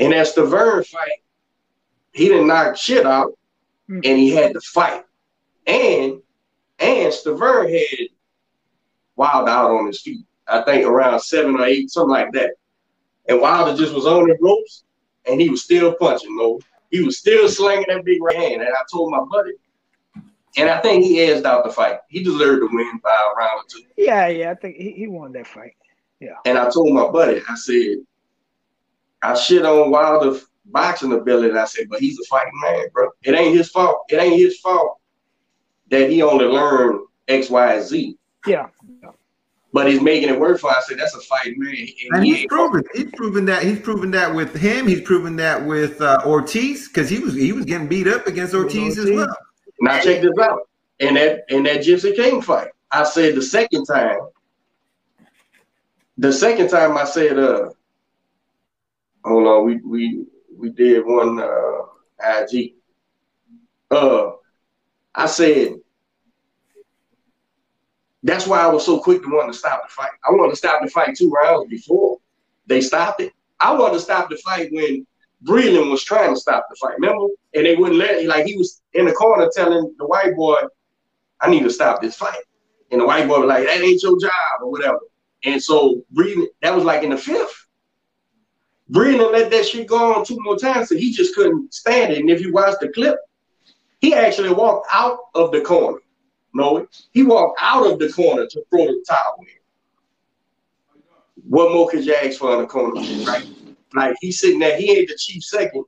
And 0.00 0.12
that's 0.12 0.32
the 0.32 0.44
Vern 0.44 0.82
fight. 0.84 1.22
He 2.12 2.28
didn't 2.28 2.48
knock 2.48 2.76
shit 2.76 3.06
out, 3.06 3.32
Mm. 3.88 4.00
and 4.04 4.18
he 4.18 4.30
had 4.30 4.52
to 4.54 4.60
fight. 4.60 5.02
And 5.66 6.22
and 6.78 7.12
Stavern 7.12 7.70
had 7.70 8.08
Wild 9.16 9.48
out 9.48 9.70
on 9.70 9.86
his 9.86 10.00
feet. 10.00 10.24
I 10.48 10.62
think 10.62 10.86
around 10.86 11.20
seven 11.20 11.56
or 11.56 11.64
eight, 11.64 11.90
something 11.90 12.10
like 12.10 12.32
that. 12.32 12.52
And 13.28 13.40
Wilder 13.40 13.76
just 13.76 13.92
was 13.94 14.06
on 14.06 14.26
the 14.28 14.36
ropes, 14.40 14.84
and 15.26 15.40
he 15.40 15.50
was 15.50 15.62
still 15.62 15.94
punching. 15.94 16.34
No, 16.36 16.58
he 16.90 17.02
was 17.02 17.18
still 17.18 17.48
slinging 17.48 17.84
that 17.88 18.04
big 18.04 18.22
right 18.22 18.36
hand. 18.36 18.62
And 18.62 18.70
I 18.70 18.80
told 18.90 19.10
my 19.10 19.20
buddy, 19.30 19.52
and 20.56 20.70
I 20.70 20.80
think 20.80 21.04
he 21.04 21.20
edged 21.20 21.44
out 21.44 21.64
the 21.64 21.70
fight. 21.70 21.98
He 22.08 22.22
deserved 22.24 22.62
to 22.62 22.68
win 22.74 22.98
by 23.02 23.10
a 23.10 23.34
round 23.36 23.60
or 23.60 23.64
two. 23.68 23.82
Yeah, 23.98 24.28
yeah. 24.28 24.50
I 24.52 24.54
think 24.54 24.76
he, 24.76 24.92
he 24.92 25.06
won 25.06 25.32
that 25.32 25.46
fight. 25.46 25.74
Yeah. 26.20 26.36
And 26.46 26.56
I 26.58 26.70
told 26.70 26.92
my 26.94 27.08
buddy, 27.10 27.42
I 27.48 27.54
said, 27.56 27.98
I 29.22 29.34
shit 29.34 29.64
on 29.64 29.90
Wilder's 29.90 30.46
boxing 30.66 31.12
ability. 31.12 31.56
I 31.56 31.64
said, 31.64 31.88
but 31.90 32.00
he's 32.00 32.18
a 32.18 32.24
fighting 32.24 32.52
man, 32.62 32.86
bro. 32.92 33.10
It 33.22 33.34
ain't 33.34 33.56
his 33.56 33.70
fault. 33.70 34.04
It 34.08 34.16
ain't 34.16 34.38
his 34.38 34.58
fault 34.60 34.98
that 35.90 36.10
he 36.10 36.22
only 36.22 36.46
learned 36.46 37.00
X, 37.28 37.50
Y, 37.50 37.74
and 37.74 37.84
Z. 37.84 38.16
Yeah. 38.46 38.68
But 39.72 39.88
he's 39.88 40.00
making 40.00 40.30
it 40.30 40.40
work 40.40 40.58
for. 40.58 40.70
I 40.70 40.80
said, 40.80 40.98
that's 40.98 41.14
a 41.14 41.20
fighting 41.20 41.54
man. 41.58 41.74
And 41.76 42.16
and 42.16 42.24
he 42.24 42.34
he's 42.34 42.46
proven. 42.46 42.82
He's 42.94 43.10
proven 43.14 43.44
that. 43.44 43.62
He's 43.62 43.78
proven 43.78 44.10
that 44.12 44.34
with 44.34 44.54
him. 44.56 44.86
He's 44.86 45.00
proven 45.02 45.36
that 45.36 45.64
with 45.64 46.00
uh, 46.00 46.22
Ortiz 46.26 46.88
because 46.88 47.08
he 47.08 47.20
was 47.20 47.34
he 47.34 47.52
was 47.52 47.66
getting 47.66 47.86
beat 47.86 48.08
up 48.08 48.26
against 48.26 48.52
Ortiz 48.54 48.98
as 48.98 49.10
well. 49.10 49.36
Now 49.80 50.00
check 50.00 50.22
this 50.22 50.32
out. 50.40 50.68
In 50.98 51.14
that 51.14 51.44
in 51.48 51.62
that 51.64 51.78
Gypsy 51.78 52.16
King 52.16 52.42
fight, 52.42 52.68
I 52.90 53.04
said 53.04 53.36
the 53.36 53.42
second 53.42 53.84
time. 53.84 54.18
The 56.18 56.32
second 56.32 56.68
time 56.68 56.98
I 56.98 57.04
said, 57.04 57.38
uh, 57.38 57.70
hold 59.24 59.46
on, 59.46 59.64
we 59.64 59.76
we 59.76 60.24
we 60.56 60.70
did 60.70 61.04
one 61.04 61.40
uh 61.40 61.82
IG. 62.42 62.74
Uh 63.90 64.32
I 65.14 65.26
said 65.26 65.74
that's 68.22 68.46
why 68.46 68.60
I 68.60 68.66
was 68.66 68.84
so 68.84 69.00
quick 69.00 69.22
to 69.22 69.28
want 69.28 69.52
to 69.52 69.58
stop 69.58 69.82
the 69.86 69.92
fight. 69.92 70.10
I 70.28 70.32
wanted 70.32 70.50
to 70.50 70.56
stop 70.56 70.82
the 70.82 70.90
fight 70.90 71.16
two 71.16 71.30
rounds 71.30 71.68
before 71.70 72.18
they 72.66 72.80
stopped 72.80 73.20
it. 73.20 73.32
I 73.60 73.72
wanted 73.72 73.94
to 73.94 74.00
stop 74.00 74.28
the 74.30 74.36
fight 74.36 74.70
when 74.72 75.06
Breland 75.44 75.90
was 75.90 76.04
trying 76.04 76.34
to 76.34 76.40
stop 76.40 76.66
the 76.68 76.76
fight. 76.76 76.94
Remember? 76.98 77.26
And 77.54 77.64
they 77.66 77.76
wouldn't 77.76 77.98
let 77.98 78.24
like 78.26 78.46
he 78.46 78.56
was 78.56 78.82
in 78.92 79.06
the 79.06 79.12
corner 79.12 79.48
telling 79.54 79.94
the 79.98 80.06
white 80.06 80.36
boy, 80.36 80.56
I 81.40 81.50
need 81.50 81.62
to 81.62 81.70
stop 81.70 82.02
this 82.02 82.16
fight. 82.16 82.42
And 82.90 83.00
the 83.00 83.06
white 83.06 83.26
boy 83.26 83.40
was 83.40 83.48
like, 83.48 83.64
that 83.64 83.80
ain't 83.80 84.02
your 84.02 84.20
job 84.20 84.62
or 84.62 84.70
whatever. 84.70 85.00
And 85.44 85.62
so 85.62 86.02
Breland, 86.14 86.48
that 86.62 86.74
was 86.74 86.84
like 86.84 87.02
in 87.02 87.10
the 87.10 87.16
fifth. 87.16 87.59
Breland 88.90 89.32
let 89.32 89.50
that 89.50 89.66
shit 89.66 89.86
go 89.86 90.14
on 90.14 90.24
two 90.24 90.38
more 90.40 90.56
times, 90.58 90.88
so 90.88 90.96
he 90.96 91.12
just 91.12 91.34
couldn't 91.34 91.72
stand 91.72 92.12
it. 92.12 92.18
And 92.18 92.30
if 92.30 92.40
you 92.40 92.52
watch 92.52 92.74
the 92.80 92.88
clip, 92.88 93.16
he 94.00 94.14
actually 94.14 94.52
walked 94.52 94.88
out 94.92 95.18
of 95.34 95.52
the 95.52 95.60
corner. 95.60 95.98
No, 96.52 96.86
he 97.12 97.22
walked 97.22 97.60
out 97.62 97.86
of 97.86 97.98
the 97.98 98.08
corner 98.12 98.46
to 98.46 98.64
throw 98.70 98.86
the 98.86 99.04
towel 99.08 99.36
in. 99.40 101.02
What 101.48 101.72
more 101.72 101.88
could 101.88 102.04
you 102.04 102.14
ask 102.14 102.38
for 102.38 102.54
in 102.54 102.62
the 102.62 102.66
corner, 102.66 103.00
right? 103.24 103.46
Like 103.94 104.16
he's 104.20 104.40
sitting 104.40 104.58
there, 104.58 104.76
he 104.76 104.98
ain't 104.98 105.08
the 105.08 105.16
chief 105.16 105.44
second, 105.44 105.84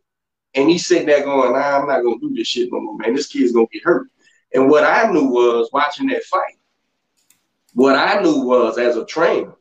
and 0.55 0.69
he's 0.69 0.87
sitting 0.87 1.07
there 1.07 1.25
going, 1.25 1.53
nah, 1.53 1.79
I'm 1.79 1.89
not 1.89 2.03
gonna 2.03 2.21
do 2.21 2.33
this 2.35 2.47
shit 2.47 2.69
no 2.71 2.81
more, 2.81 2.97
man. 2.99 3.15
This 3.15 3.27
kid's 3.27 3.53
gonna 3.53 3.67
get 3.73 3.83
hurt. 3.83 4.09
And 4.55 4.71
what 4.71 4.85
I 4.85 5.11
knew 5.11 5.25
was 5.25 5.71
watching 5.73 6.09
that 6.09 6.23
fight, 6.25 6.59
what 7.75 7.97
I 7.97 8.21
knew 8.23 8.43
was 8.43 8.79
as 8.79 8.97
a 8.97 9.05
trainer, 9.05 9.55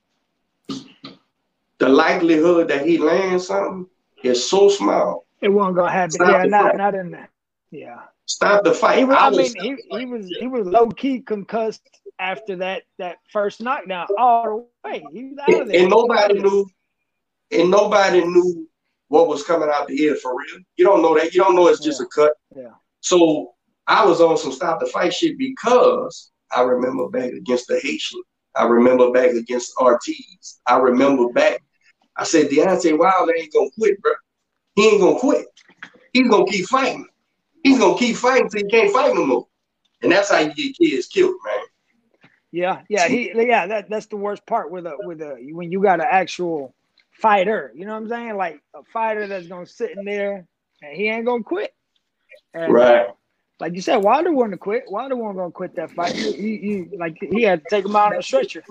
the 1.82 1.89
likelihood 1.89 2.67
that 2.67 2.86
he 2.86 2.99
lands 2.99 3.47
something 3.47 3.88
is 4.23 4.47
so 4.47 4.69
small. 4.69 5.25
It 5.41 5.49
won't 5.49 5.75
gonna 5.75 5.91
happen. 5.91 6.11
Stop 6.11 6.29
yeah, 6.29 6.43
not 6.43 6.63
fight. 6.65 6.77
not 6.77 6.93
in 6.93 7.09
that. 7.11 7.29
Yeah. 7.71 8.01
Stop 8.27 8.63
the 8.63 8.71
fight. 8.71 8.99
He 8.99 9.05
was, 9.05 9.17
I 9.19 9.29
mean, 9.32 9.51
he, 9.59 9.97
he 9.97 10.05
was 10.05 10.27
he 10.39 10.45
was 10.45 10.67
low 10.67 10.89
key 10.89 11.21
concussed 11.21 11.82
after 12.19 12.55
that 12.57 12.84
that 12.99 13.17
first 13.34 13.61
knockdown 13.61 14.05
all 14.15 14.67
the 14.84 14.89
way. 14.89 15.03
He 15.11 15.23
was 15.23 15.39
out 15.39 15.61
of 15.61 15.67
there. 15.69 15.82
and 15.82 15.89
nobody 15.89 16.39
knew, 16.39 16.69
and 17.51 17.71
nobody 17.71 18.23
knew 18.23 18.69
what 19.07 19.27
was 19.27 19.43
coming 19.43 19.69
out 19.73 19.88
the 19.88 19.99
ear 20.03 20.15
for 20.15 20.38
real. 20.38 20.61
You 20.77 20.86
don't 20.86 21.01
know 21.01 21.17
that. 21.17 21.34
You 21.34 21.41
don't 21.41 21.55
know 21.55 21.67
it's 21.67 21.84
just 21.84 21.99
a 21.99 22.05
cut. 22.13 22.34
Yeah. 22.55 22.69
So 22.99 23.55
I 23.88 24.05
was 24.05 24.21
on 24.21 24.38
some 24.38 24.51
stop 24.51 24.79
the 24.79 24.86
fight 24.86 25.15
shit 25.15 25.36
because 25.39 26.32
I 26.55 26.61
remember 26.61 27.09
back 27.09 27.32
against 27.32 27.67
the 27.67 27.79
Haitian. 27.79 28.21
I 28.55 28.65
remember 28.65 29.09
back 29.11 29.32
against 29.32 29.73
Ortiz. 29.77 30.59
I 30.67 30.77
remember 30.77 31.29
back. 31.29 31.63
I 32.22 32.24
said 32.24 32.49
Deontay 32.51 32.99
Wilder 32.99 33.34
ain't 33.36 33.51
gonna 33.51 33.72
quit, 33.72 33.99
bro. 33.99 34.11
He 34.76 34.89
ain't 34.89 35.01
gonna 35.01 35.17
quit. 35.17 35.47
He's 36.13 36.30
gonna 36.30 36.45
keep 36.45 36.67
fighting. 36.67 37.07
He's 37.63 37.80
gonna 37.80 37.97
keep 37.97 38.15
fighting 38.15 38.47
till 38.47 38.61
he 38.63 38.69
can't 38.69 38.93
fight 38.93 39.15
no 39.15 39.26
more. 39.26 39.47
And 40.03 40.11
that's 40.11 40.30
how 40.30 40.38
you 40.38 40.53
get 40.53 40.78
kids 40.78 41.07
killed, 41.07 41.34
man. 41.43 41.65
Yeah, 42.51 42.82
yeah, 42.89 43.07
he 43.07 43.32
yeah, 43.34 43.65
that 43.65 43.89
that's 43.89 44.05
the 44.05 44.17
worst 44.17 44.45
part 44.45 44.69
with 44.69 44.86
a 44.86 44.97
with 45.03 45.19
a 45.22 45.36
when 45.51 45.72
you 45.72 45.82
got 45.82 45.99
an 45.99 46.05
actual 46.11 46.76
fighter, 47.11 47.72
you 47.74 47.88
know 47.88 47.93
what 47.93 48.03
I'm 48.03 48.09
saying? 48.09 48.38
Like 48.38 48.61
a 48.76 48.84
fighter 48.93 49.26
that's 49.26 49.47
gonna 49.47 49.65
sit 49.65 49.97
in 49.97 50.05
there 50.05 50.45
and 50.84 50.95
he 50.95 51.07
ain't 51.09 51.26
gonna 51.26 51.41
quit. 51.41 51.74
And, 52.53 52.72
Right. 52.72 53.07
uh, 53.07 53.13
like 53.59 53.74
you 53.74 53.82
said, 53.82 53.97
Wilder 53.97 54.32
wasn't 54.32 54.53
to 54.53 54.57
quit. 54.57 54.84
Wilder 54.88 55.15
wasn't 55.15 55.38
gonna 55.38 55.51
quit 55.51 55.76
that 55.76 55.89
fight. 55.91 56.13
He, 56.13 56.34
he, 56.34 56.57
he- 56.91 56.97
like 56.97 57.17
he 57.19 57.41
had 57.41 57.61
to 57.61 57.65
take 57.67 57.86
him 57.86 57.95
out 57.95 58.13
on 58.13 58.19
a 58.19 58.22
stretcher. 58.22 58.63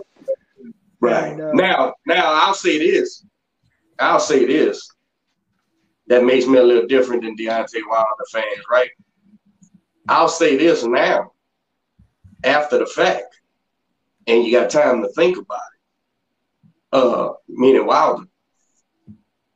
Right. 1.00 1.32
And, 1.32 1.40
uh, 1.40 1.52
now, 1.54 1.94
now 2.06 2.32
I'll 2.32 2.54
say 2.54 2.78
this. 2.78 3.24
I'll 4.00 4.20
say 4.20 4.46
this. 4.46 4.88
That 6.06 6.24
makes 6.24 6.46
me 6.46 6.58
a 6.58 6.62
little 6.62 6.86
different 6.86 7.22
than 7.22 7.36
Deontay 7.36 7.82
Wilder 7.88 8.24
fans, 8.32 8.64
right? 8.70 8.90
I'll 10.08 10.28
say 10.28 10.56
this 10.56 10.82
now, 10.82 11.32
after 12.42 12.78
the 12.78 12.86
fact, 12.86 13.40
and 14.26 14.44
you 14.44 14.52
got 14.52 14.70
time 14.70 15.02
to 15.02 15.08
think 15.10 15.36
about 15.36 15.60
it. 15.60 16.96
Uh, 16.96 17.32
meaning 17.48 17.86
Wilder, 17.86 18.24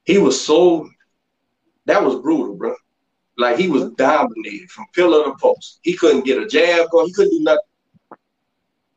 he 0.05 0.19
was 0.19 0.41
so 0.41 0.89
that 1.87 2.03
was 2.03 2.21
brutal, 2.21 2.55
bro. 2.55 2.75
Like 3.37 3.59
he 3.59 3.69
was 3.69 3.91
dominated 3.93 4.71
from 4.71 4.87
pillar 4.95 5.25
to 5.25 5.35
post. 5.41 5.81
He 5.83 5.97
couldn't 5.97 6.25
get 6.25 6.43
a 6.43 6.47
jab 6.47 6.89
or 6.93 7.05
He 7.05 7.13
couldn't 7.13 7.37
do 7.37 7.43
nothing. 7.43 7.59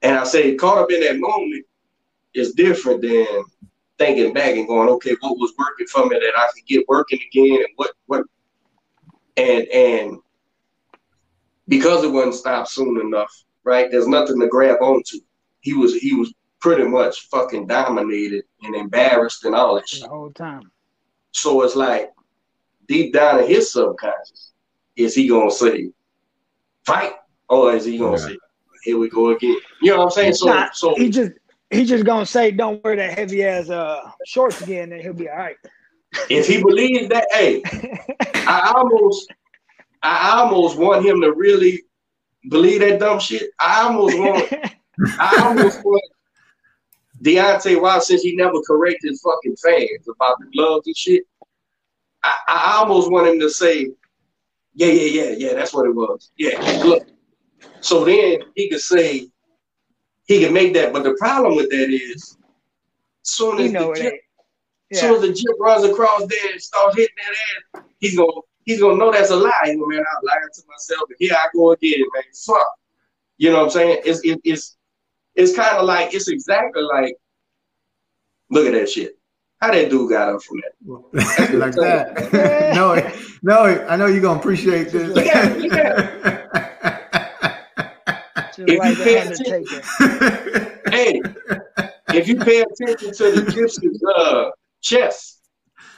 And 0.03 0.17
I 0.17 0.23
say, 0.25 0.55
caught 0.55 0.77
up 0.77 0.91
in 0.91 1.01
that 1.01 1.19
moment 1.19 1.65
is 2.33 2.53
different 2.53 3.01
than 3.01 3.25
thinking 3.97 4.33
back 4.33 4.55
and 4.55 4.67
going, 4.67 4.89
okay, 4.89 5.15
what 5.21 5.37
was 5.37 5.53
working 5.57 5.87
for 5.87 6.05
me 6.05 6.17
that 6.19 6.33
I 6.37 6.47
could 6.53 6.65
get 6.67 6.87
working 6.87 7.19
again, 7.31 7.57
and 7.57 7.67
what 7.75 7.91
what, 8.05 8.23
and 9.37 9.67
and 9.67 10.17
because 11.67 12.03
it 12.03 12.11
wasn't 12.11 12.35
stopped 12.35 12.69
soon 12.69 12.99
enough, 13.01 13.31
right? 13.63 13.89
There's 13.91 14.07
nothing 14.07 14.39
to 14.39 14.47
grab 14.47 14.81
onto. 14.81 15.19
He 15.61 15.73
was 15.73 15.95
he 15.95 16.13
was 16.13 16.33
pretty 16.59 16.83
much 16.83 17.27
fucking 17.29 17.67
dominated 17.67 18.43
and 18.63 18.75
embarrassed 18.75 19.43
and 19.45 19.55
all 19.55 19.75
that 19.75 19.87
shit. 19.87 20.03
The 20.03 20.09
whole 20.09 20.31
time. 20.31 20.71
So 21.31 21.61
it's 21.63 21.75
like 21.75 22.11
deep 22.87 23.13
down 23.13 23.41
in 23.41 23.47
his 23.47 23.71
subconscious, 23.71 24.53
is 24.95 25.13
he 25.13 25.27
gonna 25.27 25.51
say 25.51 25.89
fight 26.85 27.13
or 27.49 27.73
is 27.73 27.85
he 27.85 27.97
gonna 27.97 28.17
Yeah. 28.17 28.27
say 28.27 28.37
here 28.83 28.97
we 28.97 29.09
go 29.09 29.31
again? 29.31 29.57
You 29.81 29.91
know 29.91 29.97
what 29.97 30.03
I'm 30.05 30.11
saying? 30.11 30.33
So 30.33 30.47
Nah, 30.47 30.69
so 30.71 30.95
he 30.95 31.09
just 31.09 31.33
he 31.69 31.85
just 31.85 32.05
gonna 32.05 32.25
say 32.25 32.51
don't 32.51 32.83
wear 32.83 32.95
that 32.95 33.17
heavy 33.17 33.43
ass 33.43 33.69
uh 33.69 34.09
shorts 34.25 34.61
again 34.61 34.91
and 34.91 35.01
he'll 35.01 35.13
be 35.13 35.29
all 35.29 35.37
right. 35.37 35.57
if 36.29 36.47
he 36.47 36.61
believes 36.61 37.09
that, 37.09 37.27
hey, 37.31 37.61
I 38.47 38.73
almost 38.75 39.33
I 40.01 40.39
almost 40.39 40.77
want 40.77 41.05
him 41.05 41.21
to 41.21 41.33
really 41.33 41.83
believe 42.49 42.79
that 42.81 42.99
dumb 42.99 43.19
shit. 43.19 43.51
I 43.59 43.81
almost 43.83 44.17
want 44.17 44.53
I 45.19 45.41
almost 45.43 45.83
want 45.83 46.03
Deontay 47.23 47.81
Wilder, 47.81 48.01
since 48.01 48.21
he 48.21 48.35
never 48.35 48.61
corrected 48.65 49.17
fucking 49.23 49.55
fans 49.57 50.07
about 50.07 50.37
the 50.39 50.45
gloves 50.53 50.87
and 50.87 50.95
shit. 50.95 51.23
I, 52.23 52.37
I 52.47 52.77
almost 52.77 53.11
want 53.11 53.27
him 53.27 53.39
to 53.39 53.49
say, 53.49 53.89
yeah, 54.75 54.87
yeah, 54.87 55.23
yeah, 55.23 55.35
yeah, 55.37 55.53
that's 55.53 55.73
what 55.73 55.87
it 55.87 55.95
was. 55.95 56.31
Yeah, 56.37 56.59
look. 56.85 57.07
So 57.81 58.05
then 58.05 58.39
he 58.55 58.69
could 58.69 58.81
say, 58.81 59.29
he 60.27 60.41
can 60.41 60.53
make 60.53 60.73
that. 60.75 60.93
But 60.93 61.03
the 61.03 61.15
problem 61.15 61.55
with 61.55 61.69
that 61.69 61.89
is, 61.89 62.37
soon 63.23 63.57
you 63.57 63.65
as 63.65 63.71
know 63.71 63.93
the 63.93 63.99
it 63.99 64.03
jip, 64.03 64.13
ain't. 64.13 64.21
soon 64.99 65.15
as 65.15 65.21
the 65.21 65.33
jip 65.33 65.55
runs 65.59 65.83
across 65.83 66.25
there 66.27 66.51
and 66.51 66.61
starts 66.61 66.95
hitting 66.95 67.15
that 67.17 67.79
ass, 67.79 67.85
he's 67.99 68.15
gonna 68.15 68.31
he's 68.65 68.79
gonna 68.79 68.97
know 68.97 69.11
that's 69.11 69.31
a 69.31 69.35
lie. 69.35 69.51
He's 69.65 69.75
gonna, 69.75 69.87
man, 69.87 69.99
I'm 69.99 70.23
lying 70.23 70.41
to 70.53 70.61
myself, 70.67 71.01
but 71.07 71.17
here 71.19 71.33
I 71.33 71.47
go 71.55 71.71
again, 71.71 72.03
man. 72.13 72.23
Fuck. 72.45 72.67
You 73.37 73.51
know 73.51 73.57
what 73.57 73.63
I'm 73.65 73.69
saying? 73.71 74.01
It's 74.05 74.21
it, 74.23 74.39
it's 74.43 74.77
it's 75.35 75.55
kind 75.55 75.77
of 75.77 75.85
like 75.85 76.13
it's 76.13 76.27
exactly 76.27 76.83
like 76.83 77.15
look 78.49 78.67
at 78.67 78.73
that 78.73 78.89
shit. 78.89 79.17
How 79.59 79.71
that 79.71 79.89
dude 79.89 80.11
got 80.11 80.29
up 80.35 80.43
from 80.43 80.57
that? 80.61 81.53
like 81.57 81.73
that. 81.75 82.75
no, 82.75 83.11
no, 83.41 83.85
I 83.87 83.95
know 83.95 84.05
you're 84.05 84.21
gonna 84.21 84.39
appreciate 84.39 84.91
this. 84.91 85.13
Just 85.15 86.33
If 88.67 88.79
like 88.79 88.97
you 88.97 89.03
the 89.03 89.21
Undertaker. 89.21 90.89
hey, 90.91 91.21
if 92.13 92.27
you 92.27 92.37
pay 92.37 92.61
attention 92.61 93.13
to 93.13 93.31
the 93.31 93.51
gypsy's 93.51 94.03
uh, 94.17 94.49
chest 94.81 95.41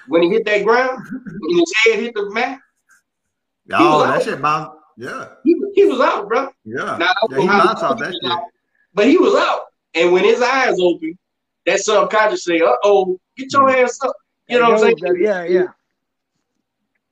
when 0.08 0.24
he 0.24 0.30
hit 0.30 0.46
that 0.46 0.64
ground, 0.64 1.00
when 1.12 1.60
his 1.60 1.74
head 1.86 2.00
hit 2.00 2.14
the 2.16 2.30
mat, 2.32 2.60
oh, 3.74 4.04
that 4.04 4.16
out. 4.18 4.24
shit 4.24 4.42
bounce. 4.42 4.76
Yeah, 4.98 5.28
he, 5.44 5.56
was- 5.56 5.72
he 5.76 5.86
was 5.86 6.00
out, 6.02 6.28
bro. 6.28 6.50
yeah. 6.66 6.98
Now, 6.98 7.14
yeah 7.30 7.40
he 7.40 7.46
how 7.48 7.66
bounced 7.66 7.84
long 7.84 7.94
off 7.94 8.00
that 8.00 8.12
shit. 8.22 8.32
out, 8.32 8.44
But 8.94 9.08
he 9.08 9.18
was 9.18 9.34
out. 9.36 9.62
And 9.96 10.12
when 10.12 10.24
his 10.26 10.42
eyes 10.42 10.78
open, 10.82 11.18
that 11.66 11.80
subconscious 11.80 12.44
say, 12.44 12.60
uh 12.60 12.74
oh, 12.84 13.18
get 13.38 13.52
your 13.54 13.70
ass 13.70 13.98
up. 14.04 14.14
You 14.50 14.60
know 14.60 14.72
what 14.72 14.84
I'm 14.84 14.98
saying? 14.98 15.16
Yeah, 15.22 15.44
yeah. 15.46 15.68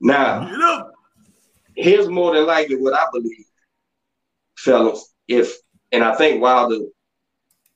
Now, 0.02 0.90
here's 1.76 2.08
more 2.10 2.36
than 2.36 2.46
likely 2.46 2.76
what 2.76 2.94
I 2.94 3.06
believe, 3.12 3.46
fellas. 4.58 5.14
If 5.28 5.58
and 5.92 6.04
I 6.04 6.16
think 6.16 6.42
Wilder 6.42 6.80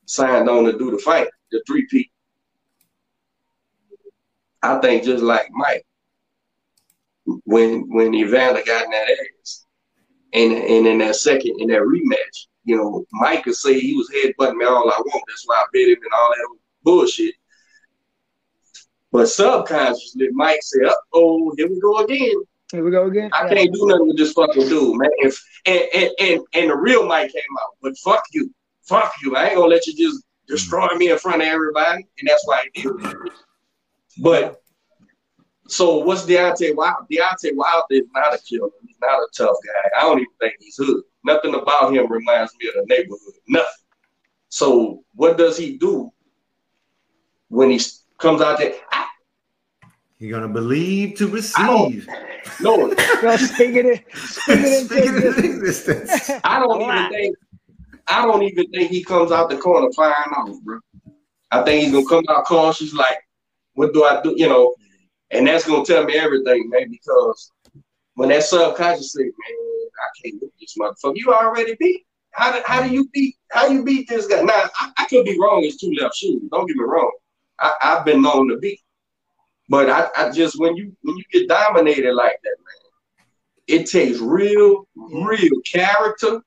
signed 0.06 0.50
on 0.50 0.66
to 0.66 0.78
do 0.78 0.92
the 0.92 0.98
fight, 0.98 1.28
the 1.52 1.64
three 1.66 1.86
P. 1.90 2.12
I 4.64 4.80
think 4.80 5.04
just 5.04 5.24
like 5.24 5.48
Mike, 5.52 5.86
when 7.46 7.90
when 7.90 8.14
Evander 8.14 8.62
got 8.66 8.86
in 8.86 8.92
that 8.92 9.18
ass, 9.42 9.66
and 10.34 10.52
and 10.54 10.88
in 10.88 10.98
that 11.00 11.16
second 11.16 11.60
in 11.60 11.70
that 11.70 11.82
rematch, 11.82 12.48
you 12.64 12.78
know, 12.78 13.06
Mike 13.14 13.44
could 13.44 13.56
say 13.56 13.80
he 13.80 13.96
was 13.96 14.10
headbutting 14.10 14.58
me 14.58 14.66
all 14.66 14.90
I 14.90 14.98
want. 15.00 15.24
That's 15.28 15.44
why 15.46 15.56
I 15.56 15.66
bet 15.74 15.90
him 15.90 15.98
and 16.04 16.14
all 16.14 16.30
that 16.30 16.58
bullshit. 16.84 17.36
But 19.12 19.28
subconsciously, 19.28 20.30
Mike 20.32 20.62
said, 20.62 20.86
"Uh 20.86 20.94
oh, 21.14 21.54
here 21.58 21.70
we 21.70 21.80
go 21.80 21.98
again." 21.98 22.44
Here 22.72 22.84
we 22.84 22.92
go 22.92 23.08
again. 23.08 23.30
I 23.34 23.54
can't 23.54 23.74
do 23.74 23.86
nothing 23.86 24.08
with 24.08 24.18
this 24.18 24.32
fucking 24.32 24.70
dude, 24.70 24.98
man. 24.98 25.10
If 25.18 25.42
and 25.66 25.84
and 25.94 26.10
and, 26.20 26.42
and 26.54 26.70
the 26.70 26.76
real 26.76 27.06
Mike 27.06 27.32
came 27.32 27.42
out, 27.62 27.76
but 27.82 27.98
fuck 27.98 28.24
you, 28.32 28.54
fuck 28.84 29.12
you. 29.22 29.36
I 29.36 29.48
ain't 29.48 29.56
gonna 29.56 29.68
let 29.68 29.86
you 29.88 29.96
just 29.96 30.24
destroy 30.48 30.88
me 30.96 31.12
in 31.12 31.18
front 31.18 31.42
of 31.42 31.48
everybody, 31.48 32.08
and 32.20 32.28
that's 32.28 32.48
why 32.48 32.64
I 32.64 32.70
did 32.74 32.86
it. 32.86 33.32
But 34.20 34.62
so 35.68 35.98
what's 35.98 36.26
Deontay 36.26 36.76
Wilder? 36.76 37.06
Deontay 37.12 37.56
Wilder 37.56 37.86
is 37.92 38.04
not 38.14 38.34
a 38.34 38.40
killer. 38.40 38.70
He's 38.86 38.98
not 39.02 39.20
a 39.20 39.28
tough 39.36 39.56
guy. 39.66 40.00
I 40.00 40.02
don't 40.02 40.20
even 40.20 40.34
think 40.40 40.54
he's 40.60 40.78
hood. 40.78 41.04
Nothing 41.24 41.56
about 41.56 41.94
him 41.94 42.12
reminds 42.12 42.54
me 42.60 42.68
of 42.70 42.74
the 42.76 42.86
neighborhood. 42.88 43.34
Nothing. 43.48 43.68
So 44.50 45.04
what 45.16 45.38
does 45.38 45.58
he 45.58 45.78
do 45.78 46.12
when 47.50 47.70
he 47.70 47.80
comes 48.18 48.42
out 48.42 48.60
there? 48.60 48.74
I, 48.92 49.08
You're 50.22 50.40
gonna 50.40 50.54
believe 50.54 51.18
to 51.18 51.28
receive. 51.28 52.08
no, 52.60 52.94
Well, 53.24 53.38
speak 53.40 53.76
it, 53.76 53.86
in- 53.88 54.02
speak 54.14 54.60
it 54.60 54.86
Speaking 54.86 55.16
into 55.16 55.28
of 55.30 55.38
existence. 55.40 56.30
I 56.44 56.60
don't 56.60 56.80
even 56.80 57.10
think 57.10 57.36
I 58.08 58.26
don't 58.28 58.44
even 58.44 58.70
think 58.70 58.92
he 58.92 59.04
comes 59.04 59.32
out 59.32 59.50
the 59.50 59.58
corner 59.58 59.92
flying 59.94 60.14
off, 60.14 60.62
bro. 60.62 60.78
I 61.50 61.64
think 61.64 61.86
he's 61.86 61.92
gonna 61.92 62.06
come 62.06 62.24
out 62.30 62.46
cautious, 62.46 62.94
like, 62.94 63.18
what 63.74 63.96
do 63.96 64.04
I 64.04 64.22
do? 64.22 64.36
You 64.38 64.48
know, 64.48 64.76
and 65.32 65.48
that's 65.48 65.66
gonna 65.66 65.84
tell 65.84 66.04
me 66.04 66.14
everything, 66.14 66.70
man, 66.70 66.92
because 66.92 67.52
when 68.14 68.30
that 68.30 68.44
subconscious 68.44 69.14
say, 69.14 69.24
man, 69.24 69.32
I 69.34 70.08
can't 70.24 70.40
beat 70.40 70.52
this 70.60 70.76
motherfucker, 70.80 71.16
you 71.16 71.34
already 71.34 71.76
beat. 71.80 72.06
How 72.34 72.52
do, 72.52 72.62
how 72.64 72.84
do 72.84 72.94
you 72.94 73.10
beat 73.12 73.38
how 73.50 73.66
you 73.66 73.84
beat 73.84 74.08
this 74.08 74.28
guy? 74.28 74.44
Now 74.44 74.70
I, 74.80 74.92
I 75.00 75.06
could 75.06 75.26
be 75.26 75.40
wrong, 75.42 75.64
it's 75.64 75.78
two 75.78 75.92
left 76.00 76.16
shoes. 76.16 76.44
Don't 76.52 76.68
get 76.68 76.78
me 76.78 76.84
wrong. 76.84 77.12
I, 77.58 77.74
I've 77.82 78.06
been 78.06 78.22
known 78.22 78.50
to 78.50 78.58
beat. 78.58 78.80
But 79.72 79.90
I, 79.90 80.10
I 80.18 80.32
just 80.32 80.60
when 80.60 80.76
you 80.76 80.94
when 81.02 81.16
you 81.16 81.24
get 81.32 81.48
dominated 81.48 82.14
like 82.14 82.38
that, 82.44 82.56
man, 82.66 83.30
it 83.80 83.90
takes 83.90 84.20
real, 84.20 84.86
real 84.96 85.58
character 85.66 86.42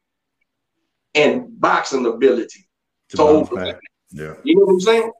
and 1.15 1.59
boxing 1.59 2.05
ability. 2.05 2.69
To 3.11 3.17
So- 3.17 3.27
bounce 3.45 3.49
back. 3.49 3.81
Yeah. 4.11 4.35
You 4.45 4.57
know 4.57 4.67
what 4.67 4.73
I'm 4.75 4.81
saying? 4.81 5.11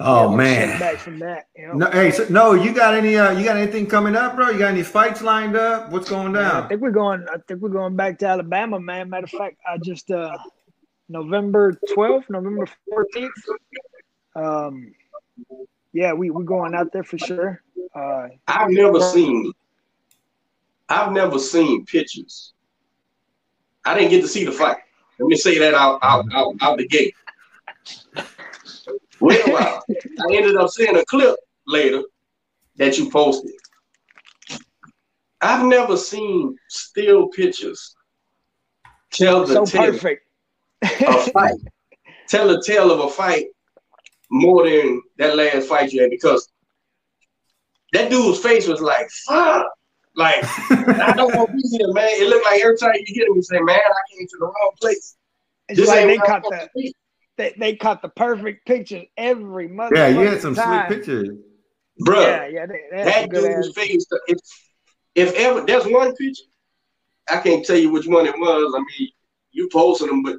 Oh 0.00 0.30
Yeah, 0.30 0.36
man. 0.36 0.68
Setback 0.70 0.96
from 0.98 1.18
that. 1.20 1.46
You 1.54 1.68
know? 1.68 1.74
No, 1.74 1.90
hey, 1.92 2.10
so, 2.10 2.26
no, 2.28 2.54
you 2.54 2.72
got 2.74 2.94
any? 2.94 3.16
Uh, 3.16 3.30
you 3.38 3.44
got 3.44 3.56
anything 3.56 3.86
coming 3.86 4.16
up, 4.16 4.34
bro? 4.34 4.50
You 4.50 4.58
got 4.58 4.72
any 4.72 4.82
fights 4.82 5.22
lined 5.22 5.54
up? 5.54 5.90
What's 5.92 6.10
going 6.10 6.34
Yeah, 6.34 6.40
I 6.40 6.50
down? 6.60 6.68
think 6.68 6.80
we're 6.80 6.90
going. 6.90 7.24
I 7.32 7.36
think 7.46 7.60
we're 7.62 7.68
going 7.80 7.94
back 7.94 8.18
to 8.20 8.26
Alabama, 8.26 8.80
man. 8.80 9.08
Matter 9.08 9.24
of 9.24 9.30
fact, 9.30 9.56
I 9.70 9.78
just 9.78 10.10
uh 10.10 10.36
November 11.08 11.78
twelfth, 11.94 12.28
November 12.28 12.66
fourteenth. 12.90 13.32
Um, 14.34 14.92
yeah, 15.92 16.12
we 16.12 16.30
we're 16.30 16.42
going 16.42 16.74
out 16.74 16.92
there 16.92 17.04
for 17.04 17.18
sure. 17.18 17.62
Uh, 17.94 18.28
I've 18.48 18.70
never 18.70 19.00
seen 19.00 19.52
I've 20.88 21.12
never 21.12 21.38
seen 21.38 21.86
pictures. 21.86 22.52
I 23.84 23.94
didn't 23.94 24.10
get 24.10 24.22
to 24.22 24.28
see 24.28 24.44
the 24.44 24.52
fight. 24.52 24.76
Let 25.18 25.26
me 25.28 25.36
say 25.36 25.58
that 25.58 25.74
out 25.74 25.98
out 26.02 26.26
out, 26.32 26.54
out 26.60 26.78
the 26.78 26.86
gate. 26.86 27.14
Well, 29.20 29.84
I 29.88 30.34
ended 30.34 30.56
up 30.56 30.68
seeing 30.70 30.96
a 30.96 31.04
clip 31.04 31.36
later 31.68 32.02
that 32.74 32.98
you 32.98 33.08
posted. 33.08 33.52
I've 35.40 35.64
never 35.64 35.96
seen 35.96 36.56
still 36.68 37.28
pictures 37.28 37.94
tell 39.12 39.46
the 39.46 39.54
so 39.54 39.64
tale 39.64 39.92
perfect. 39.92 40.26
a 40.82 41.30
fight, 41.30 41.54
tell 42.28 42.48
the 42.48 42.60
tale 42.66 42.90
of 42.90 42.98
a 42.98 43.08
fight 43.08 43.46
more 44.32 44.68
than 44.68 45.02
that 45.18 45.36
last 45.36 45.68
fight 45.68 45.92
you 45.92 46.00
had 46.00 46.10
because 46.10 46.50
that 47.92 48.10
dude's 48.10 48.40
face 48.40 48.66
was 48.66 48.80
like, 48.80 49.08
fuck. 49.26 49.66
Like, 50.14 50.44
I 50.70 51.12
don't 51.16 51.34
want 51.34 51.50
to 51.50 51.56
be 51.56 51.62
here, 51.70 51.92
man. 51.92 52.08
It 52.08 52.28
looked 52.28 52.44
like 52.44 52.60
every 52.60 52.76
time 52.76 52.92
you 52.94 53.04
hit 53.06 53.28
him, 53.28 53.34
you 53.34 53.42
say, 53.42 53.60
man, 53.60 53.78
I 53.78 54.14
came 54.16 54.26
to 54.26 54.36
the 54.40 54.44
wrong 54.46 54.70
place. 54.80 55.16
It's 55.68 55.80
This 55.80 55.88
like 55.88 56.06
they 56.06 56.16
caught 56.18 56.44
supposed 56.44 56.70
the 56.74 56.92
they, 57.38 57.54
they 57.58 57.76
caught 57.76 58.02
the 58.02 58.10
perfect 58.10 58.66
picture 58.66 59.02
every 59.16 59.68
month. 59.68 59.92
Yeah, 59.96 60.08
you 60.08 60.20
had 60.20 60.40
some 60.42 60.54
slick 60.54 60.88
pictures. 60.88 61.30
Bro, 62.04 62.20
Yeah, 62.20 62.46
yeah, 62.46 62.66
they, 62.66 62.80
they 62.90 63.10
had 63.10 63.30
that 63.30 63.30
dude's 63.30 63.68
ass. 63.68 63.74
face, 63.74 64.06
if, 64.26 64.38
if 65.14 65.34
ever, 65.34 65.64
there's 65.64 65.86
one 65.86 66.14
picture, 66.14 66.44
I 67.28 67.38
can't 67.38 67.64
tell 67.64 67.76
you 67.76 67.90
which 67.90 68.06
one 68.06 68.26
it 68.26 68.38
was. 68.38 68.74
I 68.76 68.78
mean, 68.80 69.10
you 69.50 69.68
posted 69.72 70.08
them, 70.10 70.22
but 70.22 70.36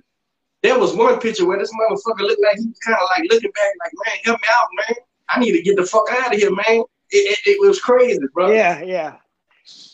there 0.63 0.79
was 0.79 0.95
one 0.95 1.19
picture 1.19 1.45
where 1.45 1.59
this 1.59 1.71
motherfucker 1.73 2.21
looked 2.21 2.41
like 2.41 2.57
he 2.57 2.65
was 2.67 2.79
kind 2.79 2.97
of 2.99 3.07
like 3.17 3.29
looking 3.31 3.51
back, 3.51 3.71
like, 3.83 3.91
man, 4.07 4.17
help 4.23 4.39
me 4.41 4.47
out, 4.51 4.67
man. 4.89 4.97
I 5.29 5.39
need 5.39 5.51
to 5.51 5.61
get 5.61 5.75
the 5.75 5.85
fuck 5.85 6.05
out 6.11 6.33
of 6.33 6.39
here, 6.39 6.49
man. 6.51 6.83
It, 7.11 7.11
it, 7.11 7.39
it 7.45 7.61
was 7.67 7.79
crazy, 7.79 8.19
bro. 8.33 8.51
Yeah, 8.51 8.81
yeah. 8.81 9.15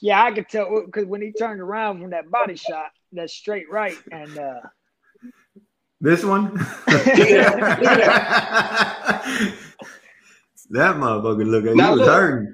Yeah, 0.01 0.23
I 0.23 0.31
could 0.31 0.47
tell 0.47 0.83
because 0.85 1.05
when 1.05 1.21
he 1.21 1.31
turned 1.31 1.59
around 1.59 2.01
from 2.01 2.11
that 2.11 2.29
body 2.31 2.55
shot, 2.55 2.87
that 3.13 3.29
straight 3.29 3.69
right, 3.69 3.97
and 4.11 4.37
uh, 4.37 4.59
This 6.01 6.23
one? 6.23 6.53
that 6.87 7.05
motherfucker 10.95 11.45
look 11.49 11.65
he 11.65 11.73
Now 11.73 11.91
was 11.91 12.01
look. 12.01 12.09
hurting. 12.09 12.53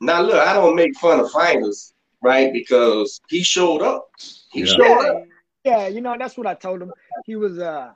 Now 0.00 0.22
look, 0.22 0.36
I 0.36 0.54
don't 0.54 0.76
make 0.76 0.96
fun 0.96 1.20
of 1.20 1.30
fighters, 1.30 1.92
right? 2.22 2.52
Because 2.52 3.20
he 3.28 3.42
showed 3.42 3.82
up. 3.82 4.08
He 4.52 4.60
Yeah. 4.60 4.66
showed 4.66 5.06
up. 5.06 5.24
Yeah, 5.64 5.88
you 5.88 6.00
know 6.00 6.16
that's 6.18 6.36
what 6.36 6.46
I 6.46 6.54
told 6.54 6.82
him. 6.82 6.92
He 7.24 7.36
was 7.36 7.58
uh, 7.58 7.92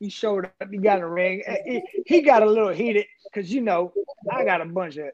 he 0.00 0.08
showed 0.08 0.46
up, 0.46 0.70
he 0.70 0.78
got 0.78 1.00
a 1.00 1.06
ring, 1.06 1.42
he, 1.64 1.82
he 2.06 2.22
got 2.22 2.42
a 2.42 2.46
little 2.46 2.70
heated 2.70 3.06
because 3.24 3.52
you 3.52 3.60
know 3.60 3.92
I 4.30 4.44
got 4.44 4.60
a 4.60 4.64
bunch 4.64 4.96
of 4.96 5.08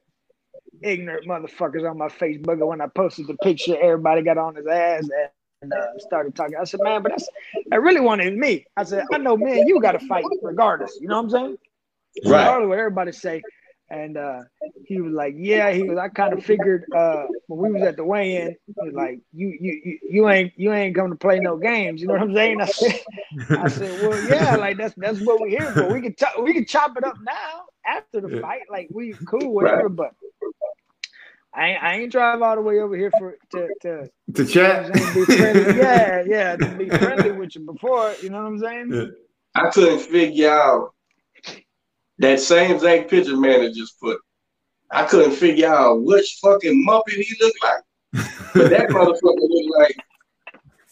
ignorant 0.82 1.26
motherfuckers 1.26 1.88
on 1.88 1.98
my 1.98 2.08
Facebook, 2.08 2.52
and 2.52 2.66
when 2.68 2.80
I 2.80 2.86
posted 2.86 3.26
the 3.26 3.36
picture, 3.36 3.76
everybody 3.80 4.22
got 4.22 4.38
on 4.38 4.54
his 4.54 4.66
ass 4.66 5.08
and 5.62 5.72
uh, 5.72 5.98
started 5.98 6.34
talking. 6.34 6.56
I 6.60 6.64
said, 6.64 6.80
man, 6.82 7.02
but 7.02 7.10
that's 7.10 7.28
that 7.68 7.82
really 7.82 8.00
wanted 8.00 8.36
me. 8.36 8.66
I 8.76 8.84
said, 8.84 9.04
I 9.12 9.18
know, 9.18 9.36
man, 9.36 9.66
you 9.66 9.80
got 9.80 9.92
to 9.92 10.00
fight 10.00 10.24
regardless. 10.42 10.96
You 11.00 11.08
know 11.08 11.16
what 11.16 11.24
I'm 11.24 11.30
saying? 11.30 11.58
Right. 12.26 12.40
Regardless 12.40 12.68
what 12.68 12.78
everybody 12.78 13.12
say. 13.12 13.42
And 13.90 14.16
uh, 14.16 14.42
he 14.84 15.00
was 15.00 15.12
like, 15.12 15.34
"Yeah." 15.36 15.72
He 15.72 15.82
was. 15.82 15.98
I 15.98 16.08
kind 16.08 16.32
of 16.32 16.44
figured 16.44 16.84
uh, 16.94 17.26
when 17.48 17.58
we 17.72 17.72
was 17.80 17.82
at 17.88 17.96
the 17.96 18.04
weigh-in, 18.04 18.56
he 18.66 18.74
was 18.76 18.94
like, 18.94 19.18
"You, 19.32 19.48
you, 19.60 19.80
you, 19.84 19.98
you 20.08 20.28
ain't, 20.28 20.52
you 20.56 20.72
ain't 20.72 20.94
going 20.94 21.10
to 21.10 21.16
play 21.16 21.40
no 21.40 21.56
games." 21.56 22.00
You 22.00 22.06
know 22.06 22.14
what 22.14 22.22
I'm 22.22 22.34
saying? 22.34 22.60
I 22.60 22.66
said, 22.66 23.00
"I 23.50 23.68
said, 23.68 23.90
well, 24.02 24.20
yeah, 24.20 24.56
like 24.56 24.78
that's 24.78 24.94
that's 24.96 25.18
what 25.20 25.40
we're 25.40 25.48
here 25.48 25.72
for. 25.74 25.90
We 25.92 26.02
can 26.02 26.14
chop, 26.16 26.34
we 26.40 26.52
can 26.52 26.64
chop 26.66 26.96
it 26.96 27.04
up 27.04 27.16
now 27.20 27.62
after 27.84 28.20
the 28.20 28.40
fight, 28.40 28.62
like 28.70 28.88
we 28.92 29.14
cool, 29.26 29.52
whatever." 29.52 29.88
But 29.88 30.12
I 31.52 31.70
ain't, 31.70 31.82
I 31.82 31.94
ain't 31.96 32.12
drive 32.12 32.42
all 32.42 32.54
the 32.54 32.62
way 32.62 32.78
over 32.78 32.96
here 32.96 33.10
for 33.10 33.36
to 33.50 33.68
to 33.82 34.10
To 34.34 34.44
you 34.44 34.54
know 34.54 34.82
chat. 34.84 34.92
be 35.14 35.24
friendly. 35.24 35.76
yeah, 35.78 36.22
yeah, 36.26 36.56
to 36.56 36.68
be 36.78 36.88
friendly 36.90 37.32
with 37.32 37.56
you 37.56 37.62
before. 37.62 38.14
You 38.22 38.30
know 38.30 38.38
what 38.38 38.46
I'm 38.46 38.58
saying? 38.60 39.12
I 39.56 39.68
couldn't 39.70 39.98
figure 39.98 40.48
out 40.48 40.94
that 42.20 42.40
same 42.40 42.72
exact 42.72 43.10
picture 43.10 43.36
man 43.36 43.62
that 43.62 43.74
just 43.74 43.98
put. 44.00 44.18
I 44.90 45.04
couldn't 45.04 45.32
figure 45.32 45.68
out 45.68 46.02
which 46.02 46.38
fucking 46.42 46.86
muppet 46.88 47.12
he 47.12 47.36
looked 47.40 47.62
like. 47.62 47.82
But 48.54 48.70
that 48.70 48.88
motherfucker 48.90 49.22
looked 49.22 49.78
like, 49.78 49.96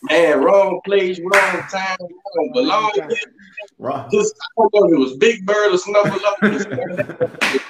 man, 0.03 0.43
wrong 0.43 0.81
place, 0.85 1.19
wrong 1.21 1.63
time, 1.71 1.97
wrong 2.01 2.51
belong. 2.53 2.93
Right. 3.79 4.11
Just, 4.11 4.35
I 4.41 4.47
don't 4.57 4.75
know 4.75 4.87
if 4.89 4.95
it 4.95 4.99
was 4.99 5.17
Big 5.17 5.45
Bird 5.45 5.75
or 5.75 5.79
Snuffleupagus. 5.79 7.61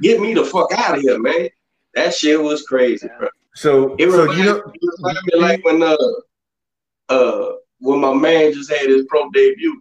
Get 0.00 0.20
me 0.20 0.34
the 0.34 0.44
fuck 0.44 0.70
out 0.72 0.96
of 0.96 1.02
here, 1.02 1.18
man. 1.18 1.48
That 1.94 2.14
shit 2.14 2.40
was 2.40 2.62
crazy, 2.62 3.08
bro. 3.18 3.28
So, 3.54 3.96
It 3.98 4.10
so 4.10 4.22
reminded, 4.22 4.38
you 4.38 4.44
know, 4.44 4.56
it 4.58 4.90
reminded 4.98 5.24
me 5.24 5.40
like 5.40 5.64
when 5.64 5.82
uh 5.82 5.96
uh 7.08 7.52
when 7.80 8.00
my 8.00 8.14
man 8.14 8.52
just 8.52 8.70
had 8.70 8.88
his 8.88 9.06
pro 9.08 9.28
debut. 9.30 9.80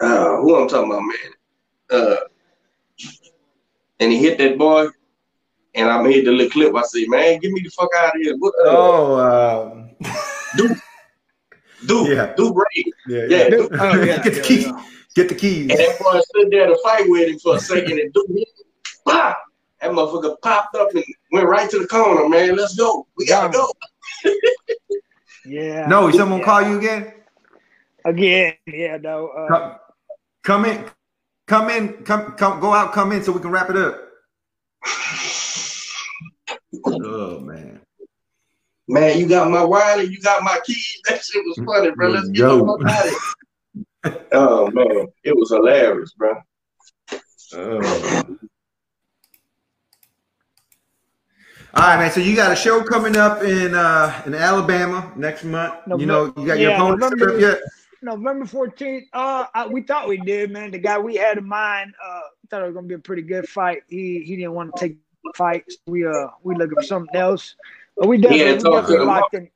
Uh 0.00 0.36
who 0.36 0.54
I'm 0.54 0.68
talking 0.68 0.92
about, 0.92 1.02
man. 1.02 1.32
Uh 1.90 2.16
and 4.00 4.12
he 4.12 4.18
hit 4.18 4.38
that 4.38 4.56
boy, 4.58 4.86
and 5.74 5.88
I 5.90 6.00
made 6.02 6.24
the 6.24 6.30
little 6.30 6.50
clip. 6.50 6.74
I 6.74 6.82
say, 6.82 7.04
man, 7.06 7.38
get 7.40 7.50
me 7.50 7.60
the 7.62 7.70
fuck 7.70 7.90
out 7.96 8.14
of 8.14 8.22
here. 8.22 8.36
What, 8.38 8.54
uh, 8.64 8.68
oh, 8.68 9.70
um, 9.72 9.90
do 11.86 12.12
yeah. 12.12 12.34
do 12.36 12.52
Brady. 12.52 12.92
yeah, 13.08 13.18
Yeah, 13.28 13.36
yeah. 13.44 13.48
do- 13.50 13.68
Oh, 13.72 14.02
yeah, 14.02 14.22
Get 14.22 14.34
the 14.34 14.40
keys. 14.42 14.66
yeah. 14.66 14.84
Get 15.14 15.28
the 15.28 15.34
keys. 15.34 15.70
And 15.70 15.78
that 15.78 15.98
boy 15.98 16.20
stood 16.20 16.50
there 16.50 16.66
to 16.66 16.78
fight 16.82 17.04
with 17.08 17.28
him 17.28 17.38
for 17.38 17.56
a 17.56 17.60
second 17.60 17.98
and 17.98 18.12
do 18.12 18.24
hit. 18.30 18.48
Bah! 19.04 19.34
That 19.80 19.90
motherfucker 19.92 20.40
popped 20.42 20.74
up 20.76 20.90
and 20.94 21.04
went 21.32 21.46
right 21.46 21.70
to 21.70 21.78
the 21.78 21.86
corner, 21.86 22.28
man. 22.28 22.56
Let's 22.56 22.76
go. 22.76 23.06
We 23.16 23.26
gotta 23.26 23.48
go. 23.52 23.72
Yeah. 25.44 25.86
No, 25.86 26.10
someone 26.10 26.40
yeah. 26.40 26.44
call 26.44 26.62
you 26.62 26.78
again? 26.78 27.12
again. 28.04 28.54
Yeah, 28.66 28.96
no. 28.98 29.28
Uh, 29.28 29.48
Come, 29.48 29.76
come 30.42 30.64
in, 30.66 30.84
come 31.48 31.70
in, 31.70 32.04
come, 32.04 32.32
come, 32.32 32.60
go 32.60 32.72
out, 32.72 32.92
come 32.92 33.10
in, 33.10 33.24
so 33.24 33.32
we 33.32 33.40
can 33.40 33.50
wrap 33.50 33.70
it 33.70 33.76
up. 33.76 34.04
Oh 36.86 37.40
man, 37.40 37.80
Man, 38.88 39.18
you 39.18 39.28
got 39.28 39.50
my 39.50 39.62
wallet, 39.62 40.10
you 40.10 40.18
got 40.20 40.42
my 40.42 40.58
keys. 40.64 41.00
That 41.08 41.22
shit 41.22 41.44
was 41.44 41.60
funny, 41.66 41.90
bro. 41.90 42.08
Let's 42.08 42.28
get 42.30 42.42
the 42.42 42.64
fuck 42.64 42.90
out 42.90 43.06
of 43.06 43.10
here. 43.10 44.26
Oh 44.32 44.70
man, 44.70 45.08
it 45.24 45.36
was 45.36 45.50
hilarious, 45.50 46.14
bro. 46.14 46.34
oh. 47.54 48.38
All 51.74 51.82
right, 51.82 51.98
man. 51.98 52.10
So 52.10 52.20
you 52.20 52.34
got 52.34 52.50
a 52.50 52.56
show 52.56 52.82
coming 52.82 53.16
up 53.16 53.42
in 53.42 53.74
uh 53.74 54.22
in 54.24 54.34
Alabama 54.34 55.12
next 55.16 55.44
month. 55.44 55.74
you 55.98 56.06
know, 56.06 56.32
you 56.36 56.46
got 56.46 56.58
your 56.58 56.70
yeah, 56.70 56.76
opponent 56.76 57.18
set 57.18 57.28
up 57.28 57.40
yet? 57.40 57.58
November 58.02 58.44
14th. 58.44 59.02
Uh, 59.12 59.44
I, 59.54 59.66
we 59.66 59.82
thought 59.82 60.08
we 60.08 60.18
did, 60.18 60.50
man. 60.50 60.70
The 60.70 60.78
guy 60.78 60.98
we 60.98 61.16
had 61.16 61.38
in 61.38 61.46
mind, 61.46 61.94
uh, 62.04 62.20
thought 62.50 62.62
it 62.62 62.66
was 62.66 62.74
gonna 62.74 62.86
be 62.86 62.94
a 62.94 62.98
pretty 62.98 63.22
good 63.22 63.48
fight. 63.48 63.82
He 63.88 64.22
he 64.24 64.36
didn't 64.36 64.52
want 64.52 64.74
to 64.76 64.80
take 64.88 64.98
fights. 65.34 65.76
We 65.86 66.06
uh 66.06 66.28
we 66.42 66.54
looking 66.54 66.76
for 66.76 66.82
something 66.82 67.14
else. 67.14 67.54
But 67.96 68.08
we 68.08 68.18
definitely, 68.18 68.44
Yeah, 68.46 68.52
we 68.54 68.80
definitely 68.80 69.06
locked 69.06 69.34
in. 69.34 69.50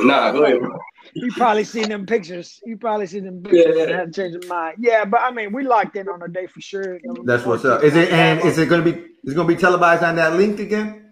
Nah, 0.00 0.32
go 0.32 0.44
ahead, 0.44 0.58
bro. 0.58 0.78
You 1.14 1.30
probably 1.32 1.64
seen 1.64 1.88
them 1.88 2.06
pictures. 2.06 2.60
You 2.64 2.78
probably 2.78 3.06
seen 3.06 3.24
them 3.24 3.42
pictures 3.42 3.76
Yeah. 3.76 3.82
and 3.82 3.92
had 3.92 4.12
to 4.14 4.22
change 4.22 4.32
your 4.32 4.46
mind. 4.48 4.76
Yeah, 4.78 5.04
but 5.04 5.20
I 5.20 5.30
mean, 5.30 5.52
we 5.52 5.64
locked 5.64 5.96
in 5.96 6.08
on 6.08 6.22
a 6.22 6.28
day 6.28 6.46
for 6.46 6.60
sure. 6.60 6.98
That's 7.24 7.44
what's 7.44 7.64
up. 7.64 7.82
Is 7.82 7.94
it 7.94 8.10
and 8.10 8.40
is 8.40 8.58
it 8.58 8.68
going 8.68 8.82
to 8.82 8.92
be 8.92 8.98
is 8.98 9.32
it 9.32 9.34
going 9.34 9.46
to 9.46 9.54
be 9.54 9.60
televised 9.60 10.02
on 10.02 10.16
that 10.16 10.34
link 10.34 10.58
again? 10.58 11.10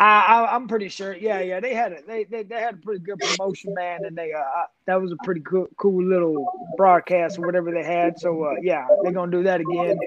I, 0.00 0.20
I 0.20 0.54
I'm 0.54 0.66
pretty 0.66 0.88
sure. 0.88 1.14
Yeah, 1.14 1.40
yeah. 1.40 1.60
They 1.60 1.74
had 1.74 1.92
it. 1.92 2.06
They, 2.06 2.24
they 2.24 2.42
they 2.42 2.58
had 2.58 2.74
a 2.74 2.76
pretty 2.78 3.00
good 3.00 3.18
promotion, 3.18 3.74
man, 3.74 4.06
and 4.06 4.16
they 4.16 4.32
uh 4.32 4.64
that 4.86 5.00
was 5.00 5.12
a 5.12 5.16
pretty 5.24 5.42
cool 5.42 5.68
cool 5.76 6.02
little 6.02 6.46
broadcast 6.78 7.38
or 7.38 7.42
whatever 7.42 7.70
they 7.70 7.84
had. 7.84 8.18
So 8.18 8.44
uh 8.44 8.54
yeah, 8.62 8.88
they're 9.02 9.12
gonna 9.12 9.30
do 9.30 9.42
that 9.42 9.60
again. 9.60 9.98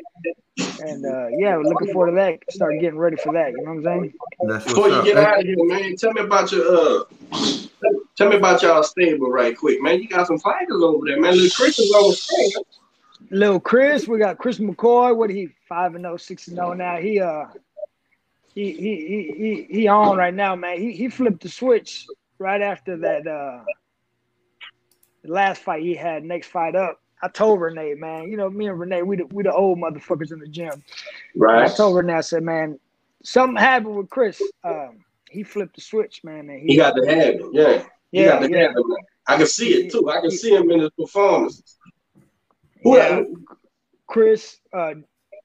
And 0.79 1.05
uh 1.05 1.27
yeah, 1.37 1.55
we're 1.57 1.65
looking 1.65 1.93
forward 1.93 2.11
to 2.11 2.15
that. 2.15 2.39
Start 2.51 2.79
getting 2.81 2.97
ready 2.97 3.17
for 3.17 3.33
that. 3.33 3.51
You 3.51 3.57
know 3.57 3.73
what 3.73 3.87
I'm 3.87 4.01
saying? 4.01 4.13
That's 4.47 4.65
Before 4.65 4.89
you 4.89 4.95
up. 4.95 5.05
get 5.05 5.17
out 5.17 5.39
of 5.39 5.45
here, 5.45 5.55
man, 5.59 5.95
tell 5.95 6.11
me 6.11 6.21
about 6.21 6.51
your 6.51 6.65
uh 6.75 7.03
tell 8.17 8.29
me 8.29 8.37
about 8.37 8.63
y'all 8.63 8.81
stable 8.81 9.29
right 9.29 9.55
quick, 9.55 9.79
man. 9.79 10.01
You 10.01 10.07
got 10.07 10.25
some 10.25 10.39
fighters 10.39 10.81
over 10.81 11.05
there, 11.05 11.19
man. 11.19 11.33
Little 11.33 11.51
Chris 11.51 11.77
is 11.77 11.91
on 11.91 12.09
the 12.09 12.15
screen. 12.15 12.51
Little 13.29 13.59
Chris, 13.59 14.07
we 14.07 14.17
got 14.17 14.39
Chris 14.39 14.57
McCoy. 14.57 15.15
What 15.15 15.29
he 15.29 15.49
five 15.69 15.93
and 15.93 16.03
0, 16.03 16.17
6 16.17 16.47
and 16.47 16.57
0 16.57 16.73
now. 16.73 16.97
He 16.97 17.19
uh 17.19 17.45
he 18.55 18.71
he 18.71 18.95
he 19.07 19.33
he, 19.37 19.79
he 19.79 19.87
on 19.87 20.17
right 20.17 20.33
now, 20.33 20.55
man. 20.55 20.77
He 20.79 20.91
he 20.93 21.09
flipped 21.09 21.41
the 21.41 21.49
switch 21.49 22.05
right 22.39 22.61
after 22.61 22.97
that 22.97 23.27
uh 23.27 23.63
the 25.23 25.31
last 25.31 25.61
fight 25.63 25.81
he 25.83 25.95
had, 25.95 26.23
next 26.23 26.47
fight 26.47 26.75
up. 26.75 26.99
I 27.21 27.29
told 27.29 27.61
Renee, 27.61 27.93
man, 27.93 28.29
you 28.29 28.35
know, 28.35 28.49
me 28.49 28.67
and 28.67 28.77
Renee, 28.77 29.01
we 29.03 29.15
the 29.15 29.25
we 29.27 29.43
the 29.43 29.53
old 29.53 29.79
motherfuckers 29.79 30.31
in 30.33 30.39
the 30.39 30.47
gym. 30.47 30.71
And 30.71 30.83
Right. 31.35 31.69
I 31.71 31.73
told 31.73 31.95
Renee, 31.95 32.13
I 32.13 32.21
said, 32.21 32.43
man, 32.43 32.77
something 33.23 33.55
happened 33.55 33.95
with 33.95 34.09
Chris. 34.09 34.41
Um, 34.63 34.99
he 35.29 35.43
flipped 35.43 35.75
the 35.75 35.81
switch, 35.81 36.21
man, 36.23 36.49
and 36.49 36.61
He 36.69 36.75
got 36.75 36.95
the 36.95 37.07
habit, 37.09 37.41
yeah. 37.53 37.83
He 38.11 38.19
Yeah, 38.23 38.25
got 38.27 38.41
the 38.41 38.49
yeah. 38.49 38.67
man. 38.67 38.75
I 39.25 39.37
can 39.37 39.47
see 39.47 39.69
it 39.69 39.91
too. 39.91 40.09
I 40.09 40.19
can 40.19 40.31
see 40.31 40.53
him 40.53 40.69
in 40.69 40.81
his 40.81 40.89
performances. 40.99 41.77
Who 42.83 42.97
Yeah. 42.97 43.23
Chris, 44.07 44.57
uh, 44.73 44.95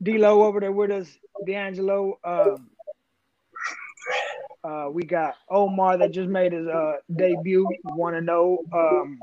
D'Lo 0.03 0.43
over 0.43 0.59
there 0.61 0.73
with 0.73 0.91
us, 0.91 1.17
D'Angelo. 1.47 2.19
Um, 2.25 2.71
uh, 4.69 4.91
we 4.91 5.03
got 5.03 5.37
Omar 5.49 5.97
that 5.99 6.13
just 6.13 6.29
made 6.29 6.53
his 6.53 6.67
uh, 6.67 6.97
debut. 7.15 7.67
Want 7.85 8.17
to 8.17 8.21
know? 8.21 8.59
Um, 8.73 9.19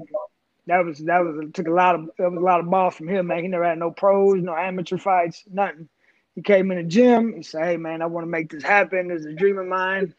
that 0.68 0.84
was 0.84 0.98
that 1.00 1.20
was 1.20 1.52
took 1.54 1.68
a 1.68 1.72
lot 1.72 1.94
of 1.96 2.10
that 2.18 2.32
was 2.32 2.42
a 2.42 2.44
lot 2.44 2.60
of 2.60 2.70
balls 2.70 2.96
from 2.96 3.08
him, 3.08 3.28
man. 3.28 3.44
He 3.44 3.48
never 3.48 3.64
had 3.64 3.78
no 3.78 3.92
pros, 3.92 4.42
no 4.42 4.56
amateur 4.56 4.98
fights, 4.98 5.44
nothing. 5.52 5.88
He 6.34 6.42
came 6.42 6.72
in 6.72 6.78
the 6.78 6.84
gym. 6.84 7.36
He 7.36 7.44
said, 7.44 7.66
"Hey, 7.66 7.78
man, 7.78 8.02
I 8.02 8.08
want 8.08 8.26
to 8.26 8.30
make 8.30 8.50
this 8.50 8.64
happen. 8.64 9.08
This 9.08 9.22
is 9.22 9.28
a 9.28 9.34
dream 9.34 9.60
of 9.60 9.68
mine. 9.68 10.14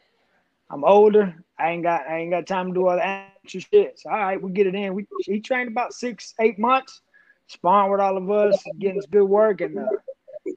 I'm 0.70 0.84
older. 0.84 1.34
I 1.58 1.70
ain't 1.70 1.82
got 1.82 2.06
I 2.06 2.18
ain't 2.18 2.30
got 2.30 2.46
time 2.46 2.68
to 2.68 2.74
do 2.74 2.86
all 2.86 2.96
the 2.96 3.06
amateur 3.06 3.60
shit. 3.60 3.98
So, 3.98 4.10
all 4.10 4.16
right, 4.16 4.40
we 4.40 4.52
get 4.52 4.68
it 4.68 4.74
in. 4.76 4.94
We 4.94 5.06
he 5.20 5.40
trained 5.40 5.68
about 5.68 5.92
six, 5.92 6.34
eight 6.40 6.58
months, 6.58 7.00
sparring 7.48 7.90
with 7.90 8.00
all 8.00 8.16
of 8.16 8.30
us, 8.30 8.62
getting 8.78 9.02
good 9.10 9.24
work, 9.24 9.60
and 9.60 9.78
uh, 9.78 9.88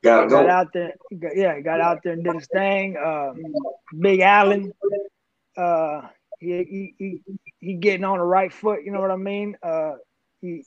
got 0.03 0.29
go. 0.29 0.47
out 0.47 0.73
there. 0.73 0.93
yeah, 1.11 1.55
he 1.57 1.61
got 1.61 1.81
out 1.81 1.99
there 2.03 2.13
and 2.13 2.23
did 2.23 2.35
his 2.35 2.47
thing. 2.47 2.97
Um, 2.97 3.41
Big 3.99 4.19
Allen, 4.21 4.71
uh, 5.57 6.01
he, 6.39 6.63
he 6.63 6.93
he 6.97 7.21
he 7.59 7.73
getting 7.75 8.03
on 8.05 8.17
the 8.19 8.23
right 8.23 8.51
foot. 8.53 8.79
You 8.83 8.91
know 8.91 9.01
what 9.01 9.11
I 9.11 9.17
mean? 9.17 9.55
Uh, 9.61 9.93
he 10.41 10.63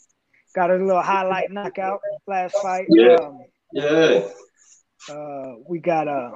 got 0.55 0.71
a 0.71 0.77
little 0.77 1.03
highlight 1.03 1.51
knockout 1.51 2.01
last 2.27 2.57
fight. 2.57 2.87
Yeah. 2.89 3.15
Um, 3.17 3.41
Yeah. 3.73 4.29
uh, 5.11 5.55
we 5.67 5.79
got 5.79 6.09
uh, 6.09 6.33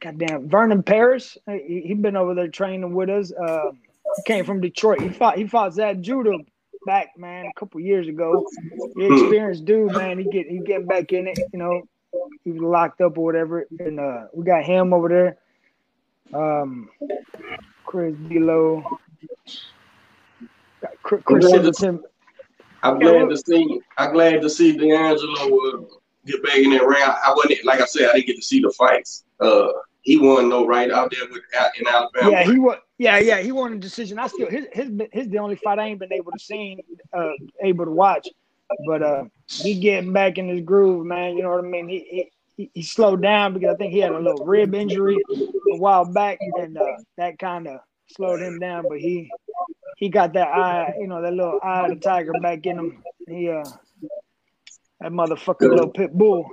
goddamn 0.00 0.48
Vernon 0.48 0.82
Paris. 0.82 1.38
He, 1.46 1.82
he 1.86 1.94
been 1.94 2.16
over 2.16 2.34
there 2.34 2.48
training 2.48 2.92
with 2.94 3.08
us. 3.08 3.32
Uh, 3.32 3.70
he 4.16 4.22
came 4.26 4.44
from 4.44 4.60
Detroit. 4.60 5.00
He 5.00 5.08
fought 5.08 5.38
he 5.38 5.46
fought 5.46 5.72
Zab 5.74 6.02
Judah 6.02 6.38
back 6.86 7.16
man 7.16 7.46
a 7.46 7.52
couple 7.58 7.80
years 7.80 8.08
ago. 8.08 8.46
He 8.96 9.06
experienced 9.06 9.64
dude, 9.64 9.92
man. 9.92 10.18
He 10.18 10.24
get 10.24 10.46
he 10.48 10.58
getting 10.58 10.86
back 10.86 11.12
in 11.12 11.26
it. 11.28 11.38
You 11.52 11.58
know, 11.58 11.82
he 12.44 12.52
was 12.52 12.60
locked 12.62 13.00
up 13.00 13.18
or 13.18 13.24
whatever, 13.24 13.66
and 13.78 14.00
uh, 14.00 14.26
we 14.32 14.44
got 14.44 14.64
him 14.64 14.92
over 14.92 15.08
there. 15.08 15.38
Um, 16.38 16.88
Chris 17.84 18.14
D'Lo, 18.28 18.82
got 20.80 20.92
Chris, 21.02 21.22
Chris 21.24 21.44
I'm 21.44 21.62
glad 21.62 21.72
to- 21.74 22.02
I'm 22.84 22.98
glad 22.98 23.28
to 23.28 23.36
see. 23.36 23.80
I'm 23.98 24.12
glad 24.12 24.42
to 24.42 24.50
see 24.50 24.76
D'Angelo 24.76 25.56
uh, 25.56 25.84
get 26.26 26.42
back 26.42 26.56
in 26.56 26.70
that 26.70 26.84
ring. 26.84 27.02
I, 27.02 27.32
wasn't 27.36 27.64
like 27.64 27.80
I 27.80 27.84
said. 27.84 28.08
I 28.10 28.14
didn't 28.14 28.26
get 28.26 28.36
to 28.36 28.42
see 28.42 28.60
the 28.60 28.72
fights. 28.72 29.24
Uh, 29.40 29.68
he 30.02 30.18
won 30.18 30.48
though, 30.48 30.66
right 30.66 30.90
out 30.90 31.12
there 31.12 31.28
with 31.30 31.42
out 31.58 31.70
in 31.78 31.86
Alabama. 31.86 32.30
Yeah, 32.30 32.42
he 32.44 32.58
was. 32.58 32.78
Yeah, 33.02 33.18
yeah, 33.18 33.40
he 33.40 33.50
won 33.50 33.72
a 33.72 33.78
decision. 33.78 34.20
I 34.20 34.28
still 34.28 34.48
his 34.48 34.66
his 34.72 34.88
his 35.10 35.28
the 35.28 35.38
only 35.38 35.56
fight 35.56 35.80
I 35.80 35.88
ain't 35.88 35.98
been 35.98 36.12
able 36.12 36.30
to 36.30 36.38
see, 36.38 36.78
uh, 37.12 37.32
able 37.60 37.84
to 37.84 37.90
watch. 37.90 38.28
But 38.86 39.02
uh, 39.02 39.24
he 39.48 39.80
getting 39.80 40.12
back 40.12 40.38
in 40.38 40.48
his 40.48 40.60
groove, 40.60 41.04
man. 41.04 41.36
You 41.36 41.42
know 41.42 41.50
what 41.50 41.64
I 41.64 41.66
mean? 41.66 41.88
He 41.88 42.30
he, 42.56 42.70
he 42.72 42.82
slowed 42.82 43.20
down 43.20 43.54
because 43.54 43.74
I 43.74 43.76
think 43.76 43.92
he 43.92 43.98
had 43.98 44.12
a 44.12 44.20
little 44.20 44.46
rib 44.46 44.72
injury 44.72 45.18
a 45.72 45.76
while 45.78 46.04
back, 46.04 46.38
and 46.60 46.78
uh, 46.78 46.98
that 47.16 47.40
kind 47.40 47.66
of 47.66 47.80
slowed 48.14 48.40
him 48.40 48.60
down. 48.60 48.84
But 48.88 49.00
he 49.00 49.28
he 49.96 50.08
got 50.08 50.34
that 50.34 50.46
eye, 50.46 50.94
you 51.00 51.08
know, 51.08 51.22
that 51.22 51.32
little 51.32 51.58
eye 51.60 51.88
of 51.88 51.90
the 51.90 51.96
tiger 51.96 52.34
back 52.34 52.64
in 52.66 52.78
him. 52.78 53.02
He 53.26 53.48
uh, 53.48 53.64
that 55.00 55.10
motherfucking 55.10 55.68
little 55.68 55.90
pit 55.90 56.12
bull, 56.12 56.48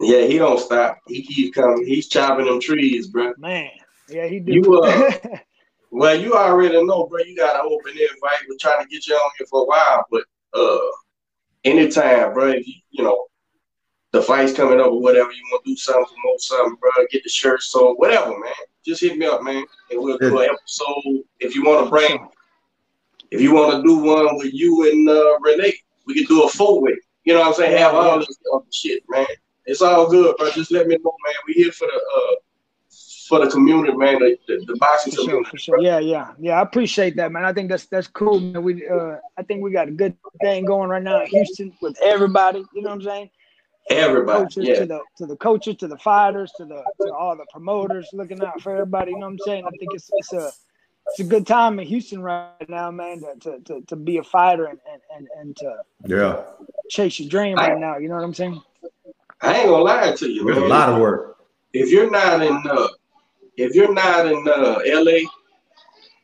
Yeah, 0.00 0.22
he 0.22 0.38
don't 0.38 0.58
stop. 0.58 1.00
He 1.06 1.22
keeps 1.22 1.54
coming. 1.54 1.84
He's 1.84 2.08
chopping 2.08 2.46
them 2.46 2.62
trees, 2.62 3.08
bro. 3.08 3.34
man. 3.36 3.68
Yeah, 4.08 4.26
he 4.26 4.40
did. 4.40 4.54
You, 4.54 4.80
uh, 4.80 5.12
Well, 5.94 6.20
you 6.20 6.34
already 6.34 6.84
know, 6.84 7.06
bro. 7.06 7.20
You 7.20 7.36
got 7.36 7.54
an 7.54 7.70
open 7.70 7.92
invite. 7.92 8.48
We're 8.48 8.56
trying 8.60 8.82
to 8.82 8.88
get 8.88 9.06
you 9.06 9.14
on 9.14 9.30
here 9.38 9.46
for 9.48 9.62
a 9.62 9.64
while, 9.64 10.04
but 10.10 10.24
uh, 10.52 10.90
anytime, 11.62 12.34
bro. 12.34 12.48
If 12.48 12.66
you, 12.66 12.74
you 12.90 13.04
know, 13.04 13.26
the 14.10 14.20
fight's 14.20 14.52
coming 14.52 14.80
up 14.80 14.88
or 14.88 15.00
whatever, 15.00 15.30
you 15.30 15.42
want 15.52 15.64
to 15.64 15.70
do 15.70 15.76
something, 15.76 16.04
promote 16.04 16.40
something, 16.40 16.76
bro. 16.80 16.90
Get 17.12 17.22
the 17.22 17.28
shirt 17.28 17.62
sold, 17.62 17.98
whatever, 17.98 18.30
man. 18.30 18.52
Just 18.84 19.02
hit 19.02 19.16
me 19.16 19.26
up, 19.26 19.44
man, 19.44 19.64
and 19.92 20.02
we'll 20.02 20.18
do 20.18 20.36
an 20.40 20.50
episode. 20.50 21.22
If 21.38 21.54
you 21.54 21.64
want 21.64 21.86
to 21.86 21.90
bring, 21.90 22.28
if 23.30 23.40
you 23.40 23.54
want 23.54 23.76
to 23.76 23.82
do 23.84 23.96
one 23.98 24.36
with 24.36 24.52
you 24.52 24.90
and 24.90 25.08
uh, 25.08 25.38
Renee, 25.42 25.78
we 26.06 26.14
can 26.14 26.24
do 26.24 26.42
a 26.42 26.48
four 26.48 26.82
way. 26.82 26.96
You 27.22 27.34
know 27.34 27.40
what 27.42 27.48
I'm 27.50 27.54
saying? 27.54 27.78
Have 27.78 27.94
all 27.94 28.18
this 28.18 28.36
other 28.52 28.64
shit, 28.72 29.04
man. 29.08 29.26
It's 29.66 29.80
all 29.80 30.10
good, 30.10 30.36
bro. 30.38 30.50
Just 30.50 30.72
let 30.72 30.88
me 30.88 30.96
know, 31.04 31.14
man. 31.24 31.34
We 31.46 31.52
here 31.52 31.70
for 31.70 31.86
the 31.86 31.94
uh 31.94 32.34
for 33.28 33.44
the 33.44 33.50
community, 33.50 33.96
man. 33.96 34.18
The, 34.18 34.38
the, 34.46 34.64
the 34.66 34.76
boxing 34.76 35.12
For 35.12 35.16
sure, 35.16 35.24
community. 35.24 35.50
for 35.50 35.58
sure. 35.58 35.80
Yeah, 35.80 35.98
yeah, 35.98 36.32
yeah. 36.38 36.58
I 36.58 36.62
appreciate 36.62 37.16
that, 37.16 37.32
man. 37.32 37.44
I 37.44 37.52
think 37.52 37.68
that's 37.70 37.86
that's 37.86 38.06
cool, 38.06 38.40
man. 38.40 38.62
We 38.62 38.86
uh, 38.86 39.16
I 39.36 39.42
think 39.42 39.62
we 39.62 39.70
got 39.70 39.88
a 39.88 39.92
good 39.92 40.16
thing 40.40 40.64
going 40.64 40.90
right 40.90 41.02
now 41.02 41.22
in 41.22 41.26
Houston 41.28 41.72
with 41.80 41.96
everybody. 42.02 42.64
You 42.74 42.82
know 42.82 42.90
what 42.90 42.96
I'm 42.96 43.02
saying? 43.02 43.30
Everybody, 43.90 44.44
coaches 44.44 44.64
yeah. 44.66 44.74
to 44.76 44.86
the 44.86 45.00
to 45.18 45.26
the 45.26 45.36
coaches, 45.36 45.76
to 45.76 45.88
the 45.88 45.98
fighters, 45.98 46.52
to 46.56 46.64
the 46.64 46.82
to 47.02 47.14
all 47.14 47.36
the 47.36 47.44
promoters, 47.50 48.08
looking 48.12 48.42
out 48.42 48.60
for 48.60 48.72
everybody. 48.72 49.12
You 49.12 49.18
know 49.18 49.26
what 49.26 49.32
I'm 49.32 49.38
saying? 49.40 49.64
I 49.66 49.70
think 49.70 49.94
it's 49.94 50.10
it's 50.16 50.32
a 50.32 50.52
it's 51.06 51.20
a 51.20 51.24
good 51.24 51.46
time 51.46 51.78
in 51.78 51.86
Houston 51.86 52.22
right 52.22 52.68
now, 52.68 52.90
man, 52.90 53.20
to 53.20 53.34
to, 53.40 53.60
to, 53.60 53.80
to 53.88 53.96
be 53.96 54.18
a 54.18 54.22
fighter 54.22 54.66
and, 54.66 54.78
and, 54.90 55.02
and, 55.16 55.28
and 55.38 55.56
to 55.58 55.76
Yeah. 56.06 56.42
chase 56.88 57.20
your 57.20 57.28
dream 57.28 57.56
right 57.56 57.78
now. 57.78 57.98
You 57.98 58.08
know 58.08 58.16
what 58.16 58.24
I'm 58.24 58.34
saying? 58.34 58.62
I 59.42 59.60
ain't 59.60 59.68
gonna 59.68 59.82
lie 59.82 60.12
to 60.12 60.30
you, 60.30 60.44
There's 60.44 60.56
a 60.56 60.60
lot 60.62 60.88
of 60.88 60.98
work. 60.98 61.36
If 61.74 61.90
you're 61.90 62.10
not 62.10 62.40
in, 62.42 62.62
uh, 62.70 62.86
if 63.56 63.74
you're 63.74 63.92
not 63.94 64.26
in 64.26 64.46
uh, 64.48 64.78
LA 64.86 65.18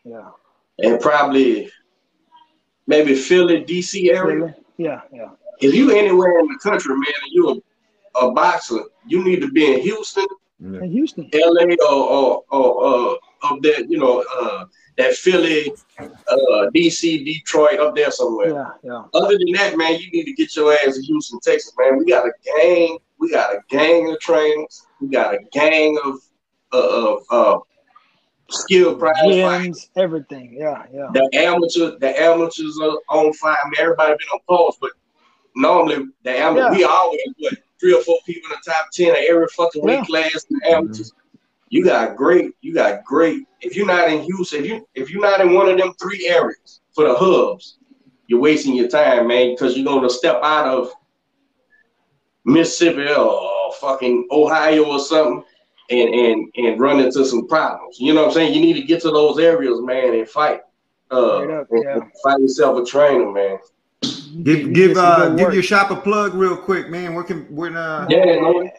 Yeah. 0.05 0.31
and 0.79 1.01
probably 1.01 1.71
maybe 2.87 3.15
Philly, 3.15 3.65
DC 3.65 4.11
area, 4.13 4.55
Yeah, 4.77 5.01
yeah. 5.13 5.31
if 5.61 5.75
you 5.75 5.91
anywhere 5.93 6.39
in 6.41 6.47
the 6.47 6.59
country, 6.63 6.95
man, 6.95 7.15
and 7.23 7.33
you're 7.33 7.57
a, 8.17 8.27
a 8.27 8.33
boxer, 8.33 8.81
you 9.07 9.23
need 9.25 9.41
to 9.43 9.51
be 9.51 9.75
in 9.75 9.81
Houston, 9.81 10.27
In 10.61 10.91
Houston. 10.91 11.29
LA, 11.33 11.75
or 11.89 12.03
or, 12.17 12.45
or 12.51 12.69
uh, 12.87 13.15
up 13.49 13.63
there, 13.63 13.81
you 13.85 13.99
know, 13.99 14.25
uh, 14.41 14.65
that 14.99 15.15
Philly, 15.15 15.73
uh, 15.99 16.67
DC, 16.75 17.25
Detroit, 17.25 17.81
up 17.81 17.95
there 17.97 18.11
somewhere. 18.11 18.51
Yeah, 18.53 18.71
yeah. 18.83 19.03
Other 19.15 19.39
than 19.39 19.53
that, 19.55 19.77
man, 19.79 19.99
you 19.99 20.11
need 20.11 20.25
to 20.25 20.35
get 20.35 20.55
your 20.57 20.73
ass 20.75 20.97
to 20.97 21.03
Houston, 21.03 21.39
Texas, 21.41 21.73
man. 21.79 21.97
We 21.99 22.05
got 22.05 22.27
a 22.27 22.33
gang. 22.45 22.99
We 23.19 23.31
got 23.31 23.55
a 23.55 23.61
gang 23.69 24.11
of 24.13 24.19
trainers. 24.21 24.87
We 25.01 25.09
got 25.09 25.33
a 25.35 25.39
gang 25.53 25.99
of 26.05 26.19
uh, 26.73 26.79
of 27.17 27.23
uh, 27.31 27.59
skilled 28.51 28.99
prize 28.99 29.17
fighters. 29.19 29.39
Gyms, 29.41 29.89
everything. 29.97 30.55
Yeah, 30.59 30.85
yeah. 30.93 31.09
The 31.13 31.29
amateur, 31.35 31.99
the 31.99 32.21
amateurs 32.21 32.79
are 32.83 32.99
on 33.09 33.33
fire. 33.35 33.57
I 33.65 33.69
mean, 33.69 33.75
everybody 33.81 34.13
been 34.13 34.29
on 34.33 34.41
pause, 34.49 34.77
but 34.81 34.91
normally 35.57 36.07
the 36.23 36.37
amateur, 36.39 36.65
Yeah. 36.65 36.77
we 36.77 36.85
always 36.85 37.21
put 37.41 37.59
three 37.79 37.95
or 37.95 38.03
four 38.03 38.19
people 38.27 38.51
in 38.51 38.59
the 38.65 38.71
top 38.71 38.91
ten 38.93 39.11
of 39.11 39.17
every 39.29 39.47
fucking 39.49 39.89
Yeah. 39.89 40.05
class 40.05 40.45
the 40.51 40.61
amateurs. 40.71 41.13
You 41.69 41.85
got 41.85 42.17
great. 42.17 42.53
You 42.63 42.75
got 42.75 43.05
great. 43.05 43.47
If 43.61 43.77
you're 43.77 43.87
not 43.87 44.09
in 44.11 44.23
Houston, 44.23 44.61
if 44.61 44.67
you 44.67 44.89
if 44.95 45.11
you're 45.11 45.23
not 45.23 45.41
in 45.41 45.55
one 45.55 45.69
of 45.69 45.79
them 45.79 45.93
three 46.01 46.27
areas 46.27 46.81
for 46.93 47.05
the 47.07 47.15
hubs, 47.15 47.79
you're 48.27 48.41
wasting 48.41 48.75
your 48.75 48.89
time, 48.89 49.29
man, 49.29 49.55
because 49.55 49.77
you're 49.77 49.85
gonna 49.87 50.11
step 50.11 50.41
out 50.43 50.67
of 50.67 50.93
Mississippi 52.45 53.13
or 53.13 53.73
fucking 53.81 54.27
Ohio 54.31 54.85
or 54.85 54.99
something 54.99 55.45
and 55.91 56.09
and 56.15 56.49
and 56.57 56.81
run 56.81 57.01
into 57.01 57.25
some 57.25 57.47
problems. 57.49 57.99
You 57.99 58.15
know 58.15 58.23
what 58.23 58.29
I'm 58.29 58.35
saying? 58.35 58.55
You 58.55 58.61
need 58.61 58.75
to 58.75 58.83
get 58.83 59.03
to 59.03 59.11
those 59.11 59.39
areas, 59.39 59.81
man, 59.81 60.15
and 60.15 60.29
fight. 60.29 60.61
Uh, 61.11 61.39
Straight 61.43 61.51
up, 61.51 61.67
and- 61.71 61.85
yeah. 61.85 61.95
and 61.95 62.03
find 62.23 62.43
yourself 62.43 62.79
a 62.81 62.85
trainer, 62.85 63.31
man. 63.33 63.59
Give 64.43 64.73
give 64.73 64.97
uh 64.97 65.31
give 65.31 65.53
your 65.53 65.63
shop 65.63 65.91
a 65.91 65.97
plug 65.97 66.35
real 66.35 66.57
quick, 66.57 66.89
man. 66.89 67.15
Where 67.15 67.25
can 67.25 67.45
when 67.55 67.77
uh 67.77 68.07
Yeah, 68.09 68.25
no, 68.37 68.71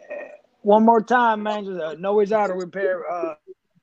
One 0.62 0.84
more 0.84 1.02
time, 1.02 1.42
man. 1.42 1.64
Just 1.64 1.78
uh, 1.80 1.94
Noe's 1.98 2.32
Auto 2.32 2.54
Repair, 2.54 3.08
uh, 3.10 3.34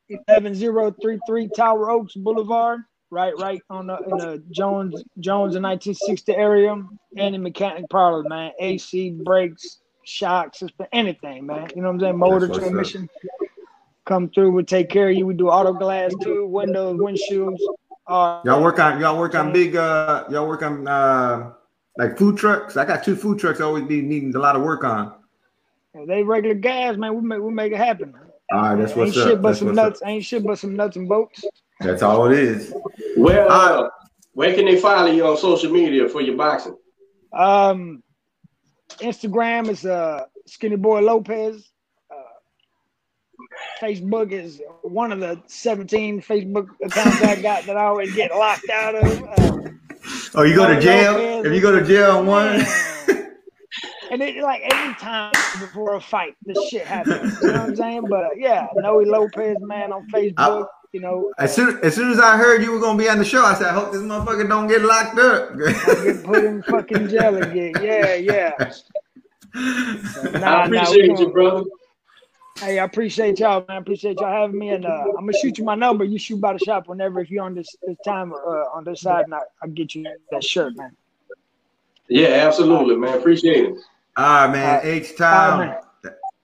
eleven 0.10 0.56
zero 0.56 0.94
three 1.02 1.20
three 1.28 1.48
Tower 1.48 1.92
Oaks 1.92 2.16
Boulevard, 2.16 2.82
right, 3.12 3.38
right 3.38 3.62
on 3.70 3.88
the 3.88 3.98
in 4.00 4.18
the 4.18 4.44
Jones 4.52 5.02
Jones 5.20 5.56
in 5.56 5.62
nineteen 5.62 5.94
sixty 5.94 6.34
area. 6.34 6.76
Any 7.16 7.38
mechanic 7.38 7.90
parlor, 7.90 8.24
man. 8.24 8.52
AC, 8.60 9.12
brakes, 9.24 9.80
shocks, 10.10 10.60
suspe- 10.60 10.88
anything, 10.92 11.46
man. 11.46 11.70
You 11.76 11.82
know 11.82 11.90
what 11.90 11.96
I'm 11.96 12.00
saying? 12.00 12.18
Motor, 12.18 12.48
what's 12.48 12.58
up. 12.58 12.64
transmission. 12.64 13.10
Come 14.06 14.30
through, 14.30 14.52
we 14.52 14.64
take 14.64 14.90
care 14.90 15.10
of 15.10 15.16
you. 15.16 15.26
We 15.26 15.36
do 15.36 15.50
auto 15.50 15.72
glass 15.74 16.14
too, 16.22 16.48
windows, 16.48 17.00
windshields. 17.00 17.60
Uh, 18.08 18.42
y'all 18.44 18.64
work 18.64 18.80
on 18.80 19.00
y'all 19.00 19.20
work 19.20 19.36
on 19.36 19.54
big 19.54 19.76
uh 19.76 20.24
y'all 20.32 20.48
work 20.48 20.64
on 20.64 20.88
uh 20.88 21.52
like 21.98 22.18
food 22.18 22.38
trucks. 22.38 22.76
I 22.76 22.86
got 22.86 23.04
two 23.04 23.16
food 23.16 23.38
trucks 23.38 23.62
I 23.62 23.66
always 23.66 23.84
be 23.84 24.02
needing 24.02 24.36
a 24.36 24.40
lot 24.40 24.56
of 24.56 24.64
work 24.64 24.84
on. 24.84 25.14
they 26.08 26.24
regular 26.24 26.56
gas, 26.56 26.98
man. 26.98 27.14
We 27.14 27.22
make 27.22 27.40
we 27.40 27.52
make 27.52 27.72
it 27.72 27.78
happen. 27.78 28.16
All 28.52 28.62
right, 28.62 28.76
that's 28.76 28.96
what's 28.96 29.16
ain't 29.16 29.28
shit 29.28 29.42
but 29.44 29.50
That's 29.50 29.60
some 29.60 29.68
what's 29.68 29.76
nuts. 29.76 30.02
up. 30.02 30.08
Ain't 30.08 30.26
shit 30.26 30.44
but 30.44 30.58
some 30.58 30.76
nuts 30.76 30.96
and 30.96 31.08
bolts. 31.08 31.46
That's 31.82 32.02
all 32.02 32.26
it 32.26 32.40
is. 32.40 32.74
Well, 33.16 33.52
uh, 33.52 33.90
where 34.34 34.56
can 34.56 34.66
they 34.66 34.78
follow 34.78 35.12
you 35.12 35.28
on 35.28 35.38
social 35.38 35.72
media 35.72 36.10
for 36.10 36.22
your 36.22 36.36
boxing? 36.36 36.76
Um, 37.32 38.02
Instagram 39.02 39.70
is 39.70 39.86
uh 39.86 40.26
Skinny 40.46 40.76
Boi 40.76 41.02
Lopez. 41.02 41.70
Uh, 42.12 42.16
Facebook 43.80 44.32
is 44.32 44.62
one 44.82 45.12
of 45.12 45.20
the 45.20 45.42
17 45.48 46.22
Facebook 46.22 46.68
accounts 46.84 47.22
I 47.22 47.42
got 47.42 47.66
that 47.66 47.78
I 47.78 47.86
always 47.86 48.14
get 48.16 48.32
locked 48.32 48.70
out 48.70 48.96
of. 48.96 49.24
Uh, 49.24 49.50
Oh, 50.36 50.44
you 50.44 50.56
go 50.56 50.68
to 50.68 50.80
jail? 50.80 51.14
Lopez 51.14 51.46
If 51.46 51.54
you 51.54 51.62
go 51.62 51.78
to 51.78 51.84
jail 51.86 52.18
on 52.18 52.26
one, 52.28 52.62
and 54.12 54.22
it 54.22 54.38
like 54.44 54.62
every 54.62 54.94
time 54.96 55.32
before 55.60 55.96
a 55.96 56.02
fight, 56.02 56.36
this 56.46 56.58
shit 56.70 56.86
happens. 56.86 57.42
You 57.42 57.48
know 57.48 57.54
what 57.54 57.70
I'm 57.70 57.76
saying? 57.76 58.06
But 58.10 58.24
uh, 58.26 58.30
yeah, 58.38 58.68
Noe 58.76 59.00
Lopez, 59.00 59.58
man, 59.60 59.92
on 59.92 60.08
Facebook. 60.10 60.68
You 60.92 61.00
know, 61.00 61.32
as 61.38 61.54
soon 61.54 61.80
as 61.84 61.96
soon 61.96 62.12
as 62.12 62.20
I 62.20 62.38
heard 62.38 62.64
you 62.64 62.72
were 62.72 62.80
gonna 62.80 62.98
be 62.98 63.08
on 63.10 63.20
the 63.20 63.26
show, 63.26 63.44
I 63.44 63.54
said, 63.54 63.68
I 63.68 63.74
hope 63.74 63.92
this 63.92 64.02
motherfucker 64.02 64.48
don't 64.48 64.68
get 64.68 64.82
locked 64.82 65.20
up. 65.20 65.52
I 65.68 66.04
get 66.04 66.24
put 66.24 66.44
in 66.44 66.64
fucking 66.64 67.10
jail 67.10 67.38
again. 67.38 67.74
Yeah, 67.82 68.16
yeah. 68.16 68.72
So, 68.72 70.32
nah, 70.32 70.38
I 70.40 70.40
nah, 70.40 70.66
appreciate 70.66 71.08
gonna- 71.08 71.20
you, 71.22 71.30
brother. 71.30 71.64
Hey, 72.60 72.78
I 72.78 72.84
appreciate 72.84 73.40
y'all, 73.40 73.64
man. 73.68 73.78
I 73.78 73.80
appreciate 73.80 74.20
y'all 74.20 74.32
having 74.32 74.60
me, 74.60 74.72
and 74.72 74.86
uh, 74.86 75.06
I'm 75.18 75.26
gonna 75.26 75.34
shoot 75.42 75.58
you 75.58 75.64
my 75.64 75.76
number. 75.76 76.04
You 76.04 76.20
shoot 76.20 76.42
by 76.42 76.54
the 76.54 76.60
shop 76.60 76.90
whenever 76.90 77.22
if 77.22 77.32
you're 77.32 77.44
on 77.44 77.56
this 77.56 77.74
this 77.88 77.96
time 78.04 78.34
uh, 78.34 78.66
on 78.74 78.84
this 78.84 79.02
side, 79.02 79.26
and 79.26 79.34
I, 79.34 79.40
I'll 79.64 79.70
get 79.70 79.96
you 79.96 80.04
that 80.32 80.44
shirt, 80.44 80.76
man. 80.76 80.92
Yeah, 82.10 82.46
absolutely, 82.48 82.98
man. 82.98 83.18
Appreciate 83.18 83.64
it. 83.66 83.78
All 84.18 84.48
right, 84.48 84.52
man. 84.52 84.82
H 84.84 85.16
Town. 85.16 85.78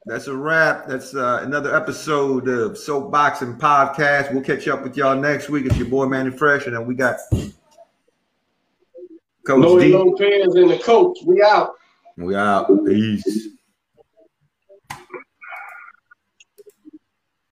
All 0.07 0.13
right, 0.13 0.13
That- 0.13 0.13
That's 0.13 0.27
a 0.27 0.35
wrap. 0.35 0.87
That's 0.87 1.15
uh, 1.15 1.41
another 1.43 1.75
episode 1.75 2.47
of 2.47 2.73
Soapboxing 2.73 3.57
Podcast. 3.59 4.33
We'll 4.33 4.43
catch 4.43 4.67
up 4.67 4.83
with 4.83 4.95
y'all 4.97 5.15
next 5.15 5.49
week. 5.49 5.65
It's 5.65 5.77
your 5.77 5.87
boy 5.87 6.05
Manny 6.05 6.31
Fresh, 6.31 6.65
and 6.67 6.75
then 6.75 6.85
we 6.85 6.95
got 6.95 7.17
Coach 7.31 7.53
Noe 9.61 9.79
D. 9.79 9.93
Lopez 9.93 10.55
and 10.55 10.69
the 10.69 10.77
coach. 10.79 11.17
We 11.25 11.41
out. 11.41 11.73
We 12.17 12.35
out. 12.35 12.67
Peace. 12.85 13.49